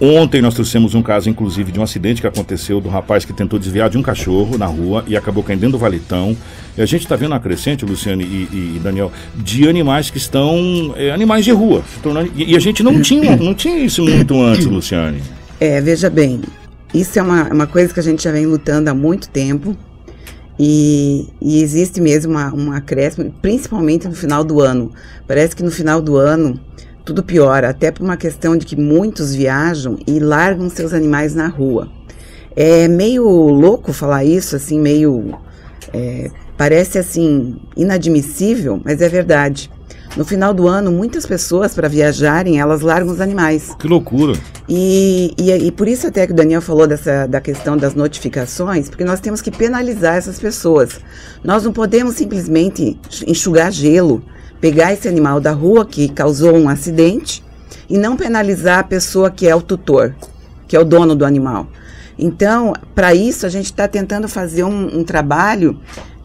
Ontem 0.01 0.43
nós 0.43 0.55
trouxemos 0.55 0.95
um 0.95 1.03
caso, 1.03 1.31
inclusive, 1.31 1.71
de 1.71 1.79
um 1.79 1.83
acidente 1.83 2.21
que 2.21 2.27
aconteceu 2.27 2.81
do 2.81 2.89
rapaz 2.89 3.25
que 3.25 3.33
tentou 3.33 3.59
desviar 3.59 3.89
de 3.89 3.97
um 3.97 4.03
cachorro 4.03 4.59
na 4.59 4.67
rua 4.67 5.05
e 5.07 5.17
acabou 5.17 5.43
caindo 5.43 5.61
dentro 5.61 5.79
do 5.79 5.81
valetão. 5.81 6.37
E 6.77 6.83
a 6.83 6.87
gente 6.87 7.03
está 7.03 7.15
vendo 7.15 7.33
a 7.35 7.39
crescente, 7.41 7.85
Luciano 7.85 8.21
e, 8.21 8.25
e- 8.77 8.81
Daniel, 8.83 9.13
de 9.37 9.69
animais 9.69 10.11
que 10.11 10.19
estão. 10.19 10.93
é, 10.97 11.13
animais 11.13 11.45
de 11.45 11.53
rua. 11.53 11.83
tornando- 12.03 12.31
e, 12.37 12.53
e 12.53 12.57
a 12.57 12.59
gente 12.59 12.83
não 12.83 13.01
tinha, 13.01 13.37
não 13.39 13.55
tinha 13.55 13.79
isso 13.79 14.03
muito 14.05 14.41
antes, 14.43 14.67
Luciane. 14.67 15.23
É, 15.61 15.81
veja 15.81 16.11
bem, 16.11 16.41
isso 16.93 17.17
é 17.19 17.23
uma, 17.23 17.45
uma 17.53 17.67
coisa 17.67 17.95
que 17.95 18.01
a 18.01 18.03
gente 18.03 18.23
já 18.25 18.33
vem 18.33 18.47
lutando 18.47 18.91
há 18.91 18.95
muito 18.95 19.29
tempo 19.29 19.77
e, 20.59 21.29
e 21.41 21.63
existe 21.63 22.01
mesmo 22.01 22.33
uma, 22.33 22.53
um 22.53 22.73
acréscimo, 22.73 23.33
principalmente 23.41 24.09
no 24.09 24.15
final 24.15 24.43
do 24.43 24.61
ano. 24.61 24.91
Parece 25.27 25.55
que 25.55 25.63
no 25.63 25.71
final 25.71 26.03
do 26.03 26.17
ano 26.17 26.59
tudo 27.05 27.23
piora, 27.23 27.69
até 27.69 27.91
por 27.91 28.03
uma 28.03 28.17
questão 28.17 28.57
de 28.57 28.65
que 28.65 28.77
muitos 28.77 29.35
viajam 29.35 29.99
e 30.07 30.19
largam 30.19 30.71
seus 30.71 30.93
animais 30.93 31.35
na 31.35 31.49
rua. 31.49 31.89
É 32.57 32.89
meio 32.89 33.25
louco 33.25 33.93
falar 33.93 34.25
isso, 34.25 34.57
assim, 34.57 34.81
meio. 34.81 35.35
é, 35.93 36.31
parece 36.57 36.99
assim, 36.99 37.57
inadmissível, 37.77 38.81
mas 38.85 39.03
é 39.03 39.09
verdade. 39.09 39.71
No 40.17 40.25
final 40.25 40.55
do 40.55 40.69
ano, 40.69 40.93
muitas 40.93 41.27
pessoas, 41.27 41.75
para 41.75 41.89
viajarem, 41.89 42.61
elas 42.61 42.83
largam 42.83 43.13
os 43.13 43.21
animais. 43.21 43.75
Que 43.77 43.89
loucura. 43.89 44.35
E, 44.69 45.35
e, 45.37 45.51
e 45.51 45.73
por 45.73 45.89
isso 45.89 46.07
até 46.07 46.25
que 46.25 46.33
o 46.33 46.37
Daniel 46.37 46.63
falou 46.63 46.87
dessa, 46.87 47.27
da 47.27 47.41
questão 47.41 47.77
das 47.77 47.97
notificações, 47.97 48.89
porque 48.89 49.03
nós 49.03 49.19
temos 49.19 49.43
que 49.43 49.51
penalizar 49.51 50.15
essas 50.15 50.39
pessoas. 50.39 51.01
Nós 51.43 51.65
não 51.65 51.73
podemos 51.73 52.15
simplesmente 52.15 52.97
enxugar 53.27 53.73
gelo, 53.73 54.23
pegar 54.65 54.95
esse 54.95 55.07
animal 55.07 55.43
da 55.43 55.53
rua 55.53 55.85
que 55.85 56.09
causou 56.09 56.57
um 56.57 56.71
acidente 56.71 57.45
e 57.87 57.99
não 57.99 58.17
penalizar 58.17 58.79
a 58.79 58.83
pessoa 58.83 59.31
que 59.31 59.47
é 59.47 59.55
o 59.55 59.61
tutor, 59.61 60.15
que 60.67 60.75
é 60.75 60.81
o 60.81 60.85
dono 60.87 61.15
do 61.15 61.27
animal. 61.27 61.69
Então, 62.19 62.73
para 62.95 63.15
isso, 63.15 63.45
a 63.45 63.51
gente 63.51 63.67
está 63.67 63.87
tentando 63.87 64.27
fazer 64.27 64.65
um, 64.65 65.01
um 65.01 65.05
trabalho 65.05 65.79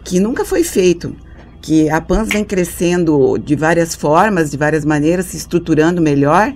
que 0.06 0.22
nunca 0.22 0.46
foi 0.46 0.64
feito, 0.64 1.14
que 1.62 1.90
a 1.90 2.00
PANS 2.00 2.30
vem 2.30 2.46
crescendo 2.46 3.38
de 3.38 3.58
várias 3.58 3.94
formas, 3.94 4.50
de 4.50 4.56
várias 4.56 4.86
maneiras, 4.86 5.26
se 5.26 5.36
estruturando 5.36 6.02
melhor. 6.02 6.54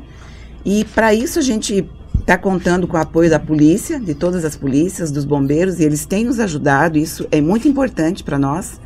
E 0.64 0.86
para 0.86 1.14
isso 1.14 1.38
a 1.38 1.42
gente 1.42 1.86
está 2.18 2.38
contando 2.38 2.88
com 2.88 2.96
o 2.96 3.02
apoio 3.02 3.30
da 3.30 3.42
polícia, 3.42 4.00
de 4.00 4.16
todas 4.16 4.46
as 4.46 4.56
polícias, 4.56 5.12
dos 5.12 5.26
bombeiros, 5.26 5.82
e 5.82 5.84
eles 5.84 6.06
têm 6.06 6.24
nos 6.24 6.40
ajudado, 6.40 6.98
isso 6.98 7.28
é 7.30 7.42
muito 7.42 7.68
importante 7.68 8.24
para 8.24 8.40
nós. 8.40 8.80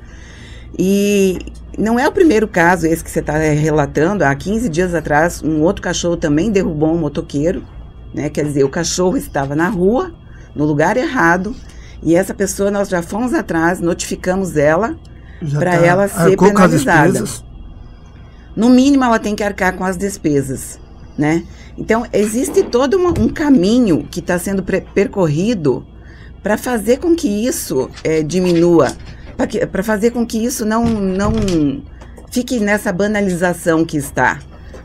E 0.78 1.38
não 1.78 2.00
é 2.00 2.08
o 2.08 2.12
primeiro 2.12 2.48
caso 2.48 2.88
esse 2.88 3.04
que 3.04 3.12
você 3.12 3.20
está 3.20 3.38
relatando. 3.38 4.24
Há 4.24 4.34
15 4.34 4.70
dias 4.70 4.94
atrás, 4.96 5.44
um 5.44 5.62
outro 5.62 5.82
cachorro 5.82 6.18
também 6.18 6.52
derrubou 6.52 6.94
um 6.94 6.98
motoqueiro. 6.98 7.64
Né? 8.14 8.30
Quer 8.30 8.46
dizer, 8.46 8.64
o 8.64 8.70
cachorro 8.70 9.18
estava 9.18 9.56
na 9.56 9.70
rua, 9.70 10.14
no 10.56 10.66
lugar 10.66 10.98
errado, 10.98 11.56
e 12.02 12.16
essa 12.16 12.34
pessoa 12.34 12.72
nós 12.72 12.90
já 12.90 13.02
fomos 13.02 13.34
atrás, 13.34 13.80
notificamos 13.80 14.58
ela 14.58 14.96
para 15.60 15.72
tá- 15.78 15.86
ela 15.86 16.08
ser 16.08 16.32
penalizada. 16.84 17.20
No 18.56 18.70
mínimo, 18.70 19.04
ela 19.04 19.20
tem 19.20 19.36
que 19.36 19.44
arcar 19.44 19.76
com 19.78 19.84
as 19.84 19.96
despesas, 19.98 20.80
né? 21.16 21.44
Então, 21.78 22.08
existe 22.12 22.64
todo 22.64 22.96
uma- 22.98 23.14
um 23.20 23.30
caminho 23.30 24.08
que 24.10 24.20
está 24.20 24.40
sendo 24.40 24.64
percorrido 24.64 25.86
para 26.42 26.58
fazer 26.58 26.98
com 26.98 27.16
que 27.16 27.28
isso 27.28 27.88
eh, 28.04 28.24
diminua, 28.24 28.92
para 29.72 29.84
fazer 29.84 30.12
com 30.12 30.26
que 30.26 30.44
isso 30.44 30.66
não, 30.66 30.84
não 30.84 31.32
fique 32.32 32.60
nessa 32.60 32.92
banalização 32.92 33.86
que 33.86 33.98
está. 33.98 34.40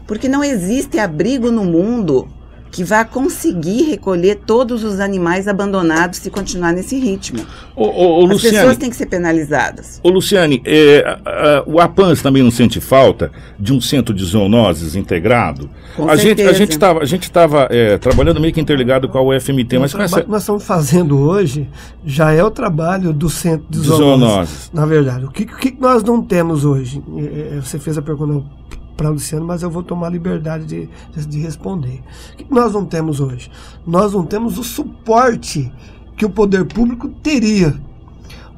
Porque 0.07 0.29
não 0.29 0.45
existe 0.45 0.99
abrigo 0.99 1.51
no 1.51 1.65
mundo 1.65 2.29
que 2.73 2.83
vá 2.83 3.05
conseguir 3.05 3.83
recolher 3.83 4.41
todos 4.47 4.83
os 4.83 4.99
animais 4.99 5.47
abandonados 5.47 6.19
se 6.19 6.31
continuar 6.31 6.73
nesse 6.73 6.99
ritmo. 6.99 7.45
Ô, 7.77 7.85
ô, 7.85 8.21
ô, 8.21 8.25
As 8.25 8.31
Luciane, 8.33 8.57
pessoas 8.57 8.77
têm 8.79 8.89
que 8.91 8.97
ser 8.97 9.07
penalizadas. 9.07 10.01
Ô 10.03 10.09
Luciane, 10.09 10.63
é, 10.65 11.05
a- 11.07 11.59
a- 11.59 11.65
o 11.67 11.79
APANS 11.79 12.23
também 12.23 12.43
não 12.43 12.51
sente 12.51 12.81
falta 12.81 13.31
de 13.61 13.75
um 13.75 13.81
centro 13.81 14.15
de 14.15 14.25
zoonoses 14.25 14.97
integrado? 14.97 15.69
Com 15.95 16.09
a 16.09 16.17
gente 16.17 16.33
a 16.41 16.47
certeza. 16.47 16.55
gente 16.55 16.71
estava 16.73 17.01
a 17.03 17.05
gente 17.05 17.23
estava 17.25 17.69
é, 17.71 17.99
trabalhando 17.99 18.41
meio 18.41 18.55
que 18.55 18.61
interligado 18.61 19.07
com 19.07 19.19
a 19.19 19.23
UFMT, 19.23 19.79
mas 19.79 19.93
o 19.93 19.97
com 19.99 20.03
essa 20.03 20.23
que 20.23 20.31
nós 20.31 20.41
estamos 20.43 20.65
fazendo 20.65 21.19
hoje 21.19 21.69
já 22.07 22.33
é 22.33 22.43
o 22.43 22.51
trabalho 22.51 23.13
do 23.13 23.29
centro 23.29 23.67
de 23.69 23.81
De 23.81 23.87
zoonoses. 23.87 24.19
zoonoses. 24.19 24.71
Na 24.73 24.87
verdade, 24.87 25.27
o 25.27 25.31
que, 25.31 25.43
o 25.43 25.57
que 25.59 25.77
nós 25.79 26.03
não 26.03 26.23
temos 26.23 26.65
hoje? 26.65 27.03
É, 27.19 27.57
é, 27.59 27.61
Você 27.61 27.79
fez 27.79 27.99
a 27.99 28.03
pergunta 28.03 28.43
para 28.97 29.09
Luciano, 29.09 29.45
mas 29.47 29.63
eu 29.63 29.71
vou 29.71 29.83
tomar 29.83 30.09
liberdade 30.11 30.65
de, 30.67 30.89
de- 31.15 31.27
de 31.27 31.39
responder. 31.41 32.03
O 32.33 32.37
que 32.37 32.47
nós 32.53 32.73
não 32.73 32.85
temos 32.85 33.21
hoje? 33.21 33.51
Nós 33.87 34.13
não 34.13 34.25
temos 34.25 34.59
o 34.59 34.65
suporte 34.65 35.73
que 36.17 36.25
o 36.27 36.31
poder 36.31 36.65
público 36.67 37.09
teria. 37.09 37.75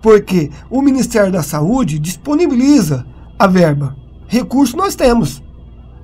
Porque 0.02 0.50
o 0.68 0.82
Ministério 0.82 1.32
da 1.32 1.42
Saúde 1.42 1.98
disponibiliza 1.98 3.06
a 3.38 3.46
verba. 3.46 3.96
Recurso 4.26 4.76
nós 4.76 4.94
temos. 4.94 5.42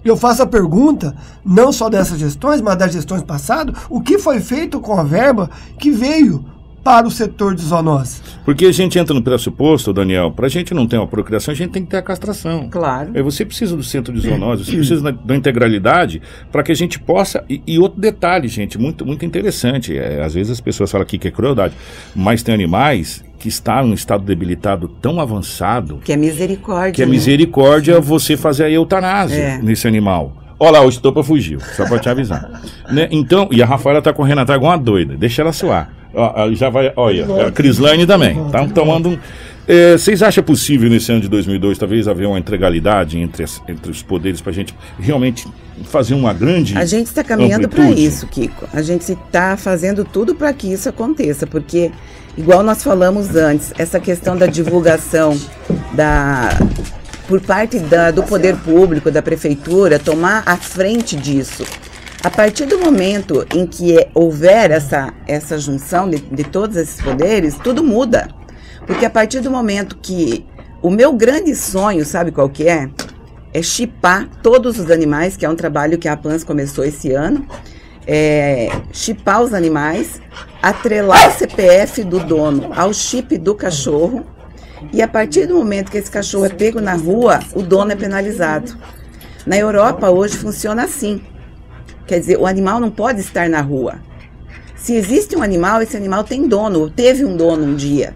Eu 0.03 0.17
faço 0.17 0.43
a 0.43 0.47
pergunta, 0.47 1.15
não 1.45 1.71
só 1.73 1.91
dessas 1.91 2.19
gestões, 2.19 2.63
mas 2.63 2.77
das 2.79 2.93
gestões 2.93 3.23
passadas, 3.23 3.77
o 3.91 4.01
que 4.01 4.19
foi 4.19 4.41
feito 4.41 4.81
com 4.81 4.99
a 4.99 5.03
verba 5.03 5.51
que 5.79 5.91
veio 5.91 6.43
para 6.83 7.07
o 7.07 7.11
setor 7.11 7.55
de 7.55 7.63
zoonose? 7.63 8.21
Porque 8.45 8.65
a 8.67 8.73
gente 8.73 8.99
entra 8.99 9.15
no 9.15 9.23
pressuposto, 9.23 9.93
Daniel, 9.93 10.31
para 10.33 10.47
a 10.47 10.49
gente 10.49 10.73
não 10.73 10.87
ter 10.87 10.97
uma 10.97 11.07
procriação, 11.07 11.53
a 11.53 11.57
gente 11.57 11.71
tem 11.71 11.85
que 11.85 11.91
ter 11.91 11.99
a 11.99 12.03
castração. 12.03 12.69
Claro. 12.71 13.11
Aí 13.15 13.23
você 13.23 13.45
precisa 13.45 13.77
do 13.77 13.83
centro 13.83 14.13
de 14.15 14.21
zoonose, 14.21 14.65
você 14.65 14.77
precisa 14.77 15.03
da, 15.03 15.11
da 15.11 15.37
integralidade 15.37 16.23
para 16.51 16.63
que 16.63 16.73
a 16.73 16.75
gente 16.75 16.99
possa. 16.99 17.45
E, 17.49 17.63
e 17.67 17.79
outro 17.79 18.01
detalhe, 18.01 18.49
gente, 18.49 18.79
muito, 18.79 19.05
muito 19.05 19.25
interessante. 19.25 19.97
é, 19.97 20.23
às 20.23 20.35
vezes 20.35 20.51
as 20.53 20.61
pessoas 20.61 20.91
falam 20.91 21.03
aqui 21.03 21.19
que 21.19 21.29
é 21.29 21.31
crueldade, 21.31 21.75
mas 22.17 22.43
tem 22.43 22.55
animais 22.55 23.23
que 23.39 23.49
estão 23.49 23.87
em 23.87 23.91
um 23.91 23.95
estado 23.95 24.23
debilitado 24.25 24.87
tão 24.89 25.19
avançado 25.19 25.99
Que 26.05 26.13
é 26.13 26.17
misericórdia. 26.17 26.93
que 26.93 27.03
é 27.03 27.07
né? 27.07 27.11
misericórdia 27.11 27.99
você 28.01 28.37
fazer 28.37 28.65
a 28.65 28.71
eutanásia 28.71 29.37
É. 29.43 29.59
nesse 29.63 29.87
animal. 29.89 30.37
Olha 30.59 30.73
lá, 30.73 30.85
o 30.85 30.91
estopa 30.91 31.23
fugiu, 31.23 31.59
só 31.75 31.87
pra 31.87 31.99
te 31.99 32.09
avisar. 32.11 32.51
né? 32.91 33.09
Então, 33.11 33.49
e 33.51 33.63
a 33.63 33.67
Rafaela 33.67 34.03
tá 34.03 34.13
correndo 34.13 34.41
atrás 34.41 34.59
igual 34.59 34.73
uma 34.73 34.79
doida, 34.79 35.17
deixa 35.17 35.41
ela 35.41 35.53
suar. 35.55 35.91
Ó, 36.15 36.45
ó, 36.45 36.53
já 36.53 36.69
vai, 36.71 36.93
olha, 36.97 37.47
a 37.47 37.51
Crislane 37.53 38.07
também, 38.07 38.35
tá 38.51 38.67
tomando 38.69 39.11
um... 39.11 39.19
É, 39.69 39.93
vocês 39.97 40.21
acham 40.23 40.43
possível 40.43 40.91
nesse 40.91 41.13
ano 41.13 41.21
de 41.21 41.29
2002 41.29 41.79
talvez 41.79 42.09
haver 42.09 42.27
uma 42.27 42.39
integralidade 42.39 43.17
entre, 43.19 43.45
as- 43.45 43.63
entre 43.69 43.91
os 43.93 44.03
poderes 44.03 44.41
pra 44.41 44.51
gente 44.53 44.75
realmente 44.99 45.47
fazer 45.85 46.15
uma 46.15 46.33
grande 46.33 46.77
A 46.77 46.85
gente 46.85 47.07
está 47.07 47.23
caminhando 47.23 47.69
para 47.69 47.85
isso, 48.01 48.27
Kiko. 48.27 48.67
A 48.73 48.83
gente 48.83 49.13
está 49.13 49.57
fazendo 49.57 50.05
tudo 50.05 50.35
para 50.35 50.53
que 50.53 50.73
isso 50.73 50.89
aconteça, 50.89 51.47
porque, 51.47 51.93
igual 52.37 52.65
nós 52.65 52.83
falamos 52.83 53.37
antes, 53.37 53.73
essa 53.79 54.01
questão 54.01 54.37
da 54.37 54.47
divulgação 54.47 55.39
da 55.95 56.49
por 57.29 57.41
parte 57.41 57.79
da- 57.79 58.11
do 58.11 58.25
poder 58.25 58.57
público, 58.57 59.09
da 59.09 59.23
prefeitura, 59.23 60.01
tomar 60.01 60.43
a 60.47 60.57
frente 60.57 61.15
disso. 61.15 61.65
A 62.23 62.29
partir 62.29 62.67
do 62.67 62.79
momento 62.79 63.47
em 63.55 63.67
que 63.67 63.99
é- 63.99 64.11
houver 64.15 64.71
essa, 64.71 65.15
essa 65.27 65.59
junção 65.59 66.09
de, 66.09 66.19
de 66.19 66.45
todos 66.45 66.77
esses 66.77 67.01
poderes, 67.01 67.57
tudo 67.57 67.83
muda. 67.83 68.29
Porque 68.87 69.07
a 69.07 69.11
partir 69.11 69.41
do 69.41 69.51
momento 69.51 69.97
que 69.97 70.45
o 70.83 70.91
meu 70.91 71.15
grande 71.15 71.55
sonho, 71.55 72.05
sabe 72.05 72.31
qual 72.31 72.49
que 72.49 72.69
é? 72.69 72.91
é 73.53 73.63
chipar 73.63 74.29
todos 74.43 74.79
os 74.79 74.91
animais, 74.91 75.37
que 75.37 75.45
é 75.45 75.49
um 75.49 75.57
trabalho 75.57 75.99
que 75.99 76.09
a 76.09 76.17
PANS 76.17 76.45
começou 76.45 76.85
esse 76.85 77.11
ano. 77.13 77.47
É, 78.07 78.71
chipar 78.93 79.43
os 79.43 79.55
animais, 79.55 80.21
atrelar 80.63 81.29
o 81.29 81.33
CPF 81.33 82.05
do 82.05 82.21
dono 82.21 82.71
ao 82.75 82.93
chip 82.93 83.37
do 83.39 83.55
cachorro. 83.55 84.27
E 84.93 85.03
a 85.03 85.09
partir 85.09 85.47
do 85.47 85.55
momento 85.55 85.91
que 85.91 85.99
esse 85.99 86.11
cachorro 86.11 86.47
é 86.47 86.49
pego 86.49 86.81
na 86.81 86.95
rua, 86.95 87.41
o 87.55 87.63
dono 87.63 87.93
é 87.93 87.97
penalizado. 87.97 88.77
Na 89.47 89.57
Europa 89.57 90.11
hoje 90.11 90.37
funciona 90.37 90.85
assim. 90.85 91.23
Quer 92.11 92.19
dizer, 92.19 92.39
o 92.39 92.45
animal 92.45 92.81
não 92.81 92.91
pode 92.91 93.21
estar 93.21 93.49
na 93.49 93.61
rua. 93.61 94.01
Se 94.75 94.97
existe 94.97 95.37
um 95.37 95.43
animal, 95.45 95.81
esse 95.81 95.97
animal 95.97 96.25
tem 96.25 96.49
dono, 96.49 96.91
teve 96.91 97.25
um 97.25 97.37
dono 97.37 97.65
um 97.65 97.77
dia. 97.77 98.13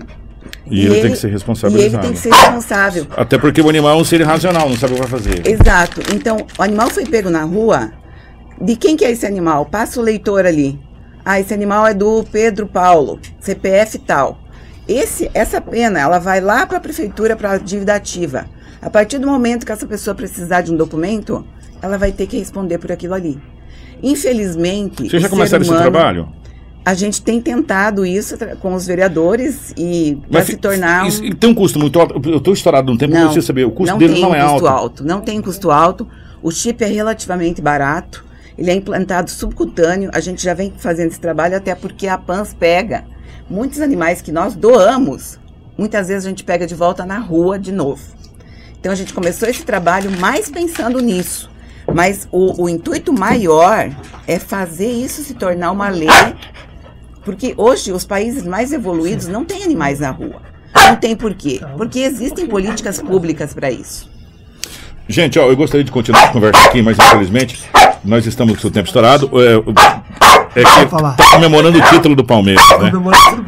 E, 0.67 0.81
e 0.81 0.81
ele, 0.81 0.95
ele, 0.95 1.03
tem 1.03 1.11
que 1.13 1.19
ser 1.19 1.31
responsabilizado. 1.31 1.93
E 1.93 1.95
ele 1.95 2.03
tem 2.03 2.13
que 2.13 2.19
ser 2.19 2.33
responsável. 2.33 3.07
Até 3.17 3.39
porque 3.39 3.63
o 3.63 3.69
animal 3.69 3.97
é 3.97 4.03
um 4.03 4.05
ser 4.05 4.21
irracional, 4.21 4.69
não 4.69 4.77
sabe 4.77 4.95
o 4.95 4.97
que 4.97 5.03
vai 5.03 5.09
fazer. 5.09 5.47
Exato. 5.47 6.01
Então, 6.13 6.39
o 6.59 6.63
animal 6.65 6.91
foi 6.91 7.07
pego 7.07 7.31
na 7.31 7.45
rua. 7.45 7.93
De 8.61 8.75
quem 8.75 8.97
que 8.97 9.05
é 9.05 9.13
esse 9.13 9.25
animal? 9.27 9.65
Passa 9.67 10.01
o 10.01 10.03
leitor 10.03 10.45
ali. 10.45 10.77
Ah, 11.25 11.39
esse 11.39 11.55
animal 11.55 11.87
é 11.87 11.95
do 11.95 12.25
Pedro 12.25 12.67
Paulo, 12.67 13.21
CPF 13.39 14.01
tal. 14.01 14.41
Esse, 14.89 15.31
essa 15.35 15.61
pena, 15.61 16.01
ela 16.01 16.19
vai 16.19 16.41
lá 16.41 16.67
para 16.67 16.79
a 16.79 16.81
prefeitura 16.81 17.37
para 17.37 17.53
a 17.53 17.59
dívida 17.59 17.95
ativa. 17.95 18.47
A 18.83 18.91
partir 18.91 19.19
do 19.19 19.29
momento 19.29 19.65
que 19.65 19.71
essa 19.71 19.87
pessoa 19.87 20.17
precisar 20.17 20.63
de 20.63 20.73
um 20.73 20.77
documento, 20.77 21.47
ela 21.81 21.97
vai 21.97 22.11
ter 22.11 22.27
que 22.27 22.37
responder 22.37 22.79
por 22.79 22.91
aquilo 22.91 23.15
ali. 23.15 23.41
Infelizmente. 24.05 25.09
Vocês 25.09 25.23
já 25.23 25.31
começaram 25.31 25.65
humano, 25.65 25.81
esse 25.81 25.91
trabalho? 25.91 26.29
A 26.85 26.93
gente 26.93 27.23
tem 27.23 27.41
tentado 27.41 28.05
isso 28.05 28.37
com 28.61 28.75
os 28.75 28.87
vereadores 28.87 29.73
e 29.75 30.19
vai 30.29 30.45
se 30.45 30.59
tornar. 30.59 31.07
Um... 31.07 31.31
tem 31.31 31.51
um 31.51 31.55
custo 31.55 31.79
muito 31.79 31.99
alto. 31.99 32.21
Eu 32.29 32.37
estou 32.37 32.53
estourado 32.53 32.93
um 32.93 32.99
tempo, 32.99 33.15
não, 33.15 33.25
preciso 33.25 33.47
saber. 33.47 33.65
O 33.65 33.71
custo 33.71 33.97
dele 33.97 34.21
não 34.21 34.35
é 34.35 34.41
alto. 34.41 34.43
Não 34.43 34.49
tem 34.49 34.53
custo 34.53 34.67
alto. 34.69 35.05
Não 35.05 35.21
tem 35.23 35.41
custo 35.41 35.71
alto. 35.71 36.09
O 36.43 36.51
chip 36.51 36.85
é 36.85 36.87
relativamente 36.87 37.63
barato. 37.63 38.23
Ele 38.59 38.71
é 38.71 38.75
implantado 38.75 39.31
subcutâneo. 39.31 40.11
A 40.13 40.21
gente 40.21 40.45
já 40.45 40.53
vem 40.53 40.71
fazendo 40.77 41.09
esse 41.09 41.19
trabalho 41.19 41.57
até 41.57 41.75
porque 41.75 42.07
a 42.07 42.19
PANS 42.19 42.53
pega 42.53 43.05
muitos 43.49 43.81
animais 43.81 44.21
que 44.21 44.31
nós 44.31 44.55
doamos. 44.55 45.39
Muitas 45.79 46.09
vezes 46.09 46.27
a 46.27 46.29
gente 46.29 46.45
pega 46.45 46.67
de 46.67 46.75
volta 46.75 47.07
na 47.07 47.19
rua 47.19 47.59
de 47.59 47.73
novo. 47.73 48.03
Então 48.79 48.93
a 48.93 48.95
gente 48.95 49.15
começou 49.15 49.49
esse 49.49 49.65
trabalho 49.65 50.11
mais 50.21 50.51
pensando 50.51 51.01
nisso. 51.01 51.51
Mas 51.93 52.29
o, 52.31 52.65
o 52.65 52.69
intuito 52.69 53.13
maior 53.13 53.91
é 54.27 54.39
fazer 54.39 54.91
isso 54.91 55.23
se 55.23 55.35
tornar 55.35 55.71
uma 55.71 55.89
lei 55.89 56.09
porque 57.25 57.55
hoje 57.57 57.91
os 57.91 58.05
países 58.05 58.45
mais 58.45 58.73
evoluídos 58.73 59.27
não 59.27 59.45
têm 59.45 59.65
animais 59.65 60.01
na 60.01 60.11
rua. 60.11 60.43
Não 60.75 60.97
tem 60.97 61.17
por 61.17 61.35
quê? 61.35 61.61
Porque 61.77 62.01
existem 62.01 62.47
políticas 62.47 63.01
públicas 63.01 63.55
para 63.55 63.71
isso. 63.71 64.11
Gente, 65.09 65.39
ó, 65.39 65.49
eu 65.49 65.57
gostaria 65.57 65.85
de 65.85 65.91
continuar 65.91 66.25
a 66.25 66.29
conversa 66.29 66.67
aqui, 66.67 66.83
mas 66.83 66.99
infelizmente 66.99 67.63
nós 68.05 68.27
estamos 68.27 68.61
com 68.61 68.69
o 68.69 68.71
tempo 68.71 68.87
estourado. 68.87 69.31
É, 69.41 69.55
é 70.55 70.65
que 70.65 70.87
tá 70.87 71.31
comemorando 71.33 71.79
o 71.79 71.83
título 71.83 72.15
do 72.15 72.25
Palmeiras, 72.25 72.65
né? 72.81 72.93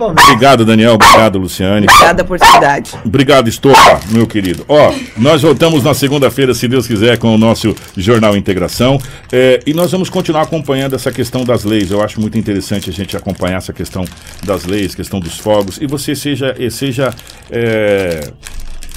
Obrigado, 0.00 0.64
Daniel. 0.64 0.94
Obrigado, 0.94 1.38
Luciane. 1.38 1.86
Obrigada 1.88 2.24
por 2.24 2.38
cidade. 2.38 2.92
Obrigado, 3.04 3.48
Estopa, 3.48 4.00
meu 4.10 4.26
querido. 4.26 4.64
Ó, 4.68 4.92
nós 5.16 5.42
voltamos 5.42 5.82
na 5.84 5.94
segunda-feira, 5.94 6.54
se 6.54 6.66
Deus 6.66 6.86
quiser, 6.86 7.18
com 7.18 7.34
o 7.34 7.38
nosso 7.38 7.74
Jornal 7.96 8.36
Integração. 8.36 8.98
É, 9.32 9.60
e 9.66 9.72
nós 9.72 9.92
vamos 9.92 10.10
continuar 10.10 10.42
acompanhando 10.42 10.94
essa 10.94 11.12
questão 11.12 11.44
das 11.44 11.64
leis. 11.64 11.90
Eu 11.90 12.02
acho 12.02 12.20
muito 12.20 12.36
interessante 12.36 12.90
a 12.90 12.92
gente 12.92 13.16
acompanhar 13.16 13.58
essa 13.58 13.72
questão 13.72 14.04
das 14.44 14.64
leis, 14.64 14.94
questão 14.94 15.20
dos 15.20 15.38
fogos. 15.38 15.78
E 15.80 15.86
você 15.86 16.14
seja, 16.14 16.54
seja 16.70 17.14
é, 17.50 18.32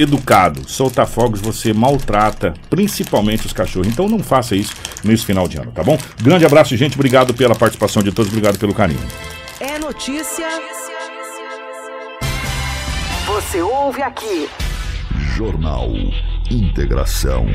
educado. 0.04 0.68
Soltar 0.68 1.08
fogos 1.08 1.42
você 1.42 1.74
maltrata, 1.74 2.54
principalmente 2.70 3.46
os 3.46 3.54
cachorros. 3.54 3.88
Então 3.88 4.08
não 4.08 4.20
faça 4.20 4.56
isso 4.56 4.74
nesse 5.04 5.26
final 5.26 5.48
de 5.48 5.58
ano, 5.58 5.72
tá 5.72 5.84
bom? 5.84 5.98
Grande 6.22 6.46
abraço, 6.46 6.76
gente. 6.76 6.96
Obrigado 6.96 7.34
pela 7.34 7.56
participação 7.56 8.04
de 8.04 8.12
todos. 8.12 8.32
Obrigado 8.32 8.58
pelo 8.58 8.74
carinho. 8.74 9.00
É 9.60 9.78
notícia. 9.80 10.48
Você 13.28 13.62
ouve 13.62 14.02
aqui. 14.02 14.50
Jornal 15.36 15.90
Integração. 16.50 17.46